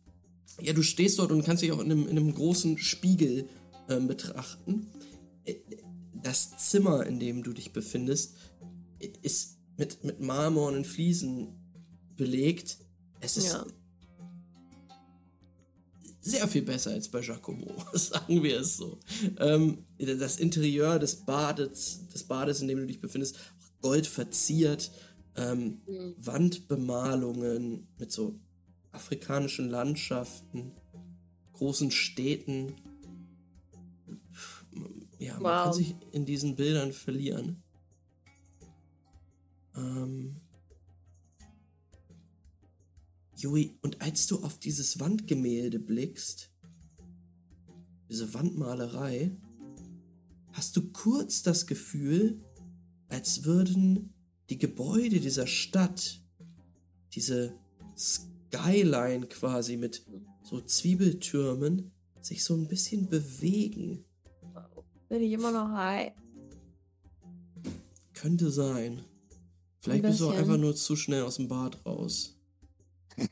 ja, 0.61 0.73
du 0.73 0.83
stehst 0.83 1.19
dort 1.19 1.31
und 1.31 1.43
kannst 1.43 1.63
dich 1.63 1.71
auch 1.71 1.79
in 1.79 1.91
einem, 1.91 2.03
in 2.07 2.17
einem 2.17 2.33
großen 2.33 2.77
Spiegel 2.77 3.47
ähm, 3.89 4.07
betrachten. 4.07 4.87
Äh, 5.45 5.55
Das 6.23 6.57
Zimmer, 6.57 7.05
in 7.05 7.19
dem 7.19 7.43
du 7.43 7.53
dich 7.53 7.71
befindest, 7.73 8.33
ist 9.21 9.57
mit, 9.77 10.03
mit 10.03 10.19
marmornen 10.21 10.85
Fliesen 10.85 11.49
belegt. 12.15 12.77
Es 13.19 13.37
ist 13.37 13.47
Ja. 13.53 13.65
sehr 16.21 16.47
viel 16.47 16.63
besser 16.63 16.91
als 16.91 17.09
bei 17.09 17.21
Giacomo, 17.21 17.67
sagen 17.93 18.41
wir 18.41 18.61
es 18.61 18.77
so. 18.77 18.99
Ähm, 19.37 19.85
das 19.99 20.37
Interieur 20.39 20.97
des 20.97 21.17
Bades, 21.17 22.07
des 22.13 22.23
Bades, 22.23 22.61
in 22.61 22.67
dem 22.67 22.79
du 22.79 22.87
dich 22.87 22.99
befindest, 23.01 23.37
gold 23.81 24.07
verziert, 24.07 24.91
ähm, 25.35 25.81
Mhm. 25.85 26.15
Wandbemalungen 26.17 27.87
mit 27.99 28.11
so 28.11 28.39
afrikanischen 28.95 29.69
Landschaften, 29.69 30.71
großen 31.53 31.91
Städten. 31.91 32.75
Ja, 35.19 35.39
man 35.39 35.43
Wow. 35.43 35.63
kann 35.63 35.73
sich 35.73 35.95
in 36.11 36.25
diesen 36.25 36.55
Bildern 36.55 36.91
verlieren. 36.93 37.63
Ähm, 39.75 40.35
Jui, 43.37 43.77
und 43.81 44.01
als 44.01 44.27
du 44.27 44.43
auf 44.43 44.59
dieses 44.59 44.99
Wandgemälde 44.99 45.79
blickst, 45.79 46.51
diese 48.09 48.33
Wandmalerei, 48.33 49.31
hast 50.53 50.77
du 50.77 50.91
kurz 50.91 51.41
das 51.43 51.67
Gefühl, 51.67 52.41
als 53.09 53.43
würden 53.43 54.13
die 54.49 54.57
Gebäude 54.57 55.19
dieser 55.19 55.47
Stadt, 55.47 56.21
diese 57.13 57.57
Skyline 58.55 59.27
quasi 59.27 59.77
mit 59.77 60.03
so 60.43 60.61
Zwiebeltürmen 60.61 61.91
sich 62.21 62.43
so 62.43 62.55
ein 62.55 62.67
bisschen 62.67 63.09
bewegen. 63.09 64.05
Bin 65.09 65.21
ich 65.21 65.31
immer 65.31 65.51
noch 65.51 65.69
high. 65.69 66.11
Könnte 68.13 68.49
sein. 68.49 69.01
Vielleicht 69.81 70.03
bist 70.03 70.19
du 70.19 70.29
auch 70.29 70.35
einfach 70.35 70.57
nur 70.57 70.75
zu 70.75 70.95
schnell 70.95 71.23
aus 71.23 71.35
dem 71.35 71.47
Bad 71.47 71.85
raus. 71.85 72.35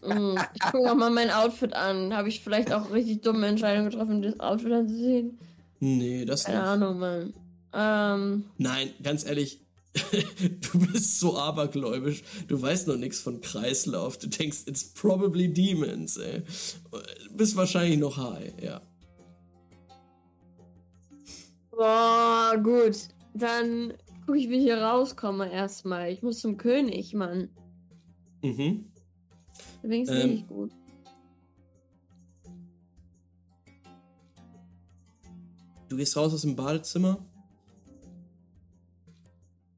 Mm, 0.01 0.37
ich 0.53 0.61
gucke 0.61 0.91
auch 0.91 0.95
mal 0.95 1.09
mein 1.09 1.31
Outfit 1.31 1.73
an. 1.73 2.13
Habe 2.13 2.29
ich 2.29 2.41
vielleicht 2.41 2.71
auch 2.71 2.91
richtig 2.91 3.21
dumme 3.21 3.47
Entscheidungen 3.47 3.89
getroffen, 3.89 4.21
das 4.21 4.39
Outfit 4.39 4.71
anzusehen? 4.71 5.39
Nee, 5.79 6.25
das 6.25 6.43
Keine 6.43 6.59
nicht. 6.59 6.67
Ahnung, 6.67 6.99
Mann. 6.99 7.33
Ähm, 7.73 8.45
Nein, 8.57 8.91
ganz 9.01 9.25
ehrlich, 9.25 9.62
du 10.71 10.79
bist 10.79 11.19
so 11.19 11.37
abergläubisch. 11.37 12.23
Du 12.47 12.59
weißt 12.61 12.87
noch 12.87 12.97
nichts 12.97 13.19
von 13.19 13.41
Kreislauf. 13.41 14.17
Du 14.17 14.27
denkst, 14.27 14.63
it's 14.65 14.83
probably 14.83 15.51
demons, 15.51 16.17
ey. 16.17 16.41
Du 16.91 17.37
bist 17.37 17.55
wahrscheinlich 17.55 17.99
noch 17.99 18.17
high, 18.17 18.53
ja. 18.61 18.81
boah, 21.83 22.57
gut. 22.61 23.09
Dann 23.33 23.93
gucke 24.25 24.37
ich, 24.37 24.49
wie 24.49 24.57
ich 24.57 24.63
hier 24.63 24.81
rauskomme 24.81 25.51
erstmal. 25.51 26.11
Ich 26.11 26.21
muss 26.21 26.39
zum 26.39 26.57
König, 26.57 27.13
Mann. 27.13 27.49
Mhm. 28.41 28.85
Wenigstens 29.81 30.23
Ähm. 30.23 30.29
nicht 30.31 30.47
gut. 30.47 30.71
Du 35.89 35.97
gehst 35.97 36.15
raus 36.17 36.33
aus 36.33 36.41
dem 36.41 36.55
Badezimmer 36.55 37.23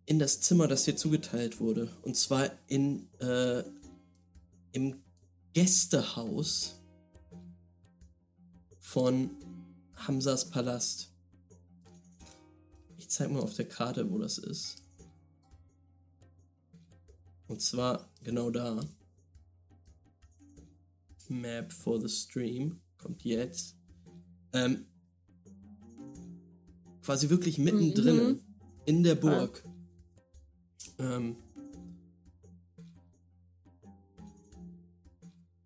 in 0.06 0.20
das 0.20 0.42
Zimmer, 0.42 0.68
das 0.68 0.84
dir 0.84 0.96
zugeteilt 0.96 1.60
wurde. 1.60 1.90
Und 2.04 2.16
zwar 2.16 2.52
in 2.68 3.08
äh, 3.20 3.64
im 4.72 5.02
Gästehaus 5.54 6.82
von 8.80 9.30
Hamsas 9.96 10.50
Palast. 10.50 11.12
Ich 12.98 13.10
zeig 13.10 13.32
mal 13.32 13.40
auf 13.42 13.54
der 13.56 13.68
Karte, 13.68 14.12
wo 14.12 14.18
das 14.18 14.38
ist. 14.38 14.84
Und 17.48 17.62
zwar 17.62 18.10
genau 18.24 18.50
da. 18.50 18.82
Map 21.30 21.72
for 21.72 22.00
the 22.00 22.10
Stream 22.10 22.80
kommt 22.98 23.24
jetzt. 23.24 23.76
Ähm, 24.54 24.86
quasi 27.02 27.30
wirklich 27.30 27.58
mittendrin 27.58 28.18
Mhm. 28.28 28.40
in 28.86 29.04
der 29.04 29.16
Burg. 29.16 29.64
Ähm, 30.98 31.36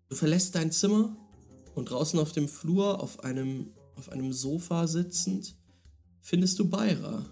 du 0.08 0.16
verlässt 0.16 0.54
dein 0.54 0.72
Zimmer 0.72 1.16
und 1.74 1.90
draußen 1.90 2.18
auf 2.18 2.32
dem 2.32 2.48
Flur 2.48 3.00
auf 3.00 3.20
einem, 3.24 3.70
auf 3.96 4.08
einem 4.10 4.32
Sofa 4.32 4.86
sitzend 4.86 5.56
findest 6.20 6.58
du 6.58 6.68
Beira. 6.68 7.24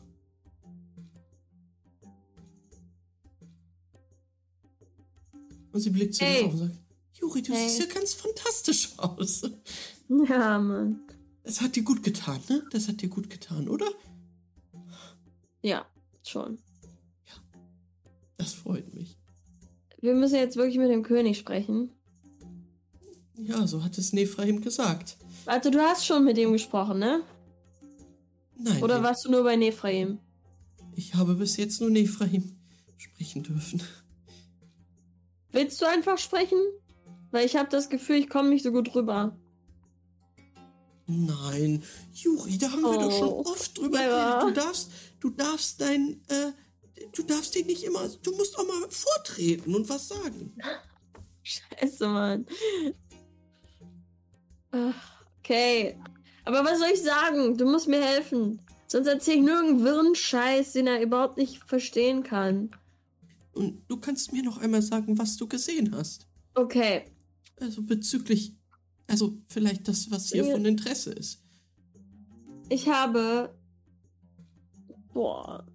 Und 5.73 5.81
sie 5.81 5.91
blickt 5.91 6.15
zu 6.15 6.25
dir 6.25 6.31
Hey. 6.31 6.45
auf 6.45 6.53
und 6.53 6.59
sagt, 6.59 6.75
Juri, 7.15 7.43
du 7.43 7.53
Hey. 7.53 7.69
siehst 7.69 7.81
ja 7.81 7.87
ganz 7.95 8.15
fantastisch 8.15 8.91
aus. 8.99 9.43
Ja, 10.09 10.59
Mann. 10.59 11.01
Das 11.43 11.61
hat 11.61 11.77
dir 11.77 11.83
gut 11.83 12.03
getan, 12.03 12.41
ne? 12.49 12.65
Das 12.71 12.89
hat 12.89 13.01
dir 13.03 13.09
gut 13.09 13.29
getan, 13.31 13.69
oder? 13.69 13.87
Ja, 15.63 15.87
schon. 16.25 16.59
Das 18.39 18.55
freut 18.55 18.95
mich. 18.95 19.17
Wir 20.01 20.15
müssen 20.15 20.37
jetzt 20.37 20.57
wirklich 20.57 20.79
mit 20.79 20.91
dem 20.91 21.03
König 21.03 21.37
sprechen. 21.39 21.91
Ja, 23.37 23.67
so 23.67 23.85
hat 23.85 23.99
es 23.99 24.13
Nephraim 24.13 24.61
gesagt. 24.61 25.17
Also, 25.47 25.71
du 25.71 25.81
hast 25.81 26.07
schon 26.07 26.25
mit 26.25 26.39
ihm 26.39 26.53
gesprochen, 26.53 26.99
ne? 26.99 27.23
Nein, 28.57 28.83
Oder 28.83 29.03
warst 29.03 29.25
du 29.25 29.31
nur 29.31 29.45
bei 29.45 29.57
Nephraim? 29.57 30.19
ich 30.97 31.15
habe 31.15 31.35
bis 31.37 31.57
jetzt 31.57 31.81
nur 31.81 31.91
Nephraim 31.91 32.57
sprechen 32.97 33.45
dürfen. 33.45 33.81
Willst 35.53 35.81
du 35.81 35.87
einfach 35.87 36.19
sprechen? 36.19 36.59
Weil 37.31 37.47
ich 37.47 37.57
habe 37.57 37.69
das 37.71 37.89
Gefühl, 37.89 38.17
ich 38.17 38.29
komme 38.29 38.49
nicht 38.49 38.65
so 38.65 38.73
gut 38.73 38.93
rüber. 38.97 39.37
Nein, 41.07 41.83
Juri, 42.13 42.59
da 42.59 42.71
haben 42.71 42.83
wir 42.83 42.99
doch 42.99 43.11
schon 43.17 43.29
Oh, 43.29 43.43
oft 43.47 43.79
drüber 43.79 43.99
Clara. 43.99 44.41
geredet. 44.41 44.57
Du 44.57 44.61
darfst, 44.61 44.91
du 45.21 45.31
darfst 45.31 45.81
dein, 45.81 46.21
äh, 46.29 46.53
du 47.15 47.23
darfst 47.23 47.55
dich 47.55 47.67
nicht 47.67 47.85
immer, 47.85 48.09
du 48.23 48.33
musst 48.37 48.59
auch 48.59 48.67
mal 48.67 48.89
vortreten 48.91 49.75
und 49.75 49.89
was 49.89 50.09
sagen. 50.09 50.55
Scheiße, 51.43 52.07
Mann. 52.09 52.47
Okay. 55.39 55.99
Aber 56.45 56.65
was 56.65 56.79
soll 56.79 56.89
ich 56.93 57.03
sagen? 57.03 57.57
Du 57.57 57.65
musst 57.67 57.89
mir 57.89 58.03
helfen. 58.03 58.61
Sonst 58.87 59.07
erzähl 59.07 59.37
ich 59.37 59.43
nur 59.43 59.57
irgendeinen 59.57 59.85
wirren 59.85 60.15
Scheiß, 60.15 60.73
den 60.73 60.87
er 60.87 61.03
überhaupt 61.03 61.37
nicht 61.37 61.63
verstehen 61.65 62.23
kann. 62.23 62.71
Und 63.53 63.83
du 63.89 63.99
kannst 63.99 64.33
mir 64.33 64.43
noch 64.43 64.59
einmal 64.59 64.83
sagen, 64.83 65.19
was 65.19 65.37
du 65.37 65.47
gesehen 65.47 65.95
hast. 65.95 66.27
Okay. 66.55 67.05
Also 67.61 67.83
bezüglich, 67.83 68.55
also 69.07 69.37
vielleicht 69.49 69.89
das, 69.89 70.11
was 70.11 70.31
hier 70.31 70.45
Ja. 70.45 70.53
von 70.53 70.65
Interesse 70.65 71.13
ist. 71.13 71.43
Ich 72.69 72.89
habe. 72.89 73.55
Boah. 75.13 75.67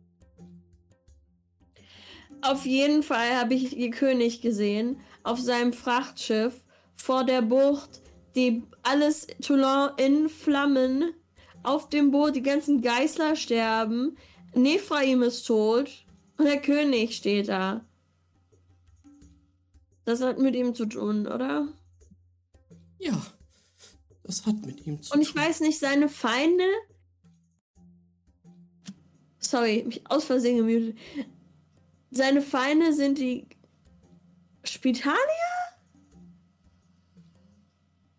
Auf 2.44 2.66
jeden 2.66 3.04
Fall 3.04 3.38
habe 3.38 3.54
ich 3.54 3.70
den 3.70 3.92
König 3.92 4.42
gesehen 4.42 5.00
auf 5.24 5.40
seinem 5.40 5.72
Frachtschiff 5.72 6.54
vor 6.94 7.24
der 7.24 7.42
Bucht, 7.42 8.02
die 8.36 8.64
alles 8.84 9.28
Toulon 9.42 9.92
in 9.98 10.28
Flammen, 10.28 11.14
auf 11.64 11.88
dem 11.88 12.12
Boot 12.12 12.36
die 12.36 12.42
ganzen 12.42 12.82
Geißler 12.82 13.38
sterben, 13.38 14.18
Nephraim 14.54 15.24
ist 15.24 15.46
tot 15.46 16.06
und 16.38 16.46
der 16.46 16.62
König 16.62 17.16
steht 17.16 17.48
da. 17.48 17.86
Das 20.04 20.22
hat 20.22 20.38
mit 20.38 20.54
ihm 20.56 20.76
zu 20.76 20.86
tun, 20.86 21.26
oder? 21.28 21.70
Ja, 23.00 23.26
das 24.24 24.46
hat 24.46 24.66
mit 24.66 24.86
ihm 24.86 25.02
zu 25.02 25.14
Und 25.14 25.22
ich 25.22 25.32
tun. 25.32 25.42
weiß 25.42 25.62
nicht, 25.62 25.80
seine 25.80 26.10
Feinde. 26.10 26.66
Sorry, 29.40 29.84
mich 29.88 30.02
aus 30.10 30.26
Versehen 30.26 30.58
gemutet. 30.58 30.98
Seine 32.16 32.44
Feinde 32.44 32.94
sind 32.94 33.18
die 33.18 33.48
Spitalier? 34.64 35.18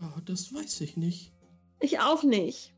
Oh, 0.01 0.21
das 0.25 0.53
weiß 0.53 0.81
ich 0.81 0.97
nicht. 0.97 1.33
Ich 1.79 2.01
auch 2.01 2.25
nicht. 2.25 2.75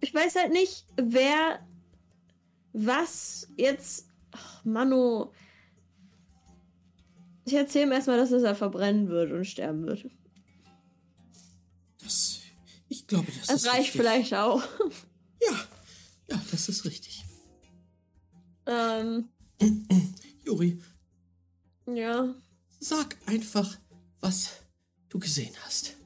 Ich 0.00 0.12
weiß 0.12 0.36
halt 0.36 0.52
nicht, 0.52 0.84
wer 0.96 1.66
was 2.74 3.48
jetzt. 3.56 4.08
Ach, 4.32 4.62
Manu. 4.66 5.30
Ich 7.46 7.54
erzähle 7.54 7.86
ihm 7.86 7.92
erstmal, 7.92 8.18
dass 8.18 8.32
er 8.32 8.54
verbrennen 8.54 9.08
wird 9.08 9.32
und 9.32 9.46
sterben 9.46 9.86
wird. 9.86 10.04
Das, 12.02 12.40
ich 12.90 13.06
glaube, 13.06 13.32
das, 13.32 13.46
Das 13.46 13.64
reicht 13.66 13.78
richtig. 13.78 13.92
vielleicht 13.92 14.34
auch. 14.34 14.62
Ja, 15.40 15.58
ja, 16.28 16.42
das 16.50 16.68
ist 16.68 16.84
richtig. 16.84 17.21
Ähm, 18.66 19.28
Juri, 20.44 20.78
ja. 21.86 22.34
sag 22.80 23.16
einfach, 23.26 23.78
was 24.20 24.50
du 25.08 25.18
gesehen 25.18 25.54
hast. 25.64 25.96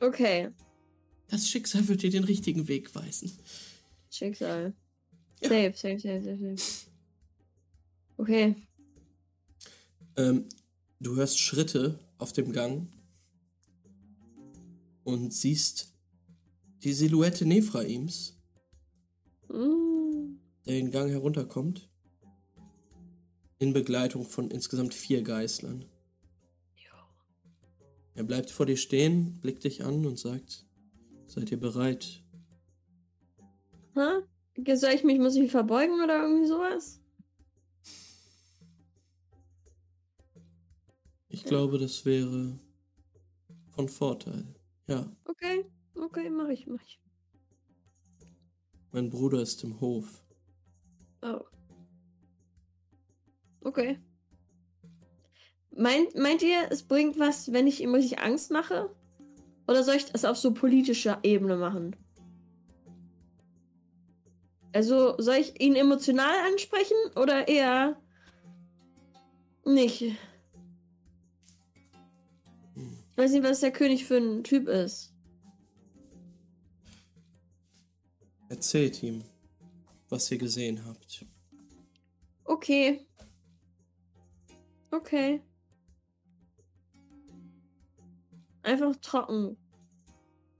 Okay. 0.00 0.50
Das 1.28 1.48
Schicksal 1.48 1.86
wird 1.88 2.02
dir 2.02 2.10
den 2.10 2.24
richtigen 2.24 2.68
Weg 2.68 2.94
weisen. 2.94 3.32
Schicksal. 4.10 4.74
Ja. 5.40 5.48
Safe, 5.48 5.72
safe, 5.74 5.98
safe, 5.98 6.22
safe, 6.24 6.56
safe. 6.56 6.90
Okay. 8.16 8.56
Ähm, 10.16 10.48
du 11.00 11.16
hörst 11.16 11.38
Schritte 11.38 11.98
auf 12.18 12.32
dem 12.32 12.52
Gang 12.52 12.88
und 15.04 15.32
siehst 15.32 15.94
die 16.82 16.92
Silhouette 16.92 17.46
Nephraims, 17.46 18.36
Mm. 19.48 19.91
Der 20.66 20.74
den 20.74 20.90
Gang 20.90 21.10
herunterkommt, 21.10 21.88
in 23.58 23.72
Begleitung 23.72 24.24
von 24.24 24.50
insgesamt 24.50 24.94
vier 24.94 25.22
Geißlern. 25.22 25.84
Er 28.14 28.24
bleibt 28.24 28.50
vor 28.50 28.66
dir 28.66 28.76
stehen, 28.76 29.38
blickt 29.40 29.64
dich 29.64 29.84
an 29.84 30.04
und 30.04 30.18
sagt, 30.18 30.66
seid 31.26 31.50
ihr 31.50 31.58
bereit? 31.58 32.22
Hä? 33.94 34.22
Soll 34.76 34.90
ich 34.92 35.02
mich, 35.02 35.18
muss 35.18 35.34
ich 35.34 35.42
mich 35.42 35.50
verbeugen 35.50 36.02
oder 36.02 36.22
irgendwie 36.22 36.46
sowas? 36.46 37.00
Ich 41.28 41.44
glaube, 41.44 41.78
das 41.78 42.04
wäre 42.04 42.58
von 43.70 43.88
Vorteil. 43.88 44.44
Ja, 44.86 45.10
Okay, 45.24 45.64
okay, 45.94 46.28
mach 46.28 46.48
ich, 46.48 46.66
mach 46.66 46.82
ich. 46.82 47.00
mein 48.90 49.08
Bruder 49.08 49.40
ist 49.40 49.64
im 49.64 49.80
Hof. 49.80 50.22
Oh. 51.22 51.40
Okay. 53.62 53.98
Meint, 55.74 56.14
meint 56.16 56.42
ihr, 56.42 56.70
es 56.70 56.82
bringt 56.82 57.18
was, 57.18 57.52
wenn 57.52 57.66
ich 57.66 57.80
ihm 57.80 57.94
richtig 57.94 58.18
Angst 58.18 58.50
mache? 58.50 58.94
Oder 59.66 59.84
soll 59.84 59.94
ich 59.94 60.06
das 60.06 60.24
auf 60.24 60.36
so 60.36 60.52
politischer 60.52 61.20
Ebene 61.22 61.56
machen? 61.56 61.96
Also, 64.74 65.14
soll 65.18 65.36
ich 65.36 65.60
ihn 65.60 65.76
emotional 65.76 66.34
ansprechen 66.46 66.96
oder 67.14 67.46
eher 67.46 67.96
nicht? 69.64 70.02
Ich 72.74 73.18
weiß 73.18 73.32
nicht, 73.32 73.44
was 73.44 73.60
der 73.60 73.70
König 73.70 74.06
für 74.06 74.16
ein 74.16 74.42
Typ 74.42 74.68
ist. 74.68 75.12
Erzählt 78.48 79.02
ihm, 79.02 79.22
was 80.12 80.30
ihr 80.30 80.36
gesehen 80.36 80.84
habt. 80.84 81.24
Okay. 82.44 83.06
Okay. 84.90 85.40
Einfach 88.62 88.94
trocken 88.96 89.56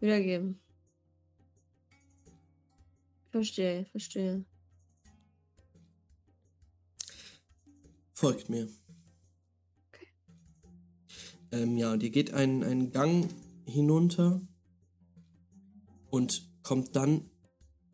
wiedergeben. 0.00 0.58
Verstehe, 3.30 3.84
verstehe. 3.84 4.44
Folgt 8.14 8.48
mir. 8.48 8.68
Ähm, 11.50 11.76
ja, 11.76 11.92
und 11.92 12.02
ihr 12.02 12.10
geht 12.10 12.32
einen, 12.32 12.64
einen 12.64 12.90
Gang 12.90 13.28
hinunter 13.66 14.40
und 16.08 16.50
kommt 16.62 16.96
dann 16.96 17.30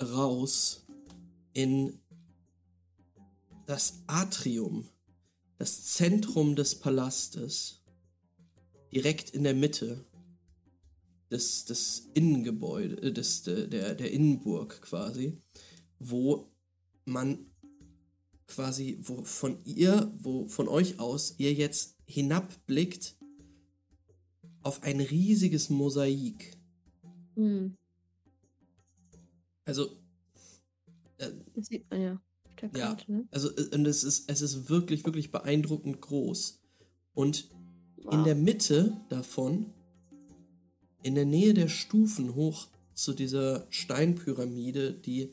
raus 0.01 0.88
in 1.59 1.99
das 3.67 4.05
Atrium, 4.07 4.89
das 5.59 5.87
Zentrum 5.87 6.55
des 6.55 6.79
Palastes, 6.79 7.83
direkt 8.93 9.31
in 9.31 9.43
der 9.43 9.55
Mitte 9.55 10.07
des, 11.33 11.65
des 11.65 12.11
Innengebäude, 12.15 13.03
äh, 13.03 13.13
des, 13.13 13.43
der, 13.43 13.97
der 13.97 14.13
Innenburg 14.13 14.81
quasi, 14.83 15.43
wo 15.99 16.49
man 17.05 17.51
quasi, 18.47 19.01
wo 19.03 19.25
von 19.25 19.59
ihr, 19.65 20.15
wo 20.17 20.47
von 20.47 20.69
euch 20.69 21.01
aus 21.01 21.35
ihr 21.39 21.53
jetzt 21.55 21.97
hinabblickt 22.07 23.17
auf 24.63 24.85
ein 24.85 25.01
riesiges 25.01 25.71
Mosaik. 25.71 26.57
Hm. 27.35 27.75
Also, 29.65 29.99
äh, 31.19 31.33
Das 31.55 31.67
sieht 31.67 31.91
man 31.91 32.01
ja 32.01 32.21
Ja. 32.75 32.97
Ne? 33.07 33.27
also 33.31 33.51
äh, 33.57 33.75
und 33.75 33.87
es 33.87 34.05
ist, 34.05 34.31
es 34.31 34.43
ist 34.43 34.69
wirklich, 34.69 35.05
wirklich 35.05 35.31
beeindruckend 35.31 36.01
groß. 36.01 36.61
Und 37.15 37.51
in 37.99 38.05
Wow. 38.05 38.25
der 38.25 38.35
Mitte 38.37 38.97
davon, 39.11 39.73
in 41.03 41.15
der 41.15 41.27
Nähe 41.27 41.53
der 41.53 41.69
Stufen 41.69 42.35
hoch 42.35 42.69
zu 42.95 43.13
dieser 43.13 43.67
Steinpyramide, 43.71 44.93
die 44.93 45.33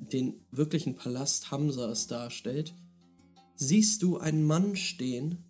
den 0.00 0.40
wirklichen 0.50 0.94
Palast 0.94 1.50
Hamsas 1.50 2.06
darstellt, 2.06 2.74
siehst 3.56 4.02
du 4.02 4.18
einen 4.18 4.44
Mann 4.44 4.76
stehen 4.76 5.44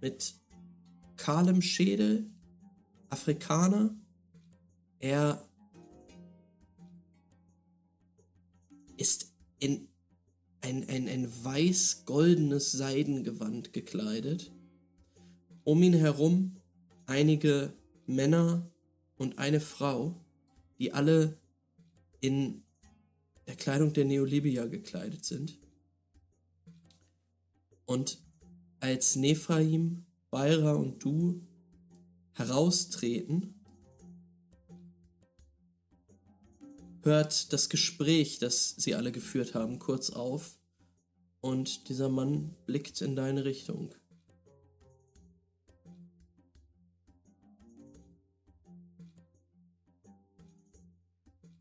mit 0.00 0.34
kahlem 1.16 1.62
Schädel, 1.62 2.30
Afrikaner. 3.08 3.94
Er 4.98 5.46
ist 8.96 9.32
in 9.58 9.88
ein, 10.60 10.88
ein, 10.88 11.08
ein 11.08 11.44
weiß-goldenes 11.44 12.72
Seidengewand 12.72 13.72
gekleidet. 13.72 14.50
Um 15.62 15.82
ihn 15.82 15.94
herum 15.94 16.56
einige 17.06 17.72
Männer 18.06 18.70
und 19.16 19.38
eine 19.38 19.60
Frau, 19.60 20.24
die 20.78 20.92
alle 20.92 21.38
in 22.20 22.62
der 23.46 23.56
Kleidung 23.56 23.92
der 23.92 24.06
Neolibia 24.06 24.66
gekleidet 24.66 25.24
sind. 25.24 25.58
Und 27.84 28.18
als 28.80 29.16
Nephraim, 29.16 30.06
Beira 30.30 30.72
und 30.72 31.04
du 31.04 31.42
heraustreten, 32.32 33.54
hört 37.04 37.52
das 37.52 37.68
Gespräch, 37.68 38.38
das 38.38 38.70
sie 38.70 38.94
alle 38.94 39.12
geführt 39.12 39.54
haben, 39.54 39.78
kurz 39.78 40.10
auf 40.10 40.58
und 41.40 41.88
dieser 41.88 42.08
Mann 42.08 42.54
blickt 42.66 43.02
in 43.02 43.14
deine 43.14 43.44
Richtung. 43.44 43.94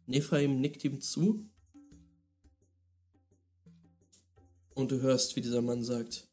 Nephraim 0.06 0.62
nickt 0.62 0.84
ihm 0.84 1.02
zu 1.02 1.50
und 4.74 4.92
du 4.92 5.02
hörst, 5.02 5.36
wie 5.36 5.42
dieser 5.42 5.62
Mann 5.62 5.84
sagt, 5.84 6.28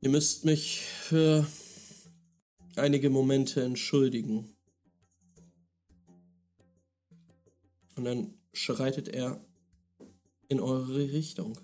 ihr 0.00 0.10
müsst 0.10 0.44
mich 0.44 0.80
für 0.80 1.46
einige 2.76 3.10
Momente 3.10 3.62
entschuldigen. 3.62 4.53
Und 7.96 8.04
dann 8.04 8.34
schreitet 8.52 9.08
er 9.08 9.40
in 10.48 10.60
eure 10.60 11.12
Richtung. 11.12 11.58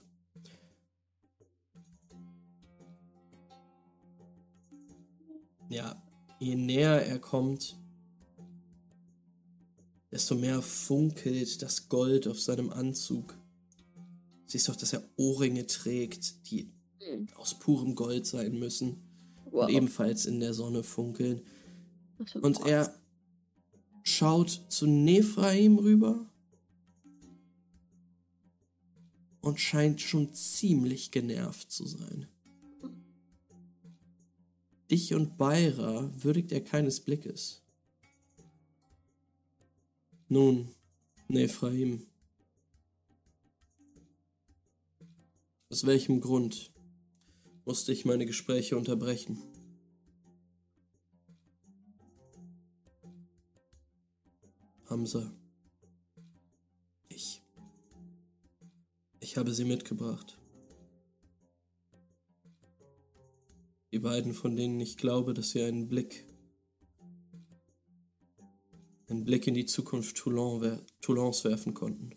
Ja, 5.68 6.00
je 6.40 6.54
näher 6.56 7.06
er 7.06 7.18
kommt, 7.18 7.76
desto 10.10 10.34
mehr 10.34 10.60
funkelt 10.62 11.62
das 11.62 11.88
Gold 11.88 12.26
auf 12.26 12.40
seinem 12.40 12.70
Anzug. 12.70 13.34
Siehst 14.46 14.68
doch, 14.68 14.74
dass 14.76 14.92
er 14.92 15.04
Ohrringe 15.16 15.66
trägt, 15.66 16.50
die 16.50 16.72
Hm. 16.98 17.28
aus 17.36 17.58
purem 17.58 17.94
Gold 17.94 18.26
sein 18.26 18.58
müssen 18.58 18.96
Wow. 19.50 19.64
und 19.64 19.70
ebenfalls 19.70 20.26
in 20.26 20.40
der 20.40 20.54
Sonne 20.54 20.82
funkeln. 20.82 21.42
Und 22.42 22.66
er 22.66 22.99
schaut 24.02 24.66
zu 24.68 24.86
Nephraim 24.86 25.78
rüber 25.78 26.30
und 29.40 29.58
scheint 29.58 30.00
schon 30.00 30.34
ziemlich 30.34 31.10
genervt 31.10 31.70
zu 31.70 31.86
sein. 31.86 32.28
Dich 34.90 35.14
und 35.14 35.38
Beira 35.38 36.10
würdigt 36.22 36.50
er 36.52 36.62
keines 36.62 37.00
Blickes. 37.00 37.62
Nun, 40.28 40.68
Nephraim, 41.28 42.06
aus 45.70 45.86
welchem 45.86 46.20
Grund 46.20 46.72
musste 47.64 47.92
ich 47.92 48.04
meine 48.04 48.26
Gespräche 48.26 48.76
unterbrechen? 48.76 49.38
Hamza. 54.90 55.32
Ich. 57.08 57.40
Ich 59.20 59.36
habe 59.36 59.54
sie 59.54 59.64
mitgebracht. 59.64 60.36
Die 63.92 64.00
beiden, 64.00 64.34
von 64.34 64.56
denen 64.56 64.80
ich 64.80 64.96
glaube, 64.96 65.32
dass 65.32 65.50
sie 65.50 65.62
einen 65.62 65.86
Blick. 65.88 66.26
einen 69.08 69.24
Blick 69.24 69.46
in 69.46 69.54
die 69.54 69.66
Zukunft 69.66 70.16
Toulon 70.16 70.60
wer 70.60 70.84
Toulons 71.00 71.44
werfen 71.44 71.74
konnten. 71.74 72.10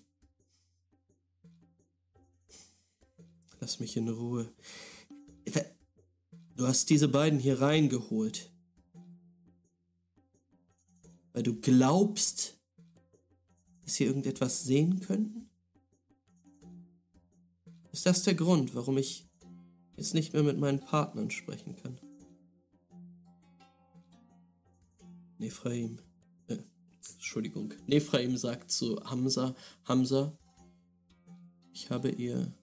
Lass 3.60 3.80
mich 3.80 3.98
in 3.98 4.10
Ruhe. 4.10 4.52
Du 6.56 6.68
hast 6.68 6.90
diese 6.90 7.08
beiden 7.08 7.40
hier 7.40 7.62
reingeholt. 7.62 8.52
Weil 11.34 11.44
du 11.44 11.60
glaubst, 11.60 12.60
dass 13.84 13.96
sie 13.96 14.06
irgendetwas 14.06 14.64
sehen 14.64 15.00
könnten? 15.00 15.50
Ist 17.92 18.06
das 18.06 18.24
der 18.24 18.34
Grund, 18.34 18.74
warum 18.74 18.98
ich 18.98 19.28
jetzt 19.98 20.14
nicht 20.14 20.34
mehr 20.34 20.44
mit 20.44 20.58
meinen 20.58 20.80
Partnern 20.80 21.30
sprechen 21.30 21.76
kann? 21.76 22.00
Nephraim. 25.38 26.00
Äh, 26.48 26.58
Entschuldigung. 27.14 27.74
Nephraim 27.86 28.38
sagt 28.38 28.72
zu 28.72 29.04
Hamza, 29.04 29.56
Hamza, 29.86 30.38
ich 31.74 31.90
habe 31.90 32.10
ihr. 32.10 32.54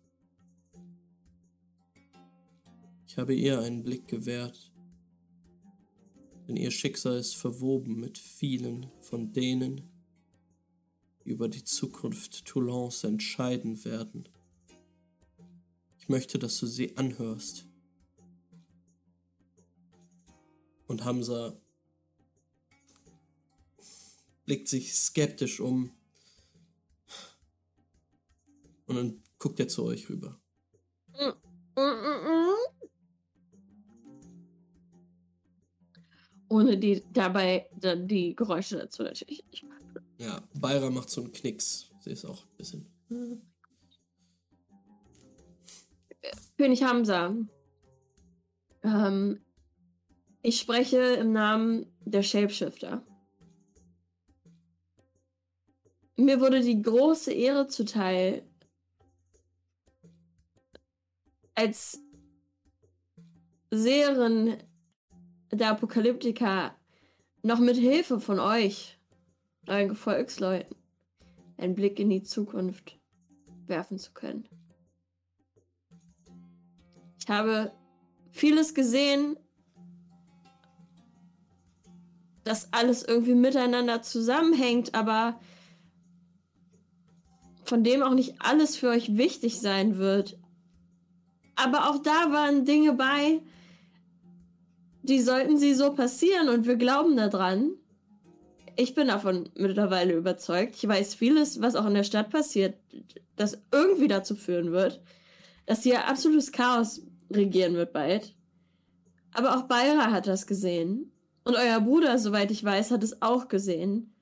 Ich 3.07 3.19
habe 3.19 3.35
ihr 3.35 3.61
einen 3.61 3.83
Blick 3.83 4.07
gewährt, 4.07 4.73
denn 6.47 6.57
ihr 6.57 6.71
Schicksal 6.71 7.19
ist 7.19 7.37
verwoben 7.37 7.99
mit 7.99 8.19
vielen 8.19 8.87
von 9.01 9.33
denen, 9.33 9.77
die 9.77 9.90
über 11.31 11.49
die 11.49 11.65
Zukunft 11.65 12.45
Toulons 12.45 13.05
entscheiden 13.05 13.85
werden. 13.85 14.29
Ich 15.99 16.09
möchte, 16.09 16.39
dass 16.39 16.59
du 16.59 16.67
sie 16.67 16.97
anhörst. 16.97 17.67
Und 20.87 21.05
Hamza 21.05 21.57
blickt 24.45 24.69
sich 24.69 24.95
skeptisch 24.95 25.61
um. 25.61 25.93
Und 28.87 28.97
dann 28.97 29.23
guckt 29.39 29.61
er 29.61 29.69
zu 29.69 29.85
euch 29.85 30.09
rüber. 30.09 30.41
Ohne 36.49 36.77
die 36.77 37.05
dabei 37.13 37.71
dann 37.79 38.09
die 38.09 38.35
Geräusche 38.35 38.79
dazu 38.79 39.05
natürlich. 39.05 39.45
Ja, 40.21 40.43
Bayra 40.53 40.91
macht 40.91 41.09
so 41.09 41.23
einen 41.23 41.33
Knicks. 41.33 41.91
Sie 42.01 42.11
ist 42.11 42.27
auch 42.27 42.45
ein 42.45 42.57
bisschen. 42.59 42.87
König 46.59 46.83
Hamza. 46.83 47.35
Ähm, 48.83 49.41
ich 50.43 50.61
spreche 50.61 50.99
im 50.99 51.33
Namen 51.33 51.87
der 52.05 52.23
Shapeshifter. 52.23 53.03
Mir 56.17 56.39
wurde 56.39 56.61
die 56.61 56.83
große 56.83 57.33
Ehre 57.33 57.67
zuteil, 57.69 58.47
als 61.55 61.99
Seherin 63.71 64.59
der 65.51 65.71
Apokalyptika 65.71 66.77
noch 67.43 67.59
mit 67.59 67.79
Hilfe 67.79 68.21
von 68.21 68.39
euch, 68.39 69.00
euren 69.71 69.89
Gefolgsleuten, 69.89 70.77
einen 71.57 71.75
Blick 71.75 71.99
in 71.99 72.11
die 72.11 72.23
Zukunft 72.23 72.99
werfen 73.67 73.99
zu 73.99 74.13
können. 74.13 74.49
Ich 77.19 77.29
habe 77.29 77.73
vieles 78.31 78.75
gesehen, 78.75 79.37
dass 82.45 82.73
alles 82.73 83.03
irgendwie 83.05 83.35
miteinander 83.35 84.03
zusammenhängt, 84.03 84.95
aber 84.95 85.39
von 87.65 87.85
dem 87.85 88.03
auch 88.03 88.15
nicht 88.15 88.41
alles 88.41 88.77
für 88.77 88.89
euch 88.89 89.17
wichtig 89.17 89.61
sein 89.61 89.99
wird. 89.99 90.39
Aber 91.55 91.91
auch 91.91 92.03
da 92.03 92.33
waren 92.33 92.65
Dinge 92.65 92.95
bei, 92.95 93.43
die 95.03 95.21
sollten 95.21 95.57
sie 95.57 95.75
so 95.75 95.93
passieren 95.93 96.49
und 96.49 96.67
wir 96.67 96.77
glauben 96.77 97.17
daran. 97.17 97.80
Ich 98.77 98.95
bin 98.95 99.09
davon 99.09 99.49
mittlerweile 99.55 100.15
überzeugt. 100.15 100.77
Ich 100.77 100.87
weiß 100.87 101.15
vieles, 101.15 101.61
was 101.61 101.77
auch 101.77 101.87
in 101.87 101.95
der 101.95 102.05
Stadt 102.05 102.31
passiert, 102.31 102.77
das 103.37 103.63
irgendwie 103.73 104.09
dazu 104.09 104.35
führen 104.35 104.73
wird, 104.73 105.01
dass 105.67 105.83
hier 105.83 106.07
absolutes 106.07 106.53
Chaos 106.53 107.03
regieren 107.31 107.75
wird 107.75 107.93
bald. 107.93 108.35
Aber 109.33 109.57
auch 109.57 109.63
Bayra 109.63 110.11
hat 110.11 110.27
das 110.27 110.47
gesehen. 110.47 111.13
Und 111.45 111.57
euer 111.57 111.81
Bruder, 111.81 112.19
soweit 112.19 112.51
ich 112.51 112.63
weiß, 112.63 112.91
hat 112.91 113.03
es 113.03 113.23
auch 113.23 113.49
gesehen. 113.49 114.15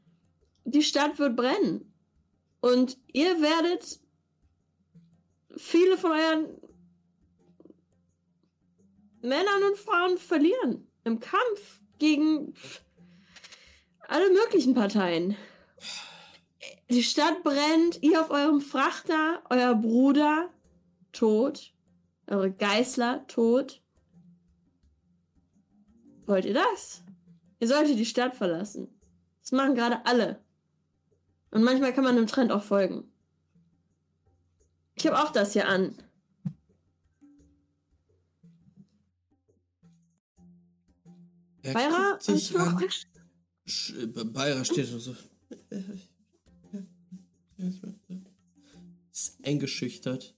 Die 0.64 0.82
Stadt 0.82 1.18
wird 1.18 1.36
brennen. 1.36 1.92
Und 2.60 2.98
ihr 3.12 3.40
werdet 3.40 4.00
viele 5.56 5.96
von 5.96 6.12
euren 6.12 6.46
Männern 9.22 9.62
und 9.70 9.78
Frauen 9.78 10.18
verlieren. 10.18 10.86
Im 11.04 11.20
Kampf 11.20 11.80
gegen 11.98 12.54
alle 14.08 14.30
möglichen 14.32 14.74
Parteien. 14.74 15.36
Die 16.90 17.02
Stadt 17.02 17.42
brennt, 17.44 18.02
ihr 18.02 18.20
auf 18.20 18.30
eurem 18.30 18.60
Frachter, 18.60 19.42
euer 19.50 19.74
Bruder 19.74 20.48
tot, 21.12 21.72
eure 22.26 22.50
Geißler 22.50 23.26
tot. 23.26 23.82
Wollt 26.26 26.46
ihr 26.46 26.54
das? 26.54 27.02
Ihr 27.60 27.68
solltet 27.68 27.98
die 27.98 28.06
Stadt 28.06 28.34
verlassen. 28.34 28.88
Das 29.42 29.52
machen 29.52 29.74
gerade 29.74 30.04
alle. 30.06 30.42
Und 31.50 31.62
manchmal 31.62 31.92
kann 31.92 32.04
man 32.04 32.16
dem 32.16 32.26
Trend 32.26 32.52
auch 32.52 32.62
folgen. 32.62 33.10
Ich 34.94 35.06
habe 35.06 35.18
auch 35.22 35.30
das 35.30 35.52
hier 35.52 35.68
an. 35.68 35.96
Er 41.62 41.72
hast 41.92 42.28
du- 42.28 42.32
an. 42.58 42.76
Bayra 44.32 44.64
steht 44.64 44.86
so. 44.86 45.14
Ist 49.12 49.38
eingeschüchtert. 49.44 50.34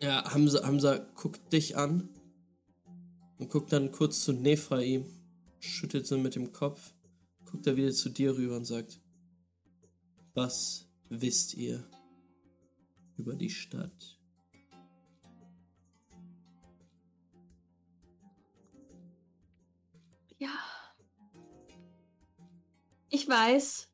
Ja, 0.00 0.32
Hamza, 0.32 0.66
Hamza 0.66 0.98
guckt 1.14 1.52
dich 1.52 1.76
an 1.76 2.08
und 3.38 3.50
guckt 3.50 3.72
dann 3.72 3.92
kurz 3.92 4.24
zu 4.24 4.32
Nephraim, 4.32 5.06
schüttelt 5.60 6.06
so 6.06 6.18
mit 6.18 6.34
dem 6.34 6.52
Kopf, 6.52 6.94
guckt 7.44 7.66
er 7.66 7.76
wieder 7.76 7.92
zu 7.92 8.08
dir 8.08 8.36
rüber 8.36 8.56
und 8.56 8.64
sagt: 8.64 9.00
Was 10.34 10.88
wisst 11.08 11.54
ihr 11.54 11.88
über 13.16 13.36
die 13.36 13.50
Stadt? 13.50 14.18
Ja. 20.38 20.71
Ich 23.14 23.28
weiß. 23.28 23.90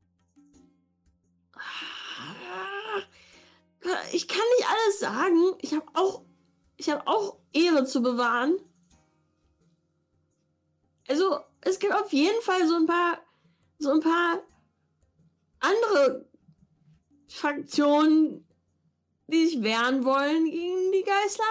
Ich 4.13 4.29
kann 4.29 4.45
nicht 4.57 4.69
alles 4.69 5.01
sagen. 5.01 5.55
Ich 5.61 5.75
habe 5.75 5.87
auch, 5.95 6.23
ich 6.77 6.89
habe 6.89 7.05
auch 7.05 7.37
Ehre 7.53 7.85
zu 7.85 8.01
bewahren. 8.01 8.59
Also 11.09 11.41
es 11.63 11.81
gibt 11.81 11.95
auf 11.95 12.13
jeden 12.13 12.41
Fall 12.43 12.69
so 12.69 12.77
ein 12.77 12.87
paar, 12.87 13.19
so 13.81 13.91
ein 13.91 14.01
paar 14.01 14.41
andere 15.59 16.31
Fraktionen, 17.27 18.47
die 19.27 19.47
sich 19.47 19.63
wehren 19.63 20.05
wollen 20.05 20.45
gegen 20.45 20.93
die 20.93 21.03
Geißler. 21.03 21.45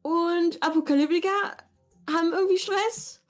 Und 0.00 0.62
Apokalyptiker 0.62 1.58
haben 2.10 2.32
irgendwie 2.32 2.58
Stress. 2.58 3.20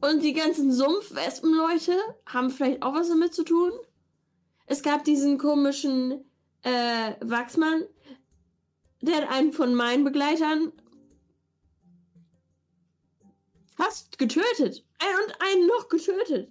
Und 0.00 0.22
die 0.22 0.32
ganzen 0.32 0.72
Sumpfwespenleute 0.72 1.96
haben 2.26 2.50
vielleicht 2.50 2.82
auch 2.82 2.94
was 2.94 3.08
damit 3.08 3.34
zu 3.34 3.44
tun. 3.44 3.72
Es 4.66 4.82
gab 4.82 5.04
diesen 5.04 5.38
komischen 5.38 6.24
äh, 6.62 7.14
Wachsmann, 7.20 7.84
der 9.00 9.16
hat 9.16 9.30
einen 9.30 9.52
von 9.52 9.74
meinen 9.74 10.04
Begleitern 10.04 10.72
fast 13.76 14.18
getötet. 14.18 14.84
Ein 14.98 15.14
und 15.24 15.36
einen 15.40 15.66
noch 15.66 15.88
getötet. 15.88 16.50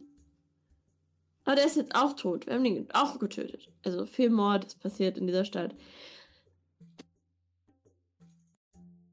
Aber 1.44 1.56
der 1.56 1.66
ist 1.66 1.78
jetzt 1.78 1.96
auch 1.96 2.14
tot. 2.14 2.46
Wir 2.46 2.56
haben 2.56 2.64
den 2.64 2.92
auch 2.92 3.20
getötet. 3.20 3.70
Also 3.84 4.06
viel 4.06 4.30
Mord 4.30 4.66
ist 4.66 4.80
passiert 4.80 5.18
in 5.18 5.28
dieser 5.28 5.46
Stadt. 5.46 5.76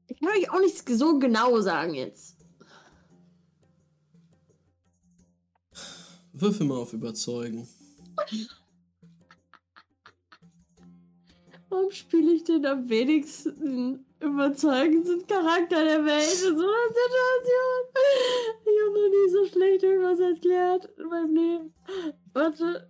Ich 0.07 0.19
kann 0.19 0.29
euch 0.29 0.49
auch 0.49 0.59
nicht 0.59 0.87
so 0.87 1.19
genau 1.19 1.59
sagen 1.61 1.93
jetzt. 1.93 2.34
Würfel 6.37 6.67
mal 6.67 6.77
auf 6.79 6.91
Überzeugen. 6.91 7.65
Warum 11.69 11.91
spiele 11.91 12.33
ich 12.33 12.43
denn 12.43 12.65
am 12.65 12.89
wenigsten 12.89 14.05
überzeugendsten 14.19 15.25
Charakter 15.27 15.83
der 15.83 16.03
Welt 16.03 16.43
in 16.47 16.57
so 16.57 16.63
einer 16.63 16.87
Situation? 16.89 17.79
Ich 18.65 18.81
habe 18.81 18.93
noch 18.99 19.09
nie 19.09 19.31
so 19.31 19.45
schlecht 19.45 19.83
irgendwas 19.83 20.19
erklärt 20.19 20.85
in 20.97 21.07
meinem 21.07 21.35
Leben. 21.35 21.73
Warte. 22.33 22.89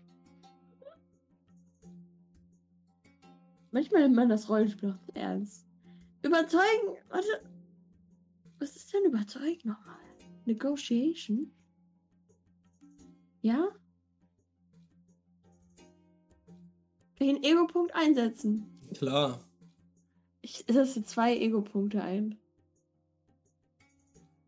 Manchmal 3.72 4.04
nimmt 4.04 4.16
man 4.16 4.30
das 4.30 4.50
Rollenspiel 4.50 4.90
auch 4.90 5.16
ernst. 5.16 5.68
Überzeugen. 6.24 6.98
Warte. 7.10 7.28
Was 8.58 8.76
ist 8.76 8.92
denn 8.92 9.06
überzeugen 9.06 9.70
nochmal? 9.70 10.00
Negotiation? 10.46 11.52
Ja? 13.46 13.70
Einen 17.20 17.44
Ego-Punkt 17.44 17.94
einsetzen? 17.94 18.66
Klar. 18.98 19.40
Ich 20.42 20.66
setze 20.68 21.04
zwei 21.04 21.38
Ego-Punkte 21.38 22.02
ein. 22.02 22.40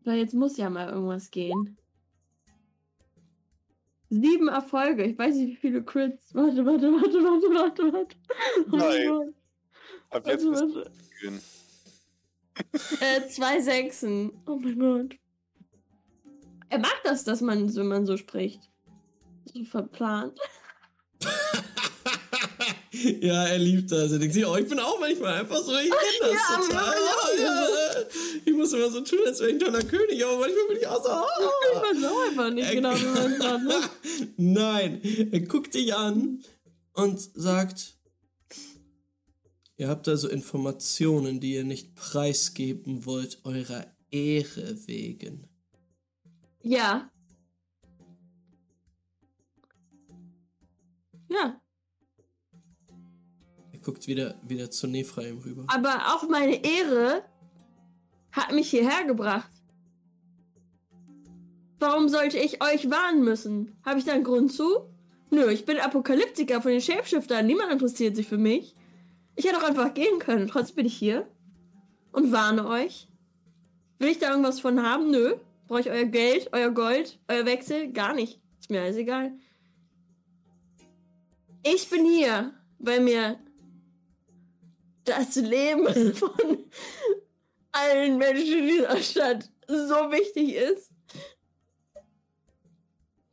Weil 0.02 0.18
jetzt 0.18 0.34
muss 0.34 0.56
ja 0.56 0.68
mal 0.68 0.88
irgendwas 0.88 1.30
gehen. 1.30 1.78
Sieben 4.10 4.48
Erfolge. 4.48 5.04
Ich 5.04 5.16
weiß 5.16 5.36
nicht, 5.36 5.50
wie 5.50 5.56
viele 5.56 5.84
Crits. 5.84 6.34
Warte, 6.34 6.66
warte, 6.66 6.90
warte, 6.90 7.22
warte, 7.22 7.54
warte, 7.54 7.92
warte. 7.92 8.16
Oh 8.66 8.76
mein 8.76 8.78
Nein. 8.80 9.08
Gott. 9.08 9.34
Ab 10.10 10.26
jetzt 10.26 10.44
Warte, 10.44 10.74
warte. 10.74 11.40
Äh, 13.00 13.28
zwei 13.28 13.60
Sechsen. 13.60 14.32
Oh 14.44 14.56
mein 14.56 14.76
Gott. 14.80 15.16
Er 16.68 16.80
mag 16.80 17.00
das, 17.04 17.22
dass 17.22 17.40
man, 17.42 17.72
wenn 17.76 17.86
man 17.86 18.04
so 18.04 18.16
spricht. 18.16 18.68
So 19.58 19.64
verplant. 19.64 20.38
Ja, 23.20 23.44
er 23.46 23.58
liebt 23.58 23.92
das. 23.92 24.10
Er 24.12 24.18
denkt 24.18 24.34
sich, 24.34 24.44
oh, 24.44 24.56
ich 24.56 24.68
bin 24.68 24.78
auch 24.80 24.98
manchmal 24.98 25.34
einfach 25.34 25.58
so, 25.62 25.72
ich 25.76 25.88
kenne 25.90 26.20
das 26.20 26.32
ja, 26.32 26.56
total. 26.56 26.94
ja, 26.96 27.42
Ja, 27.44 27.62
ja. 27.62 28.06
Ich 28.44 28.52
muss 28.52 28.72
immer 28.72 28.90
so 28.90 29.00
tun, 29.02 29.20
als 29.26 29.38
wäre 29.38 29.50
ich 29.50 29.56
ein 29.56 29.60
toller 29.60 29.84
König, 29.84 30.24
aber 30.24 30.38
manchmal 30.40 30.66
bin 30.68 30.76
ich 30.78 30.86
auch 30.86 31.02
so. 31.04 31.10
Ich 31.10 31.46
Oh. 31.46 31.80
weiß 31.80 32.04
auch 32.12 32.28
einfach 32.30 32.50
nicht 32.50 32.70
genau, 32.72 32.94
wie 32.96 33.04
man 33.04 33.32
es. 33.32 33.38
Ne? 33.62 33.80
Nein, 34.36 35.00
er 35.30 35.40
guckt 35.42 35.74
dich 35.74 35.94
an 35.94 36.42
und 36.94 37.20
sagt, 37.20 37.94
ihr 39.76 39.88
habt 39.88 40.08
also 40.08 40.28
Informationen, 40.28 41.38
die 41.40 41.54
ihr 41.54 41.64
nicht 41.64 41.94
preisgeben 41.94 43.04
wollt, 43.06 43.38
eurer 43.44 43.86
Ehre 44.10 44.76
wegen. 44.86 45.46
Ja. 46.62 47.10
Ja. 51.28 51.60
Er 53.72 53.78
guckt 53.80 54.06
wieder, 54.06 54.40
wieder 54.42 54.70
zu 54.70 54.86
Nephraim 54.86 55.38
rüber. 55.38 55.64
Aber 55.68 56.14
auch 56.14 56.28
meine 56.28 56.64
Ehre 56.64 57.22
hat 58.32 58.52
mich 58.52 58.70
hierher 58.70 59.04
gebracht. 59.04 59.50
Warum 61.78 62.08
sollte 62.08 62.38
ich 62.38 62.62
euch 62.62 62.90
warnen 62.90 63.22
müssen? 63.22 63.78
Habe 63.84 63.98
ich 63.98 64.04
da 64.04 64.12
einen 64.12 64.24
Grund 64.24 64.52
zu? 64.52 64.88
Nö, 65.30 65.48
ich 65.50 65.64
bin 65.64 65.78
Apokalyptiker 65.78 66.60
von 66.60 66.72
den 66.72 66.80
Shapeshiftern. 66.80 67.46
Niemand 67.46 67.70
interessiert 67.70 68.16
sich 68.16 68.26
für 68.26 68.38
mich. 68.38 68.74
Ich 69.36 69.44
hätte 69.44 69.58
auch 69.58 69.68
einfach 69.68 69.94
gehen 69.94 70.18
können. 70.18 70.48
Trotzdem 70.48 70.76
bin 70.76 70.86
ich 70.86 70.96
hier 70.96 71.28
und 72.12 72.32
warne 72.32 72.66
euch. 72.66 73.08
Will 73.98 74.08
ich 74.08 74.18
da 74.18 74.30
irgendwas 74.30 74.60
von 74.60 74.82
haben? 74.82 75.10
Nö. 75.10 75.36
Brauche 75.68 75.80
ich 75.80 75.90
euer 75.90 76.06
Geld, 76.06 76.48
euer 76.52 76.70
Gold, 76.70 77.20
euer 77.28 77.44
Wechsel? 77.44 77.92
Gar 77.92 78.14
nicht. 78.14 78.40
Ist 78.58 78.70
mir 78.70 78.80
alles 78.80 78.96
egal. 78.96 79.32
Ich 81.62 81.88
bin 81.90 82.04
hier, 82.04 82.52
weil 82.78 83.00
mir 83.00 83.38
das 85.04 85.36
Leben 85.36 86.14
von 86.14 86.58
allen 87.72 88.18
Menschen 88.18 88.58
in 88.58 88.66
dieser 88.66 89.00
Stadt 89.02 89.50
so 89.66 89.94
wichtig 90.10 90.54
ist, 90.54 90.90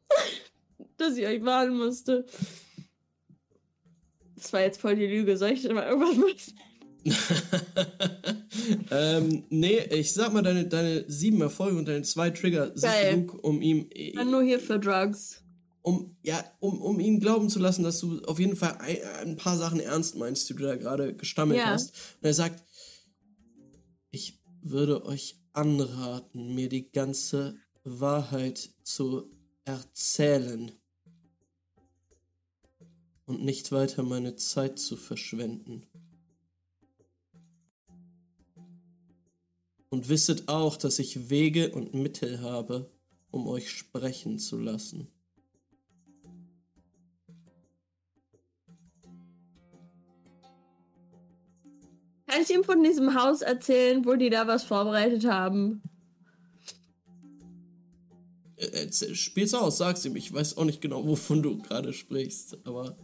dass 0.97 1.17
ich 1.17 1.25
euch 1.25 1.43
warnen 1.43 1.77
musste. 1.77 2.25
Das 4.35 4.53
war 4.53 4.61
jetzt 4.61 4.79
voll 4.79 4.95
die 4.95 5.07
Lüge. 5.07 5.37
Soll 5.37 5.51
ich 5.51 5.63
denn 5.63 5.73
mal 5.73 5.87
irgendwas 5.87 6.17
machen? 6.17 6.59
ähm, 8.91 9.43
nee, 9.49 9.79
ich 9.91 10.13
sag 10.13 10.33
mal, 10.33 10.41
deine, 10.41 10.65
deine 10.65 11.05
sieben 11.07 11.39
Erfolge 11.41 11.77
und 11.77 11.87
deine 11.87 12.01
zwei 12.01 12.31
Trigger 12.31 12.71
sind 12.75 12.91
Geil. 12.91 13.13
genug, 13.13 13.43
um 13.43 13.61
ihm, 13.61 13.89
Dann 14.15 14.31
nur 14.31 14.43
hier 14.43 14.59
für 14.59 14.79
Drugs. 14.79 15.44
Um, 15.85 16.17
ja, 16.23 16.43
um, 16.61 16.81
um 16.81 16.99
ihn 16.99 17.19
glauben 17.19 17.47
zu 17.47 17.59
lassen, 17.59 17.83
dass 17.83 17.99
du 17.99 18.19
auf 18.23 18.39
jeden 18.39 18.55
Fall 18.55 18.77
ein, 18.79 18.97
ein 19.21 19.37
paar 19.37 19.55
Sachen 19.55 19.79
ernst 19.79 20.15
meinst, 20.15 20.49
die 20.49 20.55
du 20.55 20.63
da 20.63 20.75
gerade 20.77 21.15
gestammelt 21.15 21.59
Ja. 21.59 21.67
hast. 21.67 21.91
Und 22.19 22.25
er 22.25 22.33
sagt, 22.33 22.63
ich 24.09 24.41
würde 24.63 25.05
euch 25.05 25.39
anraten, 25.53 26.55
mir 26.55 26.69
die 26.69 26.91
ganze 26.91 27.57
Wahrheit 27.83 28.71
zu 28.81 29.29
erzählen 29.63 30.71
und 33.27 33.45
nicht 33.45 33.71
weiter 33.71 34.01
meine 34.01 34.35
Zeit 34.37 34.79
zu 34.79 34.97
verschwenden. 34.97 35.83
Und 39.89 40.09
wisset 40.09 40.47
auch, 40.47 40.77
dass 40.77 40.97
ich 40.97 41.29
Wege 41.29 41.69
und 41.69 41.93
Mittel 41.93 42.41
habe, 42.41 42.91
um 43.29 43.47
euch 43.47 43.69
sprechen 43.69 44.39
zu 44.39 44.57
lassen. 44.57 45.14
Kann 52.35 52.43
ich 52.43 52.53
ihm 52.53 52.65
von 52.65 52.83
diesem 52.83 53.15
Haus 53.15 53.41
erzählen, 53.41 54.05
wo 54.05 54.15
die 54.15 54.29
da 54.29 54.45
was 54.45 54.65
vorbereitet 54.65 55.25
haben? 55.25 55.81
Äh, 58.57 58.91
Spiel's 58.91 59.53
aus, 59.53 59.77
sag's 59.77 60.03
ihm. 60.03 60.17
Ich 60.17 60.33
weiß 60.33 60.57
auch 60.57 60.65
nicht 60.65 60.81
genau, 60.81 61.07
wovon 61.07 61.41
du 61.41 61.59
gerade 61.59 61.93
sprichst, 61.93 62.57
aber 62.65 62.97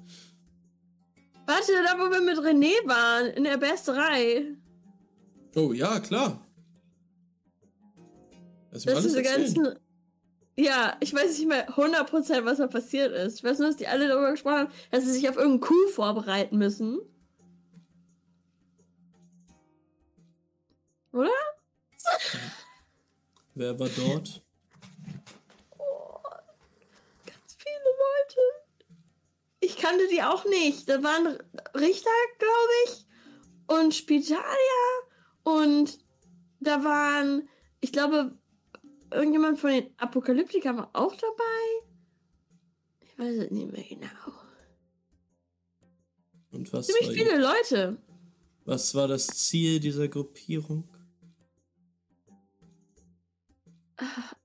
Warte, 1.45 1.71
da 1.85 1.97
wo 1.97 2.11
wir 2.11 2.19
mit 2.19 2.39
René 2.39 2.73
waren, 2.85 3.27
in 3.27 3.45
der 3.45 3.55
Besterei. 3.55 4.47
oh 5.55 5.71
ja, 5.71 6.01
klar. 6.01 6.45
Das 8.71 8.83
diese 8.83 9.23
erzählen. 9.23 9.53
ganzen. 9.53 9.79
Ja, 10.57 10.97
ich 10.99 11.13
weiß 11.13 11.39
nicht 11.39 11.47
mehr 11.47 11.69
100% 11.69 12.43
was 12.43 12.57
da 12.57 12.67
passiert 12.67 13.13
ist. 13.13 13.37
Ich 13.37 13.43
weiß 13.45 13.59
nur, 13.59 13.69
dass 13.69 13.77
die 13.77 13.87
alle 13.87 14.09
darüber 14.09 14.31
gesprochen 14.31 14.57
haben, 14.57 14.73
dass 14.91 15.05
sie 15.05 15.13
sich 15.13 15.29
auf 15.29 15.37
irgendeinen 15.37 15.61
Coup 15.61 15.89
vorbereiten 15.89 16.57
müssen. 16.57 16.99
Oder? 21.11 21.29
Wer 23.55 23.77
war 23.79 23.89
dort? 23.89 24.41
Ganz 27.25 27.55
viele 27.57 27.91
Leute. 28.05 28.41
Ich 29.59 29.77
kannte 29.77 30.07
die 30.07 30.23
auch 30.23 30.45
nicht. 30.45 30.87
Da 30.87 31.03
waren 31.03 31.37
Richter, 31.75 32.09
glaube 32.39 32.71
ich, 32.85 33.05
und 33.67 33.93
Spitalier 33.93 35.01
und 35.43 35.99
da 36.59 36.83
waren, 36.83 37.49
ich 37.81 37.91
glaube, 37.91 38.37
irgendjemand 39.11 39.59
von 39.59 39.71
den 39.71 39.93
Apokalyptikern 39.97 40.77
war 40.77 40.89
auch 40.93 41.15
dabei. 41.15 41.87
Ich 43.01 43.17
weiß 43.17 43.37
es 43.37 43.51
nicht 43.51 43.71
mehr 43.71 43.83
genau. 43.83 44.07
Und 46.51 46.71
was 46.73 46.87
Ziemlich 46.87 47.17
viele 47.17 47.39
Leute. 47.39 47.97
was 48.65 48.93
war 48.93 49.07
das 49.07 49.27
Ziel 49.27 49.79
dieser 49.79 50.07
Gruppierung? 50.07 50.87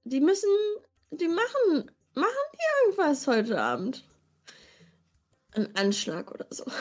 Die 0.05 0.21
müssen, 0.21 0.51
die 1.11 1.29
machen, 1.29 1.91
machen 2.15 2.33
die 2.53 2.87
irgendwas 2.87 3.27
heute 3.27 3.61
Abend. 3.61 4.05
Ein 5.53 5.75
Anschlag 5.77 6.31
oder 6.33 6.47
so. 6.51 6.65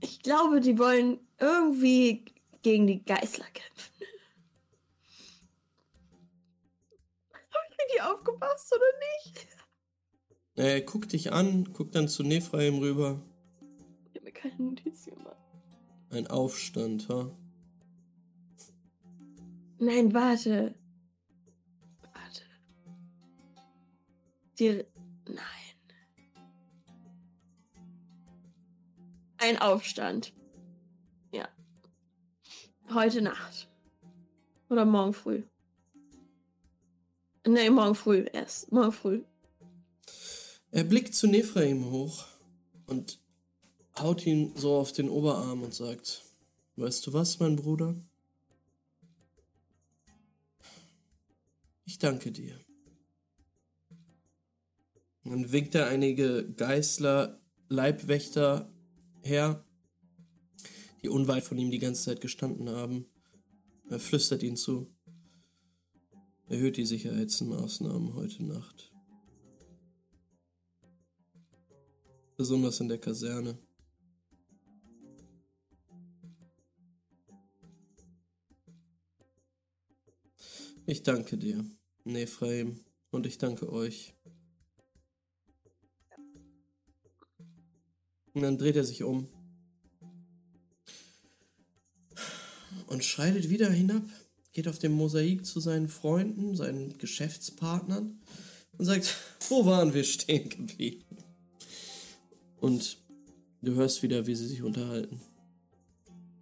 Ich 0.00 0.20
glaube, 0.22 0.60
die 0.60 0.78
wollen 0.78 1.18
irgendwie 1.38 2.26
gegen 2.62 2.86
die 2.86 3.02
Geißler 3.04 3.46
kämpfen. 3.46 4.06
Habe 7.32 7.64
ich 7.70 7.78
richtig 7.78 8.02
aufgepasst 8.02 8.74
oder 8.74 8.84
nicht? 9.32 9.46
Er 10.56 10.80
guckt 10.82 11.12
dich 11.12 11.32
an, 11.32 11.72
guckt 11.72 11.94
dann 11.94 12.08
zu 12.08 12.22
Nephraim 12.22 12.78
rüber. 12.78 13.22
Ich 14.12 14.16
habe 14.16 14.24
mir 14.24 14.32
keine 14.32 14.56
Notiz 14.62 15.06
gemacht. 15.06 15.36
Ein 16.10 16.26
Aufstand, 16.26 17.08
ha? 17.08 17.30
Nein, 19.78 20.14
warte. 20.14 20.74
Warte. 22.12 22.42
Die. 24.58 24.84
Nein. 25.26 25.64
Ein 29.38 29.58
Aufstand. 29.58 30.32
Ja. 31.32 31.48
Heute 32.92 33.20
Nacht. 33.20 33.68
Oder 34.70 34.84
morgen 34.84 35.12
früh. 35.12 35.42
Nee, 37.46 37.68
morgen 37.68 37.94
früh 37.94 38.24
erst. 38.32 38.72
Morgen 38.72 38.92
früh. 38.92 39.22
Er 40.70 40.84
blickt 40.84 41.14
zu 41.14 41.26
Nephraim 41.26 41.90
hoch 41.90 42.24
und 42.86 43.20
haut 43.98 44.26
ihn 44.26 44.56
so 44.56 44.76
auf 44.76 44.92
den 44.92 45.08
Oberarm 45.08 45.62
und 45.62 45.74
sagt, 45.74 46.24
weißt 46.76 47.06
du 47.06 47.12
was, 47.12 47.38
mein 47.38 47.56
Bruder? 47.56 47.94
Ich 51.84 51.98
danke 51.98 52.32
dir. 52.32 52.58
Dann 55.24 55.52
winkt 55.52 55.74
er 55.74 55.86
einige 55.86 56.52
Geißler, 56.54 57.40
Leibwächter 57.68 58.70
her, 59.22 59.64
die 61.02 61.08
unweit 61.08 61.44
von 61.44 61.58
ihm 61.58 61.70
die 61.70 61.78
ganze 61.78 62.04
Zeit 62.04 62.20
gestanden 62.20 62.68
haben. 62.68 63.06
Er 63.88 63.98
flüstert 63.98 64.42
ihnen 64.42 64.56
zu. 64.56 64.94
Erhöht 66.46 66.76
die 66.76 66.86
Sicherheitsmaßnahmen 66.86 68.14
heute 68.14 68.44
Nacht. 68.44 68.92
Besonders 72.36 72.80
in 72.80 72.88
der 72.88 72.98
Kaserne. 72.98 73.58
Ich 80.86 81.02
danke 81.02 81.38
dir, 81.38 81.64
Nephraim, 82.04 82.78
und 83.10 83.24
ich 83.24 83.38
danke 83.38 83.72
euch. 83.72 84.12
Und 88.34 88.42
dann 88.42 88.58
dreht 88.58 88.76
er 88.76 88.84
sich 88.84 89.02
um 89.02 89.28
und 92.86 93.02
schreitet 93.02 93.48
wieder 93.48 93.70
hinab, 93.70 94.02
geht 94.52 94.68
auf 94.68 94.78
dem 94.78 94.92
Mosaik 94.92 95.46
zu 95.46 95.58
seinen 95.58 95.88
Freunden, 95.88 96.54
seinen 96.54 96.98
Geschäftspartnern 96.98 98.20
und 98.76 98.84
sagt, 98.84 99.16
wo 99.48 99.64
waren 99.64 99.94
wir 99.94 100.04
stehen 100.04 100.50
geblieben? 100.50 101.16
Und 102.60 102.98
du 103.62 103.74
hörst 103.74 104.02
wieder, 104.02 104.26
wie 104.26 104.34
sie 104.34 104.46
sich 104.46 104.62
unterhalten. 104.62 105.18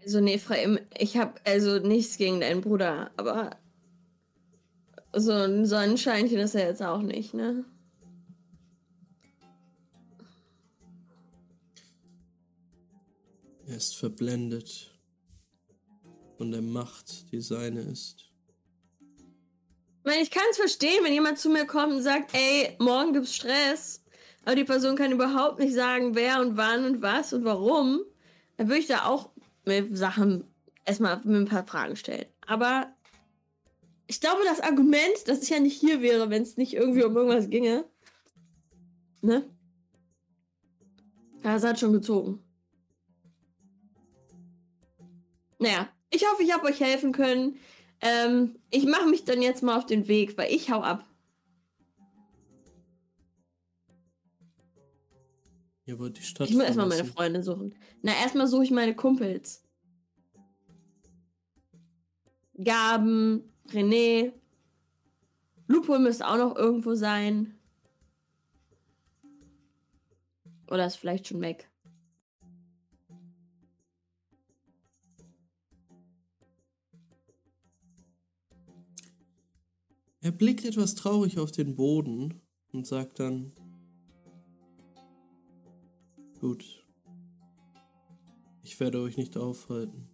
Also, 0.02 0.20
nee, 0.20 0.34
Ephraim, 0.34 0.80
ich 0.98 1.16
habe 1.16 1.40
also 1.44 1.78
nichts 1.78 2.16
gegen 2.16 2.40
deinen 2.40 2.60
Bruder, 2.60 3.12
aber 3.16 3.61
so 5.14 5.32
ein 5.32 5.66
Sonnenscheinchen 5.66 6.38
ist 6.38 6.54
er 6.54 6.68
jetzt 6.68 6.82
auch 6.82 7.02
nicht, 7.02 7.34
ne? 7.34 7.64
Er 13.66 13.76
ist 13.76 13.96
verblendet 13.96 14.90
von 16.36 16.50
der 16.50 16.62
Macht, 16.62 17.30
die 17.32 17.40
seine 17.40 17.80
ist. 17.80 18.28
Ich 19.00 20.04
meine, 20.04 20.22
ich 20.22 20.30
kann 20.30 20.42
es 20.50 20.56
verstehen, 20.56 21.04
wenn 21.04 21.12
jemand 21.12 21.38
zu 21.38 21.48
mir 21.48 21.64
kommt 21.64 21.92
und 21.92 22.02
sagt, 22.02 22.34
ey, 22.34 22.76
morgen 22.80 23.12
gibt's 23.12 23.34
Stress, 23.34 24.02
aber 24.44 24.56
die 24.56 24.64
Person 24.64 24.96
kann 24.96 25.12
überhaupt 25.12 25.60
nicht 25.60 25.74
sagen, 25.74 26.16
wer 26.16 26.40
und 26.40 26.56
wann 26.56 26.84
und 26.84 27.02
was 27.02 27.32
und 27.32 27.44
warum, 27.44 28.00
dann 28.56 28.68
würde 28.68 28.80
ich 28.80 28.88
da 28.88 29.04
auch 29.04 29.30
mit 29.64 29.96
Sachen 29.96 30.44
erstmal 30.84 31.16
mit 31.24 31.42
ein 31.42 31.44
paar 31.44 31.64
Fragen 31.64 31.94
stellen. 31.96 32.26
Aber 32.46 32.92
ich 34.06 34.20
glaube, 34.20 34.42
das 34.44 34.60
Argument, 34.60 35.26
dass 35.26 35.42
ich 35.42 35.50
ja 35.50 35.60
nicht 35.60 35.78
hier 35.78 36.02
wäre, 36.02 36.30
wenn 36.30 36.42
es 36.42 36.56
nicht 36.56 36.74
irgendwie 36.74 37.04
um 37.04 37.16
irgendwas 37.16 37.48
ginge, 37.48 37.84
ne? 39.20 39.44
Das 41.42 41.64
hat 41.64 41.80
schon 41.80 41.92
gezogen. 41.92 42.42
Naja, 45.58 45.88
ich 46.10 46.24
hoffe, 46.28 46.42
ich 46.42 46.52
habe 46.52 46.66
euch 46.66 46.80
helfen 46.80 47.12
können. 47.12 47.58
Ähm, 48.00 48.56
ich 48.70 48.84
mache 48.84 49.06
mich 49.08 49.24
dann 49.24 49.42
jetzt 49.42 49.62
mal 49.62 49.78
auf 49.78 49.86
den 49.86 50.08
Weg, 50.08 50.36
weil 50.36 50.52
ich 50.52 50.70
hau 50.70 50.80
ab. 50.80 51.04
Ihr 55.84 55.98
wollt 55.98 56.16
die 56.16 56.22
Stadt 56.22 56.48
Ich 56.48 56.54
muss 56.54 56.64
erstmal 56.64 56.88
meine. 56.88 57.04
Freunde 57.04 57.42
suchen. 57.42 57.74
Na, 58.02 58.12
erstmal 58.12 58.46
suche 58.46 58.64
ich 58.64 58.70
meine 58.70 58.94
Kumpels. 58.94 59.64
Gaben, 62.62 63.51
René. 63.68 64.32
Lupo 65.66 65.98
müsste 65.98 66.26
auch 66.26 66.36
noch 66.36 66.56
irgendwo 66.56 66.94
sein. 66.94 67.58
Oder 70.68 70.86
ist 70.86 70.96
vielleicht 70.96 71.28
schon 71.28 71.40
weg. 71.40 71.70
Er 80.20 80.30
blickt 80.30 80.64
etwas 80.64 80.94
traurig 80.94 81.38
auf 81.38 81.50
den 81.50 81.74
Boden 81.74 82.40
und 82.72 82.86
sagt 82.86 83.18
dann: 83.18 83.52
Gut. 86.40 86.86
Ich 88.62 88.78
werde 88.78 89.00
euch 89.00 89.16
nicht 89.16 89.36
aufhalten. 89.36 90.11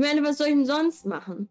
Ich 0.00 0.06
meine, 0.06 0.22
was 0.22 0.38
soll 0.38 0.46
ich 0.46 0.54
denn 0.54 0.64
sonst 0.64 1.04
machen? 1.04 1.50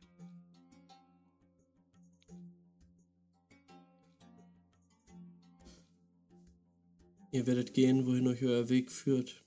Ihr 7.31 7.45
werdet 7.45 7.75
gehen, 7.75 8.07
wohin 8.07 8.27
euch 8.27 8.43
euer 8.43 8.67
Weg 8.67 8.89
führt. 8.89 9.43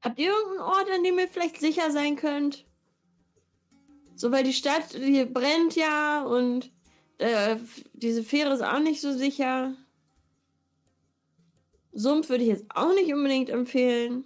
Habt 0.00 0.18
ihr 0.18 0.30
irgendeinen 0.30 0.60
Ort, 0.60 0.90
an 0.90 1.04
dem 1.04 1.18
ihr 1.18 1.28
vielleicht 1.28 1.60
sicher 1.60 1.90
sein 1.90 2.16
könnt? 2.16 2.66
So, 4.14 4.32
weil 4.32 4.44
die 4.44 4.54
Stadt, 4.54 4.94
die 4.94 5.26
brennt 5.26 5.76
ja 5.76 6.22
und 6.24 6.72
äh, 7.18 7.56
diese 7.92 8.22
Fähre 8.22 8.54
ist 8.54 8.62
auch 8.62 8.80
nicht 8.80 9.02
so 9.02 9.12
sicher. 9.12 9.76
Sumpf 11.92 12.30
würde 12.30 12.44
ich 12.44 12.48
jetzt 12.48 12.64
auch 12.70 12.94
nicht 12.94 13.12
unbedingt 13.12 13.50
empfehlen. 13.50 14.24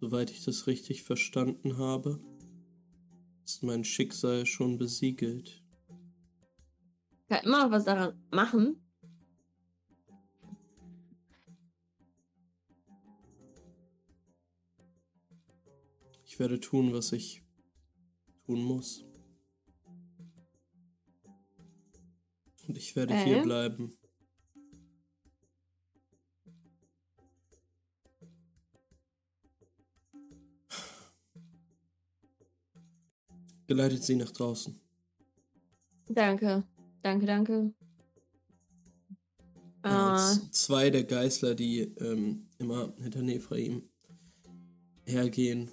Soweit 0.00 0.30
ich 0.30 0.44
das 0.44 0.66
richtig 0.66 1.02
verstanden 1.02 1.76
habe, 1.76 2.18
ist 3.44 3.62
mein 3.62 3.84
Schicksal 3.84 4.46
schon 4.46 4.78
besiegelt. 4.78 5.62
Ich 7.20 7.28
kann 7.28 7.44
immer 7.44 7.64
noch 7.64 7.70
was 7.70 7.84
daran 7.84 8.20
machen. 8.30 8.82
Ich 16.24 16.38
werde 16.38 16.58
tun, 16.58 16.94
was 16.94 17.12
ich 17.12 17.44
tun 18.46 18.64
muss. 18.64 19.04
Ich 22.76 22.94
werde 22.96 23.14
Äh? 23.14 23.24
hier 23.24 23.42
bleiben. 23.42 23.96
Geleitet 33.66 34.02
sie 34.02 34.16
nach 34.16 34.30
draußen. 34.32 34.78
Danke. 36.08 36.64
Danke, 37.02 37.26
danke. 37.26 37.72
Ja, 39.84 40.14
Ah, 40.14 40.38
zwei 40.52 40.90
der 40.90 41.04
Geißler, 41.04 41.54
die 41.54 41.80
ähm, 41.80 42.46
immer 42.58 42.94
hinter 43.00 43.22
Nephraim 43.22 43.82
hergehen, 45.04 45.68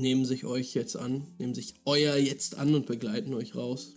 nehmen 0.00 0.24
sich 0.24 0.44
euch 0.44 0.74
jetzt 0.74 0.96
an, 0.96 1.26
nehmen 1.38 1.54
sich 1.54 1.74
euer 1.84 2.16
jetzt 2.16 2.56
an 2.56 2.74
und 2.74 2.86
begleiten 2.86 3.34
euch 3.34 3.54
raus. 3.54 3.94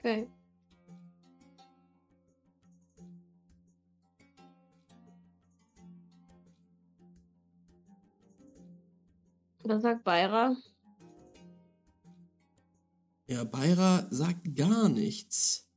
okay. 0.00 0.28
Was 9.62 9.82
sagt 9.82 10.04
Beira? 10.04 10.56
Ja, 13.28 13.44
Beira 13.44 14.08
sagt 14.10 14.56
gar 14.56 14.88
nichts. 14.88 15.68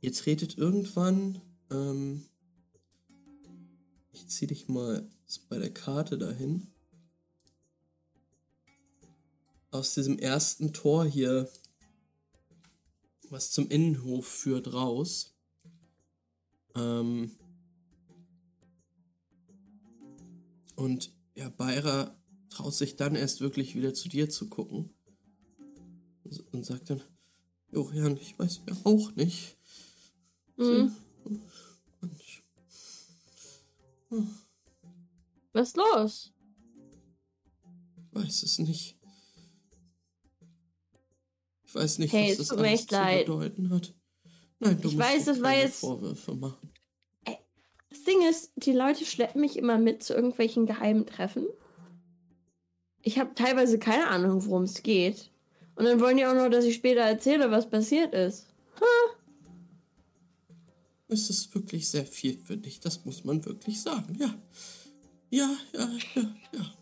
Ihr 0.00 0.12
tretet 0.12 0.56
irgendwann, 0.56 1.40
ähm, 1.70 2.24
ich 4.12 4.28
zieh 4.28 4.46
dich 4.46 4.68
mal 4.68 5.08
bei 5.48 5.58
der 5.58 5.72
Karte 5.72 6.18
dahin. 6.18 6.71
Aus 9.72 9.94
diesem 9.94 10.18
ersten 10.18 10.72
Tor 10.72 11.04
hier, 11.04 11.50
was 13.30 13.50
zum 13.50 13.68
Innenhof 13.68 14.26
führt, 14.26 14.72
raus. 14.72 15.34
Ähm, 16.76 17.34
und 20.76 21.10
ja, 21.34 21.48
Beira 21.48 22.16
traut 22.50 22.74
sich 22.74 22.96
dann 22.96 23.16
erst 23.16 23.40
wirklich 23.40 23.74
wieder 23.74 23.94
zu 23.94 24.08
dir 24.08 24.28
zu 24.30 24.48
gucken 24.48 24.90
und 26.52 26.64
sagt 26.64 26.90
dann, 26.90 27.02
Jorian, 27.72 28.16
ich 28.18 28.38
weiß 28.38 28.60
ja 28.68 28.76
auch 28.84 29.12
nicht. 29.16 29.56
Hm, 30.56 30.94
Mensch. 32.00 32.44
was 35.52 35.68
ist 35.68 35.76
los? 35.76 36.32
weiß 38.12 38.42
es 38.42 38.58
nicht. 38.58 39.01
Ich 41.74 41.80
weiß 41.80 41.98
nicht, 42.00 42.12
Hey, 42.12 42.30
was 42.32 42.48
das 42.48 42.50
alles 42.58 42.86
zu 42.86 42.94
leid. 42.94 43.24
bedeuten 43.26 43.70
hat. 43.70 43.94
Nein, 44.58 44.78
du 44.80 44.88
Ich 44.88 44.94
musst 44.96 45.08
weiß, 45.08 45.24
das 45.24 45.42
war 45.42 45.56
jetzt- 45.56 45.80
Vorwürfe 45.80 46.34
machen. 46.34 46.68
Das 47.88 48.04
Ding 48.04 48.22
ist, 48.28 48.52
die 48.56 48.72
Leute 48.72 49.04
schleppen 49.06 49.40
mich 49.40 49.56
immer 49.56 49.78
mit 49.78 50.02
zu 50.02 50.12
irgendwelchen 50.14 50.66
geheimen 50.66 51.06
Treffen. 51.06 51.46
Ich 53.02 53.18
habe 53.18 53.34
teilweise 53.34 53.78
keine 53.78 54.08
Ahnung, 54.08 54.44
worum 54.46 54.62
es 54.64 54.82
geht. 54.82 55.30
Und 55.76 55.84
dann 55.86 55.98
wollen 56.00 56.16
die 56.18 56.26
auch 56.26 56.34
noch, 56.34 56.48
dass 56.50 56.64
ich 56.66 56.74
später 56.74 57.00
erzähle, 57.00 57.50
was 57.50 57.68
passiert 57.70 58.12
ist. 58.14 58.46
Es 61.08 61.28
ist 61.30 61.54
wirklich 61.54 61.88
sehr 61.88 62.06
viel 62.06 62.38
für 62.38 62.56
dich, 62.56 62.80
das 62.80 63.04
muss 63.04 63.24
man 63.24 63.44
wirklich 63.44 63.80
sagen, 63.80 64.16
ja. 64.18 64.34
Ja, 65.30 65.50
ja, 65.74 65.88
ja, 66.14 66.34
ja. 66.52 66.74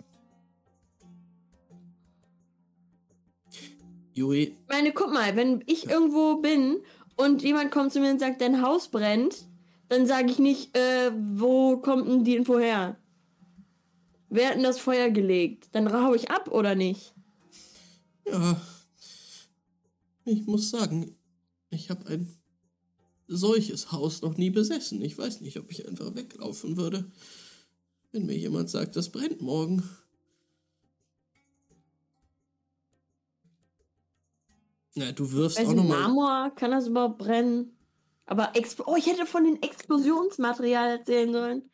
Juri, 4.21 4.43
Ich 4.43 4.69
meine, 4.69 4.93
guck 4.93 5.13
mal, 5.13 5.35
wenn 5.35 5.65
ich 5.67 5.89
irgendwo 5.89 6.37
bin 6.37 6.81
und 7.17 7.43
jemand 7.43 7.71
kommt 7.71 7.93
zu 7.93 8.01
mir 8.01 8.11
und 8.11 8.21
sagt, 8.21 8.43
dein 8.43 8.61
Haus 8.61 8.89
brennt, 8.89 9.47
dann 9.89 10.07
sage 10.07 10.31
ich 10.31 10.39
nicht, 10.39 10.77
äh, 10.77 11.11
wo 11.17 11.79
kommt 11.79 12.07
denn 12.07 12.23
die 12.23 12.37
Info 12.37 12.59
her? 12.59 12.97
Wer 14.29 14.49
hat 14.51 14.57
denn 14.57 14.63
das 14.63 14.79
Feuer 14.79 15.09
gelegt? 15.11 15.69
Dann 15.73 15.91
hau 15.93 16.15
ich 16.15 16.31
ab, 16.31 16.51
oder 16.51 16.75
nicht? 16.75 17.15
ja. 18.27 18.61
Ich 20.27 20.47
muss 20.47 20.71
sagen, 20.71 21.17
ich 21.71 21.89
habe 21.89 22.07
ein 22.07 22.29
solches 23.27 23.91
Haus 23.91 24.21
noch 24.21 24.37
nie 24.37 24.51
besessen. 24.51 25.03
Ich 25.03 25.17
weiß 25.17 25.41
nicht, 25.41 25.59
ob 25.59 25.71
ich 25.71 25.89
einfach 25.89 26.15
weglaufen 26.15 26.77
würde. 26.77 27.11
wenn 28.13 28.27
mir 28.27 28.37
jemand 28.37 28.69
sagt, 28.69 28.97
das 28.97 29.11
brennt 29.11 29.41
morgen. 29.41 29.83
Ja, 34.95 35.13
du 35.13 35.31
wirfst 35.33 35.59
Weiß 35.59 35.69
auch 35.69 35.75
nochmal. 35.75 36.03
Marmor, 36.03 36.55
kann 36.55 36.71
das 36.73 36.89
überhaupt 36.89 37.19
brennen? 37.19 37.77
Aber, 38.27 38.55
Expl 38.57 38.85
oh, 38.87 38.97
ich 38.97 39.07
hätte 39.07 39.27
von 39.27 39.45
dem 39.45 39.61
Explosionsmaterial 39.61 40.99
erzählen 40.99 41.33
sollen. 41.33 41.71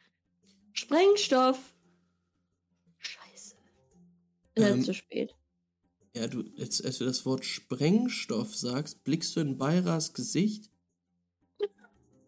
Sprengstoff. 0.72 1.59
Scheiße. 2.98 3.55
Ist 4.55 4.66
Ähm, 4.66 4.82
zu 4.82 4.94
spät. 4.94 5.34
Ja, 6.14 6.28
du, 6.28 6.44
jetzt, 6.56 6.84
als 6.84 6.98
du 6.98 7.05
das 7.05 7.26
Wort 7.26 7.44
Sprengstoff 7.44 8.56
sagst, 8.56 9.05
blickst 9.05 9.36
du 9.36 9.40
in 9.40 9.59
Bayras 9.59 10.14
Gesicht 10.14 10.70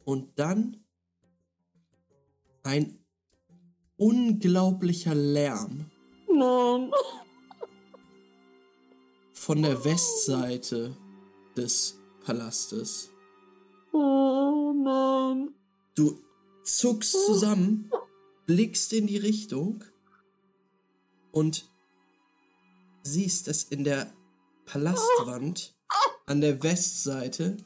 und 0.05 0.39
dann 0.39 0.85
ein 2.63 2.99
unglaublicher 3.97 5.15
Lärm 5.15 5.91
Nein. 6.39 6.93
Von 9.49 9.63
der 9.63 9.83
Westseite 9.83 10.95
des 11.57 11.99
Palastes. 12.23 13.11
Oh 13.95 14.75
nein. 14.77 15.55
Du 15.95 16.19
zuckst 16.65 17.17
zusammen, 17.25 17.91
blickst 18.45 18.93
in 18.93 19.07
die 19.07 19.17
Richtung 19.17 19.85
und 21.33 21.67
siehst, 23.03 23.49
dass 23.49 23.63
in 23.63 23.85
der 23.85 24.13
Palastwand 24.67 25.75
an 26.27 26.43
der 26.43 26.63
Westseite 26.63 27.57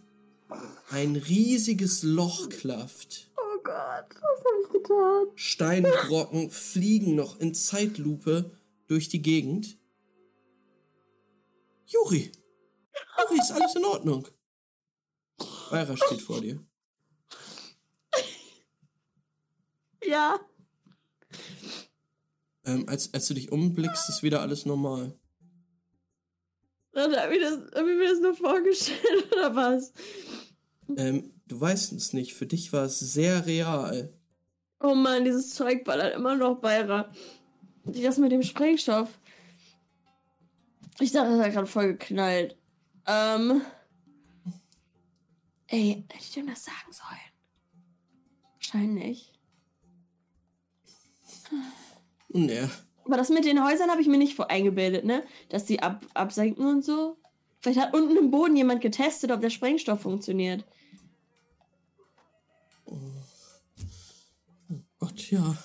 ein 0.89 1.17
riesiges 1.17 2.05
Loch 2.05 2.49
klafft. 2.49 3.29
Oh 3.37 3.59
Gott, 3.65 4.07
was 4.09 4.45
habe 4.45 4.63
ich 4.63 4.69
getan? 4.71 5.27
Steinbrocken 5.35 6.49
fliegen 6.53 7.17
noch 7.17 7.41
in 7.41 7.55
Zeitlupe 7.57 8.53
durch 8.87 9.09
die 9.09 9.21
Gegend. 9.21 9.82
Juri! 11.93 12.33
Juri, 13.19 13.39
ist 13.41 13.53
alles 13.53 13.75
in 13.77 13.85
Ordnung? 13.85 14.27
Bayra 15.71 15.97
steht 15.97 16.21
vor 16.23 16.41
dir. 16.41 16.65
Ja. 20.05 20.41
Ähm, 22.65 22.89
als, 22.89 23.13
als 23.15 23.27
du 23.29 23.35
dich 23.35 23.51
umblickst, 23.53 24.09
ist 24.09 24.23
wieder 24.23 24.41
alles 24.41 24.67
normal. 24.67 25.17
Habe 26.95 27.35
ich, 27.35 27.41
das- 27.43 27.71
hab 27.75 27.87
ich 27.87 27.97
mir 27.97 28.09
das 28.09 28.21
nur 28.21 28.35
vorgestellt, 28.35 29.33
oder 29.33 29.55
was? 29.55 29.93
Ähm, 30.97 31.33
du 31.47 31.61
weißt 31.61 31.93
es 31.93 32.13
nicht. 32.13 32.35
Für 32.35 32.47
dich 32.47 32.73
war 32.73 32.85
es 32.85 32.99
sehr 32.99 33.47
real. 33.47 34.13
Oh 34.81 34.95
Mann, 34.95 35.25
dieses 35.25 35.55
Zeug 35.55 35.85
ballert 35.85 36.15
immer 36.15 36.35
noch 36.37 36.61
Beira. 36.61 37.11
Das 37.85 38.19
mit 38.19 38.33
dem 38.33 38.43
Sprengstoff. 38.43 39.09
Ich 41.03 41.11
dachte, 41.11 41.37
das 41.37 41.45
hat 41.45 41.53
gerade 41.53 41.67
voll 41.67 41.89
geknallt. 41.95 42.57
Ähm. 43.09 43.63
Ey, 45.67 46.05
hätte 46.09 46.25
ich 46.25 46.31
dem 46.31 46.47
das 46.47 46.65
sagen 46.65 46.93
sollen? 46.93 47.19
Wahrscheinlich. 48.55 49.33
Naja, 52.29 52.71
Aber 53.05 53.17
das 53.17 53.31
mit 53.31 53.45
den 53.45 53.65
Häusern 53.65 53.91
habe 53.91 54.01
ich 54.01 54.07
mir 54.07 54.17
nicht 54.17 54.37
vor 54.37 54.49
eingebildet, 54.49 55.05
ne? 55.05 55.25
Dass 55.49 55.65
die 55.65 55.83
ab 55.83 56.07
absenken 56.15 56.67
und 56.67 56.85
so. 56.85 57.19
Vielleicht 57.59 57.81
hat 57.81 57.95
unten 57.95 58.17
im 58.17 58.31
Boden 58.31 58.57
jemand 58.57 58.81
getestet, 58.81 59.33
ob 59.33 59.41
der 59.41 59.51
Sprengstoff 59.51 60.03
funktioniert. 60.03 60.65
Gott, 65.01 65.31
ja. 65.33 65.57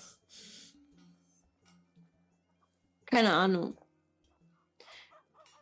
Keine 3.06 3.34
Ahnung. 3.34 3.78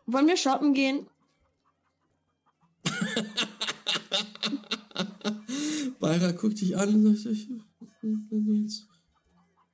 Wollen 0.05 0.27
wir 0.27 0.37
shoppen 0.37 0.73
gehen? 0.73 1.07
Bayra 5.99 6.31
guckt 6.31 6.61
dich 6.61 6.77
an 6.77 6.93
und 6.93 7.17
sagt, 7.17 7.35
ich, 7.35 7.49
jetzt, 8.61 8.87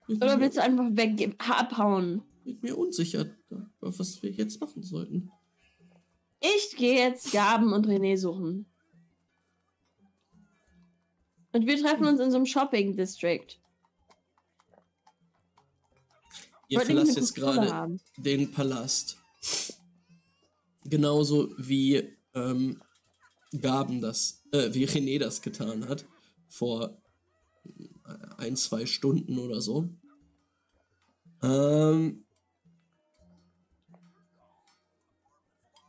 Oder 0.08 0.40
willst 0.40 0.58
du 0.58 0.64
einfach 0.64 0.88
weggehen, 0.92 1.36
abhauen? 1.40 2.24
bin 2.44 2.58
mir 2.62 2.78
unsicher, 2.78 3.26
was 3.80 4.22
wir 4.24 4.32
jetzt 4.32 4.60
machen 4.62 4.84
sollten. 4.84 5.32
Ich 6.40 6.76
gehe 6.76 6.98
jetzt 6.98 7.32
Gaben 7.32 7.74
und 7.74 7.88
René 7.88 8.18
suchen. 8.18 8.66
Und 11.54 11.68
wir 11.68 11.80
treffen 11.80 12.06
uns 12.06 12.20
in 12.20 12.32
so 12.32 12.38
einem 12.38 12.46
Shopping 12.46 12.96
District. 12.96 13.48
Ihr 16.70 16.80
verlasst 16.80 17.18
jetzt 17.18 17.36
gerade 17.36 18.00
den 18.18 18.52
Palast. 18.52 19.18
Genauso 20.92 21.56
wie 21.58 22.18
ähm, 22.34 22.82
Gaben 23.62 24.02
das, 24.02 24.44
äh, 24.52 24.74
wie 24.74 24.86
René 24.86 25.20
das 25.20 25.42
getan 25.42 25.88
hat. 25.88 26.06
Vor 26.50 27.02
ein, 28.38 28.56
zwei 28.56 28.86
Stunden 28.86 29.40
oder 29.40 29.62
so. 29.62 29.90
Ähm, 31.42 32.26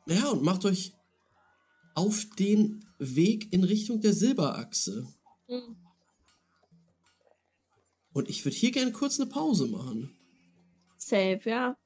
ja, 0.07 0.31
und 0.31 0.43
macht 0.43 0.65
euch 0.65 0.93
auf 1.95 2.25
den 2.39 2.85
Weg 2.99 3.53
in 3.53 3.65
Richtung 3.65 4.01
der 4.01 4.13
Silberachse. 4.13 5.07
Mhm. 5.49 5.77
Und 8.13 8.29
ich 8.29 8.45
würde 8.45 8.57
hier 8.57 8.71
gerne 8.71 8.93
kurz 8.93 9.19
eine 9.19 9.29
Pause 9.29 9.67
machen. 9.67 10.17
Safe, 10.97 11.41
ja. 11.45 11.77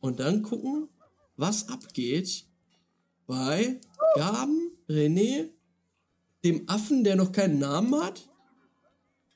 Und 0.00 0.20
dann 0.20 0.42
gucken, 0.42 0.88
was 1.38 1.68
abgeht 1.68 2.44
bei 3.26 3.80
Gaben, 4.14 4.72
René, 4.88 5.48
dem 6.44 6.68
Affen, 6.68 7.04
der 7.04 7.16
noch 7.16 7.32
keinen 7.32 7.58
Namen 7.58 7.94
hat. 8.02 8.28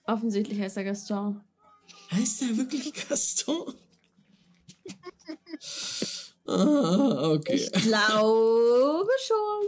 Offensichtlich 0.05 0.61
heißt 0.61 0.77
er 0.77 0.85
Gaston. 0.85 1.41
Heißt 2.11 2.43
der 2.43 2.57
wirklich 2.57 2.93
Gaston? 3.09 3.75
ah, 6.47 7.31
okay. 7.31 7.55
Ich 7.55 7.73
glaube 7.73 9.11
schon. 9.27 9.67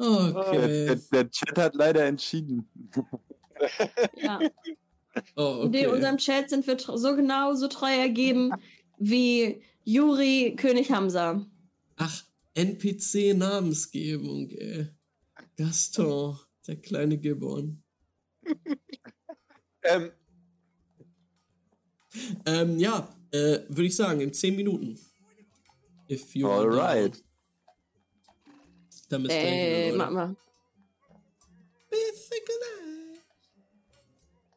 Der, 0.00 0.36
Okay. 0.36 0.86
der, 0.86 0.94
der 0.96 1.30
Chat 1.30 1.58
hat 1.58 1.74
leider 1.74 2.04
entschieden. 2.04 2.70
Ja. 4.14 4.38
Oh, 5.34 5.62
Und 5.62 5.74
in 5.74 5.86
okay. 5.86 5.96
unserem 5.96 6.18
Chat 6.18 6.48
sind 6.50 6.64
wir 6.64 6.78
so 6.78 7.16
genau 7.16 7.54
so 7.54 7.66
treu 7.66 7.90
ergeben 7.92 8.52
wie 8.98 9.62
Juri 9.84 10.54
König 10.56 10.90
Hamza. 10.90 11.46
Ach, 11.96 12.24
NPC-Namensgebung, 12.54 14.50
ey. 14.50 14.88
Gaston, 15.56 16.38
der 16.66 16.76
kleine 16.76 17.18
Gibbon. 17.18 17.82
Ähm, 19.84 20.10
Ähm, 22.44 22.78
ja, 22.78 23.14
äh, 23.30 23.60
würde 23.68 23.84
ich 23.84 23.96
sagen, 23.96 24.20
in 24.20 24.32
10 24.32 24.56
Minuten. 24.56 24.98
If 26.10 26.34
you. 26.34 26.48
Alright. 26.48 27.22
Dann 29.08 29.22
bis 29.22 29.32
Ey, 29.32 29.88
gleich, 29.88 29.96
mach 29.96 30.10
mal. 30.10 30.36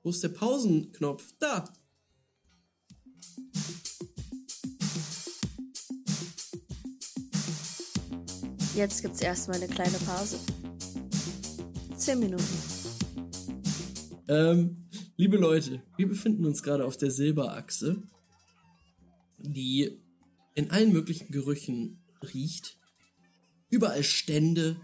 Wo 0.03 0.09
ist 0.09 0.23
der 0.23 0.29
Pausenknopf? 0.29 1.33
Da. 1.39 1.71
Jetzt 8.81 9.03
gibt's 9.03 9.21
erstmal 9.21 9.57
eine 9.57 9.67
kleine 9.67 9.95
Pause. 9.99 10.39
Zehn 11.97 12.19
Minuten. 12.19 12.43
Ähm, 14.27 14.87
liebe 15.17 15.37
Leute, 15.37 15.83
wir 15.97 16.07
befinden 16.07 16.47
uns 16.47 16.63
gerade 16.63 16.83
auf 16.83 16.97
der 16.97 17.11
Silberachse, 17.11 18.01
die 19.37 19.99
in 20.55 20.71
allen 20.71 20.91
möglichen 20.91 21.31
Gerüchen 21.31 22.01
riecht. 22.33 22.79
Überall 23.69 24.03
Stände, 24.03 24.81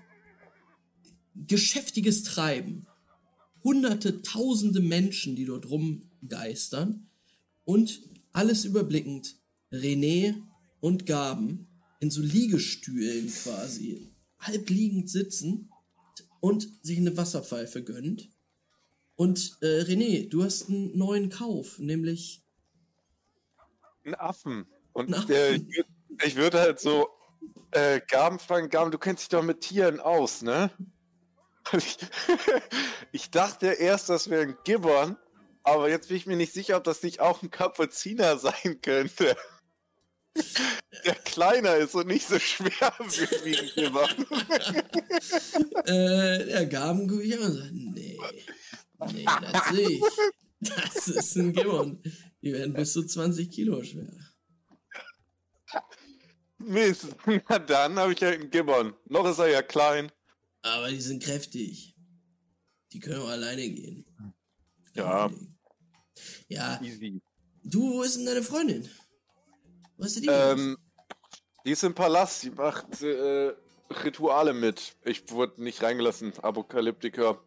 geschäftiges 1.33 2.21
Treiben, 2.21 2.85
hunderte, 3.63 4.21
tausende 4.21 4.81
Menschen, 4.81 5.35
die 5.35 5.45
dort 5.45 5.71
rumgeistern 5.71 7.09
und 7.65 8.03
alles 8.31 8.63
überblickend 8.63 9.37
René 9.71 10.35
und 10.81 11.07
Gaben 11.07 11.66
in 11.99 12.11
so 12.11 12.21
Liegestühlen 12.21 13.27
quasi 13.31 14.11
halb 14.39 14.69
liegend 14.69 15.09
sitzen 15.09 15.71
und 16.39 16.67
sich 16.83 16.97
eine 16.99 17.15
Wasserpfeife 17.17 17.83
gönnt. 17.83 18.29
Und 19.15 19.57
äh, 19.61 19.81
René, 19.81 20.29
du 20.29 20.43
hast 20.43 20.69
einen 20.69 20.95
neuen 20.97 21.29
Kauf, 21.29 21.79
nämlich 21.79 22.43
ein 24.05 24.15
Affen. 24.15 24.67
Und 24.93 25.13
Affen. 25.13 25.31
äh, 25.31 25.55
ich, 25.55 25.63
würd- 25.63 25.85
ich 26.23 26.35
würde 26.35 26.59
halt 26.59 26.79
so 26.79 27.09
äh, 27.71 27.99
Gaben 28.07 28.39
fragen, 28.39 28.69
Gaben, 28.69 28.91
du 28.91 28.97
kennst 28.99 29.23
dich 29.23 29.29
doch 29.29 29.43
mit 29.43 29.61
Tieren 29.61 29.99
aus, 29.99 30.41
ne? 30.43 30.71
Ich, 31.75 31.97
ich 33.11 33.31
dachte 33.31 33.67
erst, 33.67 34.09
das 34.09 34.29
wäre 34.29 34.43
ein 34.43 34.57
Gibbon, 34.63 35.17
Aber 35.63 35.89
jetzt 35.89 36.07
bin 36.07 36.15
ich 36.17 36.25
mir 36.27 36.37
nicht 36.37 36.53
sicher, 36.53 36.77
ob 36.77 36.85
das 36.85 37.03
nicht 37.03 37.19
auch 37.19 37.41
ein 37.43 37.49
Kapuziner 37.51 38.37
sein 38.37 38.79
könnte. 38.81 39.35
Der 41.05 41.15
kleiner 41.15 41.75
ist 41.77 41.95
und 41.95 42.07
nicht 42.07 42.27
so 42.27 42.39
schwer 42.39 42.93
wie 43.43 43.71
Gibbon. 43.75 44.09
Äh, 45.85 46.45
der 46.45 46.65
Gaben 46.65 47.07
guckt 47.07 47.23
ich 47.23 47.33
an 47.35 47.43
und 47.43 47.53
sagt, 47.53 47.71
nee, 47.73 48.17
nee, 49.13 49.25
das 49.25 49.71
ich. 49.71 50.01
Das 50.59 51.07
ist 51.07 51.35
ein 51.35 51.53
Gibbon. 51.53 52.01
Die 52.41 52.51
werden 52.53 52.73
bis 52.73 52.93
zu 52.93 53.05
20 53.05 53.49
Kilo 53.51 53.83
schwer. 53.83 54.11
Mist. 56.57 57.07
Na 57.49 57.59
dann 57.59 57.97
habe 57.97 58.13
ich 58.13 58.19
ja 58.19 58.29
einen 58.29 58.49
Gibbon. 58.49 58.93
Noch 59.05 59.29
ist 59.29 59.39
er 59.39 59.47
ja 59.49 59.61
klein. 59.61 60.11
Aber 60.61 60.89
die 60.89 60.99
sind 60.99 61.23
kräftig. 61.23 61.95
Die 62.91 62.99
können 62.99 63.21
auch 63.21 63.29
alleine 63.29 63.69
gehen. 63.69 64.05
Ja. 64.95 65.31
Ja, 66.47 66.81
Easy. 66.81 67.21
du, 67.63 67.93
wo 67.93 68.01
ist 68.01 68.17
denn 68.17 68.25
deine 68.25 68.41
Freundin? 68.41 68.89
Was 69.97 70.15
ist 70.15 70.23
die? 70.23 70.29
Ähm, 70.29 70.77
die 71.65 71.71
ist 71.71 71.83
im 71.83 71.93
Palast, 71.95 72.43
die 72.43 72.51
macht 72.51 73.01
äh, 73.01 73.53
Rituale 74.03 74.53
mit. 74.53 74.95
Ich 75.03 75.29
wurde 75.31 75.61
nicht 75.61 75.81
reingelassen, 75.81 76.33
Apokalyptiker. 76.39 77.41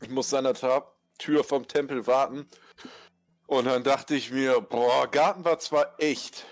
Ich 0.00 0.08
muss 0.08 0.32
an 0.34 0.44
der 0.44 0.54
Ta 0.54 0.90
Tür 1.18 1.44
vom 1.44 1.68
Tempel 1.68 2.06
warten. 2.06 2.46
Und 3.46 3.66
dann 3.66 3.84
dachte 3.84 4.14
ich 4.14 4.30
mir, 4.30 4.60
boah, 4.60 5.06
Garten 5.10 5.44
war 5.44 5.58
zwar 5.58 5.94
echt 5.98 6.46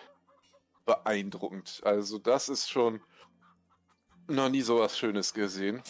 beeindruckend. 0.84 1.80
Also 1.84 2.18
das 2.18 2.48
ist 2.50 2.68
schon 2.68 3.00
noch 4.26 4.50
nie 4.50 4.60
so 4.60 4.80
was 4.80 4.98
Schönes 4.98 5.32
gesehen. 5.32 5.82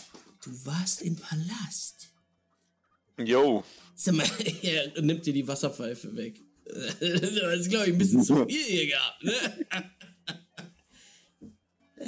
du 0.45 0.51
warst 0.65 1.03
im 1.03 1.17
Palast. 1.17 2.13
Yo, 3.17 3.65
Sag 3.97 4.15
mal, 4.15 4.27
er 4.63 5.03
nimmt 5.03 5.27
dir 5.27 5.33
die 5.33 5.49
Wasserpfeife 5.49 6.15
weg. 6.15 6.41
Das 6.69 7.61
ist, 7.61 7.71
glaube 7.71 7.87
ich, 7.87 7.93
ein 7.93 7.99
bisschen 7.99 8.23
zu 8.23 8.37
viel 8.49 8.63
hier 8.63 8.87
gehabt, 8.89 9.25
ne? 9.25 9.33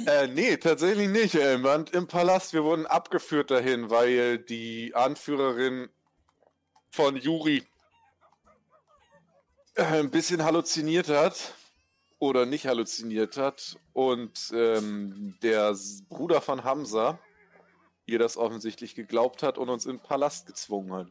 Äh, 0.07 0.27
nee, 0.27 0.57
tatsächlich 0.57 1.09
nicht, 1.09 1.35
Elmand. 1.35 1.93
Im 1.93 2.07
Palast, 2.07 2.53
wir 2.53 2.63
wurden 2.63 2.85
abgeführt 2.85 3.51
dahin, 3.51 3.89
weil 3.89 4.37
die 4.37 4.95
Anführerin 4.95 5.89
von 6.91 7.17
Juri 7.17 7.63
äh, 9.75 9.83
ein 9.83 10.09
bisschen 10.09 10.43
halluziniert 10.43 11.09
hat. 11.09 11.55
Oder 12.19 12.45
nicht 12.45 12.67
halluziniert 12.67 13.37
hat. 13.37 13.77
Und 13.93 14.51
ähm, 14.53 15.35
der 15.41 15.75
Bruder 16.09 16.39
von 16.39 16.63
Hamza 16.63 17.19
ihr 18.05 18.19
das 18.19 18.37
offensichtlich 18.37 18.95
geglaubt 18.95 19.43
hat 19.43 19.57
und 19.57 19.69
uns 19.69 19.85
in 19.85 19.97
den 19.97 20.03
Palast 20.03 20.45
gezwungen 20.45 20.93
hat. 20.93 21.07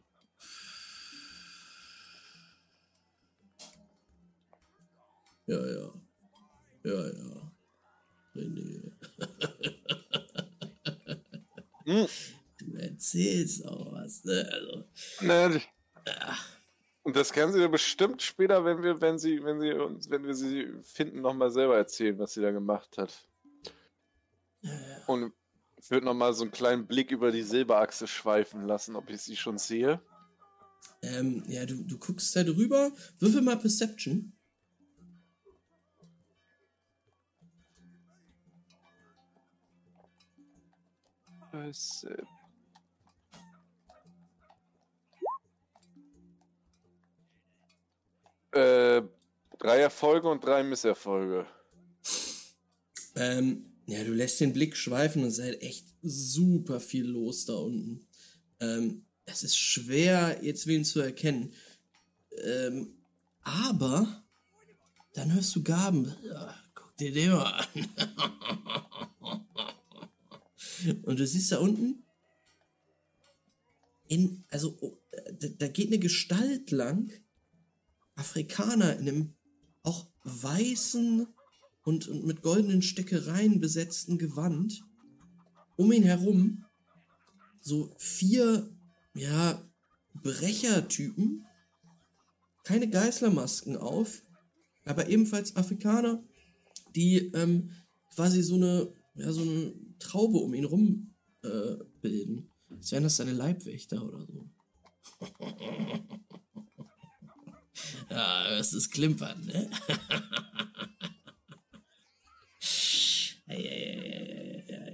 Ja, 5.51 5.59
ja. 5.67 5.93
Ja, 6.83 7.07
ja. 7.07 7.51
René. 8.33 8.91
Hm. 11.85 12.07
Du 12.57 12.75
erzählst 12.77 13.65
auch 13.65 13.91
was, 13.91 14.23
ne? 14.23 14.47
Also, 14.49 14.85
Ne, 15.21 15.61
Und 17.03 17.15
das 17.15 17.33
kann 17.33 17.51
sie 17.51 17.59
dir 17.59 17.67
bestimmt 17.69 18.21
später, 18.21 18.63
wenn 18.63 18.81
wir, 18.81 19.01
wenn 19.01 19.17
sie, 19.19 19.43
wenn 19.43 19.59
sie 19.59 19.73
uns, 19.73 20.09
wenn 20.09 20.23
wir 20.23 20.35
sie 20.35 20.71
finden, 20.83 21.21
nochmal 21.21 21.51
selber 21.51 21.75
erzählen, 21.75 22.17
was 22.17 22.33
sie 22.33 22.41
da 22.41 22.51
gemacht 22.51 22.97
hat. 22.97 23.27
Und 25.07 25.33
ich 25.77 25.89
würde 25.89 26.05
nochmal 26.05 26.33
so 26.33 26.43
einen 26.43 26.51
kleinen 26.51 26.87
Blick 26.87 27.11
über 27.11 27.31
die 27.31 27.41
Silberachse 27.41 28.07
schweifen 28.07 28.61
lassen, 28.61 28.95
ob 28.95 29.09
ich 29.09 29.21
sie 29.21 29.35
schon 29.35 29.57
sehe. 29.57 29.99
ähm, 31.01 31.43
ja, 31.47 31.65
du, 31.65 31.83
du 31.83 31.97
guckst 31.97 32.35
da 32.35 32.43
drüber. 32.43 32.91
Würfel 33.19 33.41
mal 33.41 33.57
Perception. 33.57 34.31
Es, 41.53 42.03
äh, 42.03 42.23
Äh, 48.51 49.03
drei 49.59 49.79
Erfolge 49.79 50.27
und 50.29 50.43
drei 50.43 50.61
Misserfolge. 50.63 51.45
Ähm, 53.15 53.65
ja, 53.85 54.03
du 54.03 54.13
lässt 54.13 54.41
den 54.41 54.51
Blick 54.53 54.75
schweifen 54.75 55.21
und 55.23 55.29
es 55.29 55.37
ist 55.37 55.45
halt 55.45 55.61
echt 55.61 55.87
super 56.01 56.79
viel 56.81 57.05
los 57.05 57.45
da 57.45 57.53
unten. 57.53 58.05
Ähm, 58.59 59.05
es 59.25 59.43
ist 59.43 59.57
schwer, 59.57 60.43
jetzt 60.43 60.67
wen 60.67 60.83
zu 60.83 60.99
erkennen. 60.99 61.53
Ähm, 62.43 62.97
aber 63.43 64.23
dann 65.13 65.33
hörst 65.33 65.55
du 65.55 65.63
Gaben. 65.63 66.13
Ja, 66.23 66.53
guck 66.75 66.95
dir 66.97 67.13
den 67.13 67.31
mal 67.31 67.53
an. 67.53 67.67
und 71.03 71.19
du 71.19 71.27
siehst 71.27 71.51
da 71.51 71.59
unten, 71.59 72.03
in, 74.07 74.43
also, 74.49 74.77
oh, 74.81 74.97
da, 75.39 75.47
da 75.47 75.67
geht 75.67 75.87
eine 75.87 75.99
Gestalt 75.99 76.71
lang, 76.71 77.13
Afrikaner 78.15 78.97
in 78.97 79.07
einem 79.07 79.33
auch 79.83 80.07
weißen 80.23 81.27
und, 81.83 82.07
und 82.07 82.25
mit 82.25 82.41
goldenen 82.41 82.81
Stickereien 82.81 83.59
besetzten 83.59 84.17
Gewand. 84.17 84.83
Um 85.77 85.91
ihn 85.91 86.03
herum 86.03 86.65
so 87.61 87.93
vier, 87.97 88.69
ja, 89.13 89.63
Brechertypen. 90.13 91.45
Keine 92.63 92.89
Geißlermasken 92.89 93.77
auf, 93.77 94.21
aber 94.85 95.09
ebenfalls 95.09 95.55
Afrikaner, 95.55 96.23
die 96.95 97.31
ähm, 97.33 97.71
quasi 98.13 98.43
so 98.43 98.55
eine, 98.55 98.93
ja, 99.15 99.31
so 99.31 99.41
eine 99.41 99.73
Traube 100.01 100.37
um 100.37 100.53
ihn 100.53 100.65
rum 100.65 101.15
äh, 101.43 101.77
bilden. 102.01 102.51
Als 102.69 102.91
wären 102.91 103.03
das 103.03 103.17
seine 103.17 103.33
Leibwächter 103.33 104.03
oder 104.03 104.25
so. 104.25 104.49
ja, 108.09 108.47
es 108.57 108.73
ist 108.73 108.91
klimpern, 108.91 109.45
ne? 109.45 109.69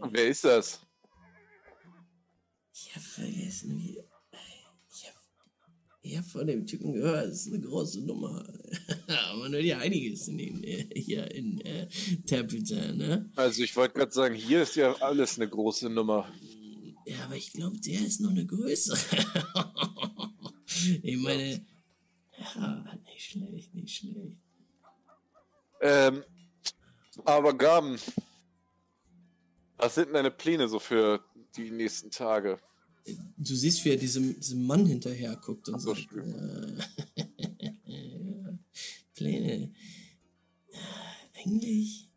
Wer 0.10 0.28
ist 0.30 0.44
das? 0.46 0.80
Ich 2.74 2.96
hab 2.96 3.04
vergessen, 3.04 3.78
wie. 3.78 4.07
Ich 6.08 6.18
hab 6.18 6.26
von 6.26 6.48
dem 6.48 6.66
Typen 6.66 6.94
gehört, 6.94 7.28
das 7.28 7.46
ist 7.46 7.54
eine 7.54 7.60
große 7.60 8.00
Nummer. 8.00 8.42
Aber 9.32 9.50
nur 9.50 9.60
ja 9.60 9.80
einiges 9.80 10.30
in 10.30 10.38
den, 10.38 10.64
äh, 10.64 10.88
hier 10.96 11.30
in 11.32 11.60
äh, 11.62 11.88
Templeton, 12.26 12.98
ne? 12.98 13.30
Also 13.36 13.62
ich 13.62 13.76
wollte 13.76 13.96
gerade 13.96 14.14
sagen, 14.14 14.34
hier 14.34 14.62
ist 14.62 14.78
ja 14.78 14.94
alles 15.02 15.38
eine 15.38 15.50
große 15.50 15.90
Nummer. 15.90 16.32
Ja, 17.06 17.24
aber 17.24 17.36
ich 17.36 17.54
glaube, 17.54 17.78
der 17.80 18.02
ist 18.02 18.20
noch 18.20 18.32
eine 18.32 18.46
größere. 18.46 18.98
ich 21.04 21.18
meine. 21.18 21.66
Ja, 22.56 23.00
nicht 23.06 23.32
schlecht, 23.32 23.74
nicht 23.74 23.98
schlecht. 23.98 24.38
Ähm, 25.82 26.24
aber 27.26 27.54
Gaben, 27.54 27.98
was 29.78 29.96
sind 29.96 30.14
deine 30.14 30.32
Pläne 30.32 30.68
so 30.68 30.80
für 30.80 31.24
die 31.56 31.72
nächsten 31.72 32.12
Tage? 32.12 32.60
Du 33.38 33.56
siehst, 33.56 33.84
wie 33.86 33.92
er 33.92 33.98
diesem, 33.98 34.40
diesem 34.40 34.66
Mann 34.66 34.86
hinterher 34.86 35.36
guckt 35.38 35.70
und 35.70 35.80
so, 35.80 35.94
sagt, 35.94 36.08
äh, 36.14 36.78
Pläne. 39.14 39.72
Ja, 40.72 40.80
Eigentlich. 41.36 42.10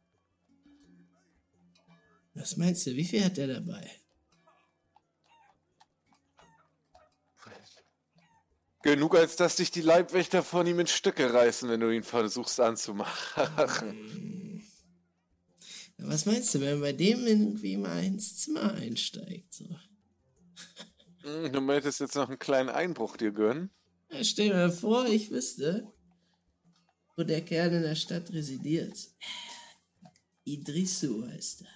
Was 2.34 2.56
meinst 2.56 2.86
du, 2.86 2.96
wie 2.96 3.04
viel 3.04 3.24
hat 3.24 3.36
der 3.36 3.48
dabei? 3.48 3.90
Genug, 8.82 9.14
als 9.14 9.36
dass 9.36 9.56
dich 9.56 9.70
die 9.70 9.82
Leibwächter 9.82 10.42
von 10.42 10.66
ihm 10.66 10.80
in 10.80 10.86
Stücke 10.86 11.34
reißen, 11.34 11.68
wenn 11.68 11.80
du 11.80 11.90
ihn 11.90 12.02
versuchst 12.02 12.58
anzumachen. 12.60 14.62
Ja, 15.98 16.04
Was 16.08 16.24
meinst 16.24 16.54
du, 16.54 16.60
wenn 16.60 16.72
man 16.72 16.80
bei 16.80 16.92
dem 16.94 17.26
irgendwie 17.26 17.76
mal 17.76 18.02
ins 18.02 18.38
Zimmer 18.38 18.72
einsteigt? 18.72 19.52
So? 19.52 19.66
Hm, 21.22 21.52
Du 21.52 21.60
möchtest 21.60 22.00
jetzt 22.00 22.16
noch 22.16 22.28
einen 22.28 22.38
kleinen 22.38 22.68
Einbruch 22.68 23.16
dir 23.16 23.32
gönnen? 23.32 23.70
Ja, 24.10 24.24
stell 24.24 24.48
dir 24.48 24.54
mal 24.54 24.72
vor, 24.72 25.06
ich 25.06 25.30
wüsste, 25.30 25.92
wo 27.16 27.22
der 27.22 27.42
Kerl 27.42 27.72
in 27.72 27.82
der 27.82 27.94
Stadt 27.94 28.32
residiert. 28.32 28.96
Idrisu 30.44 31.26
heißt 31.26 31.62
er. 31.62 31.68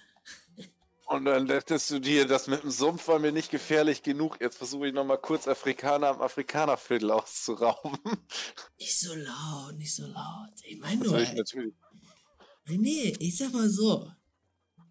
Und 1.07 1.25
dann 1.25 1.45
dachtest 1.45 1.91
du 1.91 1.99
dir, 1.99 2.25
das 2.25 2.47
mit 2.47 2.63
dem 2.63 2.71
Sumpf 2.71 3.07
war 3.07 3.19
mir 3.19 3.31
nicht 3.31 3.51
gefährlich 3.51 4.01
genug. 4.01 4.41
Jetzt 4.41 4.57
versuche 4.57 4.87
ich 4.87 4.93
noch 4.93 5.05
mal 5.05 5.17
kurz 5.17 5.47
Afrikaner 5.47 6.07
am 6.07 6.21
Afrikanerviertel 6.21 7.11
auszurauben. 7.11 7.99
Nicht 8.79 8.99
so 8.99 9.13
laut, 9.13 9.75
nicht 9.77 9.93
so 9.93 10.07
laut. 10.07 10.49
Ich 10.63 10.79
meine 10.79 11.03
nur, 11.03 11.19
ich 11.19 11.31
natürlich. 11.33 11.75
René, 12.67 13.15
ich 13.19 13.37
sag 13.37 13.53
mal 13.53 13.69
so, 13.69 14.11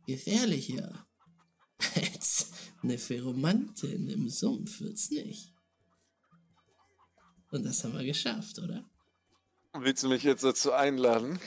gefährlicher 0.07 1.03
als 1.78 2.51
eine 2.82 2.98
Pheromantin 2.98 4.09
im 4.09 4.28
Sumpf 4.28 4.80
wird's 4.80 5.10
nicht. 5.10 5.52
Und 7.51 7.64
das 7.64 7.84
haben 7.84 7.94
wir 7.94 8.05
geschafft, 8.05 8.59
oder? 8.59 8.84
Willst 9.74 10.02
du 10.02 10.09
mich 10.09 10.22
jetzt 10.22 10.44
dazu 10.44 10.72
einladen? 10.72 11.38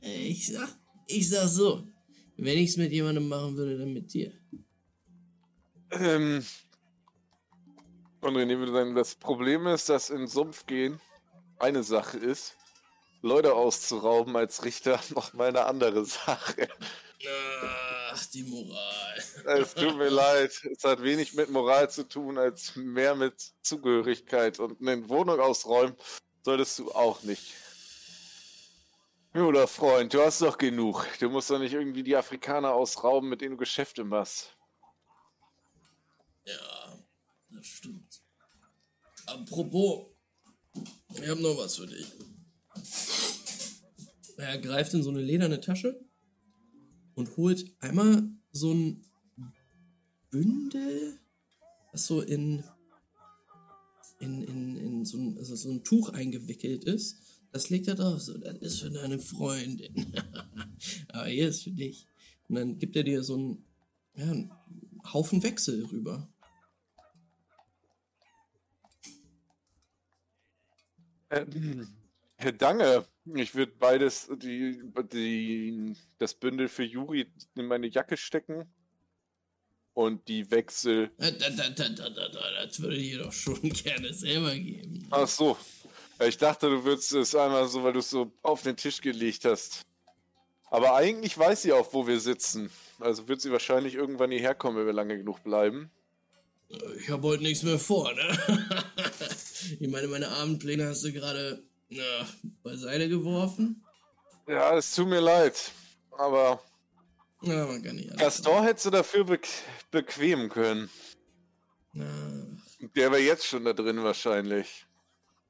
Äh, 0.00 0.28
Ich 0.28 0.46
sag, 0.52 0.68
ich 1.06 1.28
sag 1.28 1.48
so. 1.48 1.86
Wenn 2.36 2.58
ich's 2.58 2.76
mit 2.76 2.92
jemandem 2.92 3.28
machen 3.28 3.56
würde, 3.56 3.78
dann 3.78 3.92
mit 3.92 4.12
dir. 4.12 4.32
Ähm. 5.90 6.44
Und 8.20 8.34
René 8.36 8.58
würde 8.58 8.72
sagen, 8.72 8.94
das 8.94 9.14
Problem 9.14 9.66
ist, 9.66 9.88
dass 9.88 10.10
in 10.10 10.26
Sumpf 10.26 10.66
gehen 10.66 11.00
eine 11.58 11.82
Sache 11.82 12.18
ist, 12.18 12.56
Leute 13.22 13.54
auszurauben 13.54 14.36
als 14.36 14.64
Richter 14.64 15.00
noch 15.14 15.32
mal 15.32 15.48
eine 15.48 15.64
andere 15.64 16.04
Sache. 16.04 16.68
Ach, 17.62 18.26
die 18.26 18.42
Moral. 18.42 19.24
Es 19.58 19.74
tut 19.74 19.96
mir 19.96 20.10
leid. 20.10 20.52
Es 20.70 20.84
hat 20.84 21.02
wenig 21.02 21.34
mit 21.34 21.50
Moral 21.50 21.90
zu 21.90 22.08
tun, 22.08 22.38
als 22.38 22.76
mehr 22.76 23.14
mit 23.14 23.52
Zugehörigkeit. 23.62 24.58
Und 24.60 24.80
eine 24.80 25.08
Wohnung 25.08 25.40
ausräumen 25.40 25.96
solltest 26.44 26.78
du 26.78 26.92
auch 26.92 27.22
nicht. 27.22 27.54
Oder 29.34 29.66
Freund, 29.68 30.14
du 30.14 30.22
hast 30.22 30.40
doch 30.40 30.56
genug. 30.56 31.06
Du 31.20 31.28
musst 31.28 31.50
doch 31.50 31.58
nicht 31.58 31.72
irgendwie 31.72 32.02
die 32.02 32.16
Afrikaner 32.16 32.72
ausrauben, 32.72 33.28
mit 33.28 33.40
denen 33.40 33.52
du 33.52 33.58
Geschäfte 33.58 34.02
machst. 34.02 34.56
Ja, 36.44 36.98
das 37.50 37.66
stimmt. 37.66 38.22
Apropos, 39.26 40.06
ich 41.14 41.28
habe 41.28 41.42
noch 41.42 41.58
was 41.58 41.76
für 41.76 41.86
dich. 41.86 42.06
Er 44.38 44.58
greift 44.58 44.94
in 44.94 45.02
so 45.02 45.10
eine 45.10 45.20
lederne 45.20 45.60
Tasche 45.60 46.05
und 47.16 47.36
holt 47.36 47.74
einmal 47.80 48.30
so 48.52 48.72
ein 48.72 49.02
Bündel, 50.30 51.18
was 51.92 52.06
so 52.06 52.20
in, 52.20 52.62
in, 54.20 54.44
in, 54.44 54.76
in 54.76 55.04
so, 55.04 55.18
ein, 55.18 55.36
also 55.38 55.56
so 55.56 55.70
ein 55.70 55.82
Tuch 55.82 56.10
eingewickelt 56.10 56.84
ist. 56.84 57.18
Das 57.52 57.70
legt 57.70 57.88
er 57.88 57.94
drauf. 57.94 58.20
So, 58.20 58.36
das 58.36 58.58
ist 58.58 58.80
für 58.80 58.90
deine 58.90 59.18
Freundin. 59.18 60.12
Aber 61.08 61.26
hier 61.26 61.48
ist 61.48 61.64
für 61.64 61.70
dich. 61.70 62.06
Und 62.48 62.56
dann 62.56 62.78
gibt 62.78 62.94
er 62.96 63.02
dir 63.02 63.22
so 63.22 63.34
einen, 63.34 63.64
ja, 64.14 64.30
einen 64.30 64.52
Haufen 65.12 65.42
Wechsel 65.42 65.84
rüber. 65.86 66.28
Ähm, 71.30 71.88
Herr 72.38 72.52
Dange, 72.52 73.04
ich 73.34 73.54
würde 73.54 73.72
beides, 73.78 74.28
die, 74.30 74.82
die, 75.12 75.96
das 76.18 76.34
Bündel 76.34 76.68
für 76.68 76.84
Juri 76.84 77.26
in 77.54 77.66
meine 77.66 77.86
Jacke 77.86 78.16
stecken 78.16 78.70
und 79.94 80.28
die 80.28 80.50
Wechsel. 80.50 81.10
Da, 81.16 81.30
das 81.30 82.80
würde 82.80 82.96
ich 82.96 83.16
doch 83.16 83.32
schon 83.32 83.60
gerne 83.62 84.12
selber 84.12 84.54
geben. 84.54 85.06
Ach 85.10 85.26
so. 85.26 85.56
Ich 86.26 86.36
dachte, 86.36 86.68
du 86.68 86.84
würdest 86.84 87.12
es 87.12 87.34
einmal 87.34 87.66
so, 87.68 87.82
weil 87.82 87.92
du 87.92 87.98
es 87.98 88.10
so 88.10 88.30
auf 88.42 88.62
den 88.62 88.76
Tisch 88.76 89.00
gelegt 89.00 89.44
hast. 89.44 89.86
Aber 90.70 90.94
eigentlich 90.94 91.36
weiß 91.36 91.62
sie 91.62 91.72
auch, 91.72 91.92
wo 91.92 92.06
wir 92.06 92.20
sitzen. 92.20 92.70
Also 93.00 93.28
wird 93.28 93.40
sie 93.40 93.52
wahrscheinlich 93.52 93.94
irgendwann 93.94 94.30
hierher 94.30 94.54
kommen, 94.54 94.78
wenn 94.78 94.86
wir 94.86 94.92
lange 94.92 95.16
genug 95.16 95.42
bleiben. 95.42 95.90
Ich 96.98 97.08
habe 97.10 97.28
heute 97.28 97.42
nichts 97.42 97.62
mehr 97.62 97.78
vor, 97.78 98.12
ne? 98.12 98.38
ich 99.80 99.88
meine, 99.88 100.08
meine 100.08 100.28
Abendpläne 100.28 100.88
hast 100.88 101.04
du 101.04 101.12
gerade 101.12 101.62
na, 101.88 102.26
beiseite 102.62 103.08
geworfen. 103.08 103.82
Ja, 104.48 104.76
es 104.76 104.94
tut 104.94 105.08
mir 105.08 105.20
leid. 105.20 105.72
Aber 106.10 106.62
Na, 107.42 107.66
man 107.66 107.82
kann 107.82 107.96
nicht 107.96 108.10
alles 108.10 108.20
Gaston 108.20 108.62
hättest 108.64 108.86
du 108.86 108.90
dafür 108.90 109.24
beq 109.24 109.46
bequemen 109.90 110.48
können. 110.48 110.90
haben. 111.94 112.62
Der 112.94 113.10
wäre 113.10 113.20
jetzt 113.20 113.46
schon 113.46 113.64
da 113.64 113.72
drin 113.72 114.02
wahrscheinlich. 114.02 114.86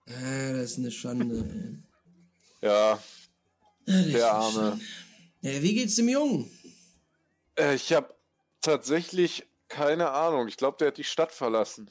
Na, 0.06 0.14
ah, 0.16 0.52
das 0.52 0.72
ist 0.72 0.78
eine 0.78 0.90
Schande, 0.90 1.36
ey. 2.62 2.68
Ja, 2.68 2.98
der 3.86 4.32
Arme. 4.32 4.80
Ja, 5.42 5.62
wie 5.62 5.74
geht's 5.74 5.96
dem 5.96 6.08
Jungen? 6.08 6.50
Äh, 7.56 7.74
ich 7.74 7.92
habe 7.92 8.14
tatsächlich 8.60 9.46
keine 9.68 10.10
Ahnung. 10.10 10.48
Ich 10.48 10.56
glaube, 10.56 10.78
der 10.78 10.88
hat 10.88 10.96
die 10.96 11.04
Stadt 11.04 11.32
verlassen. 11.32 11.90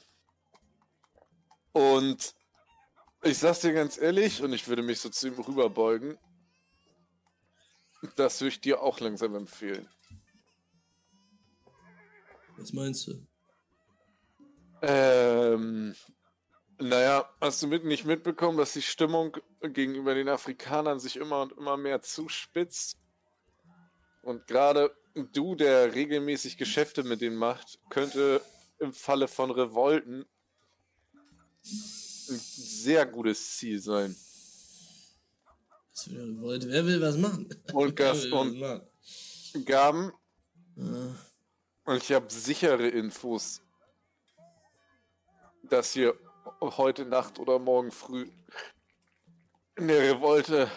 Und 1.72 2.34
ich 3.22 3.38
sag's 3.38 3.60
dir 3.60 3.72
ganz 3.72 3.98
ehrlich, 3.98 4.42
und 4.42 4.52
ich 4.52 4.68
würde 4.68 4.82
mich 4.82 5.00
so 5.00 5.08
zu 5.08 5.28
ihm 5.28 5.38
rüberbeugen, 5.38 6.18
das 8.14 8.40
würde 8.40 8.48
ich 8.48 8.60
dir 8.60 8.82
auch 8.82 9.00
langsam 9.00 9.34
empfehlen. 9.34 9.88
Was 12.56 12.72
meinst 12.72 13.06
du? 13.06 13.26
Ähm, 14.82 15.94
naja, 16.78 17.28
hast 17.40 17.62
du 17.62 17.66
mit, 17.66 17.84
nicht 17.84 18.04
mitbekommen, 18.04 18.58
dass 18.58 18.72
die 18.72 18.82
Stimmung 18.82 19.36
gegenüber 19.60 20.14
den 20.14 20.28
Afrikanern 20.28 21.00
sich 21.00 21.16
immer 21.16 21.42
und 21.42 21.52
immer 21.52 21.76
mehr 21.76 22.02
zuspitzt? 22.02 22.98
Und 24.22 24.46
gerade 24.46 24.94
du, 25.14 25.54
der 25.54 25.94
regelmäßig 25.94 26.56
Geschäfte 26.56 27.02
mit 27.02 27.20
denen 27.20 27.36
macht, 27.36 27.78
könnte 27.88 28.42
im 28.78 28.92
Falle 28.92 29.28
von 29.28 29.50
Revolten 29.50 30.26
ein 32.28 32.38
sehr 32.38 33.06
gutes 33.06 33.56
Ziel 33.56 33.80
sein. 33.80 34.14
Wer 36.06 36.86
will 36.86 37.00
was 37.00 37.16
machen? 37.16 37.48
Und 37.72 37.96
Gas 37.96 38.26
und? 38.26 38.82
Gaben, 39.64 40.12
Ah, 40.78 41.14
und 41.84 42.02
ich 42.02 42.12
habe 42.12 42.30
sichere 42.30 42.86
Infos, 42.88 43.62
dass 45.62 45.92
hier 45.92 46.14
heute 46.60 47.06
Nacht 47.06 47.38
oder 47.38 47.58
morgen 47.58 47.90
früh 47.90 48.30
eine 49.76 49.98
Revolte 49.98 50.70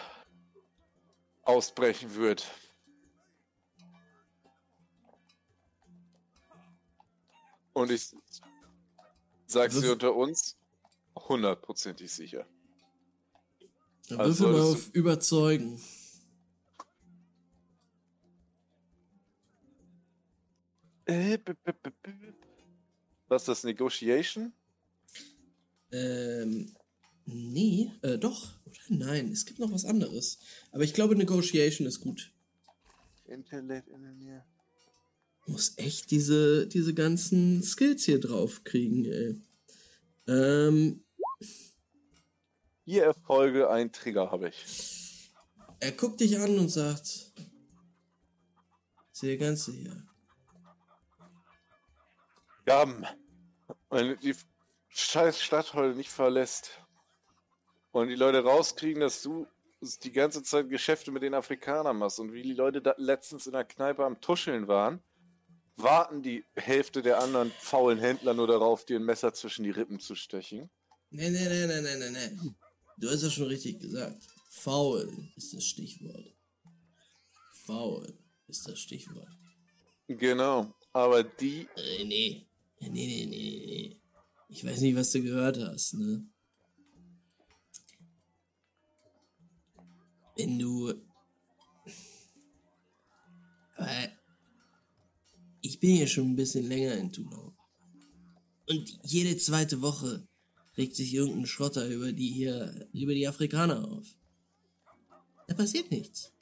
ausbrechen 1.42 2.14
wird. 2.14 2.50
Und 7.74 7.90
ich 7.90 8.14
sag's 9.46 9.80
dir 9.80 9.92
unter 9.92 10.14
uns, 10.14 10.56
hundertprozentig 11.16 12.10
sicher. 12.10 12.46
Dann 14.08 14.20
Also 14.20 14.44
würfel 14.46 14.60
mal 14.60 14.72
auf 14.72 14.88
Überzeugen. 14.92 15.80
Äh, 21.06 21.38
Was 23.28 23.42
ist 23.42 23.48
das, 23.48 23.64
Negotiation? 23.64 24.52
Ähm, 25.92 26.74
nee, 27.24 27.92
äh, 28.02 28.18
doch. 28.18 28.52
Oder 28.64 28.78
nein, 28.88 29.32
es 29.32 29.44
gibt 29.44 29.58
noch 29.58 29.72
was 29.72 29.84
anderes. 29.84 30.38
Aber 30.70 30.84
ich 30.84 30.94
glaube, 30.94 31.16
Negotiation 31.16 31.86
ist 31.86 32.00
gut. 32.00 32.32
Intellect 33.26 33.88
Engineer. 33.88 34.44
Muss 35.46 35.74
echt 35.78 36.10
diese, 36.10 36.66
diese 36.68 36.94
ganzen 36.94 37.62
Skills 37.62 38.04
hier 38.04 38.20
drauf 38.20 38.62
kriegen, 38.62 39.04
ey. 39.04 39.40
Ähm, 40.30 41.04
Vier 42.84 43.04
Erfolge, 43.04 43.68
ein 43.68 43.90
Trigger 43.92 44.30
habe 44.30 44.48
ich. 44.48 45.32
er 45.80 45.92
guckt 45.92 46.20
dich 46.20 46.38
an 46.38 46.56
und 46.56 46.68
sagt, 46.68 47.32
sehe 49.10 49.36
ganz 49.38 49.64
sicher. 49.64 50.02
Gaben, 52.64 53.04
wenn 53.90 54.08
du 54.08 54.16
die 54.18 54.36
scheiß 54.90 55.42
Stadt 55.42 55.74
heute 55.74 55.96
nicht 55.96 56.10
verlässt 56.10 56.80
und 57.90 58.08
die 58.08 58.14
Leute 58.14 58.44
rauskriegen, 58.44 59.00
dass 59.00 59.22
du 59.22 59.48
die 60.04 60.12
ganze 60.12 60.42
Zeit 60.44 60.68
Geschäfte 60.68 61.10
mit 61.10 61.22
den 61.22 61.34
Afrikanern 61.34 61.98
machst 61.98 62.20
und 62.20 62.32
wie 62.32 62.42
die 62.42 62.54
Leute 62.54 62.94
letztens 62.98 63.46
in 63.46 63.52
der 63.52 63.64
Kneipe 63.64 64.04
am 64.04 64.20
Tuscheln 64.20 64.68
waren, 64.68 65.02
warten 65.82 66.22
die 66.22 66.44
Hälfte 66.54 67.02
der 67.02 67.20
anderen 67.20 67.50
faulen 67.58 67.98
Händler 67.98 68.34
nur 68.34 68.46
darauf, 68.46 68.84
dir 68.84 68.98
ein 68.98 69.04
Messer 69.04 69.32
zwischen 69.34 69.64
die 69.64 69.70
Rippen 69.70 70.00
zu 70.00 70.14
stechen. 70.14 70.70
Nee, 71.10 71.30
nee, 71.30 71.48
nee, 71.48 71.66
nee, 71.66 71.80
nee, 71.80 71.96
nee, 71.96 72.10
nee. 72.10 72.50
Du 72.98 73.08
hast 73.08 73.22
ja 73.22 73.30
schon 73.30 73.46
richtig 73.46 73.80
gesagt. 73.80 74.22
Faul 74.48 75.10
ist 75.36 75.54
das 75.54 75.64
Stichwort. 75.64 76.34
Faul 77.64 78.18
ist 78.46 78.68
das 78.68 78.78
Stichwort. 78.78 79.28
Genau, 80.06 80.74
aber 80.92 81.22
die 81.22 81.68
Äh, 81.76 82.04
nee. 82.04 82.46
Nee, 82.80 82.88
nee, 82.88 83.06
nee, 83.06 83.26
nee, 83.26 83.66
nee. 83.66 84.00
Ich 84.48 84.64
weiß 84.64 84.80
nicht, 84.80 84.96
was 84.96 85.12
du 85.12 85.22
gehört 85.22 85.58
hast, 85.58 85.94
ne? 85.94 86.26
Wenn 90.36 90.58
du. 90.58 90.94
Aber 93.76 94.08
ich 95.62 95.80
bin 95.80 95.96
ja 95.96 96.06
schon 96.06 96.30
ein 96.30 96.36
bisschen 96.36 96.66
länger 96.66 96.94
in 96.94 97.12
Tunau. 97.12 97.54
Und 98.68 98.98
jede 99.02 99.36
zweite 99.36 99.82
Woche 99.82 100.26
regt 100.76 100.96
sich 100.96 101.12
irgendein 101.12 101.46
Schrotter 101.46 101.88
über 101.88 102.12
die 102.12 102.28
hier, 102.28 102.88
über 102.92 103.14
die 103.14 103.26
Afrikaner 103.26 103.88
auf. 103.88 104.06
Da 105.48 105.54
passiert 105.54 105.90
nichts. 105.90 106.32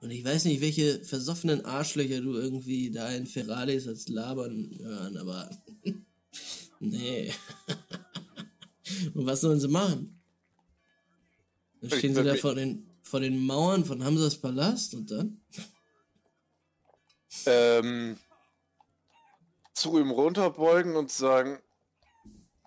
Und 0.00 0.10
ich 0.10 0.24
weiß 0.24 0.44
nicht, 0.44 0.60
welche 0.60 1.02
versoffenen 1.04 1.64
Arschlöcher 1.64 2.20
du 2.20 2.34
irgendwie 2.34 2.90
da 2.90 3.10
in 3.10 3.26
Ferraris 3.26 3.88
als 3.88 4.08
labern 4.08 4.76
hören, 4.80 5.16
aber 5.16 5.48
Nee. 6.80 7.32
Und 9.14 9.26
was 9.26 9.40
sollen 9.40 9.60
sie 9.60 9.68
machen? 9.68 10.20
Dann 11.80 11.98
stehen 11.98 12.14
sie 12.14 12.22
da 12.22 12.34
vor 12.34 12.54
den, 12.54 12.86
vor 13.02 13.20
den 13.20 13.38
Mauern 13.38 13.84
von 13.84 14.02
Hamsas 14.02 14.40
Palast 14.40 14.94
und 14.94 15.10
dann? 15.10 15.40
Ähm, 17.46 18.18
zu 19.72 19.98
ihm 19.98 20.10
runterbeugen 20.10 20.96
und 20.96 21.10
sagen, 21.10 21.60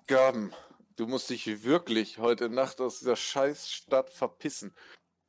Gaben, 0.08 0.54
du 0.98 1.08
musst 1.08 1.30
dich 1.30 1.64
wirklich 1.64 2.18
heute 2.18 2.50
Nacht 2.50 2.82
aus 2.82 3.00
dieser 3.00 3.16
Scheißstadt 3.16 4.10
verpissen. 4.10 4.74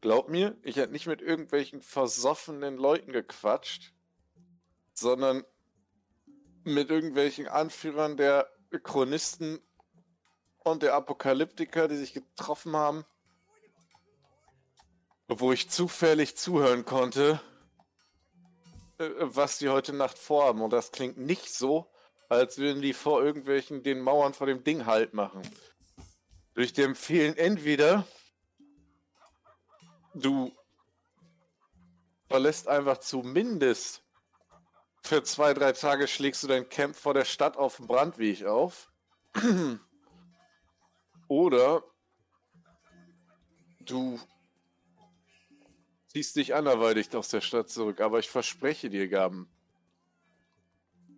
Glaub 0.01 0.29
mir, 0.29 0.57
ich 0.63 0.77
hätte 0.77 0.93
nicht 0.93 1.07
mit 1.07 1.21
irgendwelchen 1.21 1.81
versoffenen 1.81 2.77
Leuten 2.77 3.13
gequatscht, 3.13 3.93
sondern 4.93 5.45
mit 6.65 6.91
irgendwelchen 6.91 7.49
Anführern 7.49 8.17
der 8.17 8.51
Chronisten 8.83 9.61
und 10.59 10.83
der 10.83 10.95
Apokalyptiker, 10.95 11.89
die 11.89 11.97
sich 11.97 12.13
getroffen 12.13 12.77
haben, 12.77 13.05
wo 15.29 15.53
ich 15.53 15.71
zufällig 15.71 16.37
zuhören 16.37 16.85
konnte, 16.85 17.41
was 18.99 19.59
die 19.59 19.69
heute 19.69 19.93
Nacht 19.93 20.19
vorhaben. 20.19 20.63
Und 20.63 20.73
das 20.73 20.93
klingt 20.93 21.19
nicht 21.19 21.53
so, 21.53 21.91
als 22.29 22.59
würden 22.59 22.83
die 22.83 22.93
vor 22.93 23.23
irgendwelchen 23.23 23.83
den 23.83 24.01
Mauern 24.01 24.35
vor 24.35 24.47
dem 24.47 24.65
Ding 24.65 24.87
Halt 24.87 25.15
machen. 25.15 25.43
Durch 26.55 26.73
die 26.73 26.83
empfehlen 26.83 27.37
entweder 27.37 28.07
du 30.15 30.53
verlässt 32.29 32.69
einfach 32.69 32.99
zumindest 32.99 34.03
für 35.03 35.23
zwei, 35.23 35.55
drei 35.55 35.73
Tage 35.73 36.07
schlägst 36.07 36.43
du 36.43 36.49
dein 36.49 36.69
Camp 36.69 36.97
vor 36.97 37.15
der 37.15 37.25
Stadt 37.25 37.57
auf 37.57 37.77
dem 37.77 37.87
Brandweg 37.87 38.45
auf. 38.45 38.91
Oder 41.29 41.83
du 43.81 44.21
ziehst 46.19 46.35
dich 46.35 46.53
anderweitig 46.53 47.15
aus 47.15 47.29
der 47.29 47.41
Stadt 47.41 47.71
zurück. 47.71 48.01
Aber 48.01 48.19
ich 48.19 48.29
verspreche 48.29 48.91
dir, 48.91 49.07
Gaben, 49.07 49.49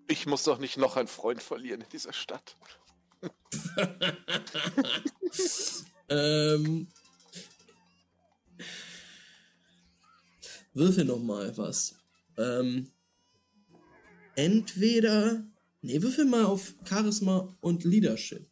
ich 0.08 0.26
muss 0.26 0.44
doch 0.44 0.58
nicht 0.58 0.76
noch 0.76 0.96
einen 0.96 1.08
Freund 1.08 1.42
verlieren 1.42 1.80
in 1.80 1.88
dieser 1.88 2.12
Stadt. 2.12 2.56
Ähm. 6.12 6.88
Würfel 10.74 11.04
noch 11.04 11.20
mal 11.20 11.56
was. 11.56 11.94
Ähm. 12.36 12.90
Entweder. 14.34 15.44
Nee, 15.82 16.02
würfel 16.02 16.24
mal 16.24 16.46
auf 16.46 16.74
Charisma 16.84 17.56
und 17.60 17.84
Leadership. 17.84 18.50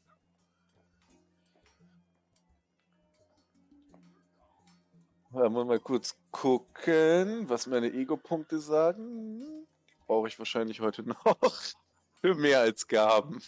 Da 5.33 5.49
muss 5.49 5.67
mal 5.67 5.81
kurz 5.81 6.17
gucken, 6.41 7.49
was 7.49 7.67
meine 7.67 7.93
Ego-Punkte 7.93 8.61
sagen. 8.61 9.67
Brauche 10.07 10.29
ich 10.29 10.39
wahrscheinlich 10.39 10.81
heute 10.81 11.03
noch. 11.03 11.37
Für 12.21 12.35
mehr 12.37 12.61
als 12.61 12.87
Gaben. 12.87 13.43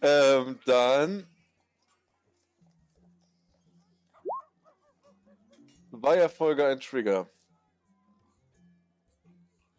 Ähm, 0.00 0.60
dann. 0.64 1.26
Zwei 5.90 6.16
Erfolge, 6.16 6.66
ein 6.66 6.78
Trigger. 6.78 7.28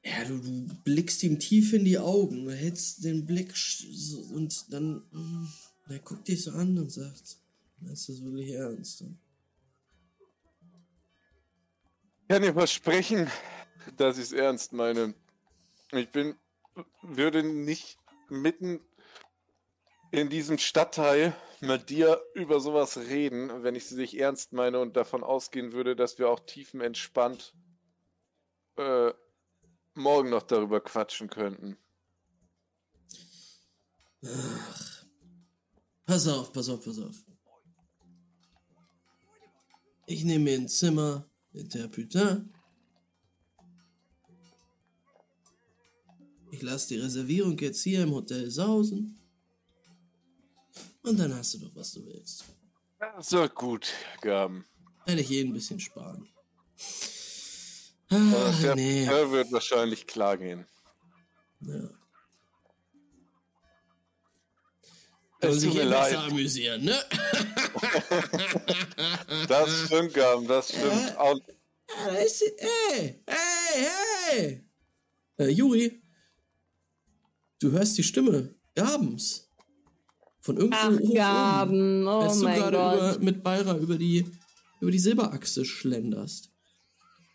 Ja, 0.04 0.26
du, 0.26 0.40
du 0.40 0.76
blickst 0.84 1.24
ihm 1.24 1.40
tief 1.40 1.72
in 1.74 1.86
die 1.86 1.98
Augen, 2.00 2.50
hältst 2.50 3.04
den 3.04 3.26
Blick 3.26 3.54
und 4.34 4.74
dann. 4.74 5.04
mm, 5.12 5.48
Er 5.88 6.00
guckt 6.00 6.28
dich 6.28 6.44
so 6.44 6.52
an 6.52 6.78
und 6.78 6.92
sagt: 6.92 7.38
Meinst 7.80 8.10
du 8.10 8.14
das 8.14 8.24
wirklich 8.24 8.50
ernst? 8.52 9.02
Ich 9.02 9.31
kann 12.32 12.44
dir 12.44 12.54
versprechen, 12.54 13.30
dass 13.98 14.18
ich 14.18 14.24
es 14.24 14.32
ernst 14.32 14.72
meine. 14.72 15.14
Ich 15.92 16.12
bin, 16.12 16.38
würde 17.02 17.44
nicht 17.44 17.98
mitten 18.30 18.80
in 20.14 20.30
diesem 20.30 20.58
Stadtteil 20.58 21.36
mit 21.60 21.90
dir 21.90 22.22
über 22.34 22.62
sowas 22.62 22.96
reden, 22.96 23.64
wenn 23.64 23.76
ich 23.76 23.86
sie 23.86 23.96
nicht 23.98 24.18
ernst 24.18 24.54
meine 24.54 24.80
und 24.80 24.96
davon 24.96 25.26
ausgehen 25.26 25.74
würde, 25.74 25.94
dass 25.94 26.20
wir 26.20 26.30
auch 26.30 26.40
tiefenentspannt 26.40 27.54
äh, 28.78 29.12
morgen 29.94 30.30
noch 30.30 30.44
darüber 30.44 30.80
quatschen 30.80 31.30
könnten. 31.30 31.76
Pass 36.06 36.30
auf, 36.30 36.54
pass 36.54 36.70
auf, 36.70 36.86
pass 36.86 36.98
auf. 36.98 37.16
Ich 40.06 40.24
nehme 40.24 40.46
mir 40.46 40.58
ein 40.58 40.70
Zimmer 40.70 41.26
der 41.54 41.88
Putain. 41.88 42.54
Ich 46.52 46.62
lasse 46.62 46.90
die 46.90 46.98
Reservierung 47.00 47.58
jetzt 47.60 47.82
hier 47.84 48.04
im 48.04 48.12
Hotel 48.12 48.50
sausen. 48.52 49.18
Und 51.04 51.18
dann 51.18 51.34
hast 51.34 51.54
du 51.54 51.60
doch, 51.60 51.76
was 51.76 51.92
du 51.94 52.06
willst. 52.06 52.46
So 53.20 53.48
gut, 53.48 53.92
Gaben. 54.22 54.66
Werde 55.06 55.22
ich 55.22 55.32
eh 55.32 55.42
ein 55.42 55.54
bisschen 55.54 55.80
sparen. 55.80 56.28
Äh, 58.10 58.16
Ah, 58.16 58.52
der, 58.62 58.76
nee. 58.76 59.06
der 59.06 59.32
wird 59.32 59.52
wahrscheinlich 59.52 60.06
klar 60.06 60.38
gehen. 60.38 60.68
Ja. 61.62 61.90
Es 65.50 65.62
sich 65.62 65.70
tut 65.70 65.78
mir 65.80 65.84
eh 65.88 65.90
besser 65.90 66.12
leid. 66.22 66.32
amüsieren, 66.32 66.84
ne? 66.86 66.96
Das 69.48 69.86
stimmt, 69.86 70.14
Gaben, 70.14 70.48
das 70.48 70.70
stimmt. 70.70 71.18
Auch, 71.18 71.40
Ah, 71.94 72.08
da 72.08 72.16
ist 72.20 72.40
sie. 72.40 72.46
Hey, 72.58 73.22
hey, 73.28 73.88
hey! 74.30 74.66
Äh, 75.38 75.50
Juri, 75.50 76.02
du 77.60 77.72
hörst 77.72 77.98
die 77.98 78.04
Stimme 78.04 78.56
Gabens. 78.76 79.50
Von 80.40 80.58
irgendwo 80.58 80.78
Ach, 80.80 80.90
hoch 80.92 81.00
oben. 81.02 81.14
Gaben. 81.14 82.08
Oh 82.08 82.22
als 82.22 82.38
du 82.40 82.44
mein 82.46 82.56
gerade 82.60 82.78
Gott. 82.78 83.16
über, 83.18 83.24
mit 83.26 83.44
Beira 83.44 83.78
über 83.78 83.98
die, 83.98 84.26
über 84.80 84.90
die 84.92 85.00
Silberachse 85.00 85.66
schlenderst. 85.66 86.50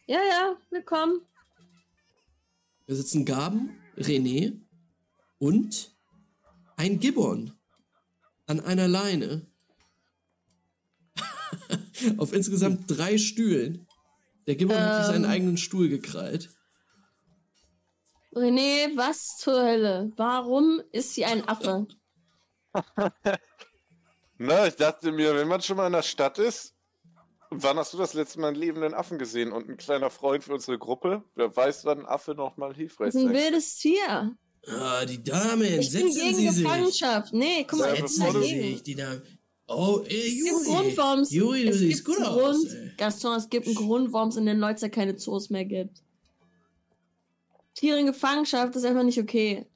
Ja, 0.06 0.18
ja, 0.26 0.56
willkommen. 0.70 1.20
Da 2.86 2.94
sitzen 2.94 3.24
Gaben, 3.26 3.76
René 3.98 4.58
und 5.38 5.94
ein 6.76 6.98
Gibbon 6.98 7.52
an 8.46 8.60
einer 8.60 8.88
Leine. 8.88 9.46
Auf 12.18 12.32
insgesamt 12.32 12.84
drei 12.88 13.18
Stühlen. 13.18 13.86
Der 14.46 14.56
Gibbon 14.56 14.78
hat 14.78 15.04
sich 15.04 15.12
seinen 15.12 15.24
Ähm. 15.24 15.30
eigenen 15.30 15.56
Stuhl 15.56 15.88
gekrallt. 15.88 16.50
René, 18.32 18.94
was 18.96 19.38
zur 19.38 19.62
Hölle? 19.62 20.12
Warum 20.16 20.82
ist 20.92 21.14
sie 21.14 21.24
ein 21.24 21.48
Affe? 21.48 21.86
Na, 24.38 24.66
ich 24.66 24.76
dachte 24.76 25.10
mir, 25.10 25.34
wenn 25.34 25.48
man 25.48 25.62
schon 25.62 25.78
mal 25.78 25.86
in 25.86 25.94
der 25.94 26.02
Stadt 26.02 26.38
ist, 26.38 26.74
wann 27.48 27.78
hast 27.78 27.94
du 27.94 27.98
das 27.98 28.12
letzte 28.12 28.38
Mal 28.40 28.48
einen 28.48 28.56
lebenden 28.56 28.92
Affen 28.92 29.18
gesehen? 29.18 29.52
Und 29.52 29.70
ein 29.70 29.78
kleiner 29.78 30.10
Freund 30.10 30.44
für 30.44 30.52
unsere 30.52 30.78
Gruppe? 30.78 31.24
Wer 31.34 31.56
weiß, 31.56 31.86
wann 31.86 32.00
ein 32.00 32.06
Affe 32.06 32.34
noch 32.34 32.58
mal 32.58 32.74
hilfreich 32.74 33.14
Das 33.14 33.14
ist 33.14 33.28
ein 33.28 33.34
wildes 33.34 33.78
Tier. 33.78 34.36
Ah, 34.68 35.04
die 35.04 35.22
Damen, 35.22 35.62
Ich 35.62 35.92
bin 35.92 36.10
setzen 36.12 36.14
gegen 36.14 36.36
Sie 36.36 36.48
sich. 36.48 36.64
Gefangenschaft. 36.64 37.32
Nee, 37.32 37.64
guck 37.68 37.78
mal, 37.78 37.88
Ja, 37.88 37.94
bin 38.00 38.08
Setzen 38.08 38.42
Sie 38.42 38.48
sich, 38.72 38.82
die 38.82 38.94
Damen. 38.96 39.22
Oh, 39.68 40.00
ey, 40.06 40.16
Es 40.16 40.34
gibt 40.34 40.48
einen 40.48 40.64
Juri. 40.64 40.64
Grund, 40.84 40.96
warum 40.96 41.20
es- 41.20 41.30
Juri, 41.32 41.62
du 41.64 41.70
es 41.70 41.78
siehst 41.78 42.04
gibt 42.04 42.18
gut 42.18 42.26
einen 42.26 42.34
aus, 42.34 42.56
Grund, 42.56 42.72
ey. 42.72 42.90
Gaston, 42.96 43.36
es 43.36 43.48
gibt 43.48 43.66
einen 43.66 43.74
Grund, 43.76 44.12
warum 44.12 44.28
es 44.28 44.36
in 44.36 44.46
der 44.46 44.54
Neuzeit 44.54 44.92
keine 44.92 45.16
Zoos 45.16 45.50
mehr 45.50 45.64
gibt. 45.64 46.02
Tiere 47.74 47.98
in 47.98 48.06
Gefangenschaft 48.06 48.74
ist 48.76 48.84
einfach 48.84 49.02
nicht 49.02 49.20
okay. 49.20 49.66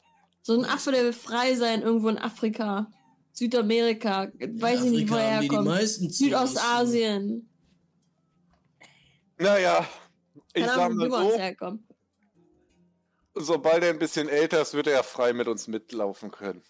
So 0.43 0.55
ein 0.55 0.65
Affe, 0.65 0.91
der 0.93 1.05
will 1.05 1.13
frei 1.13 1.55
sein, 1.55 1.83
irgendwo 1.83 2.09
in 2.09 2.19
Afrika, 2.19 2.91
Südamerika, 3.33 4.31
weiß 4.39 4.85
ich 4.85 4.91
nicht, 4.91 5.11
wo 5.11 5.15
Afrika 5.17 5.19
er 5.19 5.41
herkommt. 5.43 6.13
Südostasien. 6.15 7.49
Naja, 9.39 9.87
ich 10.55 10.63
Keine 10.65 10.75
sag 10.75 10.95
mal 10.95 11.11
so, 11.11 11.37
herkommen. 11.39 11.87
Sobald 13.43 13.83
er 13.83 13.91
ein 13.91 13.99
bisschen 13.99 14.29
älter 14.29 14.63
ist, 14.63 14.75
wird 14.75 14.87
er 14.87 14.95
ja 14.95 15.03
frei 15.03 15.33
mit 15.33 15.49
uns 15.49 15.69
mitlaufen 15.69 16.31
können. 16.31 16.63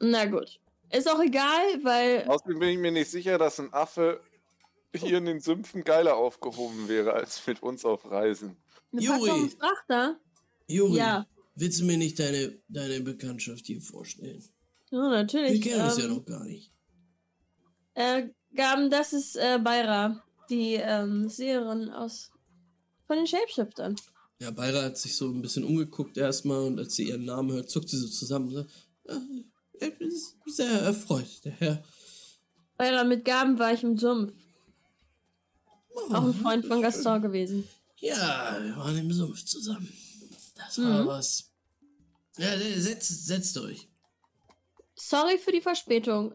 Na 0.00 0.24
gut. 0.26 0.60
Ist 0.90 1.10
auch 1.10 1.20
egal, 1.20 1.62
weil 1.82 2.24
Außerdem 2.28 2.58
bin 2.58 2.68
ich 2.70 2.78
mir 2.78 2.92
nicht 2.92 3.10
sicher, 3.10 3.38
dass 3.38 3.58
ein 3.58 3.72
Affe 3.72 4.20
hier 4.94 5.18
in 5.18 5.24
den 5.24 5.40
Sümpfen 5.40 5.84
geiler 5.84 6.16
aufgehoben 6.16 6.88
wäre, 6.88 7.12
als 7.12 7.44
mit 7.46 7.62
uns 7.62 7.84
auf 7.84 8.08
Reisen. 8.10 8.56
Juri. 8.92 9.50
Frachter. 9.58 10.18
Juri, 10.68 10.98
Ja. 10.98 11.26
willst 11.54 11.80
du 11.80 11.84
mir 11.84 11.96
nicht 11.98 12.18
deine, 12.18 12.58
deine 12.68 13.00
Bekanntschaft 13.00 13.66
hier 13.66 13.80
vorstellen? 13.80 14.42
Ja, 14.90 14.98
Wir 14.98 15.08
natürlich. 15.10 15.60
kennen 15.62 15.82
uns 15.84 15.98
ja 15.98 16.04
ähm, 16.04 16.14
noch 16.14 16.24
gar 16.24 16.44
nicht. 16.44 16.72
Äh, 17.94 18.28
Gaben, 18.54 18.90
das 18.90 19.12
ist 19.12 19.36
äh, 19.36 19.58
Beira, 19.62 20.22
die 20.48 20.74
ähm, 20.74 21.28
Seherin 21.28 21.90
aus 21.90 22.30
von 23.06 23.16
den 23.16 23.26
Shapeshiftern. 23.26 23.96
Ja, 24.38 24.50
Beira 24.50 24.82
hat 24.82 24.98
sich 24.98 25.16
so 25.16 25.28
ein 25.30 25.40
bisschen 25.40 25.64
umgeguckt 25.64 26.16
erstmal 26.16 26.62
und 26.64 26.78
als 26.78 26.94
sie 26.94 27.08
ihren 27.08 27.24
Namen 27.24 27.52
hört, 27.52 27.70
zuckt 27.70 27.88
sie 27.88 27.96
so 27.98 28.08
zusammen. 28.08 28.48
und 28.48 28.54
sagt, 28.54 28.70
Äh, 29.04 29.44
er 29.80 30.00
ist 30.00 30.36
sehr 30.46 30.70
erfreut, 30.82 31.44
der 31.44 31.52
Herr. 31.52 31.84
Leider 32.78 33.04
mit 33.04 33.24
Gaben 33.24 33.58
war 33.58 33.72
ich 33.72 33.82
im 33.82 33.96
Sumpf. 33.96 34.32
Oh, 35.90 36.12
Auch 36.14 36.24
ein 36.24 36.34
Freund 36.34 36.66
von 36.66 36.82
Gaston 36.82 37.22
gewesen. 37.22 37.66
Ja, 37.98 38.58
wir 38.62 38.76
waren 38.76 38.98
im 38.98 39.10
Sumpf 39.12 39.42
zusammen. 39.44 39.90
Das 40.54 40.78
war 40.78 41.02
Mhm. 41.02 41.06
was. 41.06 41.50
Ja, 42.36 42.58
setzt, 42.58 43.26
setzt 43.26 43.56
euch. 43.56 43.88
Sorry 44.94 45.38
für 45.38 45.52
die 45.52 45.62
Verspätung. 45.62 46.34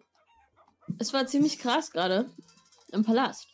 Es 0.97 1.13
war 1.13 1.27
ziemlich 1.27 1.59
krass 1.59 1.91
gerade 1.91 2.31
im 2.91 3.03
Palast. 3.03 3.47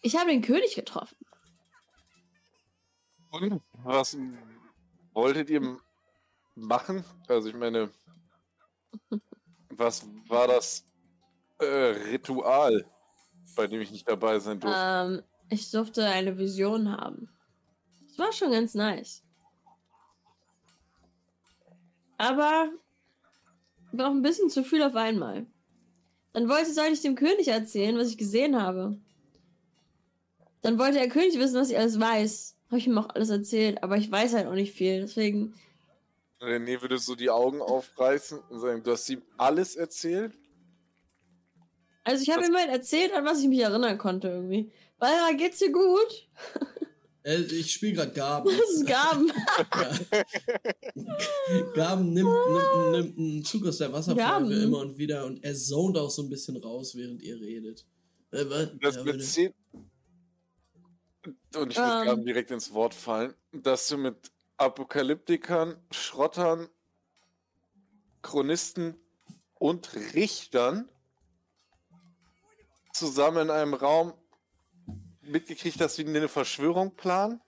Ich 0.00 0.16
habe 0.16 0.30
den 0.30 0.40
König 0.42 0.74
getroffen. 0.74 1.16
Und 3.30 3.62
was 3.84 4.16
wolltet 5.12 5.50
ihr 5.50 5.78
machen? 6.54 7.04
Also 7.26 7.48
ich 7.48 7.54
meine, 7.54 7.90
was 9.70 10.06
war 10.28 10.48
das 10.48 10.84
äh, 11.58 11.64
Ritual, 11.64 12.84
bei 13.54 13.66
dem 13.66 13.80
ich 13.80 13.90
nicht 13.90 14.08
dabei 14.08 14.38
sein 14.38 14.60
durfte? 14.60 14.78
Ähm, 14.80 15.22
ich 15.50 15.70
durfte 15.70 16.04
eine 16.04 16.36
Vision 16.38 16.90
haben. 16.90 17.28
Es 18.10 18.18
war 18.18 18.32
schon 18.32 18.50
ganz 18.52 18.74
nice. 18.74 19.22
Aber 22.16 22.70
noch 23.92 24.10
ein 24.10 24.22
bisschen 24.22 24.50
zu 24.50 24.64
viel 24.64 24.82
auf 24.82 24.96
einmal. 24.96 25.46
Dann 26.32 26.48
wollte 26.48 26.72
sollte 26.72 26.92
ich 26.92 27.02
dem 27.02 27.14
König 27.14 27.48
erzählen, 27.48 27.96
was 27.96 28.08
ich 28.08 28.18
gesehen 28.18 28.60
habe. 28.60 28.98
Dann 30.62 30.78
wollte 30.78 30.98
der 30.98 31.08
König 31.08 31.38
wissen, 31.38 31.58
was 31.58 31.70
ich 31.70 31.78
alles 31.78 31.98
weiß. 31.98 32.57
Habe 32.68 32.78
ich 32.78 32.86
ihm 32.86 32.98
auch 32.98 33.08
alles 33.10 33.30
erzählt, 33.30 33.82
aber 33.82 33.96
ich 33.96 34.10
weiß 34.10 34.34
halt 34.34 34.46
auch 34.46 34.54
nicht 34.54 34.74
viel. 34.74 35.00
Deswegen, 35.00 35.54
René 36.40 36.80
würde 36.80 36.98
so 36.98 37.14
die 37.14 37.30
Augen 37.30 37.60
aufreißen 37.60 38.38
und 38.50 38.60
sagen, 38.60 38.82
du 38.82 38.92
hast 38.92 39.08
ihm 39.08 39.22
alles 39.36 39.76
erzählt? 39.76 40.32
also 42.04 42.22
ich 42.22 42.30
habe 42.30 42.46
ihm 42.46 42.56
halt 42.56 42.70
erzählt, 42.70 43.12
an 43.12 43.24
was 43.24 43.40
ich 43.40 43.48
mich 43.48 43.60
erinnern 43.60 43.98
konnte 43.98 44.28
irgendwie. 44.28 44.70
Weil 44.98 45.36
geht's 45.36 45.58
dir 45.58 45.72
gut? 45.72 46.28
Äh, 47.24 47.42
ich 47.42 47.72
spiele 47.72 47.94
gerade 47.94 48.12
Gaben. 48.12 48.48
Das 48.58 48.70
ist 48.70 48.86
Gaben. 48.86 49.28
Gaben 51.74 52.12
nimmt, 52.14 52.30
nimmt, 52.30 52.92
nimmt 52.92 53.18
einen 53.18 53.44
Zug 53.44 53.66
aus 53.66 53.78
der 53.78 53.92
Wasserpfeife 53.92 54.30
Gaben? 54.30 54.50
immer 54.50 54.78
und 54.78 54.96
wieder 54.96 55.26
und 55.26 55.44
er 55.44 55.54
zont 55.54 55.98
auch 55.98 56.08
so 56.10 56.22
ein 56.22 56.30
bisschen 56.30 56.56
raus, 56.56 56.96
während 56.96 57.20
ihr 57.20 57.38
redet. 57.38 57.84
Äh, 58.30 58.44
was? 58.48 58.68
Das 58.80 58.96
Ja, 58.96 59.04
mit. 59.04 59.52
10. 61.24 61.36
Und 61.56 61.70
ich 61.72 61.78
würde 61.78 61.98
Ähm. 61.98 62.04
gerne 62.04 62.24
direkt 62.24 62.50
ins 62.50 62.72
Wort 62.72 62.94
fallen, 62.94 63.34
dass 63.52 63.88
du 63.88 63.96
mit 63.98 64.30
Apokalyptikern, 64.56 65.82
Schrottern, 65.90 66.68
Chronisten 68.22 69.00
und 69.54 69.94
Richtern 70.14 70.90
zusammen 72.92 73.42
in 73.44 73.50
einem 73.50 73.74
Raum 73.74 74.14
mitgekriegt 75.22 75.80
hast, 75.80 75.98
wie 75.98 76.04
die 76.04 76.16
eine 76.16 76.28
Verschwörung 76.28 76.96
planen? 76.96 77.40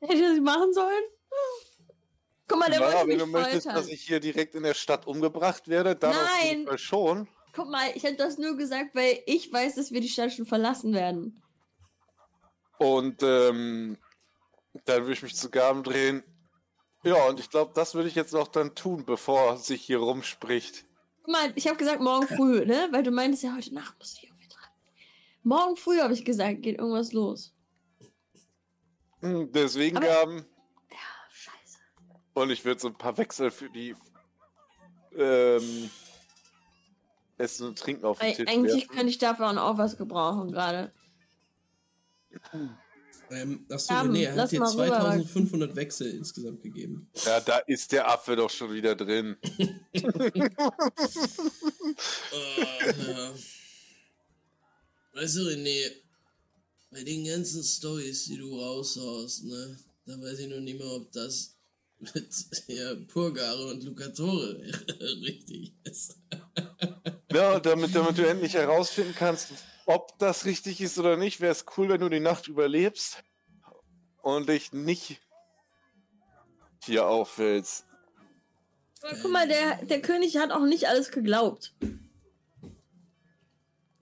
Hätte 0.00 0.14
ich 0.14 0.20
das 0.20 0.30
nicht 0.32 0.42
machen 0.42 0.72
sollen? 0.72 1.04
Guck 2.48 2.58
mal, 2.58 2.70
der 2.70 2.80
Ja, 2.80 2.86
wollte 2.86 3.00
wenn 3.02 3.06
mich 3.08 3.18
du 3.18 3.26
möchtest, 3.26 3.66
foltern. 3.66 3.82
dass 3.82 3.88
ich 3.88 4.02
hier 4.02 4.18
direkt 4.18 4.54
in 4.54 4.62
der 4.64 4.74
Stadt 4.74 5.06
umgebracht 5.06 5.68
werde, 5.68 5.94
dann 5.94 6.12
auf 6.16 6.42
jeden 6.42 6.56
Nein. 6.56 6.66
Fall 6.66 6.78
schon. 6.78 7.28
Guck 7.52 7.68
mal, 7.68 7.90
ich 7.94 8.02
hätte 8.04 8.16
das 8.18 8.38
nur 8.38 8.56
gesagt, 8.56 8.94
weil 8.94 9.22
ich 9.26 9.52
weiß, 9.52 9.74
dass 9.74 9.90
wir 9.92 10.00
die 10.00 10.08
Stadt 10.08 10.32
schon 10.32 10.46
verlassen 10.46 10.92
werden. 10.94 11.42
Und 12.78 13.22
ähm, 13.22 13.98
dann 14.84 15.02
würde 15.02 15.12
ich 15.12 15.22
mich 15.22 15.36
zu 15.36 15.50
Gaben 15.50 15.82
drehen. 15.82 16.22
Ja, 17.02 17.26
und 17.26 17.40
ich 17.40 17.50
glaube, 17.50 17.72
das 17.74 17.94
würde 17.94 18.08
ich 18.08 18.14
jetzt 18.14 18.32
noch 18.32 18.48
dann 18.48 18.74
tun, 18.74 19.04
bevor 19.04 19.56
sich 19.56 19.82
hier 19.82 19.98
rumspricht. 19.98 20.84
Guck 21.22 21.32
mal, 21.32 21.52
ich 21.54 21.66
habe 21.66 21.76
gesagt 21.76 22.00
morgen 22.00 22.26
früh, 22.26 22.64
ne? 22.64 22.88
Weil 22.92 23.02
du 23.02 23.10
meintest 23.10 23.42
ja, 23.42 23.54
heute 23.56 23.74
Nacht 23.74 23.98
musst 23.98 24.16
du 24.16 24.20
hier 24.20 24.28
irgendwie 24.30 24.48
dran. 24.48 24.68
Morgen 25.42 25.76
früh 25.76 25.98
habe 26.00 26.12
ich 26.12 26.24
gesagt, 26.24 26.62
geht 26.62 26.78
irgendwas 26.78 27.12
los. 27.12 27.54
Hm, 29.20 29.50
Deswegen 29.52 29.96
Aber- 29.96 30.06
Gaben. 30.06 30.46
Ja, 30.90 30.96
scheiße. 31.32 31.78
Und 32.34 32.50
ich 32.50 32.64
würde 32.64 32.80
so 32.80 32.88
ein 32.88 32.96
paar 32.96 33.16
Wechsel 33.18 33.50
für 33.50 33.68
die 33.70 33.94
ähm, 35.16 35.90
Essen 37.40 37.68
und 37.68 37.78
Trinken 37.78 38.04
auf 38.04 38.18
den 38.18 38.34
Tisch 38.34 38.48
eigentlich 38.48 38.82
werfen. 38.82 38.88
könnte 38.88 39.08
ich 39.08 39.18
davon 39.18 39.58
auch 39.58 39.78
was 39.78 39.96
gebrauchen 39.96 40.52
gerade. 40.52 40.92
Ähm, 43.30 43.64
achso, 43.70 43.94
Gaben, 43.94 44.14
René, 44.14 44.24
er 44.24 44.36
hat 44.36 44.52
dir 44.52 44.60
mal 44.60 44.70
rüber. 44.70 45.00
2500 45.00 45.76
Wechsel 45.76 46.10
insgesamt 46.10 46.62
gegeben. 46.62 47.08
Ja, 47.24 47.40
da 47.40 47.58
ist 47.58 47.92
der 47.92 48.08
Affe 48.08 48.36
doch 48.36 48.50
schon 48.50 48.72
wieder 48.72 48.94
drin. 48.94 49.36
Ja. 49.92 49.94
Weißt 55.12 55.36
du, 55.36 55.40
René, 55.42 55.92
bei 56.90 57.04
den 57.04 57.24
ganzen 57.24 57.62
Stories, 57.62 58.24
die 58.24 58.36
du 58.36 58.58
raushaust, 58.58 59.44
ne, 59.44 59.78
da 60.06 60.20
weiß 60.20 60.40
ich 60.40 60.48
noch 60.48 60.60
nicht 60.60 60.78
mehr, 60.78 60.90
ob 60.90 61.12
das 61.12 61.54
mit 62.00 62.34
ja, 62.68 62.94
Purgare 63.08 63.66
und 63.66 63.84
Lucatore 63.84 64.60
richtig 65.22 65.74
ist. 65.84 66.18
Ja, 67.32 67.60
damit, 67.60 67.94
damit 67.94 68.18
du 68.18 68.26
endlich 68.26 68.54
herausfinden 68.54 69.14
kannst, 69.16 69.52
ob 69.86 70.18
das 70.18 70.44
richtig 70.44 70.80
ist 70.80 70.98
oder 70.98 71.16
nicht, 71.16 71.40
wäre 71.40 71.52
es 71.52 71.64
cool, 71.76 71.88
wenn 71.88 72.00
du 72.00 72.08
die 72.08 72.20
Nacht 72.20 72.48
überlebst 72.48 73.22
und 74.22 74.48
dich 74.48 74.72
nicht 74.72 75.20
hier 76.84 77.06
auffällst. 77.06 77.84
Aber 79.02 79.16
guck 79.20 79.30
mal, 79.30 79.48
der, 79.48 79.84
der 79.84 80.02
König 80.02 80.36
hat 80.36 80.50
auch 80.50 80.64
nicht 80.64 80.88
alles 80.88 81.10
geglaubt. 81.10 81.74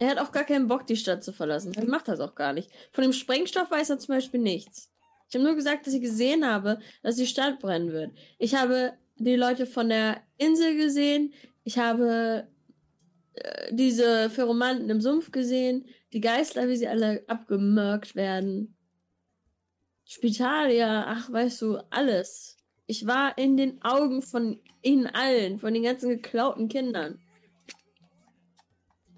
Er 0.01 0.11
hat 0.11 0.19
auch 0.19 0.33
gar 0.33 0.45
keinen 0.45 0.69
Bock, 0.69 0.87
die 0.87 0.97
Stadt 0.97 1.25
zu 1.25 1.33
verlassen. 1.33 1.75
Er 1.75 1.87
macht 1.87 2.09
das 2.09 2.21
auch 2.21 2.35
gar 2.35 2.53
nicht. 2.53 2.71
Von 2.93 3.03
dem 3.03 3.13
Sprengstoff 3.13 3.71
weiß 3.71 3.91
er 3.91 3.99
zum 3.99 4.15
Beispiel 4.15 4.41
nichts. 4.41 4.91
Ich 5.29 5.35
habe 5.35 5.45
nur 5.45 5.55
gesagt, 5.55 5.87
dass 5.87 5.95
ich 5.95 6.01
gesehen 6.01 6.47
habe, 6.47 6.79
dass 7.03 7.17
die 7.17 7.27
Stadt 7.27 7.61
brennen 7.61 7.93
wird. 7.93 8.13
Ich 8.39 8.55
habe 8.55 8.95
die 9.17 9.37
Leute 9.37 9.67
von 9.67 9.89
der 9.89 10.23
Insel 10.39 10.77
gesehen. 10.77 11.35
Ich 11.65 11.79
habe 11.79 12.49
äh, 13.35 13.75
diese 13.75 14.31
Pheromanten 14.31 14.89
im 14.89 15.01
Sumpf 15.01 15.31
gesehen. 15.31 15.87
Die 16.15 16.21
Geißler, 16.21 16.69
wie 16.69 16.77
sie 16.77 16.89
alle 16.89 17.25
abgemörkt 17.29 18.17
werden. 18.17 18.75
Spitalia, 20.07 21.05
ach, 21.07 21.31
weißt 21.31 21.61
du, 21.61 21.77
alles. 21.91 22.57
Ich 22.87 23.07
war 23.07 23.37
in 23.37 23.59
den 23.59 23.83
Augen 23.83 24.23
von 24.23 24.59
ihnen 24.81 25.07
allen, 25.07 25.59
von 25.59 25.75
den 25.75 25.83
ganzen 25.83 26.09
geklauten 26.09 26.69
Kindern. 26.69 27.21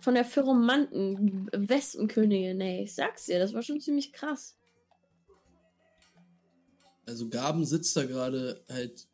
Von 0.00 0.14
der 0.14 0.24
Pheromanten, 0.24 1.48
Wespenkönigin, 1.52 2.60
ey. 2.60 2.82
Ich 2.82 2.96
sag's 2.96 3.26
dir, 3.26 3.38
das 3.38 3.54
war 3.54 3.62
schon 3.62 3.80
ziemlich 3.80 4.12
krass. 4.12 4.59
Also 7.10 7.28
Gaben 7.28 7.66
sitzt 7.66 7.96
da 7.96 8.04
gerade 8.04 8.64
halt 8.68 9.06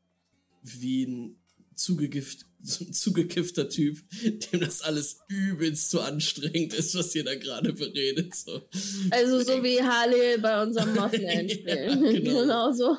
wie 0.63 1.05
ein 1.07 1.37
zugegift, 1.75 2.47
zugekiffter 2.93 3.69
Typ, 3.69 3.99
dem 4.53 4.61
das 4.61 4.83
alles 4.83 5.19
übelst 5.29 5.91
zu 5.91 6.01
anstrengend 6.01 6.75
ist, 6.75 6.95
was 6.95 7.15
ihr 7.15 7.25
da 7.25 7.35
gerade 7.35 7.73
beredet. 7.73 8.35
So. 8.35 8.63
Also 9.11 9.41
so 9.43 9.63
wie 9.63 9.83
Harley 9.83 10.39
bei 10.39 10.63
unserem 10.63 10.95
Mothman-Spiel. 10.95 11.69
Ja, 11.69 11.95
genau. 11.95 12.11
genau 12.41 12.73
so. 12.73 12.97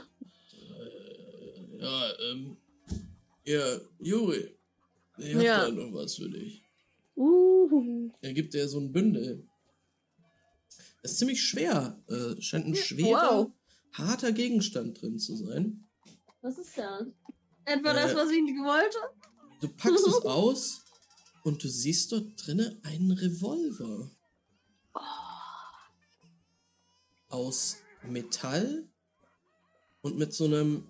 Ja, 1.80 2.12
ähm, 2.32 2.58
ja, 3.46 3.80
Juri, 4.00 4.50
ich 5.20 5.36
hab 5.36 5.44
Ja. 5.44 5.66
da 5.66 5.72
noch 5.72 5.94
was 5.94 6.16
für 6.16 6.30
dich. 6.30 6.64
Uh, 7.16 8.10
Er 8.22 8.34
gibt 8.34 8.54
dir 8.54 8.68
so 8.68 8.80
ein 8.80 8.92
Bündel. 8.92 9.44
Das 11.02 11.12
ist 11.14 11.20
ziemlich 11.20 11.42
schwer. 11.42 11.98
Äh, 12.10 12.42
scheint 12.42 12.68
ein 12.68 12.76
schwerer, 12.76 13.46
Wow. 13.46 13.52
Harter 13.98 14.32
Gegenstand 14.32 15.02
drin 15.02 15.20
zu 15.20 15.36
sein. 15.36 15.88
was 16.42 16.58
ist 16.58 16.78
das? 16.78 17.08
Etwa 17.66 17.94
das, 17.94 18.12
Äh. 18.12 18.16
was 18.16 18.30
ich 18.32 18.42
nicht 18.44 18.60
wollte? 18.64 18.98
Du 19.62 19.68
packst 19.70 20.08
es 20.08 20.22
aus 20.26 20.82
und 21.44 21.64
du 21.64 21.68
siehst 21.68 22.12
dort 22.12 22.26
drinne 22.38 22.80
einen 22.84 23.12
Revolver. 23.12 24.10
Aus 27.30 27.78
Metall 28.04 28.88
und 30.02 30.18
mit 30.18 30.34
so 30.34 30.46
einem 30.46 30.88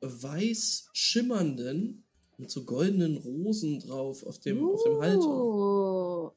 weiß 0.00 0.88
schimmernden, 0.92 2.04
mit 2.38 2.50
so 2.50 2.64
goldenen 2.64 3.16
Rosen 3.18 3.80
drauf 3.80 4.24
auf 4.24 4.38
dem, 4.40 4.64
auf 4.68 4.82
dem 4.82 5.00
Halter. 5.00 5.26
Uh, 5.28 6.30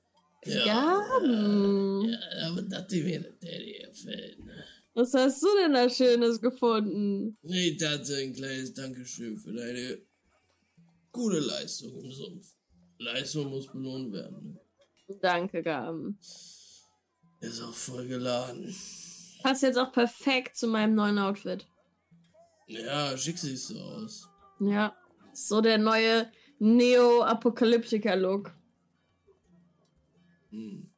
Ja. 0.46 0.66
Gaben. 0.66 2.10
Ja, 2.10 2.18
aber 2.48 2.62
dachte 2.62 2.96
ich 2.98 3.04
mir, 3.04 3.20
der. 3.42 3.90
Ne? 4.38 4.64
Was 5.00 5.14
hast 5.14 5.42
du 5.42 5.48
denn 5.62 5.72
da 5.72 5.90
Schönes 5.90 6.42
gefunden? 6.42 7.38
Ich 7.44 7.78
dachte, 7.78 8.18
ein 8.18 8.34
kleines 8.34 8.74
Dankeschön 8.74 9.38
für 9.38 9.54
deine 9.54 9.98
gute 11.14 11.40
Leistung 11.40 12.04
im 12.04 12.12
Sumpf. 12.12 12.54
Leistung 12.98 13.50
muss 13.50 13.68
belohnt 13.68 14.12
werden. 14.12 14.60
Ne? 15.08 15.16
Danke, 15.22 15.64
Gaben. 15.64 16.20
Ist 17.40 17.62
auch 17.62 17.74
voll 17.74 18.08
geladen. 18.08 18.76
Passt 19.42 19.64
jetzt 19.64 19.78
auch 19.78 19.94
perfekt 19.94 20.58
zu 20.58 20.68
meinem 20.68 20.96
neuen 20.96 21.18
Outfit. 21.18 21.66
Ja, 22.68 23.18
schick 23.18 23.38
siehst 23.38 23.70
so 23.70 23.80
aus. 23.80 24.28
Ja. 24.60 24.94
So 25.32 25.62
der 25.62 25.78
neue 25.78 26.30
Neo-Apokalyptiker-Look. 26.60 28.54
Hm. 30.50 30.89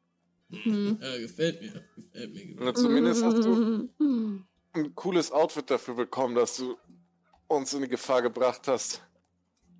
Hm. 0.51 0.97
Ja, 1.01 1.17
gefällt 1.17 1.61
mir. 1.61 1.83
Gefällt 1.95 2.33
mir. 2.33 2.41
Gefällt 2.45 2.59
Na, 2.59 2.73
zumindest 2.73 3.23
hast 3.23 3.37
du 3.43 3.89
ein 4.73 4.95
cooles 4.95 5.31
Outfit 5.31 5.69
dafür 5.69 5.95
bekommen, 5.95 6.35
dass 6.35 6.57
du 6.57 6.77
uns 7.47 7.73
in 7.73 7.81
die 7.81 7.87
Gefahr 7.87 8.21
gebracht 8.21 8.67
hast. 8.67 9.01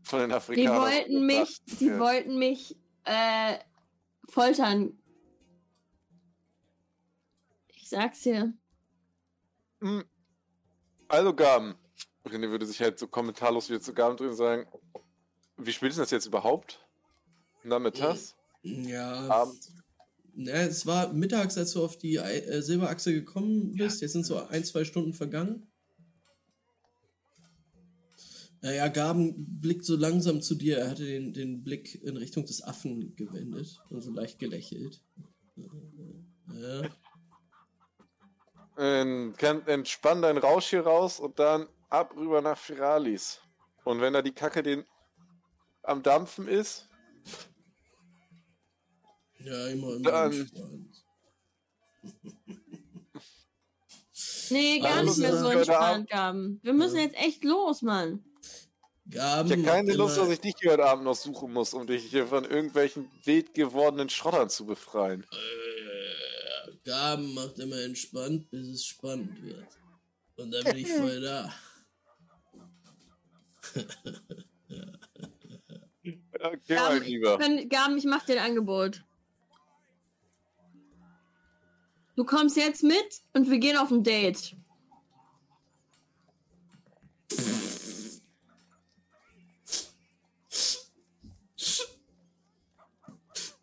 Von 0.03 0.19
den 0.19 0.29
Die 0.29 0.35
Afrikanern. 0.35 0.81
wollten 0.81 1.25
mich, 1.25 1.61
die 1.79 1.85
Ja. 1.85 1.99
wollten 1.99 2.39
mich 2.39 2.75
äh, 3.03 3.57
foltern. 4.29 4.97
Ich 7.67 7.89
sag's 7.89 8.21
dir. 8.21 8.53
Hm. 9.81 10.03
Also 11.07 11.33
Gaben. 11.35 11.75
René 12.25 12.49
würde 12.49 12.65
sich 12.65 12.79
halt 12.81 12.97
so 12.99 13.07
kommentarlos 13.07 13.69
wieder 13.69 13.81
zu 13.81 13.93
Gaben 13.93 14.15
drehen 14.17 14.29
und 14.29 14.35
sagen, 14.35 14.67
wie 15.57 15.71
spät 15.73 15.89
ist 15.89 15.97
denn 15.97 16.03
das 16.03 16.11
jetzt 16.11 16.25
überhaupt? 16.27 16.85
Nachmittags? 17.63 18.35
Ja, 18.63 19.27
Abend? 19.27 19.59
Ja, 20.35 20.53
es 20.63 20.85
war 20.85 21.13
mittags, 21.13 21.57
als 21.57 21.73
du 21.73 21.83
auf 21.83 21.97
die 21.97 22.15
äh, 22.15 22.61
Silberachse 22.61 23.13
gekommen 23.13 23.73
bist. 23.73 24.01
Jetzt 24.01 24.13
sind 24.13 24.25
so 24.25 24.37
ein, 24.47 24.63
zwei 24.63 24.83
Stunden 24.85 25.13
vergangen. 25.13 25.67
Naja, 28.61 28.87
Gaben 28.89 29.59
blickt 29.59 29.85
so 29.85 29.95
langsam 29.95 30.41
zu 30.41 30.53
dir. 30.55 30.77
Er 30.77 30.91
hatte 30.91 31.03
den, 31.05 31.33
den 31.33 31.63
Blick 31.63 31.95
in 32.03 32.15
Richtung 32.15 32.45
des 32.45 32.61
Affen 32.63 33.15
gewendet 33.15 33.79
und 33.89 34.01
so 34.01 34.11
leicht 34.11 34.37
gelächelt. 34.37 35.03
Ja. 36.53 36.89
Kann- 38.75 39.67
Entspann 39.67 40.21
deinen 40.21 40.37
Rausch 40.37 40.69
hier 40.69 40.81
raus 40.81 41.19
und 41.19 41.39
dann 41.39 41.67
ab 41.89 42.15
rüber 42.15 42.41
nach 42.41 42.57
Firalis. 42.57 43.41
Und 43.83 43.99
wenn 43.99 44.13
da 44.13 44.21
die 44.21 44.31
Kacke 44.31 44.63
den 44.63 44.85
am 45.83 46.03
Dampfen 46.03 46.47
ist, 46.47 46.87
Ja, 49.43 49.67
immer, 49.67 49.95
immer 49.95 50.11
Dann- 50.11 50.31
entspannt. 50.33 51.03
Nee, 54.49 54.79
gar 54.79 54.97
Also, 54.97 55.05
nicht 55.09 55.17
mehr 55.19 55.37
so 55.37 55.47
entspannt, 55.49 56.09
Gaben. 56.09 56.59
Wir 56.63 56.73
müssen 56.73 56.97
Ja. 56.97 57.03
jetzt 57.03 57.15
echt 57.15 57.43
los, 57.43 57.81
Mann. 57.81 58.23
Gaben 59.09 59.47
ich 59.49 59.57
habe 59.57 59.63
keine 59.63 59.93
Lust, 59.93 60.17
dass 60.17 60.29
ich 60.29 60.39
dich 60.39 60.53
hier 60.59 60.71
heute 60.71 60.85
Abend 60.85 61.05
noch 61.05 61.15
suchen 61.15 61.51
muss, 61.53 61.73
um 61.73 61.87
dich 61.87 62.03
hier 62.05 62.27
von 62.27 62.45
irgendwelchen 62.45 63.09
wild 63.23 63.53
gewordenen 63.53 64.09
Schrottern 64.09 64.49
zu 64.49 64.65
befreien. 64.65 65.25
Äh, 65.31 66.71
Gaben 66.83 67.33
macht 67.33 67.59
immer 67.59 67.77
entspannt, 67.79 68.49
bis 68.51 68.67
es 68.67 68.85
spannend 68.85 69.41
wird. 69.43 69.67
Und 70.35 70.51
dann 70.51 70.63
bin 70.63 70.77
ich 70.77 70.87
voll 70.91 71.21
da. 71.21 71.53
Ja, 76.03 76.13
mal 76.39 76.57
Gaben, 76.67 77.03
lieber. 77.03 77.37
Können, 77.37 77.69
Gaben, 77.69 77.97
ich 77.97 78.05
mach 78.05 78.25
dir 78.25 78.41
ein 78.41 78.49
Angebot. 78.49 79.03
Du 82.15 82.25
kommst 82.25 82.57
jetzt 82.57 82.83
mit 82.83 83.21
und 83.33 83.49
wir 83.49 83.57
gehen 83.57 83.77
auf 83.77 83.89
ein 83.89 84.03
Date. 84.03 84.55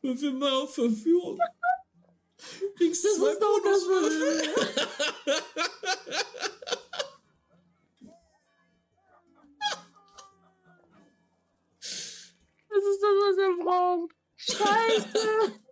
Und 0.01 0.21
wir 0.23 0.33
mal 0.33 0.53
auf 0.53 0.75
Verführung. 0.75 1.39
Du 2.61 2.75
kriegst 2.77 3.05
Das 3.05 3.17
zwei 3.17 3.33
ist 3.33 3.43
doch 3.43 3.61
das, 3.63 3.85
Bonuswürfel. 3.85 4.55
Das 12.71 12.85
ist 12.85 13.03
das, 13.03 13.15
was 13.21 13.39
er 13.39 13.65
braucht. 13.65 14.15
Scheiße. 14.37 15.61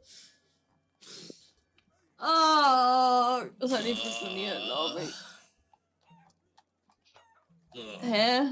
Oh, 2.18 3.42
das 3.58 3.72
hat 3.72 3.84
nicht 3.84 4.00
funktioniert, 4.02 4.58
glaube 4.64 5.02
ich. 5.04 5.14
Ja, 7.74 8.00
Hä? 8.00 8.48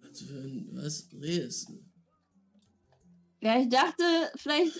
was 0.00 0.20
für 0.22 0.34
ein- 0.34 0.68
Was 0.72 1.08
redest 1.12 1.68
du? 1.68 1.84
Ja, 3.40 3.58
ich 3.60 3.68
dachte, 3.68 4.04
vielleicht 4.36 4.78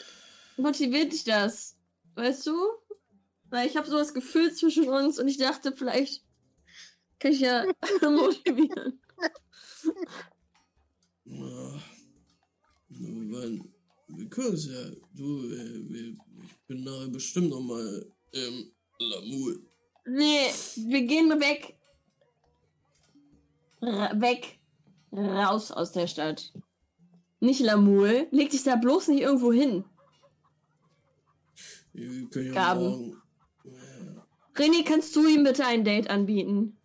motiviert 0.56 1.12
dich 1.12 1.24
das. 1.24 1.76
Weißt 2.14 2.46
du? 2.46 2.56
Weil 3.50 3.66
ich 3.68 3.76
habe 3.76 3.88
sowas 3.88 4.14
gefühlt 4.14 4.56
zwischen 4.56 4.88
uns 4.88 5.18
und 5.18 5.26
ich 5.28 5.36
dachte, 5.38 5.74
vielleicht 5.76 6.24
kann 7.18 7.32
ich 7.32 7.40
ja 7.40 7.64
motivieren. 8.02 9.00
Ja. 11.24 11.80
Weil, 12.88 13.60
wir 14.08 14.28
können 14.28 14.54
es 14.54 14.66
ja. 14.66 14.90
Du, 15.12 15.50
äh, 15.50 15.88
wir, 15.88 16.16
ich 16.46 16.66
bin 16.66 16.84
nachher 16.84 17.08
bestimmt 17.08 17.50
nochmal 17.50 18.06
im 18.32 18.72
Lamul. 18.98 19.66
Nee, 20.06 20.50
wir 20.88 21.02
gehen 21.02 21.30
weg. 21.40 21.76
Ra 23.80 24.20
weg. 24.20 24.58
Raus 25.12 25.70
aus 25.70 25.92
der 25.92 26.06
Stadt. 26.06 26.52
Nicht 27.40 27.60
Lamul. 27.60 28.26
Leg 28.30 28.50
dich 28.50 28.64
da 28.64 28.76
bloß 28.76 29.08
nicht 29.08 29.20
irgendwo 29.20 29.52
hin. 29.52 29.84
Wir 31.92 32.28
können 32.28 32.46
ja 32.46 32.52
Gaben. 32.54 32.82
morgen. 32.82 33.22
Ja. 33.64 34.26
René, 34.54 34.84
kannst 34.84 35.14
du 35.14 35.26
ihm 35.26 35.44
bitte 35.44 35.64
ein 35.64 35.84
Date 35.84 36.10
anbieten? 36.10 36.76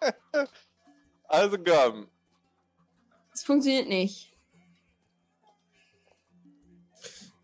Also 1.26 1.58
Gaben, 1.60 2.06
Es 3.32 3.42
funktioniert 3.42 3.88
nicht. 3.88 4.33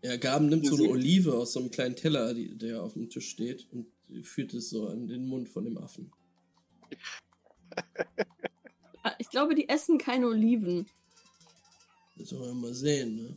Ja, 0.03 0.17
Gaben 0.17 0.47
nimmt 0.47 0.65
so 0.65 0.75
eine? 0.75 0.89
Olive 0.89 1.33
aus 1.33 1.53
so 1.53 1.59
einem 1.59 1.69
kleinen 1.69 1.95
Teller, 1.95 2.33
die, 2.33 2.57
der 2.57 2.81
auf 2.81 2.93
dem 2.93 3.09
Tisch 3.09 3.29
steht, 3.29 3.67
und 3.71 3.87
führt 4.23 4.53
es 4.53 4.69
so 4.69 4.87
an 4.87 5.07
den 5.07 5.27
Mund 5.27 5.47
von 5.49 5.63
dem 5.63 5.77
Affen. 5.77 6.11
Ich 9.19 9.29
glaube, 9.29 9.55
die 9.55 9.69
essen 9.69 9.97
keine 9.97 10.27
Oliven. 10.27 10.87
Das 12.17 12.29
sollen 12.29 12.41
wir 12.43 12.53
mal 12.53 12.73
sehen, 12.73 13.15
ne? 13.15 13.35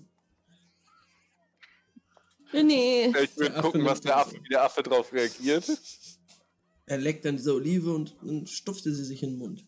René. 2.53 3.09
ich 3.23 3.37
will 3.37 3.49
Der 3.49 3.57
Affe 3.57 3.63
gucken, 3.63 3.85
was 3.85 4.01
der. 4.01 4.17
Affe, 4.17 4.43
wie 4.43 4.49
der 4.49 4.63
Affe 4.63 4.83
drauf 4.83 5.13
reagiert. 5.13 5.65
Er 6.87 6.99
leckt 6.99 7.27
an 7.27 7.37
dieser 7.37 7.55
Olive 7.55 7.93
und 7.93 8.15
dann 8.23 8.47
stopfte 8.47 8.95
sie 8.95 9.05
sich 9.05 9.23
in 9.23 9.31
den 9.31 9.39
Mund. 9.39 9.67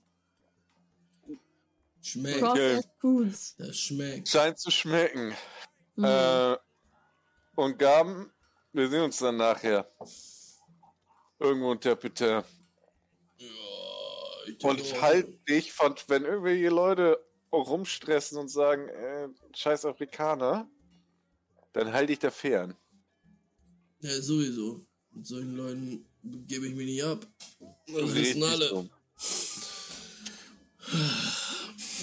Schmeckt. 2.03 2.89
Foods. 3.01 3.57
Das 3.57 3.77
schmeckt. 3.79 4.29
Scheint 4.29 4.59
zu 4.59 4.71
schmecken. 4.71 5.35
Mhm. 5.97 6.05
Äh, 6.05 6.57
und 7.57 7.79
Gaben, 7.79 8.31
wir 8.73 8.89
sehen 8.89 9.03
uns 9.03 9.19
dann 9.19 9.37
nachher. 9.37 9.89
Irgendwo 11.39 11.71
unter 11.73 11.97
Peter. 11.97 12.45
Ja, 13.39 13.49
ich 14.47 14.65
Und 14.65 15.03
halt 15.03 15.49
dich 15.49 15.73
von, 15.73 15.95
wenn 16.09 16.25
irgendwelche 16.25 16.69
Leute 16.69 17.19
rumstressen 17.53 18.39
und 18.39 18.49
sagen, 18.49 18.89
äh, 18.89 19.29
scheiß 19.55 19.85
Afrikaner, 19.87 20.69
dann 21.73 21.93
halt 21.93 22.09
dich 22.09 22.19
da 22.19 22.31
fern. 22.31 22.75
Ja, 24.01 24.21
sowieso. 24.21 24.87
Mit 25.11 25.27
solchen 25.27 25.57
Leuten 25.57 26.07
gebe 26.23 26.67
ich 26.69 26.75
mich 26.75 26.87
nicht 26.87 27.05
ab. 27.05 27.27
Das 27.87 28.15
wissen 28.15 28.43
alle. 28.43 28.69
dumm. 28.69 28.91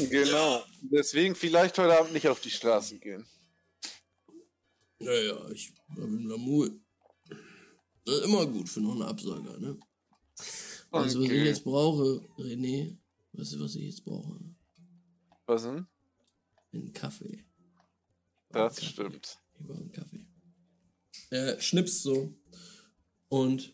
Genau. 0.10 0.64
Deswegen 0.82 1.36
vielleicht 1.36 1.78
heute 1.78 1.98
Abend 1.98 2.14
nicht 2.14 2.28
auf 2.28 2.42
die 2.42 2.50
Straßen 2.50 3.00
gehen. 3.00 3.26
Naja, 5.04 5.50
ich 5.52 5.74
habe 5.90 6.04
im 6.04 6.28
Lamul. 6.28 6.80
Das 8.06 8.16
ist 8.16 8.26
immer 8.26 8.46
gut 8.46 8.70
für 8.70 8.82
noch 8.82 8.94
einen 8.94 9.04
Absager, 9.04 9.60
ne? 9.60 9.78
Weißt 10.92 11.16
du, 11.16 11.22
was 11.22 11.30
ich 11.30 11.46
jetzt 11.46 11.64
brauche, 11.64 12.28
René? 12.38 12.98
Weißt 13.34 13.54
du, 13.54 13.60
was 13.60 13.76
ich 13.76 13.86
jetzt 13.86 14.04
brauche? 14.04 14.40
Was 15.46 15.64
denn? 15.64 15.88
Einen 16.74 16.94
Kaffee. 16.94 17.46
Das 18.50 18.76
Kaffee. 18.76 18.86
stimmt. 18.86 19.38
Ich 19.60 19.66
brauche 19.66 19.80
einen 19.80 19.92
Kaffee. 19.92 20.28
Er 21.30 21.60
schnipst 21.60 22.04
so. 22.04 22.34
Und 23.30 23.74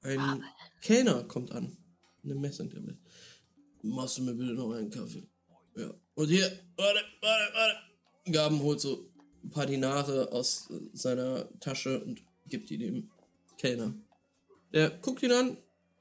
ein 0.00 0.42
Kellner 0.80 1.24
kommt 1.24 1.52
an. 1.52 1.76
Eine 2.22 2.34
Messingtablet. 2.34 2.98
Machst 3.82 4.18
du 4.18 4.22
mir 4.22 4.34
bitte 4.34 4.54
noch 4.54 4.72
einen 4.72 4.90
Kaffee? 4.90 5.28
Ja. 5.76 5.92
Und 6.14 6.28
hier, 6.28 6.50
warte, 6.76 7.00
warte, 7.20 7.54
warte. 7.54 8.32
Gaben 8.32 8.60
holt 8.60 8.80
so 8.80 9.13
ein 9.44 9.50
paar 9.50 9.66
Dinare 9.66 10.32
aus 10.32 10.68
seiner 10.92 11.48
Tasche 11.60 12.02
und 12.02 12.22
gibt 12.46 12.70
die 12.70 12.78
dem 12.78 13.10
Kellner. 13.58 13.94
Der 14.72 14.90
guckt 14.90 15.22
ihn 15.22 15.32
an, 15.32 15.56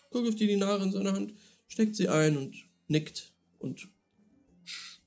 guckt 0.10 0.28
auf 0.28 0.36
die 0.36 0.48
Dinare 0.48 0.84
in 0.84 0.92
seiner 0.92 1.14
Hand, 1.14 1.34
steckt 1.68 1.96
sie 1.96 2.10
ein 2.10 2.38
und 2.38 2.56
nickt 2.88 3.32
und 3.60 3.88
sch 4.66 5.00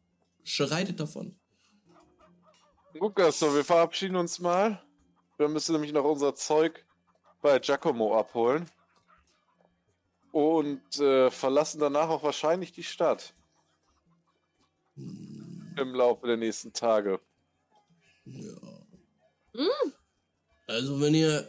schreitet 0.45 1.01
davon. 1.01 1.35
Lukas, 2.95 3.39
so, 3.39 3.55
wir 3.55 3.65
verabschieden 3.65 4.17
uns 4.17 4.39
mal. 4.39 4.83
Wir 5.37 5.49
müssen 5.49 5.73
nämlich 5.73 5.93
noch 5.93 6.05
unser 6.05 6.35
Zeug 6.35 6.85
bei 7.43 7.59
Giacomo 7.59 8.17
abholen. 8.17 8.71
und 10.33 11.01
äh, 11.01 11.31
verlassen 11.31 11.81
danach 11.81 12.11
auch 12.11 12.23
wahrscheinlich 12.23 12.71
die 12.73 12.83
Stadt. 12.83 13.33
Im 14.97 15.95
Laufe 15.95 16.27
der 16.27 16.37
nächsten 16.37 16.75
Tage. 16.75 17.21
Ja. 18.27 18.87
Also 20.67 21.01
wenn 21.01 21.15
ihr, 21.15 21.49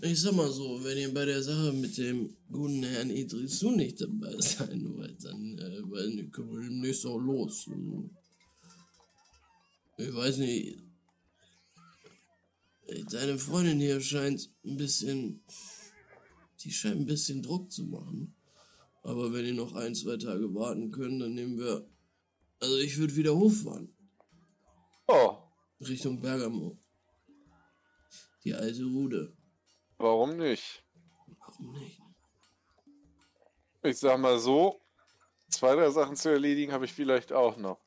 ich 0.00 0.20
sag 0.20 0.32
mal 0.32 0.50
so, 0.50 0.82
wenn 0.82 0.96
ihr 0.96 1.12
bei 1.12 1.24
der 1.26 1.42
Sache 1.42 1.72
mit 1.72 1.96
dem 1.98 2.34
guten 2.50 2.82
Herrn 2.82 3.10
Idrisu 3.10 3.70
nicht 3.70 4.00
dabei 4.00 4.34
sein 4.40 4.96
wollt, 4.96 5.22
dann 5.24 5.58
äh, 5.58 5.82
weiß 5.82 6.32
können 6.32 6.52
wir 6.52 6.68
demnächst 6.68 7.04
auch 7.06 7.18
los. 7.18 7.68
Also, 7.68 8.10
Ich 9.98 10.14
weiß 10.14 10.38
nicht. 10.38 10.82
Deine 13.10 13.38
Freundin 13.38 13.80
hier 13.80 14.00
scheint 14.00 14.50
ein 14.64 14.78
bisschen. 14.78 15.44
Die 16.60 16.72
scheint 16.72 17.00
ein 17.00 17.06
bisschen 17.06 17.42
Druck 17.42 17.70
zu 17.70 17.84
machen. 17.84 18.34
Aber 19.02 19.32
wenn 19.32 19.44
ihr 19.44 19.54
noch 19.54 19.74
ein, 19.74 19.94
zwei 19.94 20.16
Tage 20.16 20.54
warten 20.54 20.90
könnt, 20.90 21.20
dann 21.20 21.34
nehmen 21.34 21.58
wir. 21.58 21.86
Also 22.60 22.78
ich 22.78 22.96
würde 22.98 23.14
wieder 23.14 23.36
hochfahren. 23.36 23.94
Oh, 25.06 25.47
Richtung 25.80 26.20
Bergamo. 26.20 26.76
Die 28.44 28.54
alte 28.54 28.84
Rude. 28.84 29.32
warum 29.98 30.36
nicht? 30.36 30.84
Warum 31.40 31.72
nicht? 31.72 32.00
Ich 33.82 33.98
sag 33.98 34.18
mal 34.20 34.38
so, 34.38 34.80
zwei, 35.48 35.74
drei 35.74 35.90
Sachen 35.90 36.16
zu 36.16 36.30
erledigen 36.30 36.72
habe 36.72 36.84
ich 36.84 36.92
vielleicht 36.92 37.32
auch 37.32 37.56
noch. 37.56 37.78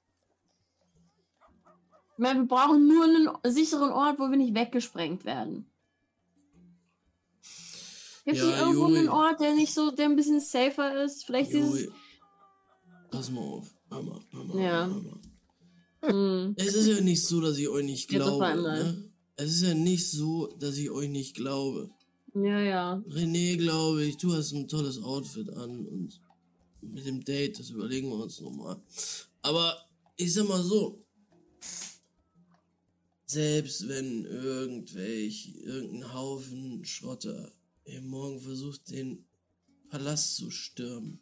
Ich 2.14 2.18
meine, 2.18 2.40
wir 2.42 2.48
brauchen 2.48 2.88
nur 2.88 3.04
einen 3.06 3.30
sicheren 3.54 3.92
Ort, 3.92 4.20
wo 4.20 4.30
wir 4.30 4.38
nicht 4.38 4.54
weggesprengt 4.54 5.26
werden. 5.26 5.66
Gibt 8.26 8.38
es 8.38 8.44
Ja, 8.44 8.60
irgendwo 8.60 8.88
Juri. 8.88 9.00
einen 9.00 9.10
Ort, 9.10 9.40
der 9.42 9.54
nicht 9.56 9.74
so, 9.74 9.90
der 9.92 10.06
ein 10.06 10.16
bisschen 10.16 10.40
safer 10.40 11.04
ist? 11.04 11.26
Vielleicht 11.26 11.52
dieses. 11.52 11.82
Juri, 11.86 11.94
pass 13.10 13.30
mal 13.32 13.42
auf. 13.42 13.74
Hör 13.90 14.04
mal, 14.04 14.20
Ja. 14.62 14.86
hör 14.86 15.02
Hm. 16.02 16.56
Es 16.58 16.74
ist 16.74 16.88
ja 16.88 17.02
nicht 17.02 17.24
so, 17.24 17.42
dass 17.42 17.58
ich 17.58 17.70
euch 17.70 17.86
nicht 17.86 18.08
glaube. 18.08 18.56
Ne? 18.56 19.12
Es 19.36 19.52
ist 19.52 19.62
ja 19.62 19.74
nicht 19.74 20.10
so, 20.10 20.48
dass 20.60 20.78
ich 20.78 20.90
euch 20.90 21.10
nicht 21.10 21.36
glaube. 21.36 21.90
Ja, 22.34 22.60
ja. 22.62 23.04
René, 23.10 23.58
glaube 23.58 24.06
ich, 24.06 24.18
du 24.18 24.34
hast 24.34 24.54
ein 24.54 24.68
tolles 24.68 25.02
Outfit 25.02 25.50
an 25.50 25.86
und 25.86 26.22
mit 26.82 27.06
dem 27.06 27.24
Date, 27.24 27.60
das 27.60 27.70
überlegen 27.70 28.10
wir 28.10 28.18
uns 28.18 28.40
nochmal. 28.40 28.82
Aber 29.42 29.78
ich 30.16 30.34
sag 30.34 30.48
mal 30.48 30.64
so, 30.64 31.04
selbst 33.26 33.88
wenn 33.88 34.26
irgendwelch, 34.26 35.54
irgendein 35.62 36.14
Haufen 36.14 36.84
Schrotter 36.84 37.52
hier 37.86 38.02
morgen 38.02 38.40
versucht, 38.40 38.90
den 38.90 39.26
Palast 39.90 40.38
zu 40.38 40.52
stürmen, 40.52 41.22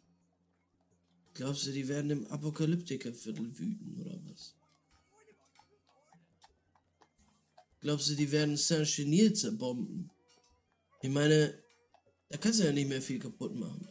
glaubst 1.34 1.66
du, 1.66 1.72
die 1.72 1.88
werden 1.88 2.10
im 2.10 2.26
Apokalyptikerviertel 2.26 3.58
wüten 3.58 4.00
oder 4.00 4.20
was? 4.24 4.54
Glaubst 7.80 8.10
du, 8.10 8.14
die 8.14 8.30
werden 8.30 8.56
Saint-Chenil 8.56 9.32
zerbomben? 9.32 10.10
Ich 11.02 11.10
meine, 11.10 11.62
da 12.28 12.36
kannst 12.36 12.60
du 12.60 12.64
ja 12.64 12.72
nicht 12.72 12.88
mehr 12.88 13.00
viel 13.00 13.18
kaputt 13.18 13.54
machen. 13.54 13.88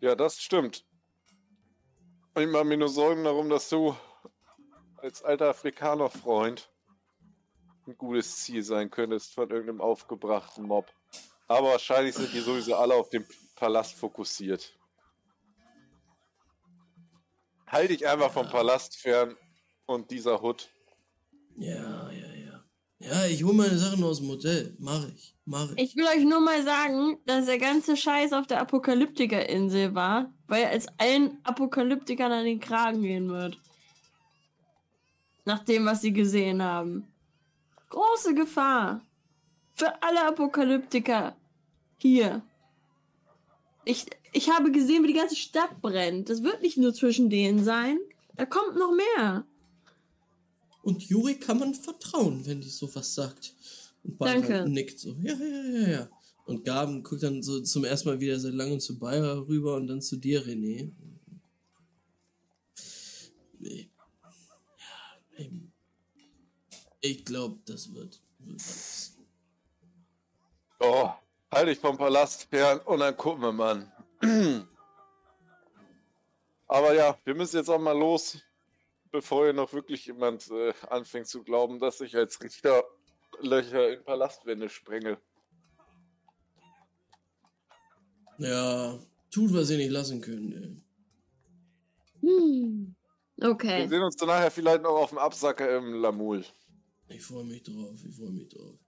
Ja, 0.00 0.14
das 0.14 0.40
stimmt. 0.40 0.84
Ich 2.36 2.46
mache 2.46 2.64
mir 2.64 2.76
nur 2.76 2.88
Sorgen 2.88 3.24
darum, 3.24 3.50
dass 3.50 3.68
du 3.68 3.94
als 4.96 5.22
alter 5.22 5.50
Afrikaner-Freund 5.50 6.70
ein 7.86 7.96
gutes 7.96 8.36
Ziel 8.38 8.62
sein 8.62 8.90
könntest 8.90 9.34
von 9.34 9.50
irgendeinem 9.50 9.80
aufgebrachten 9.80 10.64
Mob. 10.64 10.90
Aber 11.48 11.68
wahrscheinlich 11.72 12.14
sind 12.14 12.32
die 12.32 12.40
sowieso 12.40 12.76
alle 12.76 12.94
auf 12.94 13.10
den 13.10 13.26
Palast 13.56 13.94
fokussiert. 13.94 14.74
Halt 17.66 17.90
dich 17.90 18.06
einfach 18.06 18.32
vom 18.32 18.48
Palast 18.48 18.96
fern 18.96 19.36
und 19.86 20.10
dieser 20.10 20.40
Hut. 20.40 20.71
Ja, 21.56 22.10
ja, 22.10 22.34
ja. 22.34 22.64
Ja, 22.98 23.26
ich 23.26 23.42
hole 23.42 23.54
meine 23.54 23.76
Sachen 23.76 24.02
aus 24.04 24.20
dem 24.20 24.28
Hotel. 24.28 24.76
Mach 24.78 25.06
ich. 25.08 25.34
Mach 25.44 25.72
ich. 25.72 25.82
Ich 25.82 25.96
will 25.96 26.06
euch 26.06 26.24
nur 26.24 26.40
mal 26.40 26.62
sagen, 26.62 27.18
dass 27.26 27.46
der 27.46 27.58
ganze 27.58 27.96
Scheiß 27.96 28.32
auf 28.32 28.46
der 28.46 28.60
Apokalyptiker-Insel 28.60 29.94
war, 29.94 30.32
weil 30.46 30.70
es 30.72 30.86
allen 30.98 31.38
Apokalyptikern 31.42 32.30
an 32.30 32.44
den 32.44 32.60
Kragen 32.60 33.02
gehen 33.02 33.28
wird. 33.28 33.58
Nach 35.44 35.64
dem, 35.64 35.84
was 35.84 36.00
sie 36.00 36.12
gesehen 36.12 36.62
haben. 36.62 37.08
Große 37.88 38.34
Gefahr. 38.34 39.02
Für 39.72 40.00
alle 40.02 40.28
Apokalyptiker. 40.28 41.34
Hier. 41.98 42.42
Ich, 43.84 44.06
ich 44.32 44.50
habe 44.50 44.70
gesehen, 44.70 45.02
wie 45.02 45.08
die 45.08 45.18
ganze 45.18 45.36
Stadt 45.36 45.80
brennt. 45.80 46.30
Das 46.30 46.44
wird 46.44 46.62
nicht 46.62 46.78
nur 46.78 46.94
zwischen 46.94 47.30
denen 47.30 47.64
sein. 47.64 47.98
Da 48.36 48.46
kommt 48.46 48.76
noch 48.76 48.92
mehr. 48.92 49.44
Und 50.82 51.02
Juri 51.02 51.36
kann 51.36 51.58
man 51.58 51.74
vertrauen, 51.74 52.44
wenn 52.44 52.60
die 52.60 52.68
sowas 52.68 53.14
sagt. 53.14 53.54
Und 54.02 54.18
Bayra 54.18 54.40
Danke. 54.40 54.68
nickt 54.68 54.98
so. 54.98 55.16
Ja, 55.22 55.34
ja, 55.34 55.80
ja, 55.80 55.88
ja. 55.88 56.10
Und 56.44 56.64
Gaben 56.64 57.02
guckt 57.04 57.22
dann 57.22 57.42
so 57.42 57.60
zum 57.60 57.84
ersten 57.84 58.08
Mal 58.08 58.20
wieder 58.20 58.38
seit 58.38 58.54
langem 58.54 58.80
zu 58.80 58.98
Bayra 58.98 59.38
rüber 59.46 59.76
und 59.76 59.86
dann 59.86 60.02
zu 60.02 60.16
dir, 60.16 60.44
René. 60.44 60.90
Nee. 63.60 63.88
Ja, 64.76 65.44
eben. 65.44 65.72
Ich 67.00 67.24
glaube, 67.24 67.60
das 67.64 67.94
wird, 67.94 68.20
wird 68.40 68.60
alles. 68.60 69.16
Oh, 70.80 71.10
halt 71.50 71.68
dich 71.68 71.78
vom 71.78 71.96
Palast 71.96 72.44
fern 72.50 72.80
und 72.80 72.98
dann 72.98 73.16
gucken 73.16 73.42
wir 73.42 73.52
mal 73.52 73.88
an. 74.20 74.66
Aber 76.66 76.94
ja, 76.94 77.16
wir 77.24 77.34
müssen 77.34 77.56
jetzt 77.56 77.68
auch 77.68 77.78
mal 77.78 77.96
los, 77.96 78.38
bevor 79.12 79.44
hier 79.44 79.52
noch 79.52 79.72
wirklich 79.72 80.06
jemand 80.06 80.50
äh, 80.50 80.72
anfängt 80.88 81.28
zu 81.28 81.44
glauben, 81.44 81.78
dass 81.78 82.00
ich 82.00 82.16
als 82.16 82.42
Richter 82.42 82.84
Löcher 83.40 83.92
in 83.92 84.04
Palastwände 84.04 84.68
sprenge. 84.68 85.18
Ja, 88.38 88.98
tut, 89.30 89.52
was 89.54 89.70
ihr 89.70 89.76
nicht 89.78 89.90
lassen 89.90 90.20
könnt, 90.20 90.54
ey. 90.54 90.76
Hm. 92.20 92.94
Wir 93.36 93.50
Okay. 93.50 93.88
sehen 93.88 94.02
uns 94.02 94.16
dann 94.16 94.28
nachher 94.28 94.50
vielleicht 94.50 94.82
noch 94.82 94.90
auf 94.96 95.10
dem 95.10 95.18
Absacker 95.18 95.76
im 95.78 95.94
Lamul. 95.94 96.44
Ich 97.08 97.22
freue 97.24 97.44
mich 97.44 97.62
drauf, 97.62 97.98
ich 98.04 98.14
freue 98.14 98.30
mich 98.30 98.48
drauf. 98.48 98.78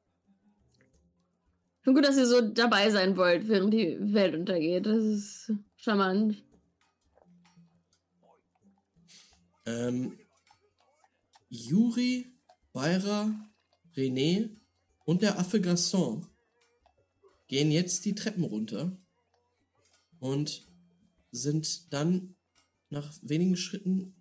Schon 1.82 1.94
gut, 1.94 2.04
dass 2.04 2.16
ihr 2.16 2.26
so 2.26 2.40
dabei 2.40 2.90
sein 2.90 3.16
wollt, 3.16 3.48
während 3.48 3.74
die 3.74 3.98
Welt 4.14 4.34
untergeht. 4.34 4.86
Das 4.86 5.02
ist 5.02 5.52
charmant. 5.76 6.43
Ähm, 9.66 10.18
Juri, 11.48 12.36
Bayra, 12.72 13.32
René 13.96 14.50
und 15.04 15.22
der 15.22 15.38
Affe 15.38 15.60
Gasson 15.60 16.26
gehen 17.46 17.70
jetzt 17.70 18.04
die 18.04 18.14
Treppen 18.14 18.44
runter 18.44 18.96
und 20.18 20.66
sind 21.30 21.92
dann 21.92 22.36
nach 22.90 23.12
wenigen 23.22 23.56
Schritten 23.56 24.14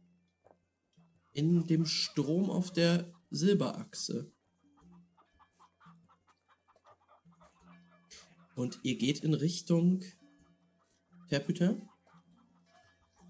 in 1.33 1.65
dem 1.67 1.85
Strom 1.85 2.49
auf 2.49 2.71
der 2.71 3.11
Silberachse. 3.29 4.31
Und 8.55 8.79
ihr 8.83 8.97
geht 8.97 9.23
in 9.23 9.33
Richtung 9.33 10.03
Terputin? 11.29 11.89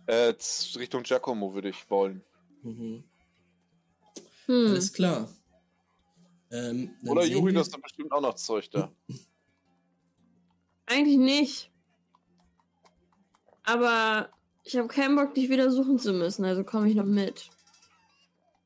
Äh, 0.05 0.34
Richtung 0.77 1.03
Giacomo 1.03 1.53
würde 1.53 1.69
ich 1.69 1.89
wollen. 1.89 2.23
Mhm. 2.61 3.03
Hm. 4.45 4.67
Alles 4.67 4.91
klar. 4.91 5.30
Ähm, 6.51 6.95
Oder 7.07 7.23
Juri, 7.25 7.47
wir- 7.47 7.53
du 7.53 7.59
hast 7.59 7.73
da 7.73 7.77
bestimmt 7.77 8.11
auch 8.11 8.21
noch 8.21 8.35
Zeug 8.35 8.69
da. 8.69 8.91
Eigentlich 10.85 11.17
nicht. 11.17 11.71
Aber 13.63 14.30
ich 14.63 14.75
habe 14.77 14.88
keinen 14.88 15.15
Bock, 15.15 15.34
dich 15.34 15.49
wieder 15.49 15.71
suchen 15.71 15.97
zu 15.97 16.13
müssen, 16.13 16.43
also 16.45 16.63
komme 16.63 16.89
ich 16.89 16.95
noch 16.95 17.05
mit. 17.05 17.49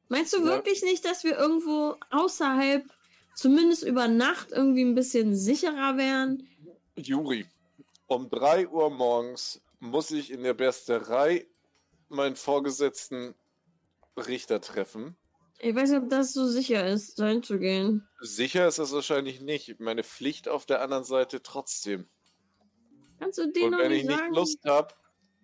Meinst 0.10 0.34
du 0.34 0.40
Ja. 0.40 0.46
wirklich 0.46 0.82
nicht, 0.84 1.06
dass 1.06 1.24
wir 1.24 1.38
irgendwo 1.38 1.96
außerhalb, 2.10 2.84
zumindest 3.36 3.84
über 3.84 4.08
Nacht, 4.08 4.52
irgendwie 4.52 4.84
ein 4.84 4.96
bisschen 4.96 5.36
sicherer 5.36 5.98
wären? 5.98 6.48
Juri, 6.96 7.46
um 8.08 8.30
3 8.30 8.68
Uhr 8.68 8.90
morgens 8.90 9.62
muss 9.80 10.12
ich 10.12 10.32
in 10.32 10.44
der 10.44 10.54
Bersterei 10.54 11.48
meinen 12.10 12.36
vorgesetzten 12.36 13.36
Richter 14.18 14.62
treffen. 14.62 15.18
Ich 15.60 15.76
weiß 15.76 15.90
nicht, 15.90 16.04
ob 16.04 16.10
das 16.10 16.34
so 16.34 16.48
sicher 16.48 16.88
ist, 16.88 17.20
dahin 17.20 17.42
zu 17.42 17.58
gehen. 17.58 18.08
Sicher 18.20 18.68
ist 18.68 18.78
es 18.78 18.92
wahrscheinlich 18.92 19.42
nicht. 19.42 19.80
Meine 19.80 20.04
Pflicht 20.04 20.48
auf 20.48 20.66
der 20.66 20.82
anderen 20.82 21.04
Seite 21.04 21.42
trotzdem. 21.42 22.08
Kannst 23.20 23.40
du 23.40 23.52
denen 23.52 23.74
Und 23.74 23.80
wenn 23.80 23.92
ich 23.92 24.04
nicht 24.04 24.18
sagen? 24.18 24.34
Lust 24.34 24.64
habe, 24.66 24.94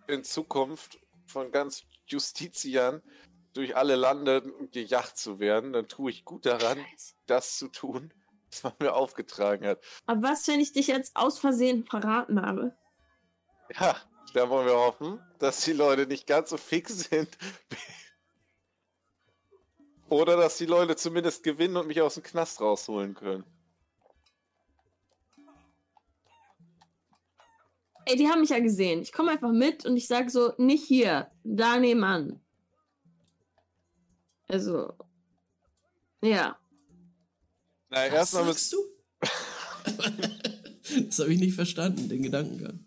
in 0.08 0.24
Zukunft 0.24 1.00
von 1.26 1.52
ganz 1.52 1.84
Justiziern 2.06 3.02
durch 3.54 3.76
alle 3.76 3.96
Lande 3.96 4.44
gejagt 4.72 5.18
zu 5.18 5.40
werden, 5.40 5.74
dann 5.74 5.88
tue 5.88 6.12
ich 6.12 6.26
gut 6.26 6.46
daran, 6.46 6.80
Scheiße. 6.80 7.16
das 7.26 7.58
zu 7.58 7.68
tun, 7.70 8.14
was 8.52 8.64
man 8.64 8.74
mir 8.80 8.94
aufgetragen 8.94 9.66
hat. 9.66 9.84
Aber 10.06 10.22
was, 10.30 10.48
wenn 10.48 10.60
ich 10.60 10.74
dich 10.74 10.88
jetzt 10.88 11.16
aus 11.16 11.40
Versehen 11.40 11.86
verraten 11.86 12.42
habe? 12.42 12.76
Ja, 13.80 13.96
da 14.34 14.50
wollen 14.50 14.66
wir 14.66 14.76
hoffen, 14.76 15.20
dass 15.40 15.64
die 15.64 15.74
Leute 15.74 16.08
nicht 16.08 16.28
ganz 16.28 16.50
so 16.50 16.58
fix 16.58 17.10
sind. 17.10 17.30
Oder 20.10 20.38
dass 20.38 20.58
die 20.58 20.66
Leute 20.66 20.96
zumindest 20.96 21.44
gewinnen 21.44 21.78
und 21.78 21.88
mich 21.88 22.02
aus 22.02 22.16
dem 22.16 22.24
Knast 22.24 22.62
rausholen 22.62 23.16
können. 23.16 23.44
Ey, 28.06 28.18
die 28.18 28.28
haben 28.28 28.42
mich 28.42 28.50
ja 28.50 28.60
gesehen. 28.60 29.02
Ich 29.02 29.12
komme 29.12 29.32
einfach 29.32 29.52
mit 29.52 29.86
und 29.86 29.96
ich 29.96 30.08
sag 30.08 30.30
so, 30.30 30.54
nicht 30.58 30.86
hier, 30.86 31.32
da 31.44 31.80
nebenan. 31.80 32.42
Also, 34.48 34.94
ja. 36.22 36.60
Na, 37.90 37.98
Was 37.98 38.14
erstmal 38.14 38.46
sagst 38.46 38.74
müssen. 38.74 38.90
du? 39.22 41.06
das 41.08 41.20
habe 41.20 41.34
ich 41.34 41.40
nicht 41.40 41.56
verstanden, 41.56 42.10
den 42.10 42.24
Gedankengang. 42.24 42.86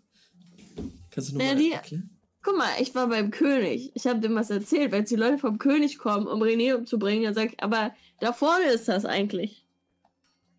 Kannst 1.17 1.31
du 1.33 1.39
Ja, 1.39 1.45
nochmal 1.45 1.55
die- 1.63 1.71
erklären? 1.71 2.09
Guck 2.43 2.57
mal, 2.57 2.69
ich 2.79 2.93
war 2.93 3.07
beim 3.07 3.31
König. 3.31 3.91
Ich 3.95 4.05
habe 4.05 4.19
dem 4.19 4.35
was 4.35 4.51
erzählt. 4.51 4.91
Wenn 4.91 4.99
jetzt 4.99 5.09
die 5.09 5.15
Leute 5.15 5.39
vom 5.39 5.57
König 5.57 5.97
kommen, 5.97 6.27
um 6.27 6.41
René 6.43 6.75
umzubringen, 6.75 7.23
dann 7.23 7.33
sag 7.33 7.53
ich, 7.53 7.63
aber 7.63 7.93
da 8.19 8.31
vorne 8.31 8.65
ist 8.65 8.87
das 8.87 9.03
eigentlich. 9.05 9.65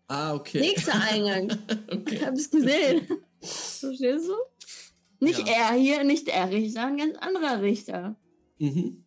Ah, 0.07 0.33
okay. 0.35 0.59
Nächster 0.59 1.01
Eingang. 1.09 1.47
Ich 1.89 1.97
okay. 1.97 2.25
hab 2.25 2.33
es 2.33 2.51
gesehen. 2.51 3.07
Verstehst 3.41 4.27
du? 4.27 4.33
Nicht 5.21 5.39
Ja. 5.47 5.71
er 5.71 5.73
hier, 5.79 6.03
nicht 6.03 6.27
der 6.27 6.49
Richter, 6.51 6.85
ein 6.87 6.97
ganz 6.97 7.17
anderer 7.17 7.61
Richter. 7.61 8.15
Mhm. 8.57 9.05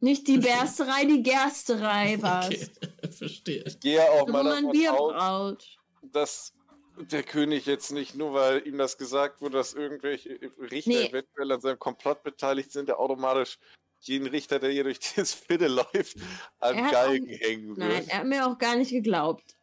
Nicht 0.00 0.28
die 0.28 0.34
Verstehe. 0.40 0.56
Bersterei, 0.60 1.04
die 1.06 1.22
Gersterei 1.22 2.16
war's. 2.22 2.46
Okay, 2.48 2.68
verstehe. 3.10 3.64
Ich 3.66 3.80
gehe 3.80 4.02
auch 4.02 4.28
mal 4.28 4.44
man 4.44 4.56
davon 4.64 4.70
Bier 4.72 4.92
aus, 4.94 5.12
braut. 5.12 5.78
dass 6.12 6.52
der 6.96 7.22
König 7.22 7.66
jetzt 7.66 7.90
nicht 7.92 8.14
nur, 8.14 8.32
weil 8.34 8.66
ihm 8.66 8.78
das 8.78 8.96
gesagt 8.98 9.40
wurde, 9.40 9.56
dass 9.58 9.74
irgendwelche 9.74 10.38
Richter 10.60 10.90
Nee. 10.90 11.08
eventuell 11.08 11.50
an 11.52 11.60
seinem 11.60 11.78
Komplott 11.78 12.22
beteiligt 12.22 12.70
sind, 12.72 12.88
der 12.88 12.98
automatisch 13.00 13.58
jeden 14.00 14.26
Richter, 14.26 14.58
der 14.58 14.70
hier 14.70 14.84
durch 14.84 14.98
das 15.16 15.34
Viertel 15.34 15.72
läuft, 15.72 16.16
an 16.60 16.76
Galgen 16.90 17.26
auch- 17.34 17.40
hängen 17.40 17.74
Nein, 17.76 17.88
wird. 17.90 18.08
er 18.08 18.18
hat 18.18 18.26
mir 18.26 18.46
auch 18.46 18.58
gar 18.58 18.76
nicht 18.76 18.90
geglaubt. 18.90 19.56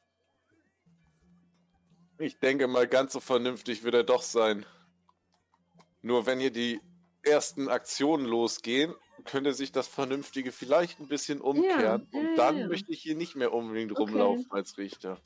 Ich 2.19 2.37
denke 2.39 2.67
mal, 2.67 2.87
ganz 2.87 3.13
so 3.13 3.19
vernünftig 3.19 3.83
wird 3.83 3.95
er 3.95 4.03
doch 4.03 4.21
sein. 4.21 4.65
Nur 6.01 6.25
wenn 6.25 6.39
hier 6.39 6.51
die 6.51 6.79
ersten 7.23 7.67
Aktionen 7.69 8.25
losgehen, 8.25 8.93
könnte 9.25 9.53
sich 9.53 9.71
das 9.71 9.87
Vernünftige 9.87 10.51
vielleicht 10.51 10.99
ein 10.99 11.07
bisschen 11.07 11.41
umkehren. 11.41 12.07
ja, 12.11 12.19
und 12.19 12.25
ja, 12.31 12.35
dann 12.35 12.57
ja. 12.57 12.67
möchte 12.67 12.91
ich 12.91 13.01
hier 13.01 13.15
nicht 13.15 13.35
mehr 13.35 13.53
unbedingt 13.53 13.91
Okay. 13.91 14.01
rumlaufen 14.01 14.47
als 14.51 14.77
Richter. 14.77 15.19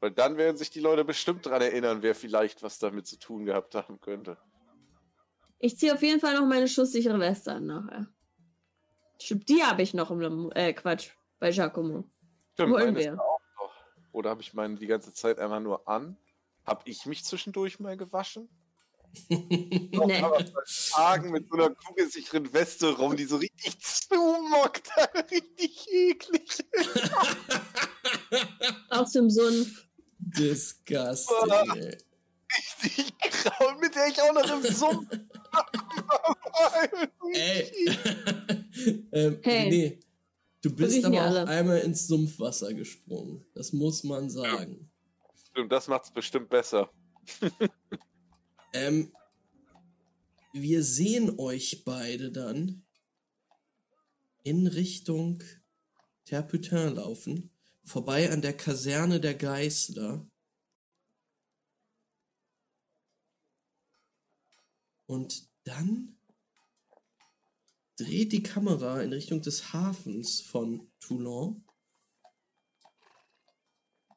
Weil 0.00 0.10
dann 0.10 0.36
werden 0.36 0.56
sich 0.56 0.70
die 0.70 0.80
Leute 0.80 1.04
bestimmt 1.04 1.46
daran 1.46 1.62
erinnern, 1.62 2.02
wer 2.02 2.14
vielleicht 2.14 2.62
was 2.62 2.78
damit 2.78 3.06
zu 3.06 3.18
tun 3.18 3.46
gehabt 3.46 3.74
haben 3.74 4.00
könnte. 4.00 4.36
Ich 5.58 5.78
ziehe 5.78 5.94
auf 5.94 6.02
jeden 6.02 6.20
Fall 6.20 6.34
noch 6.34 6.46
meine 6.46 6.68
schusssichere 6.68 7.18
Weste 7.18 7.52
an 7.52 7.66
nachher. 7.66 8.06
Stimmt, 9.20 9.48
die 9.48 9.62
habe 9.62 9.82
ich 9.82 9.94
noch 9.94 10.10
im 10.10 10.20
Lam 10.20 10.50
äh, 10.54 10.74
Quatsch, 10.74 11.10
bei 11.38 11.50
Giacomo. 11.50 12.04
Stimmt, 12.52 12.72
Wollen 12.72 12.94
wir. 12.94 13.12
da 13.12 13.18
auch 13.22 13.40
noch. 13.58 13.74
Oder 14.12 14.30
habe 14.30 14.42
ich 14.42 14.52
meine 14.52 14.76
die 14.76 14.86
ganze 14.86 15.14
Zeit 15.14 15.38
einfach 15.38 15.60
nur 15.60 15.88
an? 15.88 16.18
Habe 16.66 16.82
ich 16.84 17.06
mich 17.06 17.24
zwischendurch 17.24 17.80
mal 17.80 17.96
gewaschen? 17.96 18.48
Nee. 19.28 20.20
Aber 20.20 20.44
Tagen 20.90 21.30
mit 21.30 21.48
so 21.48 21.54
einer 21.54 21.70
kugelsicheren 21.70 22.52
Weste 22.52 22.94
rum, 22.96 23.16
die 23.16 23.24
so 23.24 23.36
richtig 23.36 23.80
zumockt. 23.80 24.90
richtig 25.30 25.88
eklig. 25.90 26.64
Aus 28.90 29.12
dem 29.12 29.30
Sumpf. 29.30 29.85
Disgusting. 30.26 31.36
Richtig 32.82 33.18
grau, 33.18 33.78
mit 33.80 33.94
der 33.94 34.06
ich 34.08 34.20
auch 34.20 34.32
noch 34.32 34.50
im 34.50 34.72
Sumpf. 34.72 35.18
Ey. 37.32 37.72
ähm, 39.12 39.38
Hey. 39.42 39.68
nee. 39.70 40.00
Du 40.62 40.74
bist 40.74 41.04
aber 41.04 41.16
auch 41.16 41.20
alle. 41.26 41.46
einmal 41.48 41.78
ins 41.78 42.06
Sumpfwasser 42.08 42.74
gesprungen. 42.74 43.44
Das 43.54 43.72
muss 43.72 44.02
man 44.02 44.28
sagen. 44.28 44.90
Stimmt, 45.50 45.70
das 45.70 45.86
macht's 45.86 46.10
bestimmt 46.10 46.48
besser. 46.48 46.90
Ähm, 48.72 49.12
wir 50.52 50.82
sehen 50.82 51.38
euch 51.38 51.84
beide 51.84 52.32
dann 52.32 52.84
in 54.42 54.66
Richtung 54.66 55.42
Terputin 56.24 56.94
laufen, 56.96 57.50
vorbei 57.86 58.30
an 58.30 58.42
der 58.42 58.56
Kaserne 58.56 59.20
der 59.20 59.34
Geißler. 59.34 60.26
Und 65.06 65.48
dann 65.64 66.18
dreht 67.96 68.32
die 68.32 68.42
Kamera 68.42 69.00
in 69.02 69.12
Richtung 69.12 69.40
des 69.40 69.72
Hafens 69.72 70.40
von 70.40 70.90
Toulon, 71.00 71.64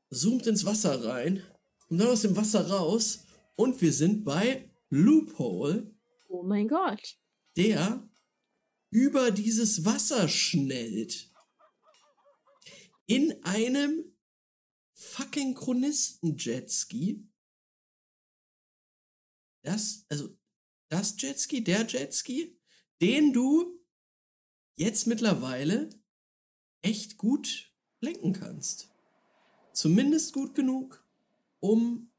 zoomt 0.09 0.47
ins 0.47 0.65
Wasser 0.65 1.03
rein 1.05 1.43
und 1.89 1.99
dann 1.99 2.07
aus 2.09 2.23
dem 2.23 2.35
Wasser 2.35 2.67
raus 2.67 3.25
und 3.55 3.79
wir 3.81 3.93
sind 3.93 4.25
bei 4.25 4.69
Loophole, 4.89 5.95
Oh 6.27 6.43
mein 6.43 6.67
Gott. 6.67 7.17
der 7.55 8.07
über 8.91 9.29
dieses 9.31 9.85
Wasser 9.85 10.27
schnellt. 10.27 11.28
In 13.10 13.44
einem 13.44 14.06
fucking 14.94 15.56
Chronisten-Jetski. 15.56 17.27
Das, 19.64 20.06
also, 20.10 20.38
das 20.90 21.19
Jetski, 21.19 21.64
der 21.64 21.88
Jetski, 21.88 22.56
den 23.02 23.34
du 23.34 23.80
jetzt 24.76 25.07
mittlerweile 25.07 25.90
echt 26.84 27.18
gut 27.18 27.73
lenken 27.99 28.34
kannst. 28.34 28.91
Zumindest 29.73 30.31
gut 30.31 30.53
genug, 30.53 31.03
um 31.60 32.11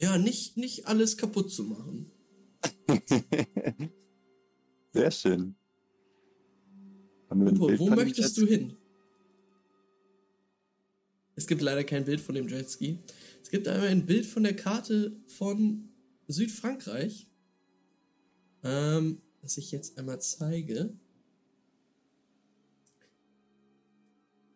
ja, 0.00 0.18
nicht, 0.18 0.56
nicht 0.56 0.88
alles 0.88 1.16
kaputt 1.16 1.52
zu 1.52 1.62
machen. 1.62 2.10
Sehr 4.92 5.12
schön. 5.12 5.54
Wo, 7.28 7.78
wo 7.78 7.90
möchtest 7.90 8.36
du 8.38 8.46
hin? 8.46 8.76
Es 11.36 11.46
gibt 11.46 11.60
leider 11.60 11.84
kein 11.84 12.04
Bild 12.04 12.20
von 12.20 12.34
dem 12.34 12.48
Jetski. 12.48 12.98
Es 13.42 13.50
gibt 13.50 13.68
einmal 13.68 13.88
ein 13.88 14.06
Bild 14.06 14.26
von 14.26 14.42
der 14.42 14.56
Karte 14.56 15.12
von 15.26 15.90
Südfrankreich, 16.26 17.28
ähm, 18.64 19.20
das 19.42 19.58
ich 19.58 19.70
jetzt 19.70 19.98
einmal 19.98 20.20
zeige. 20.20 20.92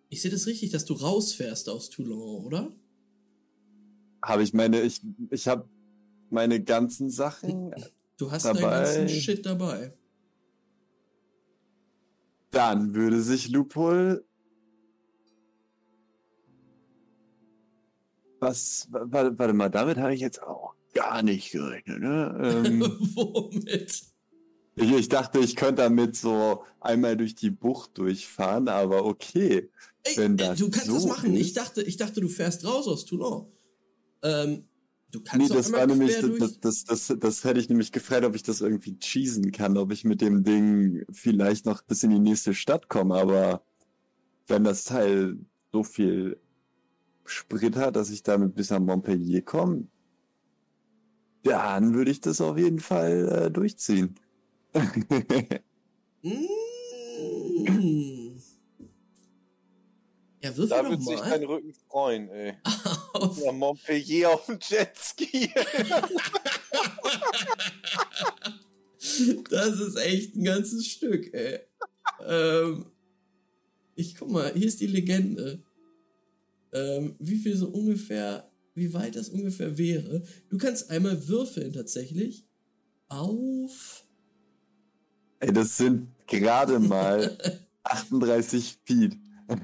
Ich 0.08 0.22
sehe 0.22 0.30
das 0.30 0.46
richtig, 0.46 0.70
dass 0.70 0.86
du 0.86 0.94
rausfährst 0.94 1.68
aus 1.68 1.90
Toulon, 1.90 2.44
oder? 2.44 2.72
Habe 4.22 4.42
ich 4.42 4.52
meine, 4.52 4.82
ich, 4.82 5.02
ich 5.30 5.46
habe 5.46 5.68
meine 6.30 6.62
ganzen 6.62 7.10
Sachen. 7.10 7.74
Du 8.16 8.30
hast 8.30 8.44
Dabei. 8.44 8.60
deinen 8.60 8.84
ganzen 8.84 9.08
Shit 9.08 9.46
dabei. 9.46 9.94
Dann 12.50 12.94
würde 12.94 13.22
sich 13.22 13.48
Loophole. 13.48 14.24
Was, 18.40 18.88
warte, 18.90 19.38
warte 19.38 19.52
mal, 19.52 19.68
damit 19.68 19.98
habe 19.98 20.14
ich 20.14 20.20
jetzt 20.20 20.42
auch 20.42 20.74
gar 20.94 21.22
nicht 21.22 21.52
gerechnet, 21.52 22.00
ne? 22.00 22.62
Ähm, 22.66 22.80
Womit? 23.14 24.02
ich, 24.76 24.92
ich 24.92 25.08
dachte, 25.08 25.38
ich 25.40 25.56
könnte 25.56 25.82
damit 25.82 26.16
so 26.16 26.64
einmal 26.80 27.16
durch 27.16 27.34
die 27.34 27.50
Bucht 27.50 27.98
durchfahren, 27.98 28.68
aber 28.68 29.04
okay. 29.04 29.70
Ey, 30.04 30.16
Wenn 30.16 30.32
ey, 30.38 30.48
das 30.48 30.58
du 30.58 30.70
kannst 30.70 30.88
das 30.88 31.02
so 31.02 31.08
machen. 31.08 31.34
ist- 31.34 31.40
Ich 31.40 31.52
dachte, 31.52 31.82
ich 31.82 31.96
dachte, 31.96 32.20
du 32.20 32.28
fährst 32.28 32.64
raus 32.64 32.88
aus 32.88 33.04
Toulon. 33.04 33.46
Ähm, 34.22 34.64
du 35.10 35.18
Nee, 35.20 35.24
kannst 35.24 35.50
doch 35.50 35.56
das 35.56 35.72
war 35.72 35.86
nämlich, 35.86 36.16
das, 36.38 36.60
das, 36.60 36.84
das, 36.84 37.14
das 37.18 37.44
hätte 37.44 37.60
ich 37.60 37.68
nämlich 37.68 37.92
gefragt, 37.92 38.24
ob 38.24 38.34
ich 38.34 38.42
das 38.42 38.60
irgendwie 38.62 38.98
cheesen 38.98 39.52
kann, 39.52 39.76
ob 39.76 39.92
ich 39.92 40.04
mit 40.04 40.20
dem 40.22 40.44
Ding 40.44 41.04
vielleicht 41.12 41.66
noch 41.66 41.82
bis 41.82 42.02
in 42.02 42.10
die 42.10 42.18
nächste 42.18 42.54
Stadt 42.54 42.88
komme, 42.88 43.16
aber 43.16 43.62
wenn 44.48 44.64
das 44.64 44.84
Teil 44.84 45.38
so 45.72 45.84
viel 45.84 46.40
Sprit 47.30 47.76
hat, 47.76 47.96
dass 47.96 48.10
ich 48.10 48.22
damit 48.22 48.54
bis 48.54 48.70
nach 48.70 48.80
Montpellier 48.80 49.42
komme, 49.42 49.86
dann 51.42 51.94
würde 51.94 52.10
ich 52.10 52.20
das 52.20 52.40
auf 52.40 52.58
jeden 52.58 52.80
Fall 52.80 53.28
äh, 53.28 53.50
durchziehen. 53.50 54.14
Mm. 56.22 58.36
Ja, 60.42 60.56
wirf 60.56 60.68
Da 60.68 60.88
wird 60.88 61.02
sich 61.02 61.20
dein 61.20 61.44
Rücken 61.44 61.72
freuen, 61.88 62.28
ey. 62.28 62.54
auf. 63.14 63.38
Ja, 63.42 63.52
Montpellier 63.52 64.30
auf 64.30 64.46
dem 64.46 64.58
Jetski. 64.60 65.50
Das 69.48 69.80
ist 69.80 69.96
echt 69.96 70.36
ein 70.36 70.44
ganzes 70.44 70.86
Stück, 70.86 71.32
ey. 71.32 71.60
ähm, 72.26 72.86
ich 73.94 74.14
guck 74.14 74.30
mal, 74.30 74.52
hier 74.52 74.68
ist 74.68 74.80
die 74.80 74.86
Legende. 74.86 75.62
Ähm, 76.72 77.16
wie 77.18 77.36
viel 77.36 77.56
so 77.56 77.68
ungefähr, 77.68 78.50
wie 78.74 78.92
weit 78.92 79.16
das 79.16 79.28
ungefähr 79.28 79.76
wäre. 79.76 80.22
Du 80.48 80.58
kannst 80.58 80.90
einmal 80.90 81.28
würfeln 81.28 81.72
tatsächlich 81.72 82.44
auf. 83.08 84.04
Ey, 85.40 85.52
das 85.52 85.76
sind 85.76 86.08
gerade 86.26 86.78
mal 86.78 87.36
38 87.82 88.78
Feet. 88.84 89.16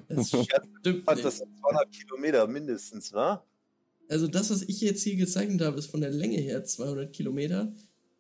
Das 0.09 0.29
stimmt 0.29 1.07
das 1.07 1.39
sind 1.39 1.59
200 1.61 1.93
Kilometer 1.93 2.47
mindestens, 2.47 3.13
wa? 3.13 3.45
Also 4.09 4.29
das, 4.29 4.51
was 4.51 4.63
ich 4.63 4.81
jetzt 4.81 5.03
hier 5.03 5.17
gezeichnet 5.17 5.61
habe, 5.61 5.79
ist 5.79 5.87
von 5.87 6.01
der 6.01 6.11
Länge 6.11 6.39
her 6.39 6.65
200 6.65 7.13
Kilometer. 7.13 7.75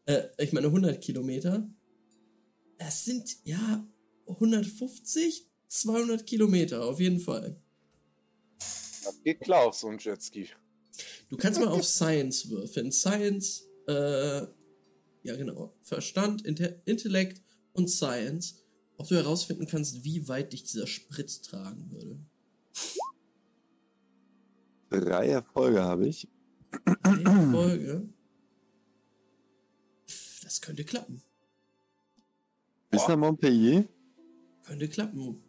Äh, 0.04 0.22
ich 0.38 0.52
meine 0.52 0.68
100 0.68 1.00
Kilometer. 1.00 1.68
Das 2.78 3.04
sind 3.04 3.36
ja 3.44 3.86
150, 4.26 5.46
200 5.68 6.26
Kilometer 6.26 6.84
auf 6.84 7.00
jeden 7.00 7.20
Fall. 7.20 7.60
Das 9.06 9.22
geht 9.22 9.40
klar 9.40 9.66
auf 9.66 9.74
so 9.74 9.88
einem 9.88 9.98
Jetski. 9.98 10.48
Du 11.28 11.36
kannst 11.36 11.60
mal 11.60 11.68
auf 11.68 11.84
Science 11.84 12.48
würfeln. 12.50 12.90
Science, 12.90 13.68
äh, 13.86 14.42
ja 15.22 15.36
genau, 15.36 15.76
Verstand, 15.82 16.44
Inte 16.46 16.82
Intellekt 16.86 17.42
und 17.72 17.88
Science. 17.88 18.64
Ob 18.96 19.08
du 19.08 19.14
herausfinden 19.14 19.66
kannst, 19.66 20.04
wie 20.04 20.26
weit 20.26 20.52
dich 20.52 20.64
dieser 20.64 20.86
Sprit 20.86 21.42
tragen 21.42 21.90
würde. 21.90 22.18
Drei 24.88 25.28
Erfolge 25.28 25.82
habe 25.82 26.08
ich. 26.08 26.28
Eine 27.02 27.50
Folge. 27.52 28.08
Das 30.42 30.60
könnte 30.60 30.84
klappen. 30.84 31.22
Bis 32.90 33.06
nach 33.06 33.16
Montpellier. 33.16 33.86
Könnte 34.62 34.88
klappen. 34.88 35.42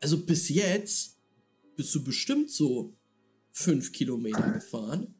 Also 0.00 0.24
bis 0.24 0.48
jetzt 0.48 1.18
bist 1.76 1.94
du 1.94 2.02
bestimmt 2.02 2.50
so 2.50 2.96
fünf 3.52 3.92
Kilometer 3.92 4.50
gefahren. 4.52 5.14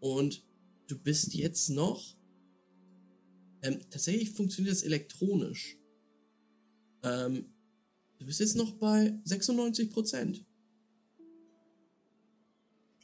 Und 0.00 0.44
du 0.86 0.98
bist 0.98 1.34
jetzt 1.34 1.70
noch. 1.70 2.16
Ähm, 3.62 3.80
tatsächlich 3.90 4.32
funktioniert 4.32 4.74
das 4.74 4.82
elektronisch. 4.82 5.78
Ähm, 7.02 7.54
du 8.18 8.26
bist 8.26 8.40
jetzt 8.40 8.56
noch 8.56 8.72
bei 8.72 9.18
96 9.24 9.90
Prozent. 9.90 10.44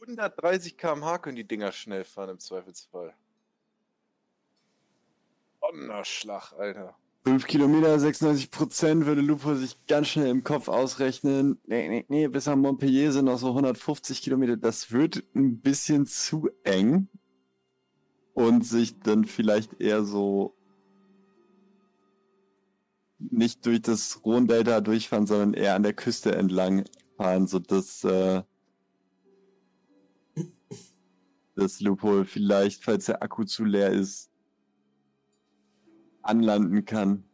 130 0.00 0.76
km/h 0.76 1.18
können 1.18 1.36
die 1.36 1.46
Dinger 1.46 1.72
schnell 1.72 2.04
fahren 2.04 2.30
im 2.30 2.38
Zweifelsfall. 2.38 3.14
Donnerschlag, 5.60 6.52
Alter. 6.54 6.96
5 7.24 7.46
Kilometer, 7.46 7.98
96 7.98 8.50
Prozent 8.50 9.06
würde 9.06 9.20
Lupo 9.20 9.54
sich 9.54 9.86
ganz 9.86 10.08
schnell 10.08 10.28
im 10.28 10.42
Kopf 10.42 10.68
ausrechnen. 10.68 11.60
Nee, 11.66 11.88
nee, 11.88 12.04
nee, 12.08 12.28
bis 12.28 12.46
nach 12.46 12.56
Montpellier 12.56 13.12
sind 13.12 13.26
noch 13.26 13.38
so 13.38 13.48
150 13.48 14.22
Kilometer. 14.22 14.56
Das 14.56 14.90
wird 14.90 15.22
ein 15.34 15.60
bisschen 15.60 16.06
zu 16.06 16.48
eng. 16.64 17.08
Und 18.32 18.64
sich 18.64 18.98
dann 19.00 19.24
vielleicht 19.26 19.80
eher 19.80 20.04
so 20.04 20.54
nicht 23.18 23.66
durch 23.66 23.82
das 23.82 24.24
Rhone-Delta 24.24 24.80
durchfahren, 24.80 25.26
sondern 25.26 25.52
eher 25.52 25.74
an 25.74 25.82
der 25.82 25.92
Küste 25.92 26.34
entlang 26.34 26.84
fahren, 27.18 27.46
sodass 27.46 28.02
äh, 28.04 28.42
das 31.54 31.80
Lupo 31.80 32.24
vielleicht, 32.24 32.82
falls 32.82 33.06
der 33.06 33.22
Akku 33.22 33.44
zu 33.44 33.64
leer 33.64 33.90
ist, 33.90 34.29
anlanden 36.30 36.84
kann. 36.84 37.24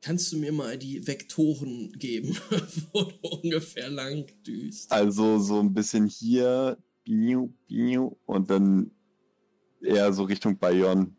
Kannst 0.00 0.32
du 0.32 0.38
mir 0.38 0.52
mal 0.52 0.78
die 0.78 1.06
Vektoren 1.06 1.92
geben, 1.92 2.36
wo 2.92 3.04
du 3.04 3.14
ungefähr 3.22 3.90
lang 3.90 4.26
düst? 4.46 4.92
Also 4.92 5.38
so 5.38 5.60
ein 5.60 5.72
bisschen 5.74 6.06
hier, 6.06 6.78
und 8.26 8.50
dann 8.50 8.90
eher 9.80 10.12
so 10.12 10.24
Richtung 10.24 10.58
Bayonne. 10.58 11.14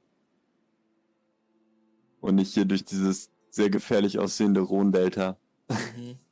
Und 2.21 2.35
nicht 2.35 2.53
hier 2.53 2.65
durch 2.65 2.83
dieses 2.83 3.31
sehr 3.49 3.69
gefährlich 3.69 4.19
aussehende 4.19 4.61
Rhone-Delta. 4.61 5.39
Mhm. 5.69 6.15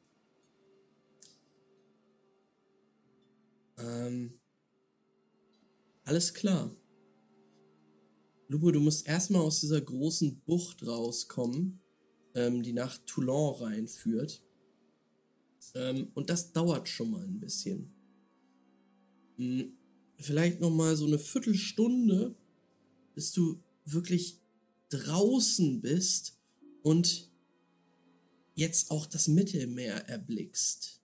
Ähm, 3.79 4.39
alles 6.05 6.33
klar. 6.33 6.69
Lupo, 8.53 8.69
du 8.69 8.80
musst 8.80 9.07
erstmal 9.07 9.41
aus 9.41 9.61
dieser 9.61 9.81
großen 9.81 10.41
Bucht 10.41 10.85
rauskommen, 10.85 11.81
ähm, 12.35 12.61
die 12.61 12.71
nach 12.71 12.99
Toulon 13.07 13.55
reinführt. 13.55 14.43
Ähm, 15.73 16.11
und 16.13 16.30
das 16.30 16.53
dauert 16.53 16.88
schon 16.88 17.09
mal 17.09 17.23
ein 17.23 17.39
bisschen. 17.39 17.91
Hm, 19.38 19.73
vielleicht 20.19 20.61
noch 20.61 20.69
mal 20.69 20.95
so 20.95 21.07
eine 21.07 21.17
Viertelstunde, 21.17 22.35
bis 23.15 23.31
du 23.31 23.59
wirklich 23.85 24.39
draußen 24.89 25.81
bist 25.81 26.39
und 26.84 27.31
jetzt 28.53 28.91
auch 28.91 29.07
das 29.07 29.27
Mittelmeer 29.27 30.07
erblickst. 30.07 31.01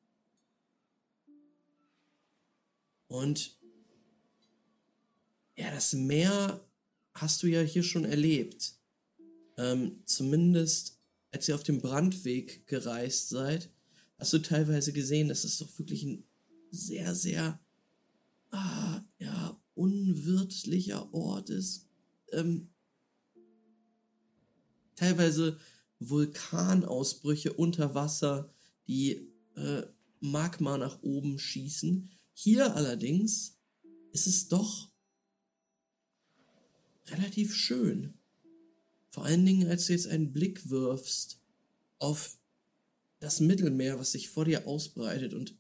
Und 3.08 3.60
ja, 5.58 5.72
das 5.72 5.94
Meer 5.94 6.64
hast 7.22 7.44
du 7.44 7.48
ja 7.48 7.62
hier 7.62 7.84
schon 7.84 8.06
erlebt. 8.06 8.74
Ähm, 9.58 10.02
zumindest 10.06 11.00
als 11.32 11.48
ihr 11.48 11.56
auf 11.56 11.64
dem 11.64 11.82
Brandweg 11.82 12.66
gereist 12.68 13.30
seid, 13.30 13.70
hast 14.18 14.34
du 14.34 14.40
teilweise 14.40 14.94
gesehen, 14.94 15.30
dass 15.30 15.44
es 15.44 15.58
doch 15.58 15.78
wirklich 15.78 16.04
ein 16.04 16.24
sehr, 16.72 17.16
sehr 17.16 17.60
ah, 18.52 19.02
ja, 19.20 19.62
unwirtlicher 19.76 21.14
Ort 21.14 21.50
ist. 21.50 21.88
Ähm, 22.32 22.70
teilweise 24.96 25.60
Vulkanausbrüche 26.00 27.54
unter 27.54 27.96
Wasser, 27.96 28.54
die 28.88 29.28
äh, 29.56 29.84
Magma 30.20 30.78
nach 30.78 31.02
oben 31.02 31.40
schießen. 31.40 32.10
Hier 32.34 32.76
allerdings 32.76 33.58
ist 34.12 34.28
es 34.28 34.48
doch 34.48 34.89
relativ 37.12 37.54
schön. 37.56 38.14
Vor 39.10 39.26
allen 39.26 39.46
Dingen, 39.46 39.68
als 39.68 39.88
du 39.88 39.94
jetzt 39.94 40.08
einen 40.08 40.32
Blick 40.32 40.70
wirfst 40.70 41.40
auf 41.98 42.38
das 43.20 43.40
Mittelmeer, 43.40 44.00
was 44.00 44.12
sich 44.12 44.30
vor 44.30 44.46
dir 44.46 44.68
ausbreitet 44.68 45.34
und 45.34 45.58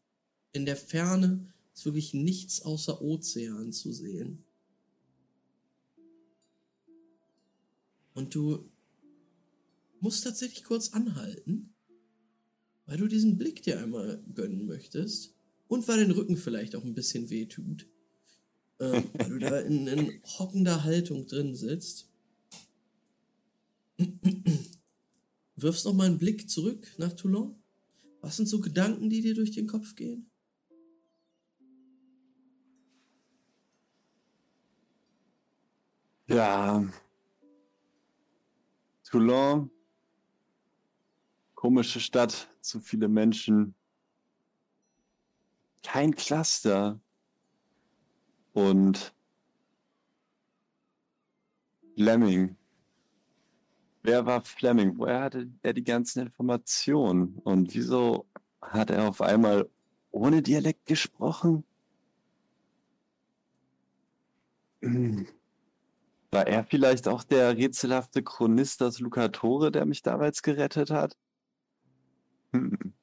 in 0.53 0.65
der 0.65 0.77
Ferne 0.77 1.53
ist 1.73 1.85
wirklich 1.85 2.13
nichts 2.13 2.61
außer 2.61 3.01
Ozean 3.01 3.71
zu 3.71 3.91
sehen. 3.91 4.45
Und 8.13 8.35
du 8.35 8.69
musst 9.99 10.23
tatsächlich 10.23 10.63
kurz 10.63 10.89
anhalten, 10.89 11.73
weil 12.85 12.97
du 12.97 13.07
diesen 13.07 13.37
Blick 13.37 13.61
dir 13.63 13.79
einmal 13.79 14.23
gönnen 14.33 14.65
möchtest 14.65 15.35
und 15.67 15.87
weil 15.87 15.99
dein 15.99 16.11
Rücken 16.11 16.37
vielleicht 16.37 16.75
auch 16.75 16.83
ein 16.83 16.95
bisschen 16.95 17.29
weh 17.29 17.45
tut, 17.45 17.87
äh, 18.79 19.03
weil 19.13 19.29
du 19.29 19.39
da 19.39 19.59
in, 19.59 19.87
in 19.87 20.21
hockender 20.23 20.83
Haltung 20.83 21.27
drin 21.27 21.55
sitzt. 21.55 22.09
Wirfst 25.55 25.85
noch 25.85 25.93
mal 25.93 26.07
einen 26.07 26.17
Blick 26.17 26.49
zurück 26.49 26.87
nach 26.97 27.13
Toulon. 27.13 27.55
Was 28.21 28.37
sind 28.37 28.47
so 28.47 28.59
Gedanken, 28.59 29.09
die 29.09 29.21
dir 29.21 29.35
durch 29.35 29.51
den 29.51 29.67
Kopf 29.67 29.95
gehen? 29.95 30.29
Ja. 36.27 36.87
Toulon. 39.03 39.71
Komische 41.55 41.99
Stadt, 41.99 42.47
zu 42.61 42.79
viele 42.79 43.07
Menschen. 43.07 43.73
Kein 45.83 46.15
Cluster. 46.15 47.01
Und 48.53 49.13
Fleming. 51.95 52.55
Wer 54.03 54.25
war 54.25 54.41
Fleming? 54.41 54.97
Woher 54.97 55.21
hatte 55.21 55.49
er 55.61 55.73
die 55.73 55.83
ganzen 55.83 56.21
Informationen? 56.21 57.39
Und 57.43 57.73
wieso 57.75 58.25
hat 58.61 58.89
er 58.89 59.09
auf 59.09 59.21
einmal 59.21 59.69
ohne 60.11 60.41
Dialekt 60.41 60.85
gesprochen? 60.85 61.65
War 66.31 66.47
er 66.47 66.63
vielleicht 66.63 67.07
auch 67.07 67.23
der 67.23 67.57
rätselhafte 67.57 68.23
Chronist 68.23 68.81
aus 68.83 68.99
Lucatore, 68.99 69.71
der 69.71 69.85
mich 69.85 70.03
damals 70.03 70.41
gerettet 70.43 70.91
hat? 70.91 71.17
Hm. 72.53 72.93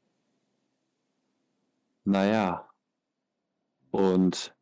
Naja. 2.04 2.68
Und 3.90 4.55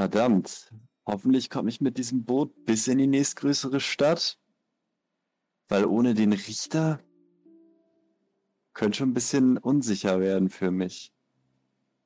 verdammt, 0.00 0.72
hoffentlich 1.04 1.50
komme 1.50 1.68
ich 1.68 1.82
mit 1.82 1.98
diesem 1.98 2.24
Boot 2.24 2.64
bis 2.64 2.88
in 2.88 2.96
die 2.96 3.06
nächstgrößere 3.06 3.80
Stadt. 3.80 4.38
Weil 5.68 5.84
ohne 5.84 6.14
den 6.14 6.32
Richter 6.32 7.00
könnte 8.72 8.96
schon 8.96 9.10
ein 9.10 9.14
bisschen 9.14 9.58
unsicher 9.58 10.18
werden 10.18 10.48
für 10.48 10.70
mich. 10.70 11.12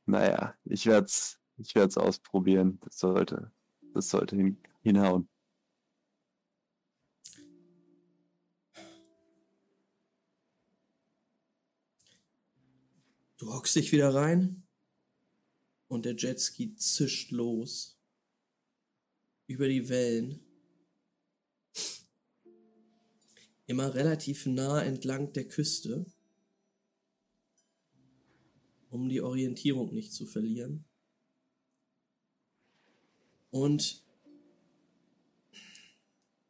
Naja, 0.07 0.57
ich 0.65 0.87
werde 0.87 1.07
es 1.07 1.39
ich 1.57 1.77
werd's 1.77 1.97
ausprobieren. 1.97 2.81
Das 2.81 2.99
sollte, 2.99 3.53
das 3.95 4.11
sollte 4.11 4.35
hin, 4.35 4.61
hinhauen. 4.83 5.29
Du 13.39 13.53
hockst 13.53 13.77
dich 13.77 13.93
wieder 13.93 14.13
rein 14.13 14.64
und 15.95 16.05
der 16.05 16.17
Jetski 16.17 16.75
zischt 16.75 17.31
los 17.31 17.97
über 19.47 19.69
die 19.69 19.89
Wellen. 19.89 20.41
Immer 23.67 23.95
relativ 23.95 24.45
nah 24.47 24.83
entlang 24.83 25.33
der 25.33 25.47
Küste, 25.47 26.05
um 28.91 29.09
die 29.09 29.21
Orientierung 29.21 29.95
nicht 29.95 30.13
zu 30.13 30.27
verlieren. 30.27 30.85
Und 33.51 34.05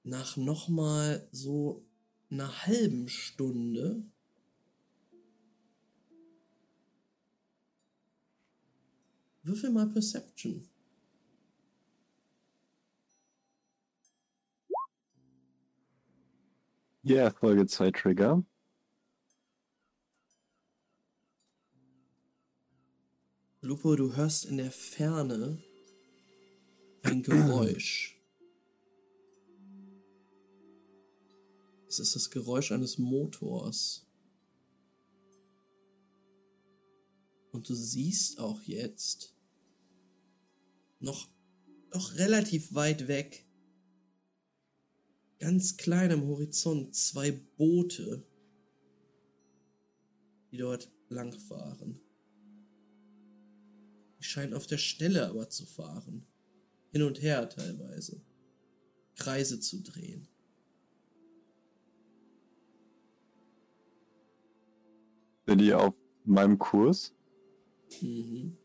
nach 0.04 0.38
nochmal 0.38 1.28
so 1.32 1.86
einer 2.30 2.66
halben 2.66 3.08
Stunde 3.08 4.10
Würfel 9.44 9.70
mal 9.70 9.86
Perception. 9.86 10.66
Ja, 17.02 17.30
Folge 17.30 17.66
2 17.66 17.90
Trigger. 17.90 18.42
Lupo, 23.60 23.94
du 23.96 24.16
hörst 24.16 24.46
in 24.46 24.56
der 24.56 24.70
Ferne 24.70 25.62
ein 27.02 27.22
Geräusch. 27.22 28.18
Es 31.86 31.98
ist 31.98 32.16
das 32.16 32.30
Geräusch 32.30 32.72
eines 32.72 32.96
Motors. 32.96 34.06
Und 37.52 37.68
du 37.68 37.74
siehst 37.74 38.40
auch 38.40 38.62
jetzt 38.62 39.33
noch, 41.04 41.28
noch 41.92 42.16
relativ 42.16 42.74
weit 42.74 43.06
weg, 43.06 43.46
ganz 45.38 45.76
klein 45.76 46.10
am 46.10 46.26
Horizont, 46.26 46.94
zwei 46.94 47.30
Boote, 47.30 48.26
die 50.50 50.56
dort 50.56 50.90
langfahren. 51.08 52.00
Die 54.18 54.24
scheinen 54.24 54.54
auf 54.54 54.66
der 54.66 54.78
Stelle 54.78 55.28
aber 55.28 55.50
zu 55.50 55.66
fahren. 55.66 56.26
Hin 56.92 57.02
und 57.02 57.20
her 57.20 57.48
teilweise. 57.48 58.22
Kreise 59.16 59.60
zu 59.60 59.82
drehen. 59.82 60.28
Sind 65.46 65.60
die 65.60 65.74
auf 65.74 65.94
meinem 66.24 66.58
Kurs? 66.58 67.14
Mhm. 68.00 68.56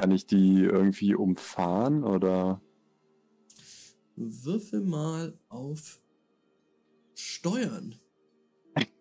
Kann 0.00 0.12
ich 0.12 0.24
die 0.24 0.60
irgendwie 0.60 1.14
umfahren 1.14 2.04
oder? 2.04 2.62
Würfel 4.16 4.80
mal 4.80 5.38
auf 5.50 6.00
Steuern. 7.14 8.00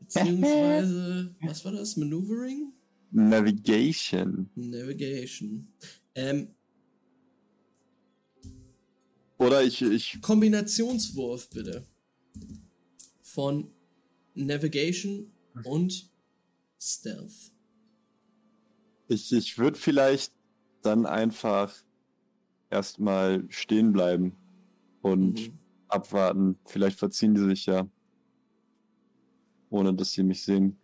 Beziehungsweise, 0.02 1.34
was 1.42 1.64
war 1.64 1.72
das? 1.72 1.96
Maneuvering? 1.96 2.74
Navigation. 3.12 4.50
Navigation. 4.56 5.70
Ähm, 6.16 6.50
Oder 9.38 9.64
ich, 9.64 9.82
ich, 9.82 10.20
Kombinationswurf 10.22 11.50
bitte. 11.50 11.88
Von 13.22 13.72
Navigation 14.34 15.32
und 15.64 16.12
Stealth. 16.78 17.54
ich, 19.08 19.32
ich 19.32 19.58
würde 19.58 19.80
vielleicht 19.80 20.39
dann 20.82 21.06
einfach 21.06 21.74
erstmal 22.70 23.46
stehen 23.50 23.92
bleiben 23.92 24.36
und 25.02 25.34
Mhm. 25.48 25.60
abwarten. 25.88 26.60
Vielleicht 26.66 27.00
verziehen 27.00 27.34
die 27.36 27.42
sich 27.44 27.66
ja. 27.66 27.88
Ohne 29.70 29.94
dass 29.94 30.12
sie 30.14 30.24
mich 30.24 30.44
sehen. 30.44 30.78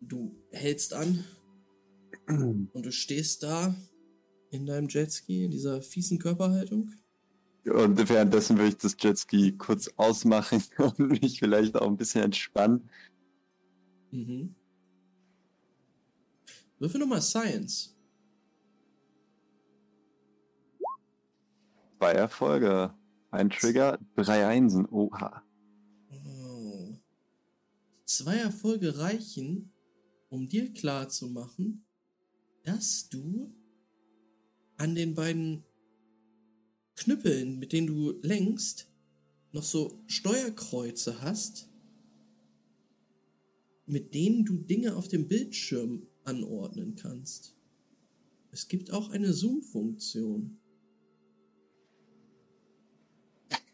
Du 0.00 0.34
hältst 0.52 0.92
an 0.94 1.24
und 2.28 2.70
du 2.74 2.92
stehst 2.92 3.42
da 3.42 3.74
in 4.50 4.66
deinem 4.66 4.88
Jetski, 4.88 5.44
in 5.44 5.50
dieser 5.50 5.82
fiesen 5.82 6.18
Körperhaltung. 6.18 6.92
Und 7.64 8.08
währenddessen 8.08 8.56
würde 8.56 8.68
ich 8.68 8.76
das 8.76 8.96
Jetski 8.98 9.52
kurz 9.56 9.88
ausmachen 9.96 10.62
und 10.78 10.98
mich 10.98 11.40
vielleicht 11.40 11.74
auch 11.76 11.88
ein 11.88 11.96
bisschen 11.96 12.22
entspannen. 12.22 12.88
Mhm. 14.12 14.54
Würfel 16.78 17.00
nochmal 17.00 17.22
Science. 17.22 17.96
Zwei 21.98 22.12
Erfolge. 22.12 22.94
Ein 23.30 23.50
Trigger, 23.50 23.98
drei 24.14 24.46
Einsen. 24.46 24.86
Oha. 24.86 25.42
Oh. 26.10 26.96
Zwei 28.04 28.36
Erfolge 28.36 28.98
reichen, 28.98 29.72
um 30.28 30.48
dir 30.48 30.72
klarzumachen, 30.72 31.86
dass 32.64 33.08
du 33.08 33.54
an 34.76 34.94
den 34.94 35.14
beiden 35.14 35.64
Knüppeln, 36.96 37.58
mit 37.58 37.72
denen 37.72 37.86
du 37.86 38.12
lenkst, 38.22 38.90
noch 39.52 39.62
so 39.62 40.02
Steuerkreuze 40.06 41.22
hast, 41.22 41.70
mit 43.86 44.14
denen 44.14 44.44
du 44.44 44.58
Dinge 44.58 44.96
auf 44.96 45.08
dem 45.08 45.28
Bildschirm 45.28 46.06
anordnen 46.26 46.96
kannst. 46.96 47.54
Es 48.50 48.68
gibt 48.68 48.92
auch 48.92 49.08
eine 49.10 49.32
Zoom-Funktion. 49.32 50.58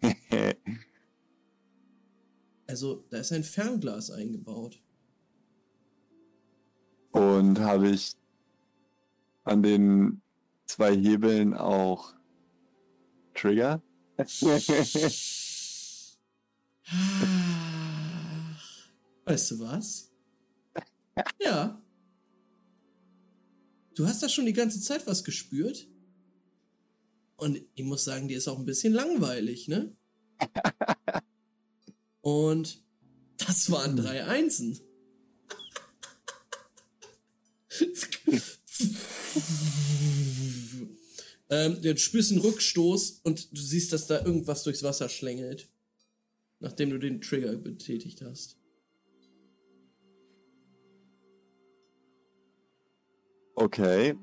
Also, 2.69 3.05
da 3.11 3.19
ist 3.19 3.33
ein 3.33 3.43
Fernglas 3.45 4.11
eingebaut. 4.11 4.81
Und 7.11 7.61
habe 7.61 7.91
ich 7.91 8.15
an 9.45 9.63
den 9.63 10.23
zwei 10.65 10.97
Hebeln 10.97 11.53
auch 11.53 12.15
Trigger? 13.35 13.83
Weißt 14.17 14.33
du 19.51 19.59
was? 19.59 20.11
Ja. 21.39 21.82
Du 23.95 24.07
hast 24.07 24.23
da 24.23 24.29
schon 24.29 24.47
die 24.47 24.53
ganze 24.53 24.81
Zeit 24.81 25.07
was 25.07 25.25
gespürt. 25.25 25.87
Und 27.37 27.61
ich 27.75 27.85
muss 27.85 28.05
sagen, 28.05 28.29
dir 28.29 28.39
ist 28.39 28.49
auch 28.49 28.59
ein 28.59 28.65
bisschen 28.65 28.93
langweilig, 28.93 29.69
ne? 29.69 29.97
Und 32.21 32.83
das 33.37 33.71
waren 33.71 33.97
drei 33.97 34.25
Einsen. 34.25 34.79
ähm, 41.51 41.83
du 41.83 41.97
spürst 41.97 42.31
einen 42.31 42.41
Rückstoß 42.41 43.23
und 43.25 43.51
du 43.51 43.61
siehst, 43.61 43.93
dass 43.93 44.07
da 44.07 44.25
irgendwas 44.25 44.63
durchs 44.63 44.85
Wasser 44.85 45.09
schlängelt. 45.09 45.69
Nachdem 46.61 46.91
du 46.91 46.99
den 46.99 47.21
Trigger 47.21 47.57
betätigt 47.57 48.23
hast. 48.23 48.57
Okay. 53.55 54.17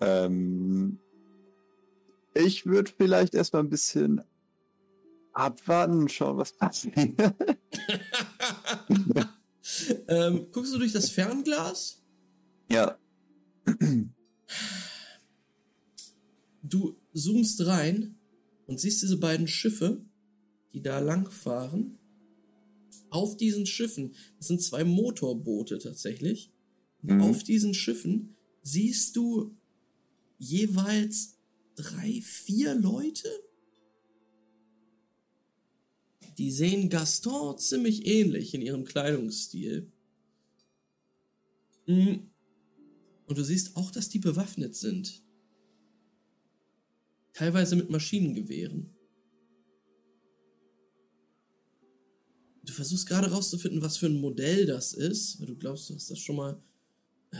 Ähm, 0.00 0.98
ich 2.34 2.66
würde 2.66 2.90
vielleicht 2.96 3.34
erstmal 3.34 3.62
ein 3.62 3.70
bisschen 3.70 4.22
abwarten 5.32 6.00
und 6.00 6.12
schauen, 6.12 6.36
was 6.36 6.52
passiert. 6.52 6.96
ähm, 10.08 10.46
guckst 10.52 10.74
du 10.74 10.78
durch 10.78 10.92
das 10.92 11.10
Fernglas? 11.10 12.02
ja. 12.68 12.98
Du 16.62 16.96
zoomst 17.12 17.66
rein 17.66 18.16
und 18.66 18.80
siehst 18.80 19.02
diese 19.02 19.18
beiden 19.18 19.46
Schiffe, 19.46 20.04
die 20.72 20.82
da 20.82 20.98
langfahren. 20.98 21.98
Auf 23.10 23.36
diesen 23.36 23.66
Schiffen, 23.66 24.14
das 24.38 24.48
sind 24.48 24.62
zwei 24.62 24.82
Motorboote 24.82 25.78
tatsächlich. 25.78 26.50
Mhm. 27.02 27.20
Auf 27.20 27.42
diesen 27.44 27.74
Schiffen 27.74 28.33
siehst 28.64 29.14
du 29.14 29.56
jeweils 30.38 31.38
drei, 31.76 32.20
vier 32.20 32.74
Leute, 32.74 33.28
Die 36.38 36.50
sehen 36.50 36.88
Gaston 36.88 37.58
ziemlich 37.58 38.06
ähnlich 38.06 38.54
in 38.54 38.62
ihrem 38.62 38.84
Kleidungsstil. 38.84 39.92
Mm. 41.86 42.14
Und 43.26 43.38
du 43.38 43.44
siehst 43.44 43.76
auch, 43.76 43.90
dass 43.90 44.08
die 44.08 44.18
bewaffnet 44.18 44.74
sind. 44.74 45.22
Teilweise 47.32 47.76
mit 47.76 47.90
Maschinengewehren. 47.90 48.90
Du 52.64 52.72
versuchst 52.72 53.06
gerade 53.06 53.30
rauszufinden, 53.30 53.82
was 53.82 53.96
für 53.96 54.06
ein 54.06 54.20
Modell 54.20 54.66
das 54.66 54.92
ist, 54.92 55.38
weil 55.38 55.46
du 55.46 55.56
glaubst, 55.56 55.90
du 55.90 55.94
hast 55.94 56.10
das 56.10 56.18
schon 56.18 56.36
mal 56.36 56.62
äh, 57.30 57.36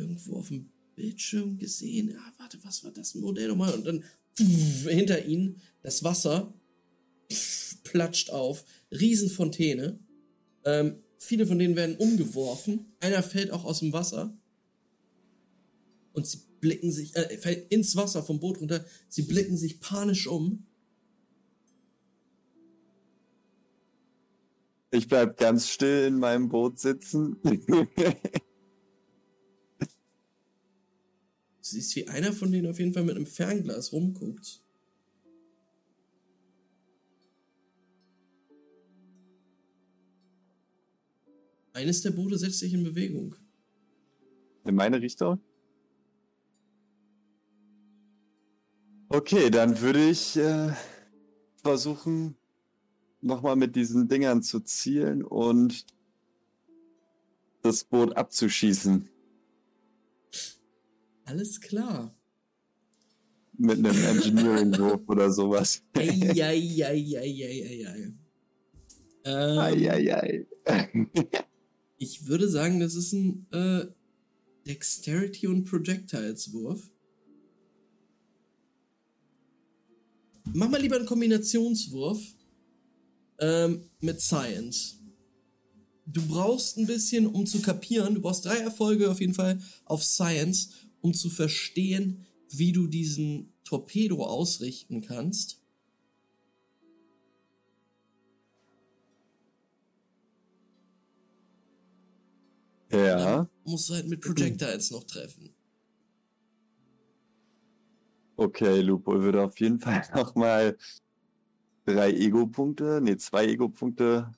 irgendwo 0.00 0.36
auf 0.36 0.48
dem 0.48 0.70
Bildschirm 0.96 1.58
gesehen. 1.58 2.10
Ja, 2.10 2.32
warte, 2.38 2.58
was 2.62 2.84
war 2.84 2.90
das 2.90 3.14
Modell 3.14 3.48
nochmal? 3.48 3.74
Und 3.74 3.86
dann 3.86 4.04
pff, 4.38 4.88
hinter 4.88 5.24
ihnen 5.24 5.60
das 5.82 6.04
Wasser 6.04 6.52
pff, 7.30 7.82
platscht 7.82 8.30
auf. 8.30 8.64
Riesenfontäne. 8.92 9.98
Ähm, 10.64 10.96
viele 11.18 11.46
von 11.46 11.58
denen 11.58 11.76
werden 11.76 11.96
umgeworfen. 11.96 12.92
Einer 13.00 13.22
fällt 13.22 13.50
auch 13.50 13.64
aus 13.64 13.80
dem 13.80 13.92
Wasser. 13.92 14.36
Und 16.12 16.26
sie 16.26 16.40
blicken 16.60 16.92
sich, 16.92 17.16
äh, 17.16 17.38
fällt 17.38 17.72
ins 17.72 17.96
Wasser 17.96 18.22
vom 18.22 18.40
Boot 18.40 18.60
runter. 18.60 18.84
Sie 19.08 19.22
blicken 19.22 19.56
sich 19.56 19.80
panisch 19.80 20.26
um. 20.26 20.66
Ich 24.92 25.06
bleib 25.06 25.38
ganz 25.38 25.68
still 25.68 26.06
in 26.06 26.18
meinem 26.18 26.48
Boot 26.48 26.80
sitzen. 26.80 27.36
siehst, 31.70 31.94
wie 31.96 32.08
einer 32.08 32.32
von 32.32 32.52
denen 32.52 32.68
auf 32.68 32.78
jeden 32.78 32.92
Fall 32.92 33.04
mit 33.04 33.16
einem 33.16 33.26
Fernglas 33.26 33.92
rumguckt. 33.92 34.62
Eines 41.72 42.02
der 42.02 42.10
Boote 42.10 42.36
setzt 42.36 42.58
sich 42.58 42.74
in 42.74 42.84
Bewegung. 42.84 43.36
in 44.64 44.74
meine 44.74 45.00
Richtung? 45.00 45.40
Okay, 49.08 49.50
dann 49.50 49.80
würde 49.80 50.08
ich 50.10 50.36
äh, 50.36 50.72
versuchen, 51.62 52.36
nochmal 53.20 53.56
mit 53.56 53.76
diesen 53.76 54.08
Dingern 54.08 54.42
zu 54.42 54.60
zielen 54.60 55.24
und 55.24 55.84
das 57.62 57.84
Boot 57.84 58.16
abzuschießen. 58.16 59.08
Alles 61.30 61.60
klar. 61.60 62.12
Mit 63.56 63.78
einem 63.78 64.04
Engineering-Wurf 64.04 65.02
oder 65.06 65.30
sowas. 65.30 65.80
Eieieiei. 65.94 66.92
Ähm, 69.24 69.58
Eieiei. 69.58 70.48
ich 71.98 72.26
würde 72.26 72.48
sagen, 72.48 72.80
das 72.80 72.96
ist 72.96 73.12
ein 73.12 73.46
äh, 73.52 73.86
Dexterity 74.66 75.46
und 75.46 75.66
Projectiles-Wurf. 75.66 76.90
Mach 80.52 80.68
mal 80.68 80.82
lieber 80.82 80.96
einen 80.96 81.06
Kombinationswurf 81.06 82.20
ähm, 83.38 83.84
mit 84.00 84.20
Science. 84.20 84.98
Du 86.06 86.26
brauchst 86.26 86.76
ein 86.76 86.88
bisschen, 86.88 87.28
um 87.28 87.46
zu 87.46 87.62
kapieren, 87.62 88.16
du 88.16 88.20
brauchst 88.20 88.44
drei 88.44 88.56
Erfolge 88.56 89.08
auf 89.08 89.20
jeden 89.20 89.34
Fall 89.34 89.60
auf 89.84 90.02
Science, 90.02 90.89
um 91.00 91.14
zu 91.14 91.30
verstehen, 91.30 92.26
wie 92.50 92.72
du 92.72 92.86
diesen 92.86 93.52
Torpedo 93.64 94.24
ausrichten 94.24 95.02
kannst. 95.02 95.60
Ja, 102.90 103.48
Musst 103.64 103.88
du 103.88 103.94
halt 103.94 104.08
mit 104.08 104.20
Projectiles 104.20 104.90
noch 104.90 105.04
treffen. 105.04 105.54
okay, 108.36 108.80
Lupo 108.80 109.20
würde 109.20 109.42
auf 109.42 109.58
jeden 109.60 109.78
Fall 109.78 110.02
nochmal 110.14 110.76
drei 111.84 112.10
Ego-Punkte, 112.12 113.00
nee, 113.02 113.16
zwei 113.16 113.46
Ego-Punkte 113.46 114.32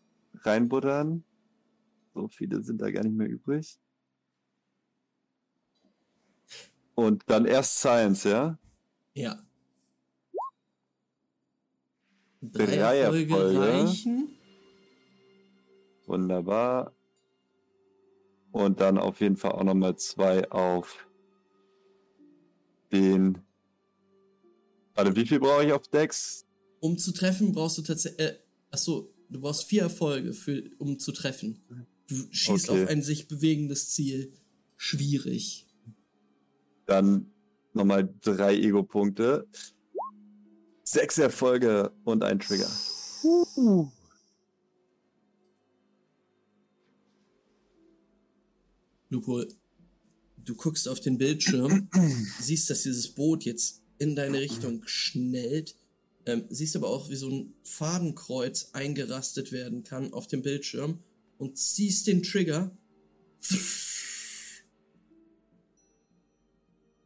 reinbuttern. 0.45 1.25
So 2.15 2.29
viele 2.29 2.63
sind 2.65 2.81
da 2.83 2.91
gar 2.91 3.05
nicht 3.05 3.17
mehr 3.17 3.29
übrig. 3.29 3.79
Und 6.95 7.23
dann 7.27 7.47
erst 7.47 7.79
Science, 7.79 8.25
ja? 8.25 8.59
Ja. 9.15 9.43
Drei 12.41 12.67
Drei 12.67 12.99
Erfolge 12.99 13.33
Erfolge. 13.35 13.61
reichen. 13.61 14.37
Wunderbar. 16.07 16.93
Und 18.51 18.81
dann 18.81 18.99
auf 18.99 19.21
jeden 19.21 19.37
Fall 19.37 19.53
auch 19.53 19.65
nochmal 19.65 19.97
zwei 19.97 20.51
auf 20.51 21.07
den. 22.93 23.39
Warte, 24.95 25.17
wie 25.17 25.27
viel 25.27 25.41
brauche 25.41 25.65
ich 25.65 25.73
auf 25.73 25.89
Dex? 25.89 26.45
Um 26.81 26.99
zu 26.99 27.12
treffen, 27.12 27.53
brauchst 27.53 27.79
du 27.79 27.83
tatsächlich. 27.83 28.21
Äh, 28.27 28.39
achso, 28.71 29.09
du 29.31 29.41
brauchst 29.41 29.65
vier 29.65 29.83
Erfolge, 29.83 30.35
für, 30.35 30.62
um 30.79 30.99
zu 30.99 31.12
treffen. 31.12 31.62
Du 32.09 32.17
schießt 32.31 32.69
Okay. 32.69 32.83
auf 32.83 32.91
ein 32.91 33.03
sich 33.03 33.29
bewegendes 33.29 33.91
Ziel. 33.91 34.33
Schwierig. 34.77 35.67
Dann 36.93 37.33
nochmal 37.73 38.07
drei 38.21 38.55
Ego-Punkte. 38.55 39.49
Sechs 40.85 41.17
Erfolge 41.17 41.91
und 42.05 42.23
ein 42.23 42.39
Trigger. 42.39 42.71
Lupo, 49.09 49.45
du 50.37 50.55
guckst 50.55 50.87
auf 50.87 51.01
den 51.01 51.17
Bildschirm, 51.17 51.89
siehst, 52.41 52.69
dass 52.69 52.83
dieses 52.83 53.09
Boot 53.09 53.45
jetzt 53.45 53.81
in 53.97 54.15
deine 54.15 54.41
Richtung 54.41 54.83
schnellt, 54.85 55.75
ähm, 56.27 56.45
siehst 56.51 56.77
aber 56.77 56.91
auch, 56.91 57.09
wie 57.09 57.17
so 57.17 57.31
ein 57.31 57.55
Fadenkreuz 57.62 58.69
eingerastet 58.75 59.51
werden 59.51 59.83
kann 59.83 60.12
auf 60.12 60.27
dem 60.27 60.43
Bildschirm 60.43 60.99
und 61.39 61.57
ziehst 61.57 62.07
den 62.07 62.23
Trigger. 62.23 62.77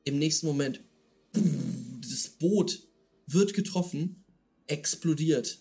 Im 0.07 0.21
nächsten 0.21 0.47
Moment, 0.47 0.85
das 1.33 2.29
Boot 2.29 2.87
wird 3.27 3.55
getroffen, 3.55 4.25
explodiert. 4.69 5.61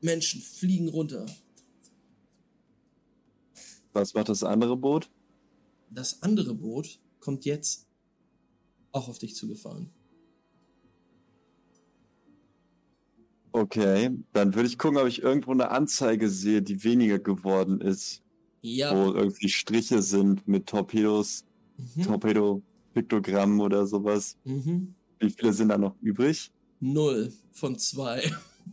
Menschen 0.00 0.40
fliegen 0.40 0.88
runter. 0.88 1.26
Was 3.92 4.14
macht 4.14 4.28
das 4.28 4.44
andere 4.44 4.76
Boot? 4.76 5.10
Das 5.90 6.22
andere 6.22 6.54
Boot 6.54 7.00
kommt 7.18 7.44
jetzt 7.44 7.88
auch 8.92 9.08
auf 9.08 9.18
dich 9.18 9.34
zugefahren. 9.34 9.90
Okay, 13.50 14.10
dann 14.32 14.54
würde 14.54 14.68
ich 14.68 14.78
gucken, 14.78 14.96
ob 14.96 15.08
ich 15.08 15.22
irgendwo 15.22 15.50
eine 15.50 15.72
Anzeige 15.72 16.30
sehe, 16.30 16.62
die 16.62 16.84
weniger 16.84 17.18
geworden 17.18 17.80
ist. 17.80 18.22
Ja. 18.62 18.94
Wo 18.94 19.12
irgendwie 19.12 19.48
Striche 19.48 20.02
sind 20.02 20.46
mit 20.46 20.68
Torpedos, 20.68 21.44
Mhm. 21.96 22.02
Torpedo-Piktogramm 22.94 23.60
oder 23.60 23.86
sowas. 23.86 24.36
Mhm. 24.44 24.94
Wie 25.18 25.30
viele 25.30 25.52
sind 25.52 25.68
da 25.68 25.78
noch 25.78 25.94
übrig? 26.00 26.50
Null 26.80 27.32
von 27.52 27.78
zwei. 27.78 28.22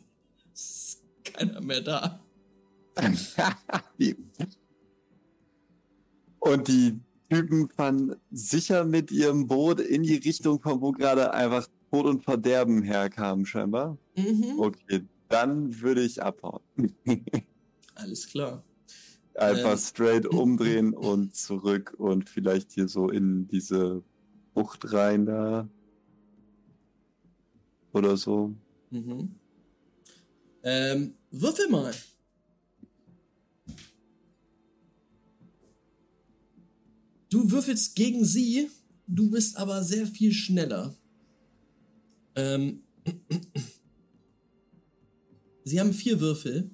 Ist 0.53 1.03
keiner 1.23 1.61
mehr 1.61 1.81
da. 1.81 2.19
Und 6.39 6.67
die 6.67 6.99
Typen 7.29 7.69
fahren 7.69 8.15
sicher 8.31 8.85
mit 8.85 9.11
ihrem 9.11 9.47
Boot 9.47 9.79
in 9.81 10.03
die 10.03 10.15
Richtung, 10.15 10.59
von 10.61 10.81
wo 10.81 10.91
gerade 10.91 11.33
einfach 11.33 11.67
Tod 11.91 12.05
und 12.05 12.23
Verderben 12.23 12.81
herkamen, 12.81 13.45
scheinbar. 13.45 13.97
Mhm. 14.15 14.59
Okay, 14.59 15.05
dann 15.29 15.79
würde 15.81 16.01
ich 16.01 16.23
abhauen. 16.23 16.61
Alles 17.95 18.27
klar. 18.27 18.63
Einfach 19.37 19.73
Ähm. 19.73 19.77
straight 19.77 20.25
umdrehen 20.33 20.93
und 20.93 21.35
zurück 21.35 21.93
und 21.97 22.27
vielleicht 22.27 22.71
hier 22.71 22.87
so 22.87 23.09
in 23.09 23.47
diese 23.47 24.03
Bucht 24.53 24.91
rein 24.91 25.25
da. 25.25 25.69
Oder 27.93 28.17
so. 28.17 28.55
Mhm. 28.89 29.35
Ähm, 30.63 31.13
würfel 31.31 31.69
mal. 31.69 31.93
Du 37.29 37.51
würfelst 37.51 37.95
gegen 37.95 38.25
sie, 38.25 38.69
du 39.05 39.29
bist 39.29 39.57
aber 39.57 39.83
sehr 39.83 40.07
viel 40.07 40.33
schneller. 40.33 40.95
Ähm, 42.35 42.81
sie 45.63 45.79
haben 45.79 45.93
vier 45.93 46.19
Würfel. 46.19 46.71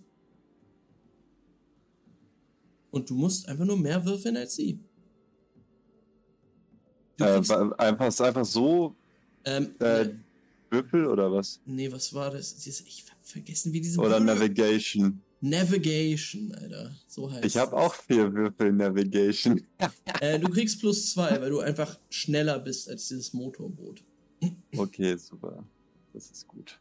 Und 2.94 3.10
du 3.10 3.16
musst 3.16 3.50
einfach 3.50 3.66
nur 3.66 3.76
mehr 3.78 4.06
würfeln 4.06 4.38
als 4.38 4.56
sie. 4.56 4.80
Du 7.18 7.24
Äh, 7.26 7.42
einfach, 7.80 8.20
einfach 8.22 8.46
so 8.46 8.96
ähm, 9.46 9.74
äh, 9.80 10.10
Würfel 10.70 11.08
oder 11.08 11.32
was? 11.32 11.60
Nee, 11.66 11.92
was 11.92 12.14
war 12.14 12.30
das? 12.30 12.54
Ich 12.68 13.04
ver- 13.04 13.16
vergessen, 13.24 13.74
wie 13.74 13.82
diese 13.82 14.00
Oder 14.00 14.20
blöde- 14.20 14.26
Navigation. 14.26 15.22
Navigation, 15.42 16.54
Alter. 16.54 16.96
So 17.08 17.32
heißt 17.32 17.44
Ich 17.46 17.58
habe 17.58 17.76
auch 17.76 17.96
vier 17.96 18.32
Würfel 18.32 18.72
Navigation. 18.72 19.60
Äh, 20.22 20.40
du 20.40 20.48
kriegst 20.50 20.80
plus 20.80 21.12
zwei, 21.14 21.42
weil 21.42 21.50
du 21.50 21.60
einfach 21.62 22.00
schneller 22.12 22.60
bist 22.60 22.88
als 22.88 23.08
dieses 23.08 23.34
Motorboot. 23.34 24.04
Okay, 24.78 25.18
super. 25.18 25.66
Das 26.14 26.30
ist 26.30 26.48
gut. 26.48 26.80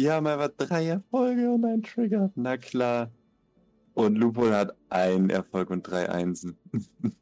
Wir 0.00 0.14
haben 0.14 0.26
aber 0.28 0.48
drei 0.48 0.86
Erfolge 0.86 1.52
und 1.52 1.62
ein 1.66 1.82
Trigger. 1.82 2.32
Na 2.34 2.56
klar. 2.56 3.12
Und 3.92 4.16
Lupol 4.16 4.54
hat 4.54 4.74
einen 4.88 5.28
Erfolg 5.28 5.68
und 5.68 5.82
drei 5.82 6.08
Einsen. 6.08 6.56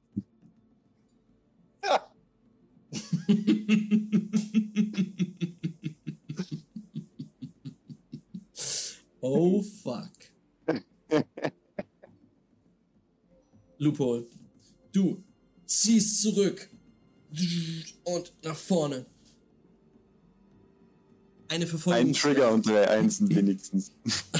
oh 9.20 9.60
fuck. 9.60 10.12
Loophole. 13.78 14.28
Du 14.92 15.20
ziehst 15.66 16.22
zurück 16.22 16.70
und 18.04 18.32
nach 18.44 18.54
vorne. 18.54 19.04
Eine 21.48 21.64
Ein 21.64 21.68
Verfolgung. 21.68 22.12
Trigger 22.12 22.52
und 22.52 22.66
drei 22.66 22.88
Einsen 22.88 23.28
wenigstens. 23.34 23.92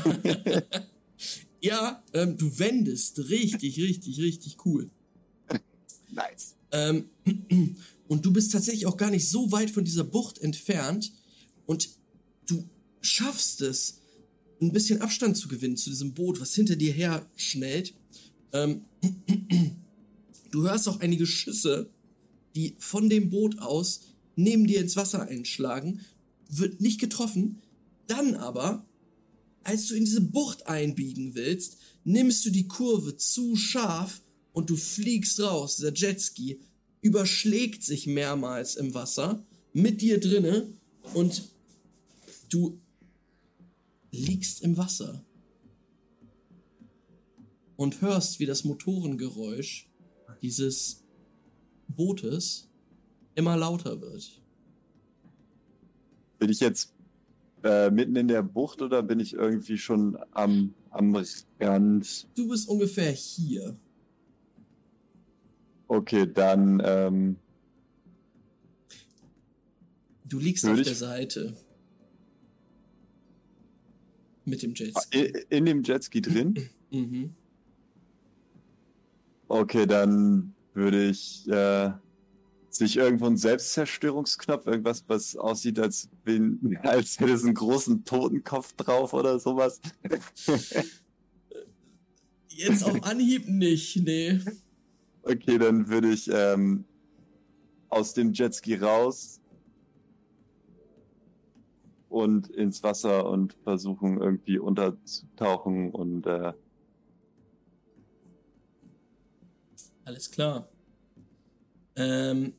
Ja, 1.61 2.03
ähm, 2.13 2.39
du 2.39 2.59
wendest 2.59 3.19
richtig, 3.31 3.79
richtig, 3.79 4.21
richtig 4.21 4.57
cool. 4.65 4.91
Nice. 6.11 6.55
Ähm, 6.71 7.11
und 8.09 8.25
du 8.25 8.33
bist 8.33 8.53
tatsächlich 8.53 8.87
auch 8.87 8.97
gar 8.97 9.11
nicht 9.11 9.29
so 9.29 9.51
weit 9.51 9.71
von 9.71 9.85
dieser 9.85 10.05
Bucht 10.05 10.39
entfernt 10.39 11.13
und 11.67 11.91
du 12.47 12.69
schaffst 13.01 13.61
es, 13.63 14.01
ein 14.61 14.73
bisschen 14.73 15.01
Abstand 15.03 15.37
zu 15.37 15.47
gewinnen 15.47 15.77
zu 15.77 15.91
diesem 15.91 16.15
Boot, 16.15 16.41
was 16.41 16.55
hinter 16.55 16.75
dir 16.75 16.93
her 16.93 17.25
schnellt. 17.37 17.95
Ähm, 18.53 18.83
du 20.51 20.63
hörst 20.63 20.89
auch 20.89 21.01
einige 21.01 21.27
Schüsse, 21.27 21.91
die 22.57 22.75
von 22.79 23.09
dem 23.09 23.31
Boot 23.31 23.59
aus 23.59 24.01
neben 24.35 24.67
dir 24.67 24.81
ins 24.81 24.97
Wasser 24.97 25.23
einschlagen, 25.23 26.01
wird 26.49 26.81
nicht 26.81 27.01
getroffen. 27.01 27.63
Dann 28.07 28.35
aber, 28.35 28.87
als 29.63 29.87
du 29.87 29.95
in 29.95 30.05
diese 30.05 30.21
Bucht 30.21 30.67
einbiegen 30.67 31.35
willst, 31.35 31.77
nimmst 32.05 32.45
du 32.47 32.51
die 32.51 32.69
Kurve 32.69 33.17
zu 33.17 33.55
scharf 33.57 34.23
und 34.53 34.71
du 34.71 34.77
fliegst 34.77 35.41
raus. 35.41 35.77
Dieser 35.77 35.95
Jetski 35.95 36.61
überschlägt 37.01 37.85
sich 37.85 38.07
mehrmals 38.07 38.77
im 38.77 38.95
Wasser 38.95 39.45
mit 39.73 40.01
dir 40.01 40.19
drinne 40.19 40.73
und 41.15 41.51
du 42.49 42.81
liegst 44.11 44.63
im 44.63 44.77
Wasser 44.77 45.25
und 47.77 48.01
hörst, 48.01 48.41
wie 48.41 48.47
das 48.47 48.65
Motorengeräusch 48.65 49.89
dieses 50.43 51.05
Bootes 51.89 52.69
immer 53.35 53.57
lauter 53.57 54.01
wird. 54.01 54.38
Bin 56.39 56.51
ich 56.51 56.61
jetzt 56.61 56.95
äh, 57.65 57.91
mitten 57.91 58.15
in 58.17 58.29
der 58.29 58.43
Bucht 58.43 58.81
oder 58.83 59.03
bin 59.03 59.19
ich 59.21 59.35
irgendwie 59.35 59.79
schon 59.79 60.17
am, 60.33 60.75
am 60.91 61.15
Rand? 61.61 62.29
Du 62.37 62.49
bist 62.49 62.69
ungefähr 62.69 63.11
hier. 63.11 63.77
Okay, 65.89 66.31
dann 66.33 66.81
ähm, 66.85 67.37
Du 70.25 70.39
liegst 70.39 70.67
auf 70.67 70.81
der 70.81 70.95
Seite. 70.95 71.57
Mit 74.45 74.63
dem 74.63 74.75
Jetski. 74.75 75.19
i- 75.19 75.45
in 75.51 75.65
dem 75.67 75.83
Jetski 75.83 76.21
drin. 76.23 76.55
Mhm. 76.91 77.35
Okay, 79.49 79.85
dann 79.87 80.55
würde 80.73 81.05
ich 81.11 81.47
äh, 81.51 81.91
sich 82.79 82.97
irgendwo 82.97 83.27
ein 83.27 83.37
Selbstzerstörungsknopf, 83.37 84.67
irgendwas, 84.67 85.05
was 85.07 85.37
aussieht, 85.37 85.79
als, 85.79 86.09
wenn, 86.25 86.79
als 86.83 87.21
hätte 87.21 87.33
es 87.33 87.45
einen 87.45 87.55
großen 87.55 88.05
Totenkopf 88.05 88.73
drauf 88.75 89.13
oder 89.13 89.39
sowas. 89.39 89.81
Jetzt 92.49 92.85
auf 92.85 93.05
Anhieb 93.05 93.49
nicht, 93.49 93.97
nee. 94.03 94.41
Okay, 95.23 95.59
dann 95.59 95.89
würde 95.89 96.11
ich 96.11 96.29
ähm, 96.33 96.85
aus 97.89 98.15
dem 98.15 98.33
Jetski 98.33 98.75
raus 98.75 99.41
und 102.09 102.49
ins 102.49 102.83
Wasser 102.83 103.31
und 103.31 103.55
versuchen 103.63 104.21
irgendwie 104.21 104.59
unterzutauchen 104.59 105.91
und 105.91 106.27
äh, 106.27 106.53
Alles 110.09 110.31
klar. 110.31 110.67
Ähm, 111.95 112.55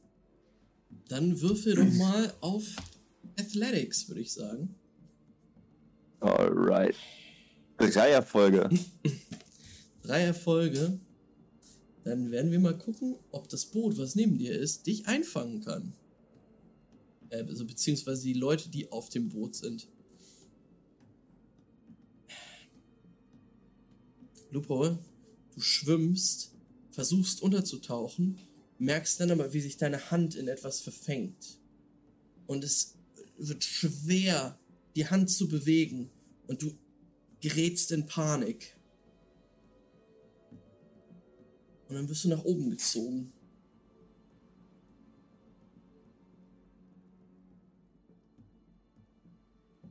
dann 1.10 1.42
würfel 1.42 1.76
doch 1.76 1.92
mal 1.98 2.34
auf 2.40 2.64
Athletics, 3.38 4.08
würde 4.08 4.22
ich 4.22 4.32
sagen. 4.32 4.76
alright. 6.22 6.96
Drei 7.78 8.12
Erfolge. 8.12 8.70
Drei 10.04 10.22
Erfolge. 10.22 11.00
Dann 12.04 12.32
werden 12.32 12.52
wir 12.52 12.60
mal 12.60 12.78
gucken, 12.78 13.16
ob 13.32 13.50
das 13.50 13.66
Boot, 13.66 13.98
was 13.98 14.16
neben 14.16 14.38
dir 14.38 14.58
ist, 14.58 14.88
dich 14.88 15.08
einfangen 15.08 15.62
kann. 15.62 15.94
Äh, 17.30 17.44
also 17.44 17.66
beziehungsweise 17.66 18.24
die 18.24 18.34
Leute, 18.34 18.70
die 18.70 18.92
auf 18.92 19.10
dem 19.10 19.30
Boot 19.30 19.56
sind. 19.56 19.88
Lupo, 24.52 24.98
du 25.54 25.62
schwimmst, 25.62 26.54
versuchst 26.92 27.42
unterzutauchen, 27.42 28.40
merkst 28.80 29.20
dann 29.20 29.32
aber, 29.32 29.54
wie 29.54 29.62
sich 29.62 29.78
deine 29.78 30.10
Hand 30.10 30.36
in 30.36 30.48
etwas 30.48 30.82
verfängt. 30.82 31.60
Und 32.48 32.64
es 32.64 32.96
wird 33.38 33.64
schwer, 33.64 34.58
die 34.96 35.08
Hand 35.08 35.30
zu 35.30 35.48
bewegen. 35.48 36.10
Und 36.48 36.62
du 36.62 36.76
gerätst 37.42 37.92
in 37.92 38.06
Panik. 38.06 38.76
Und 41.88 41.96
dann 41.96 42.10
wirst 42.10 42.24
du 42.24 42.30
nach 42.30 42.44
oben 42.44 42.70
gezogen. 42.70 43.32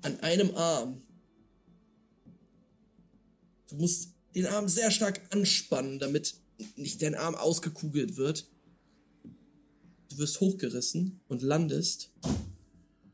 An 0.02 0.18
einem 0.20 0.55
Arm. 0.55 1.02
Du 3.68 3.76
musst 3.76 4.15
den 4.34 4.47
Arm 4.47 4.68
sehr 4.68 4.91
stark 4.91 5.20
anspannen, 5.31 5.99
damit 5.99 6.34
nicht 6.76 7.02
dein 7.02 7.15
Arm 7.15 7.34
ausgekugelt 7.34 8.17
wird. 8.17 8.47
Du 10.08 10.18
wirst 10.18 10.40
hochgerissen 10.40 11.20
und 11.28 11.42
landest 11.42 12.12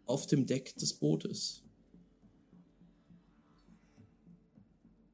auf 0.07 0.27
dem 0.27 0.47
Deck 0.47 0.77
des 0.77 0.95
Bootes. 0.95 1.63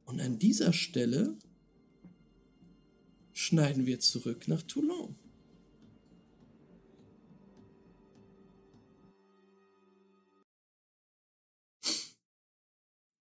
Und 0.04 0.20
an 0.20 0.38
dieser 0.38 0.72
Stelle 0.72 1.38
schneiden 3.32 3.86
wir 3.86 4.00
zurück 4.00 4.48
nach 4.48 4.62
Toulon. 4.62 5.16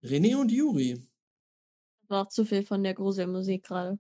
René 0.04 0.36
und 0.36 0.52
Juri. 0.52 0.96
Das 2.02 2.10
war 2.10 2.26
auch 2.26 2.30
zu 2.30 2.46
viel 2.46 2.64
von 2.64 2.84
der 2.84 2.94
Gruselmusik 2.94 3.64
gerade. 3.64 4.00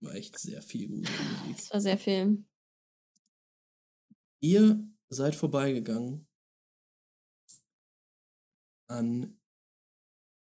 War 0.00 0.14
echt 0.14 0.38
sehr 0.38 0.62
viel 0.62 0.88
gute 0.88 1.10
Musik. 1.10 1.56
Das 1.56 1.70
war 1.72 1.80
sehr 1.80 1.98
viel. 1.98 2.44
Ihr 4.42 4.88
seid 5.08 5.36
vorbeigegangen 5.36 6.26
an 8.90 9.38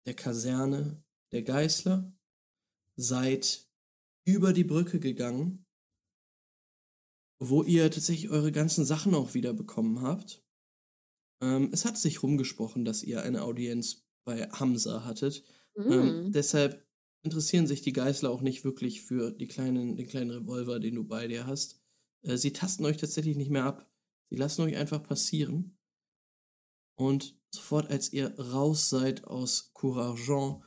der 0.08 0.16
Kaserne 0.16 1.04
der 1.32 1.44
Geißler, 1.44 2.12
seid 2.98 3.70
über 4.28 4.54
die 4.54 4.64
Brücke 4.64 5.00
gegangen, 5.00 5.66
wo 7.40 7.64
ihr 7.64 7.92
tatsächlich 7.92 8.32
eure 8.32 8.52
ganzen 8.52 8.86
Sachen 8.86 9.14
auch 9.14 9.34
wieder 9.34 9.54
bekommen 9.54 10.02
habt. 10.02 10.44
Ähm, 11.44 11.70
es 11.72 11.86
hat 11.86 11.98
sich 11.98 12.24
rumgesprochen, 12.24 12.86
dass 12.86 13.04
ihr 13.04 13.22
eine 13.22 13.44
Audienz 13.44 14.08
bei 14.26 14.50
Hamza 14.50 15.06
hattet. 15.06 15.44
Ähm, 15.78 16.30
Mm. 16.30 16.32
deshalb 16.32 16.88
interessieren 17.24 17.68
sich 17.68 17.82
die 17.82 17.94
Geißler 17.94 18.30
auch 18.32 18.42
nicht 18.42 18.64
wirklich 18.64 19.02
für 19.02 19.32
die 19.32 19.48
kleinen, 19.48 19.96
den 19.98 20.08
kleinen 20.08 20.32
Revolver, 20.32 20.80
den 20.80 20.96
du 20.96 21.04
bei 21.04 21.28
dir 21.28 21.46
hast. 21.46 21.85
Äh, 22.26 22.38
sie 22.38 22.54
tasten 22.54 22.86
euch 22.86 22.98
tatsächlich 22.98 23.38
nicht 23.38 23.52
mehr 23.52 23.64
ab. 23.64 23.90
Sie 24.30 24.36
lassen 24.36 24.64
euch 24.64 24.76
einfach 24.76 25.02
passieren. 25.02 25.78
Und 26.98 27.40
sofort, 27.54 27.90
als 27.90 28.12
ihr 28.12 28.38
raus 28.40 28.90
seid 28.90 29.26
aus 29.26 29.72
Courargent, 29.74 30.64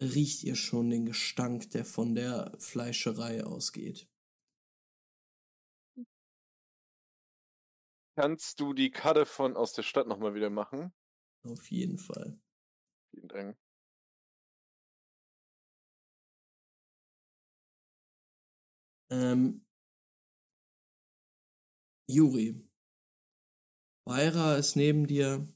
riecht 0.00 0.42
ihr 0.42 0.56
schon 0.56 0.90
den 0.90 1.06
Gestank, 1.06 1.70
der 1.70 1.84
von 1.84 2.14
der 2.14 2.56
Fleischerei 2.58 3.44
ausgeht. 3.44 4.08
Kannst 8.16 8.60
du 8.60 8.74
die 8.74 8.90
Karte 8.90 9.26
von 9.26 9.56
aus 9.56 9.72
der 9.72 9.82
Stadt 9.82 10.06
nochmal 10.06 10.34
wieder 10.34 10.50
machen? 10.50 10.92
Auf 11.42 11.70
jeden 11.70 11.98
Fall. 11.98 12.38
Vielen 13.10 13.28
Dank. 13.28 13.58
Ähm, 19.10 19.63
Juri. 22.06 22.62
Beira 24.06 24.56
ist 24.56 24.76
neben 24.76 25.06
dir. 25.06 25.48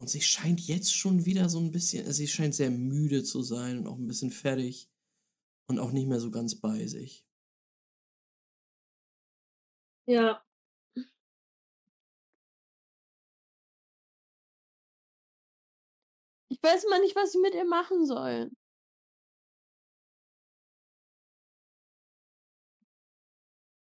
Und 0.00 0.08
sie 0.08 0.22
scheint 0.22 0.60
jetzt 0.60 0.94
schon 0.94 1.26
wieder 1.26 1.50
so 1.50 1.60
ein 1.60 1.70
bisschen, 1.70 2.06
also 2.06 2.16
sie 2.16 2.28
scheint 2.28 2.54
sehr 2.54 2.70
müde 2.70 3.22
zu 3.22 3.42
sein 3.42 3.78
und 3.78 3.86
auch 3.86 3.98
ein 3.98 4.06
bisschen 4.06 4.30
fertig 4.30 4.90
und 5.68 5.78
auch 5.78 5.92
nicht 5.92 6.08
mehr 6.08 6.20
so 6.20 6.30
ganz 6.30 6.54
bei 6.58 6.86
sich. 6.86 7.26
Ja. 10.06 10.42
Ich 16.48 16.62
weiß 16.62 16.84
immer 16.84 16.98
nicht, 17.00 17.14
was 17.14 17.34
ich 17.34 17.40
mit 17.40 17.54
ihr 17.54 17.64
machen 17.64 18.06
soll. 18.06 18.50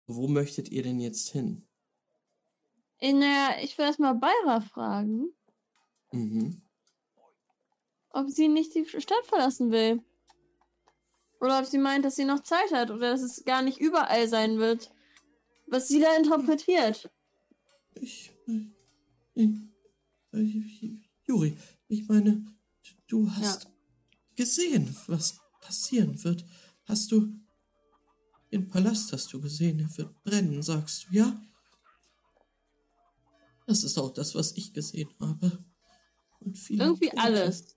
Wo 0.06 0.28
möchtet 0.28 0.68
ihr 0.70 0.82
denn 0.82 1.00
jetzt 1.00 1.30
hin? 1.30 1.62
In 2.98 3.20
der, 3.20 3.62
ich 3.62 3.76
will 3.78 3.86
erstmal 3.86 4.14
Beira 4.14 4.60
fragen, 4.60 5.28
Mhm. 6.12 6.62
ob 8.10 8.30
sie 8.30 8.48
nicht 8.48 8.74
die 8.74 8.84
Stadt 8.86 9.24
verlassen 9.26 9.70
will. 9.72 10.02
Oder 11.40 11.58
ob 11.58 11.66
sie 11.66 11.78
meint, 11.78 12.04
dass 12.04 12.16
sie 12.16 12.24
noch 12.24 12.40
Zeit 12.42 12.72
hat 12.72 12.90
oder 12.90 13.10
dass 13.10 13.22
es 13.22 13.44
gar 13.44 13.62
nicht 13.62 13.78
überall 13.80 14.28
sein 14.28 14.58
wird. 14.58 14.90
Was 15.66 15.88
sie 15.88 16.00
da 16.00 16.14
interpretiert. 16.16 17.10
Ich, 17.94 18.30
ich, 19.34 19.50
ich, 20.32 21.10
Juri, 21.26 21.56
ich 21.88 22.06
meine, 22.08 22.44
du 23.08 23.30
hast 23.30 23.68
gesehen, 24.36 24.94
was 25.06 25.40
passieren 25.60 26.22
wird. 26.22 26.44
Hast 26.84 27.10
du 27.12 27.28
den 28.54 28.68
Palast 28.68 29.12
hast 29.12 29.32
du 29.32 29.40
gesehen, 29.40 29.80
er 29.80 29.98
wird 29.98 30.22
brennen, 30.22 30.62
sagst 30.62 31.06
du, 31.08 31.14
ja? 31.16 31.42
Das 33.66 33.82
ist 33.82 33.98
auch 33.98 34.12
das, 34.12 34.34
was 34.36 34.52
ich 34.52 34.72
gesehen 34.72 35.12
habe. 35.18 35.64
Und 36.38 36.56
viele 36.56 36.84
Irgendwie 36.84 37.08
Tote. 37.08 37.22
alles. 37.22 37.76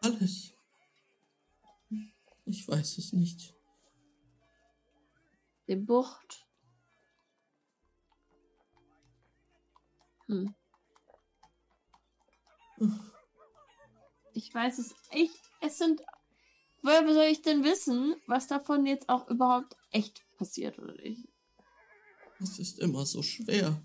Alles. 0.00 0.52
Ich 2.46 2.66
weiß 2.66 2.98
es 2.98 3.12
nicht. 3.12 3.54
Die 5.68 5.76
Bucht. 5.76 6.48
Hm. 10.26 10.52
Ich 14.32 14.52
weiß 14.52 14.78
es. 14.78 14.94
Ich. 15.12 15.30
Es 15.60 15.78
sind. 15.78 16.02
Woher 16.82 17.12
soll 17.12 17.24
ich 17.24 17.42
denn 17.42 17.62
wissen, 17.64 18.16
was 18.26 18.46
davon 18.46 18.86
jetzt 18.86 19.08
auch 19.08 19.28
überhaupt 19.28 19.76
echt 19.90 20.24
passiert 20.36 20.78
oder 20.78 20.94
nicht? 20.94 21.28
Es 22.40 22.58
ist 22.58 22.78
immer 22.78 23.04
so 23.04 23.22
schwer. 23.22 23.82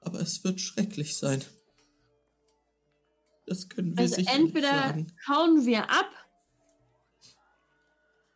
Aber 0.00 0.20
es 0.20 0.42
wird 0.44 0.60
schrecklich 0.60 1.16
sein. 1.16 1.44
Das 3.46 3.68
können 3.68 3.96
wir 3.96 4.02
Also 4.02 4.16
sicher 4.16 4.32
entweder 4.32 4.94
nicht 4.94 5.10
sagen. 5.10 5.18
hauen 5.28 5.66
wir 5.66 5.90
ab 5.90 6.10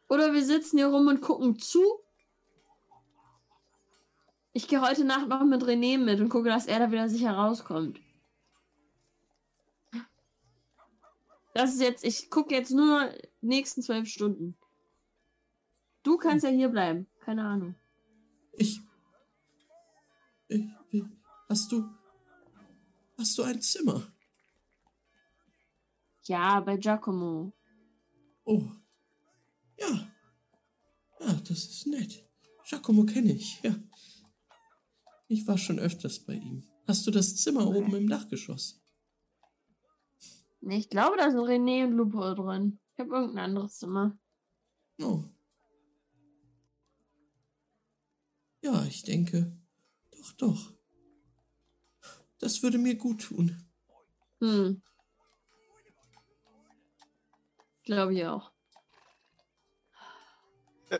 oder 0.08 0.32
wir 0.34 0.44
sitzen 0.44 0.78
hier 0.78 0.88
rum 0.88 1.06
und 1.06 1.20
gucken 1.20 1.58
zu. 1.58 1.82
Ich 4.52 4.66
gehe 4.68 4.82
heute 4.82 5.04
Nacht 5.04 5.28
noch 5.28 5.44
mit 5.44 5.62
René 5.62 5.98
mit 5.98 6.20
und 6.20 6.28
gucke, 6.28 6.48
dass 6.48 6.66
er 6.66 6.80
da 6.80 6.90
wieder 6.90 7.08
sicher 7.08 7.32
rauskommt. 7.32 8.00
Das 11.54 11.74
ist 11.74 11.80
jetzt, 11.80 12.04
ich 12.04 12.30
gucke 12.30 12.54
jetzt 12.54 12.70
nur 12.70 13.12
die 13.42 13.46
nächsten 13.46 13.82
zwölf 13.82 14.08
Stunden. 14.08 14.56
Du 16.02 16.16
kannst 16.16 16.44
ja 16.44 16.50
hier 16.50 16.68
bleiben. 16.68 17.06
Keine 17.20 17.44
Ahnung. 17.44 17.74
Ich, 18.52 18.80
ich, 20.48 20.64
ich. 20.90 21.04
Hast 21.48 21.70
du. 21.72 21.84
Hast 23.18 23.36
du 23.36 23.42
ein 23.42 23.60
Zimmer? 23.60 24.02
Ja, 26.24 26.60
bei 26.60 26.76
Giacomo. 26.76 27.52
Oh. 28.44 28.70
Ja. 29.78 30.10
Ja, 31.20 31.32
das 31.34 31.64
ist 31.64 31.86
nett. 31.86 32.26
Giacomo 32.68 33.04
kenne 33.04 33.32
ich, 33.32 33.60
ja. 33.62 33.74
Ich 35.28 35.46
war 35.46 35.58
schon 35.58 35.78
öfters 35.78 36.20
bei 36.20 36.34
ihm. 36.34 36.62
Hast 36.86 37.06
du 37.06 37.10
das 37.10 37.36
Zimmer 37.36 37.66
oben 37.66 37.94
im 37.94 38.08
Dachgeschoss? 38.08 38.80
Nee, 40.60 40.78
Ich 40.78 40.90
glaube, 40.90 41.16
da 41.16 41.30
sind 41.30 41.40
René 41.40 41.84
und 41.84 41.92
Lupo 41.92 42.34
drin. 42.34 42.78
Ich 42.92 43.00
habe 43.00 43.14
irgendein 43.14 43.44
anderes 43.44 43.78
Zimmer. 43.78 44.18
Oh. 45.00 45.24
Ja, 48.62 48.84
ich 48.84 49.02
denke. 49.02 49.56
Doch, 50.10 50.32
doch. 50.32 50.72
Das 52.38 52.62
würde 52.62 52.78
mir 52.78 52.96
gut 52.96 53.22
tun. 53.22 53.66
Hm. 54.40 54.82
Glaube 57.84 58.14
ich 58.14 58.26
auch. 58.26 58.52
Äh. 60.90 60.98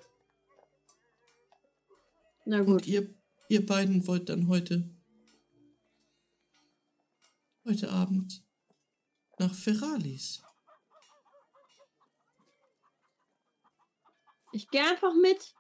Na 2.47 2.61
Und 2.61 2.67
gut. 2.67 2.87
ihr, 2.87 3.15
ihr 3.49 3.65
beiden 3.65 4.07
wollt 4.07 4.29
dann 4.31 4.49
heute. 4.49 4.89
heute 7.67 7.91
Abend 7.91 8.43
nach 9.41 9.55
Ferralis. 9.55 10.43
Ich 14.53 14.69
gehe 14.69 14.83
einfach 14.83 15.15
mit. 15.15 15.55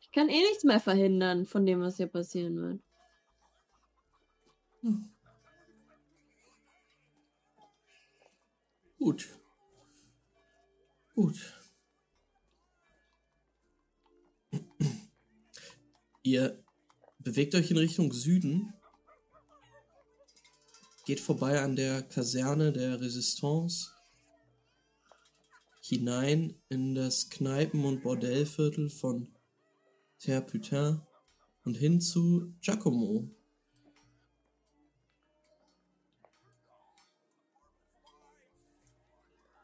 Ich 0.00 0.10
kann 0.12 0.28
eh 0.28 0.40
nichts 0.40 0.64
mehr 0.64 0.80
verhindern 0.80 1.46
von 1.46 1.66
dem, 1.66 1.80
was 1.80 1.96
hier 1.96 2.06
passieren 2.06 2.56
wird. 2.56 2.82
Hm. 4.82 5.12
Gut. 8.98 9.28
Gut. 11.14 11.54
Ihr 16.22 16.62
bewegt 17.18 17.54
euch 17.54 17.70
in 17.70 17.78
Richtung 17.78 18.12
Süden. 18.12 18.77
Geht 21.08 21.20
vorbei 21.20 21.58
an 21.62 21.74
der 21.74 22.02
Kaserne 22.02 22.70
der 22.70 23.00
Resistance. 23.00 23.88
Hinein 25.80 26.60
in 26.68 26.94
das 26.94 27.30
Kneipen- 27.30 27.86
und 27.86 28.02
Bordellviertel 28.02 28.90
von 28.90 29.34
Terre 30.18 31.06
und 31.64 31.78
hin 31.78 32.02
zu 32.02 32.52
Giacomo. 32.60 33.34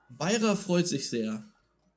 Beira 0.09 0.57
freut 0.57 0.89
sich 0.89 1.11
sehr, 1.11 1.45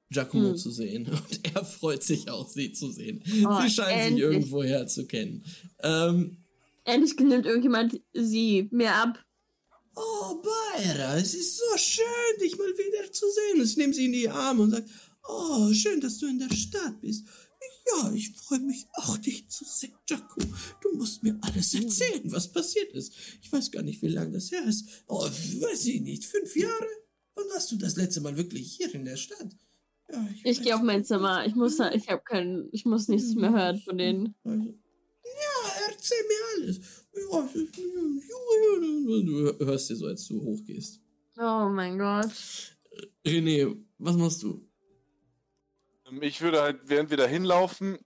Giacomo 0.10 0.50
Hm. 0.50 0.58
zu 0.58 0.72
sehen. 0.72 1.08
Und 1.30 1.56
er 1.56 1.64
freut 1.64 2.04
sich 2.04 2.30
auch, 2.30 2.50
sie 2.50 2.74
zu 2.74 2.92
sehen. 2.92 3.24
Oh, 3.48 3.62
sie 3.62 3.70
scheinen 3.70 3.70
sich 3.70 4.08
endlich. 4.08 4.24
irgendwoher 4.24 4.88
zu 4.88 5.08
kennen. 5.08 5.46
Ähm, 5.80 6.44
Endlich 6.84 7.18
nimmt 7.18 7.46
irgendjemand 7.46 8.02
sie 8.14 8.68
mir 8.72 8.94
ab. 8.94 9.24
Oh, 9.98 10.42
Beira, 10.42 11.18
es 11.18 11.34
ist 11.34 11.58
so 11.58 11.78
schön, 11.78 12.40
dich 12.42 12.58
mal 12.58 12.68
wieder 12.68 13.12
zu 13.12 13.26
sehen. 13.30 13.64
Ich 13.64 13.78
nehme 13.78 13.94
sie 13.94 14.06
in 14.06 14.14
die 14.14 14.30
Arme 14.30 14.64
und 14.64 14.72
sage, 14.72 14.86
oh, 15.28 15.74
schön, 15.74 16.00
dass 16.02 16.18
du 16.20 16.28
in 16.28 16.40
der 16.40 16.54
Stadt 16.54 17.02
bist. 17.02 17.26
Ja, 17.90 18.12
ich 18.12 18.32
freue 18.36 18.60
mich 18.60 18.86
auch, 18.94 19.18
dich 19.18 19.48
zu 19.50 19.64
sehen, 19.66 19.96
Giacomo. 20.06 20.54
Du 20.82 20.94
musst 20.98 21.24
mir 21.24 21.38
alles 21.42 21.74
erzählen, 21.74 22.32
was 22.32 22.52
passiert 22.52 22.92
ist. 22.94 23.14
Ich 23.42 23.52
weiß 23.52 23.72
gar 23.72 23.82
nicht, 23.82 24.02
wie 24.02 24.10
lange 24.10 24.32
das 24.32 24.52
her 24.52 24.64
ist. 24.66 24.88
Oh, 25.08 25.24
weiß 25.24 25.86
ich 25.86 26.02
nicht, 26.02 26.26
fünf 26.26 26.56
Jahre? 26.56 26.88
Wann 27.36 27.46
warst 27.54 27.72
du 27.72 27.78
das 27.78 27.96
letzte 27.96 28.22
Mal 28.22 28.36
wirklich 28.36 28.74
hier 28.74 28.94
in 28.94 29.06
der 29.06 29.16
Stadt? 29.16 29.56
Ja, 30.12 30.28
Ich 30.36 30.46
weiß 30.46 30.62
gehe 30.62 30.76
auf 30.76 30.82
mein. 30.82 31.06
Zimmer. 31.06 31.46
Ich 31.46 31.56
muss, 31.56 31.80
ich 31.94 32.10
habe 32.10 32.22
keinen, 32.24 32.70
ich 32.72 32.86
muss 32.86 33.08
nichts 33.08 33.36
mehr 33.36 33.52
hören 33.52 33.80
von 33.80 33.98
denen. 33.98 34.36
Also, 34.44 34.66
ja, 35.24 35.72
erzähl 35.90 36.24
mir 36.28 36.66
alles. 36.66 36.80
Ja, 37.32 39.22
du 39.24 39.66
hörst 39.66 39.90
dir 39.90 39.96
so, 39.96 40.08
als 40.08 40.28
du 40.28 40.42
hochgehst. 40.42 41.00
Oh 41.38 41.70
mein 41.70 41.98
Gott. 41.98 42.32
René, 43.26 43.76
was 43.98 44.16
machst 44.16 44.44
du? 44.44 44.68
Ähm, 46.10 46.22
Ich 46.22 46.42
würde 46.42 46.62
halt, 46.62 46.80
während 46.86 47.10
wir 47.10 47.18
da 47.18 47.26
hinlaufen, 47.28 47.98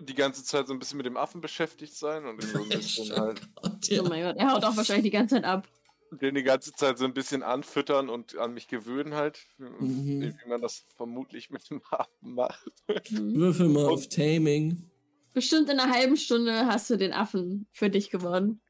die 0.00 0.14
ganze 0.14 0.44
Zeit 0.44 0.66
so 0.66 0.72
ein 0.72 0.78
bisschen 0.78 0.96
mit 0.98 1.06
dem 1.06 1.16
Affen 1.16 1.40
beschäftigt 1.40 1.94
sein 1.94 2.24
und 2.26 2.42
so 2.42 2.58
ein 2.62 2.68
bisschen 2.68 3.14
halt 3.16 3.40
Gott, 3.56 3.72
Oh 3.90 3.94
ja. 3.94 4.02
mein 4.02 4.22
Gott. 4.22 4.36
Er 4.36 4.52
haut 4.52 4.64
auch 4.64 4.76
wahrscheinlich 4.76 5.04
die 5.04 5.10
ganze 5.10 5.36
Zeit 5.36 5.44
ab. 5.44 5.68
den 6.10 6.34
die 6.34 6.42
ganze 6.42 6.72
Zeit 6.72 6.98
so 6.98 7.04
ein 7.04 7.12
bisschen 7.14 7.42
anfüttern 7.42 8.08
und 8.08 8.36
an 8.36 8.54
mich 8.54 8.68
gewöhnen 8.68 9.14
halt, 9.14 9.40
Mhm. 9.58 9.78
wie 10.22 10.34
wie 10.34 10.48
man 10.48 10.60
das 10.62 10.84
vermutlich 10.96 11.50
mit 11.50 11.68
dem 11.70 11.82
Affen 11.90 12.34
macht. 12.34 12.72
Würfel 13.10 13.68
mal 13.68 13.86
auf 13.86 14.08
Taming. 14.08 14.90
Bestimmt 15.36 15.68
in 15.68 15.78
einer 15.78 15.92
halben 15.92 16.16
Stunde 16.16 16.64
hast 16.64 16.88
du 16.88 16.96
den 16.96 17.12
Affen 17.12 17.68
für 17.70 17.90
dich 17.90 18.08
gewonnen. 18.08 18.62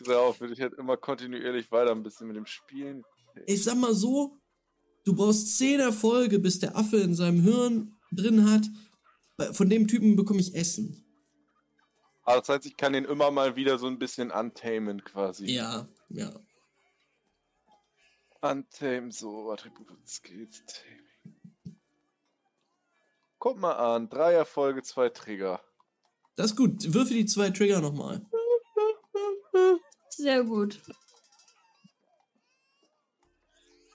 Darauf 0.00 0.42
würde 0.42 0.52
ich 0.52 0.60
halt 0.60 0.74
immer 0.74 0.98
kontinuierlich 0.98 1.72
weiter 1.72 1.92
ein 1.92 2.02
bisschen 2.02 2.26
mit 2.26 2.36
dem 2.36 2.44
spielen. 2.44 3.02
Ich 3.46 3.64
sag 3.64 3.76
mal 3.76 3.94
so, 3.94 4.38
du 5.06 5.16
brauchst 5.16 5.56
10 5.56 5.80
Erfolge, 5.80 6.38
bis 6.38 6.58
der 6.58 6.76
Affe 6.76 6.98
in 6.98 7.14
seinem 7.14 7.40
Hirn 7.40 7.96
drin 8.10 8.50
hat. 8.50 8.66
Von 9.56 9.70
dem 9.70 9.88
Typen 9.88 10.14
bekomme 10.14 10.40
ich 10.40 10.54
Essen. 10.54 11.02
Aber 12.24 12.40
das 12.40 12.48
heißt, 12.50 12.66
ich 12.66 12.76
kann 12.76 12.92
den 12.92 13.06
immer 13.06 13.30
mal 13.30 13.56
wieder 13.56 13.78
so 13.78 13.86
ein 13.86 13.98
bisschen 13.98 14.30
untamen 14.30 15.02
quasi. 15.04 15.46
Ja, 15.46 15.88
ja. 16.10 16.30
Untame, 18.42 19.10
so, 19.10 19.50
Attribute 19.50 19.90
und 19.92 20.06
Skills, 20.06 20.62
Taming. 20.66 21.78
Guck 23.38 23.56
mal 23.56 23.72
an, 23.72 24.10
drei 24.10 24.34
Erfolge, 24.34 24.82
zwei 24.82 25.08
Trigger. 25.08 25.58
Das 26.36 26.52
ist 26.52 26.56
gut. 26.56 26.92
Würfel 26.94 27.18
die 27.18 27.26
zwei 27.26 27.50
Trigger 27.50 27.80
nochmal. 27.80 28.24
Sehr 30.10 30.44
gut. 30.44 30.80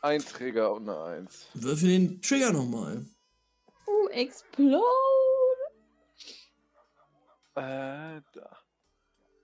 Ein 0.02 0.22
Trigger 0.22 0.74
und 0.74 0.88
eine 0.88 1.02
Eins. 1.02 1.48
Würfel 1.54 1.90
den 1.90 2.22
Trigger 2.22 2.54
nochmal. 2.54 3.06
Uh, 3.88 4.08
explode. 4.10 4.84
Äh, 7.56 8.22
da. 8.34 8.58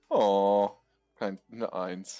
Oh, 0.09 0.69
kein, 1.15 1.39
eine 1.51 1.73
Eins. 1.73 2.19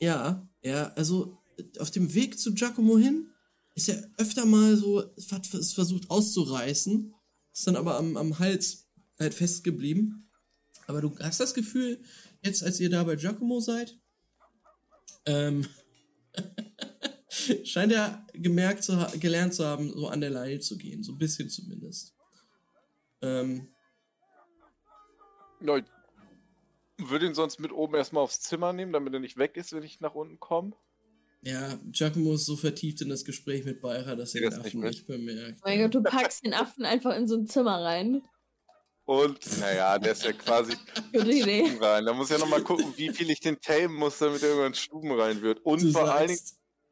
Ja, 0.00 0.48
ja, 0.62 0.92
also 0.96 1.38
auf 1.78 1.90
dem 1.90 2.12
Weg 2.14 2.38
zu 2.38 2.54
Giacomo 2.54 2.98
hin 2.98 3.30
ist 3.74 3.88
er 3.88 4.10
öfter 4.18 4.46
mal 4.46 4.76
so, 4.76 5.04
es 5.16 5.72
versucht 5.72 6.10
auszureißen, 6.10 7.14
ist 7.52 7.66
dann 7.66 7.76
aber 7.76 7.96
am, 7.98 8.16
am 8.16 8.38
Hals 8.38 8.89
halt 9.20 9.34
festgeblieben. 9.34 10.30
Aber 10.86 11.00
du 11.00 11.16
hast 11.20 11.38
das 11.40 11.54
Gefühl, 11.54 12.02
jetzt 12.42 12.64
als 12.64 12.80
ihr 12.80 12.90
da 12.90 13.04
bei 13.04 13.16
Giacomo 13.16 13.60
seid, 13.60 13.96
ähm, 15.26 15.66
scheint 17.64 17.92
er 17.92 18.26
gemerkt 18.32 18.82
zu 18.82 18.96
ha 18.96 19.12
gelernt 19.18 19.54
zu 19.54 19.64
haben, 19.64 19.92
so 19.92 20.08
an 20.08 20.20
der 20.20 20.30
Leine 20.30 20.60
zu 20.60 20.76
gehen, 20.78 21.02
so 21.02 21.12
ein 21.12 21.18
bisschen 21.18 21.48
zumindest. 21.48 22.14
Ähm, 23.22 23.68
Ja, 25.60 25.76
ich 25.76 25.84
würde 26.96 27.26
ihn 27.26 27.34
sonst 27.34 27.60
mit 27.60 27.72
oben 27.72 27.94
erstmal 27.94 28.24
aufs 28.24 28.40
Zimmer 28.40 28.72
nehmen, 28.72 28.92
damit 28.92 29.12
er 29.12 29.20
nicht 29.20 29.36
weg 29.36 29.56
ist, 29.56 29.72
wenn 29.72 29.82
ich 29.82 30.00
nach 30.00 30.14
unten 30.14 30.40
komme. 30.40 30.72
ja, 31.42 31.78
Giacomo 31.90 32.34
ist 32.34 32.46
so 32.46 32.56
vertieft 32.56 33.00
in 33.02 33.08
das 33.10 33.24
Gespräch 33.24 33.64
mit 33.64 33.80
Beira, 33.80 34.16
dass 34.16 34.34
er 34.34 34.40
den 34.42 34.50
das 34.50 34.58
nicht 34.58 34.66
Affen 34.68 34.80
mit. 34.80 34.90
nicht 34.90 35.06
bemerkt. 35.06 35.58
Oh 35.60 35.68
mein 35.68 35.80
Gott, 35.80 35.94
du 35.94 36.02
packst 36.02 36.44
den 36.44 36.54
Affen 36.54 36.84
einfach 36.84 37.16
in 37.16 37.28
so 37.28 37.36
ein 37.36 37.46
Zimmer 37.46 37.82
rein. 37.82 38.22
Und, 39.10 39.58
naja, 39.58 39.98
der 39.98 40.12
ist 40.12 40.22
ja 40.22 40.32
quasi 40.32 40.76
Gute 41.12 41.32
Idee. 41.32 41.66
Stuben 41.66 41.82
rein. 41.82 42.04
Da 42.06 42.12
muss 42.12 42.30
ich 42.30 42.36
ja 42.36 42.38
nochmal 42.38 42.62
gucken, 42.62 42.92
wie 42.94 43.08
viel 43.08 43.28
ich 43.30 43.40
den 43.40 43.60
tamen 43.60 43.96
muss, 43.96 44.18
damit 44.18 44.40
er 44.40 44.50
irgendwann 44.50 44.68
in 44.68 44.74
Stuben 44.74 45.10
rein 45.20 45.42
wird. 45.42 45.58
Und 45.64 45.82
Du 45.82 45.90
vor 45.90 46.08
allen 46.14 46.28
Dingen, 46.28 46.38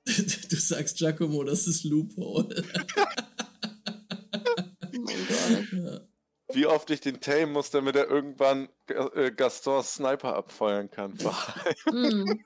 sagst, 0.04 0.50
du 0.52 0.56
sagst 0.56 0.96
Giacomo, 0.98 1.44
das 1.44 1.68
ist 1.68 1.84
Loophole. 1.84 2.64
Ja. 5.72 6.00
wie 6.52 6.66
oft 6.66 6.90
ich 6.90 7.00
den 7.00 7.20
tamen 7.20 7.52
muss, 7.52 7.70
damit 7.70 7.94
er 7.96 8.08
irgendwann 8.08 8.68
äh, 8.88 9.30
Gastons 9.30 9.94
Sniper 9.94 10.34
abfeuern 10.34 10.90
kann. 10.90 11.12
Mm. 11.90 12.40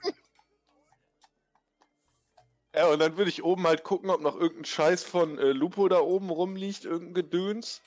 ja, 2.75 2.87
und 2.89 2.99
dann 2.99 3.17
würde 3.17 3.31
ich 3.31 3.43
oben 3.43 3.67
halt 3.67 3.85
gucken, 3.85 4.11
ob 4.11 4.21
noch 4.21 4.37
irgendein 4.37 4.65
Scheiß 4.65 5.03
von 5.05 5.39
äh, 5.39 5.53
Lupo 5.53 5.89
da 5.89 6.01
oben 6.01 6.31
rumliegt, 6.31 6.85
irgendein 6.85 7.15
Gedöns. 7.15 7.81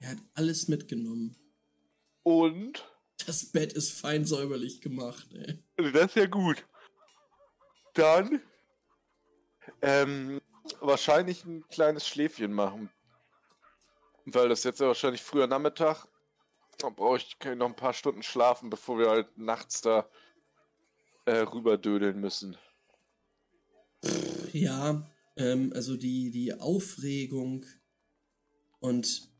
Er 0.00 0.10
hat 0.10 0.18
alles 0.34 0.68
mitgenommen. 0.68 1.36
Und, 2.22 2.84
Das 3.26 3.46
Bett 3.46 3.72
ist 3.72 3.92
fein 3.92 4.24
säuberlich 4.24 4.80
gemacht, 4.80 5.26
ey. 5.32 5.62
das 5.92 6.06
ist 6.06 6.16
ja 6.16 6.26
gut. 6.26 6.66
Dann, 7.94 8.42
ähm, 9.80 10.40
wahrscheinlich 10.80 11.44
ein 11.44 11.66
kleines 11.68 12.06
Schläfchen 12.06 12.52
machen. 12.52 12.90
Weil 14.26 14.48
das 14.48 14.64
jetzt 14.64 14.80
ja 14.80 14.88
wahrscheinlich 14.88 15.22
früher 15.22 15.46
Nachmittag. 15.46 16.06
Da 16.78 16.90
brauche 16.90 17.16
ich 17.16 17.36
noch 17.56 17.66
ein 17.66 17.76
paar 17.76 17.94
Stunden 17.94 18.22
schlafen, 18.22 18.68
bevor 18.68 18.98
wir 18.98 19.08
halt 19.08 19.38
nachts 19.38 19.80
da 19.80 20.08
äh, 21.24 21.38
rüberdödeln 21.38 22.20
müssen. 22.20 22.56
Ja, 24.52 25.08
ähm, 25.36 25.72
also 25.74 25.96
die, 25.96 26.30
die 26.30 26.52
Aufregung 26.52 27.64
und 28.80 29.30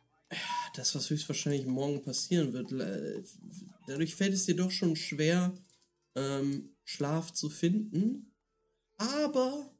das, 0.74 0.94
was 0.94 1.10
höchstwahrscheinlich 1.10 1.66
morgen 1.66 2.02
passieren 2.02 2.52
wird, 2.52 2.70
le- 2.70 3.24
dadurch 3.86 4.14
fällt 4.14 4.34
es 4.34 4.46
dir 4.46 4.56
doch 4.56 4.70
schon 4.70 4.96
schwer, 4.96 5.54
ähm, 6.14 6.76
Schlaf 6.84 7.32
zu 7.32 7.48
finden. 7.48 8.32
Aber 8.98 9.74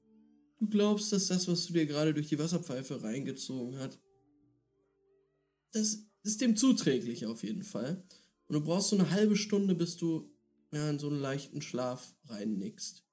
du 0.58 0.68
glaubst, 0.68 1.12
dass 1.12 1.26
das, 1.28 1.48
was 1.48 1.66
du 1.66 1.72
dir 1.72 1.86
gerade 1.86 2.14
durch 2.14 2.28
die 2.28 2.38
Wasserpfeife 2.38 3.02
reingezogen 3.02 3.78
hast, 3.78 3.98
das 5.72 5.98
ist 6.22 6.40
dem 6.40 6.56
zuträglich 6.56 7.26
auf 7.26 7.42
jeden 7.44 7.62
Fall. 7.62 8.02
Und 8.48 8.54
du 8.54 8.60
brauchst 8.60 8.88
so 8.90 8.96
eine 8.98 9.10
halbe 9.10 9.36
Stunde, 9.36 9.74
bis 9.74 9.96
du 9.96 10.30
ja, 10.72 10.90
in 10.90 10.98
so 10.98 11.08
einen 11.08 11.20
leichten 11.20 11.62
Schlaf 11.62 12.14
reinnickst. 12.24 13.04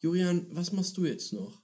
Julian, 0.00 0.46
was 0.50 0.72
machst 0.72 0.96
du 0.96 1.04
jetzt 1.04 1.32
noch? 1.32 1.62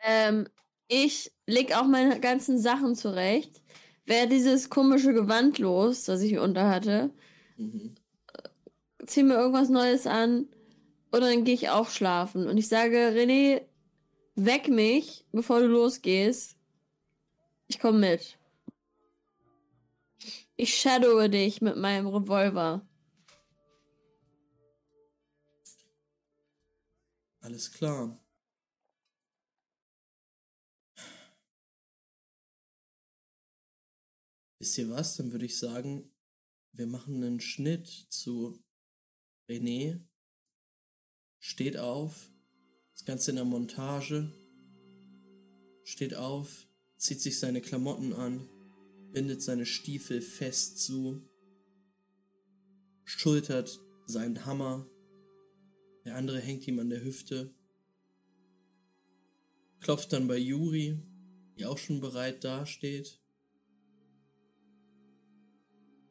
Ähm, 0.00 0.48
ich 0.92 1.32
leg 1.46 1.74
auch 1.76 1.86
meine 1.86 2.20
ganzen 2.20 2.58
Sachen 2.58 2.94
zurecht. 2.94 3.62
Wer 4.04 4.26
dieses 4.26 4.68
komische 4.70 5.12
Gewand 5.14 5.58
los, 5.58 6.04
das 6.04 6.20
ich 6.22 6.38
unter 6.38 6.68
hatte, 6.68 7.10
Mhm. 7.56 7.94
zieh 9.06 9.22
mir 9.22 9.34
irgendwas 9.34 9.68
Neues 9.68 10.06
an 10.06 10.48
und 11.10 11.20
dann 11.20 11.44
gehe 11.44 11.54
ich 11.54 11.70
auch 11.70 11.88
schlafen. 11.88 12.46
Und 12.48 12.58
ich 12.58 12.68
sage, 12.68 13.12
René, 13.14 13.62
weck 14.34 14.68
mich, 14.68 15.24
bevor 15.32 15.60
du 15.60 15.66
losgehst. 15.66 16.56
Ich 17.68 17.78
komme 17.78 17.98
mit. 17.98 18.38
Ich 20.56 20.74
shadowe 20.78 21.28
dich 21.30 21.60
mit 21.62 21.76
meinem 21.76 22.06
Revolver. 22.06 22.86
Alles 27.40 27.70
klar. 27.72 28.21
Wisst 34.62 34.78
ihr 34.78 34.90
was? 34.90 35.16
Dann 35.16 35.32
würde 35.32 35.44
ich 35.44 35.58
sagen, 35.58 36.08
wir 36.70 36.86
machen 36.86 37.16
einen 37.16 37.40
Schnitt 37.40 37.88
zu 38.10 38.62
René. 39.48 39.98
Steht 41.40 41.76
auf. 41.76 42.30
Das 42.92 43.04
Ganze 43.04 43.32
in 43.32 43.36
der 43.38 43.44
Montage. 43.44 44.32
Steht 45.82 46.14
auf, 46.14 46.68
zieht 46.96 47.20
sich 47.20 47.40
seine 47.40 47.60
Klamotten 47.60 48.12
an, 48.12 48.48
bindet 49.10 49.42
seine 49.42 49.66
Stiefel 49.66 50.22
fest 50.22 50.78
zu, 50.78 51.28
schultert 53.04 53.80
seinen 54.06 54.46
Hammer 54.46 54.86
der 56.04 56.14
andere 56.14 56.38
hängt 56.38 56.68
ihm 56.68 56.78
an 56.78 56.90
der 56.90 57.02
Hüfte. 57.02 57.52
Klopft 59.80 60.12
dann 60.12 60.28
bei 60.28 60.36
Juri, 60.36 61.00
die 61.58 61.64
auch 61.66 61.78
schon 61.78 62.00
bereit 62.00 62.44
dasteht. 62.44 63.21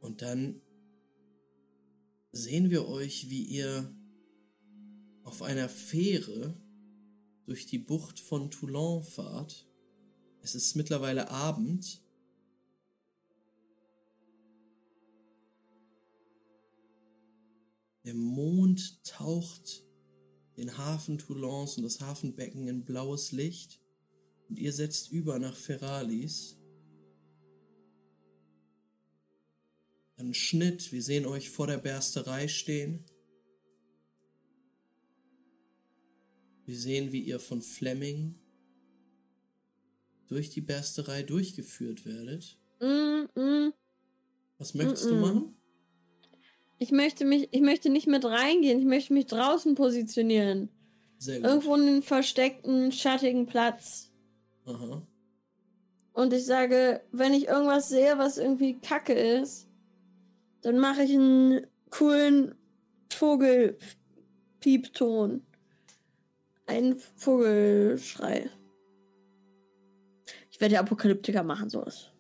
Und 0.02 0.22
dann 0.22 0.62
sehen 2.32 2.70
wir 2.70 2.88
euch, 2.88 3.30
wie 3.30 3.44
ihr 3.44 3.96
auf 5.24 5.42
einer 5.42 5.70
Fähre 5.70 6.60
durch 7.46 7.66
die 7.66 7.78
Bucht 7.78 8.20
von 8.20 8.52
Toulon 8.52 9.04
fahrt. 9.04 9.68
Es 10.42 10.56
ist 10.56 10.76
mittlerweile 10.76 11.30
Abend. 11.30 12.02
Der 18.04 18.16
Mond 18.16 19.04
taucht 19.04 19.86
den 20.58 20.78
Hafen 20.78 21.20
Toulons 21.20 21.78
und 21.78 21.84
das 21.84 22.02
Hafenbecken 22.02 22.68
in 22.68 22.84
blaues 22.84 23.32
Licht 23.32 23.80
und 24.50 24.58
ihr 24.58 24.74
setzt 24.74 25.12
über 25.12 25.40
nach 25.40 25.56
Ferralis. 25.56 26.61
Dann 30.22 30.36
Schnitt, 30.36 30.92
wir 30.92 31.02
sehen 31.02 31.26
euch 31.26 31.50
vor 31.50 31.66
der 31.66 31.80
Bersterei 31.80 32.48
stehen. 32.48 33.04
Wir 36.64 36.78
sehen, 36.78 37.12
wie 37.12 37.22
ihr 37.22 37.40
von 37.40 37.64
Fleming 37.64 38.36
durch 40.28 40.52
die 40.52 40.62
Bersterei 40.62 41.24
durchgeführt 41.24 42.06
werdet. 42.06 42.60
Mm, 42.80 43.24
mm. 43.34 43.74
Was 44.60 44.76
möchtest 44.76 45.06
du 45.06 45.16
Mm-mm. 45.16 45.22
machen? 45.22 45.56
Ich 46.78 46.92
möchte 46.92 47.26
mich, 47.26 47.50
ich 47.52 47.62
möchte 47.62 47.90
nicht 47.90 48.06
mit 48.06 48.24
reingehen, 48.24 48.78
ich 48.78 48.86
möchte 48.86 49.14
mich 49.14 49.26
draußen 49.26 49.74
positionieren. 49.74 50.70
Irgendwo 51.26 51.74
in 51.74 51.82
einen 51.82 52.04
versteckten, 52.04 52.92
schattigen 52.92 53.48
Platz. 53.48 54.12
Aha. 54.66 55.02
Und 56.14 56.32
ich 56.32 56.46
sage, 56.46 57.02
wenn 57.12 57.34
ich 57.34 57.48
irgendwas 57.48 57.90
sehe, 57.90 58.20
was 58.20 58.38
irgendwie 58.38 58.80
kacke 58.80 59.14
ist, 59.14 59.71
dann 60.62 60.80
mache 60.80 61.04
ich 61.04 61.12
einen 61.12 61.68
coolen 61.90 62.56
Vogelpiepton. 63.10 65.46
Einen 66.68 66.96
Vogelschrei. 67.18 68.50
Ich 70.52 70.62
werde 70.62 70.80
Apokalyptiker 70.80 71.44
machen, 71.44 71.70
sowas. 71.70 72.12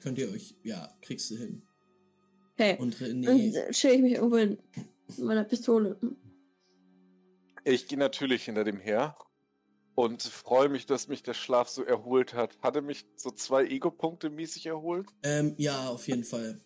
Könnt 0.00 0.18
ihr 0.18 0.30
euch, 0.30 0.56
ja, 0.62 0.88
kriegst 1.00 1.30
du 1.30 1.36
hin. 1.36 1.62
Okay. 2.54 2.76
Und 2.78 3.00
Dann 3.00 3.22
chill 3.72 3.90
ich 3.92 4.02
mich 4.02 4.12
irgendwo 4.14 4.38
hin. 4.38 4.58
Mit 5.08 5.18
meiner 5.18 5.44
Pistole. 5.44 5.96
Ich 7.64 7.86
gehe 7.86 7.98
natürlich 7.98 8.44
hinter 8.44 8.64
dem 8.64 8.80
her 8.80 9.14
und 9.94 10.22
freue 10.22 10.68
mich, 10.68 10.86
dass 10.86 11.06
mich 11.08 11.22
der 11.22 11.34
Schlaf 11.34 11.68
so 11.68 11.84
erholt 11.84 12.34
hat. 12.34 12.58
Hatte 12.62 12.82
mich 12.82 13.06
so 13.16 13.30
zwei 13.30 13.66
Ego-Punkte 13.66 14.30
mäßig 14.30 14.66
erholt? 14.66 15.08
ähm, 15.22 15.54
ja, 15.58 15.88
auf 15.88 16.08
jeden 16.08 16.24
Fall. 16.24 16.60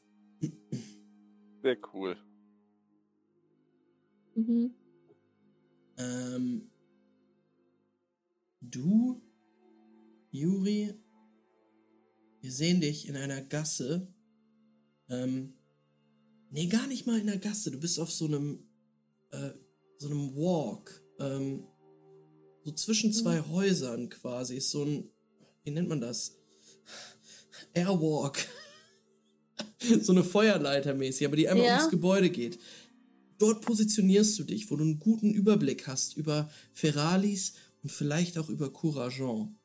Sehr 1.62 1.78
cool. 1.92 2.16
Mhm. 4.34 4.74
Ähm, 5.98 6.70
du, 8.60 9.20
Juri, 10.30 10.94
wir 12.40 12.52
sehen 12.52 12.80
dich 12.80 13.08
in 13.08 13.16
einer 13.16 13.42
Gasse. 13.42 14.08
Ähm, 15.08 15.54
nee, 16.50 16.66
gar 16.68 16.86
nicht 16.86 17.06
mal 17.06 17.20
in 17.20 17.28
einer 17.28 17.38
Gasse. 17.38 17.70
Du 17.70 17.78
bist 17.78 17.98
auf 18.00 18.10
so 18.10 18.26
einem, 18.26 18.66
äh, 19.32 19.50
so 19.98 20.08
einem 20.08 20.34
Walk. 20.34 21.02
Ähm, 21.18 21.66
so 22.64 22.72
zwischen 22.72 23.12
zwei 23.12 23.40
Häusern 23.40 24.08
quasi. 24.08 24.56
Ist 24.56 24.70
so 24.70 24.84
ein, 24.84 25.10
wie 25.64 25.70
nennt 25.70 25.88
man 25.88 26.00
das? 26.00 26.38
Airwalk. 27.74 28.46
so 30.02 30.12
eine 30.12 30.24
Feuerleiter 30.24 30.94
mäßig, 30.94 31.26
aber 31.26 31.36
die 31.36 31.48
einmal 31.48 31.66
Ja. 31.66 31.76
ums 31.78 31.90
Gebäude 31.90 32.30
geht. 32.30 32.58
Dort 33.38 33.62
positionierst 33.64 34.38
du 34.38 34.44
dich, 34.44 34.70
wo 34.70 34.76
du 34.76 34.84
einen 34.84 34.98
guten 34.98 35.32
Überblick 35.32 35.86
hast 35.86 36.16
über 36.16 36.50
Ferralis 36.72 37.54
und 37.82 37.90
vielleicht 37.90 38.36
auch 38.38 38.48
über 38.50 38.70
Courageant. 38.72 39.56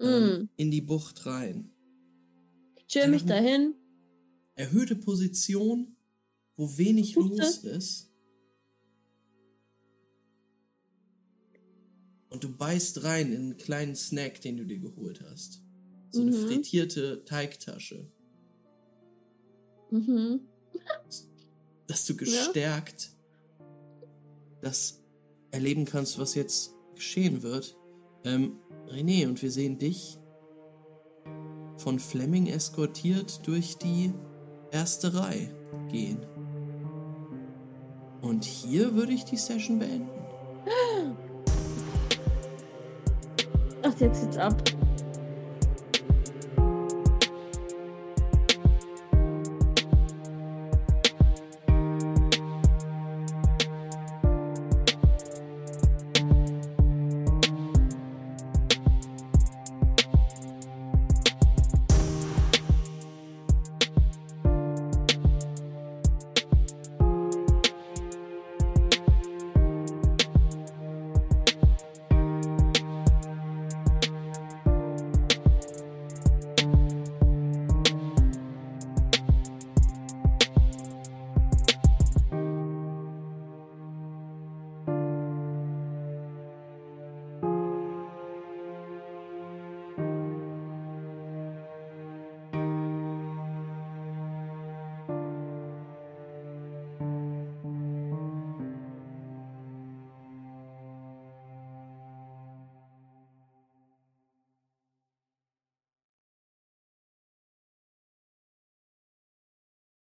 Ähm, 0.00 0.24
Mhm. 0.40 0.48
in 0.56 0.70
die 0.70 0.80
Bucht 0.82 1.24
rein. 1.24 1.70
Ich 2.76 2.86
chill 2.88 3.08
mich 3.08 3.24
dahin. 3.24 3.74
Erhöhte 4.56 4.96
Position, 4.96 5.96
wo 6.56 6.76
wenig 6.76 7.14
Gute. 7.14 7.36
los 7.42 7.58
ist. 7.58 8.10
Und 12.28 12.42
du 12.44 12.48
beißt 12.54 13.04
rein 13.04 13.32
in 13.32 13.36
einen 13.42 13.56
kleinen 13.56 13.94
Snack, 13.94 14.40
den 14.40 14.56
du 14.56 14.64
dir 14.66 14.78
geholt 14.80 15.20
hast. 15.22 15.62
So 16.10 16.20
eine 16.22 16.32
Mhm. 16.32 16.46
frittierte 16.46 17.24
Teigtasche. 17.24 18.10
Mhm. 19.94 20.40
dass 21.86 22.04
du 22.06 22.16
gestärkt 22.16 23.10
das 24.60 25.00
erleben 25.52 25.84
kannst, 25.84 26.18
was 26.18 26.34
jetzt 26.34 26.74
geschehen 26.96 27.42
wird. 27.42 27.76
Ähm, 28.24 28.58
René, 28.88 29.28
und 29.28 29.40
wir 29.40 29.50
sehen 29.50 29.78
dich 29.78 30.18
von 31.76 31.98
Fleming 31.98 32.46
eskortiert 32.46 33.46
durch 33.46 33.76
die 33.76 34.12
erste 34.72 35.14
Reihe 35.14 35.54
gehen. 35.90 36.26
Und 38.20 38.44
hier 38.44 38.94
würde 38.94 39.12
ich 39.12 39.24
die 39.24 39.36
Session 39.36 39.78
beenden. 39.78 40.08
Ach, 43.82 44.00
jetzt 44.00 44.22
geht's 44.22 44.38
ab. 44.38 44.73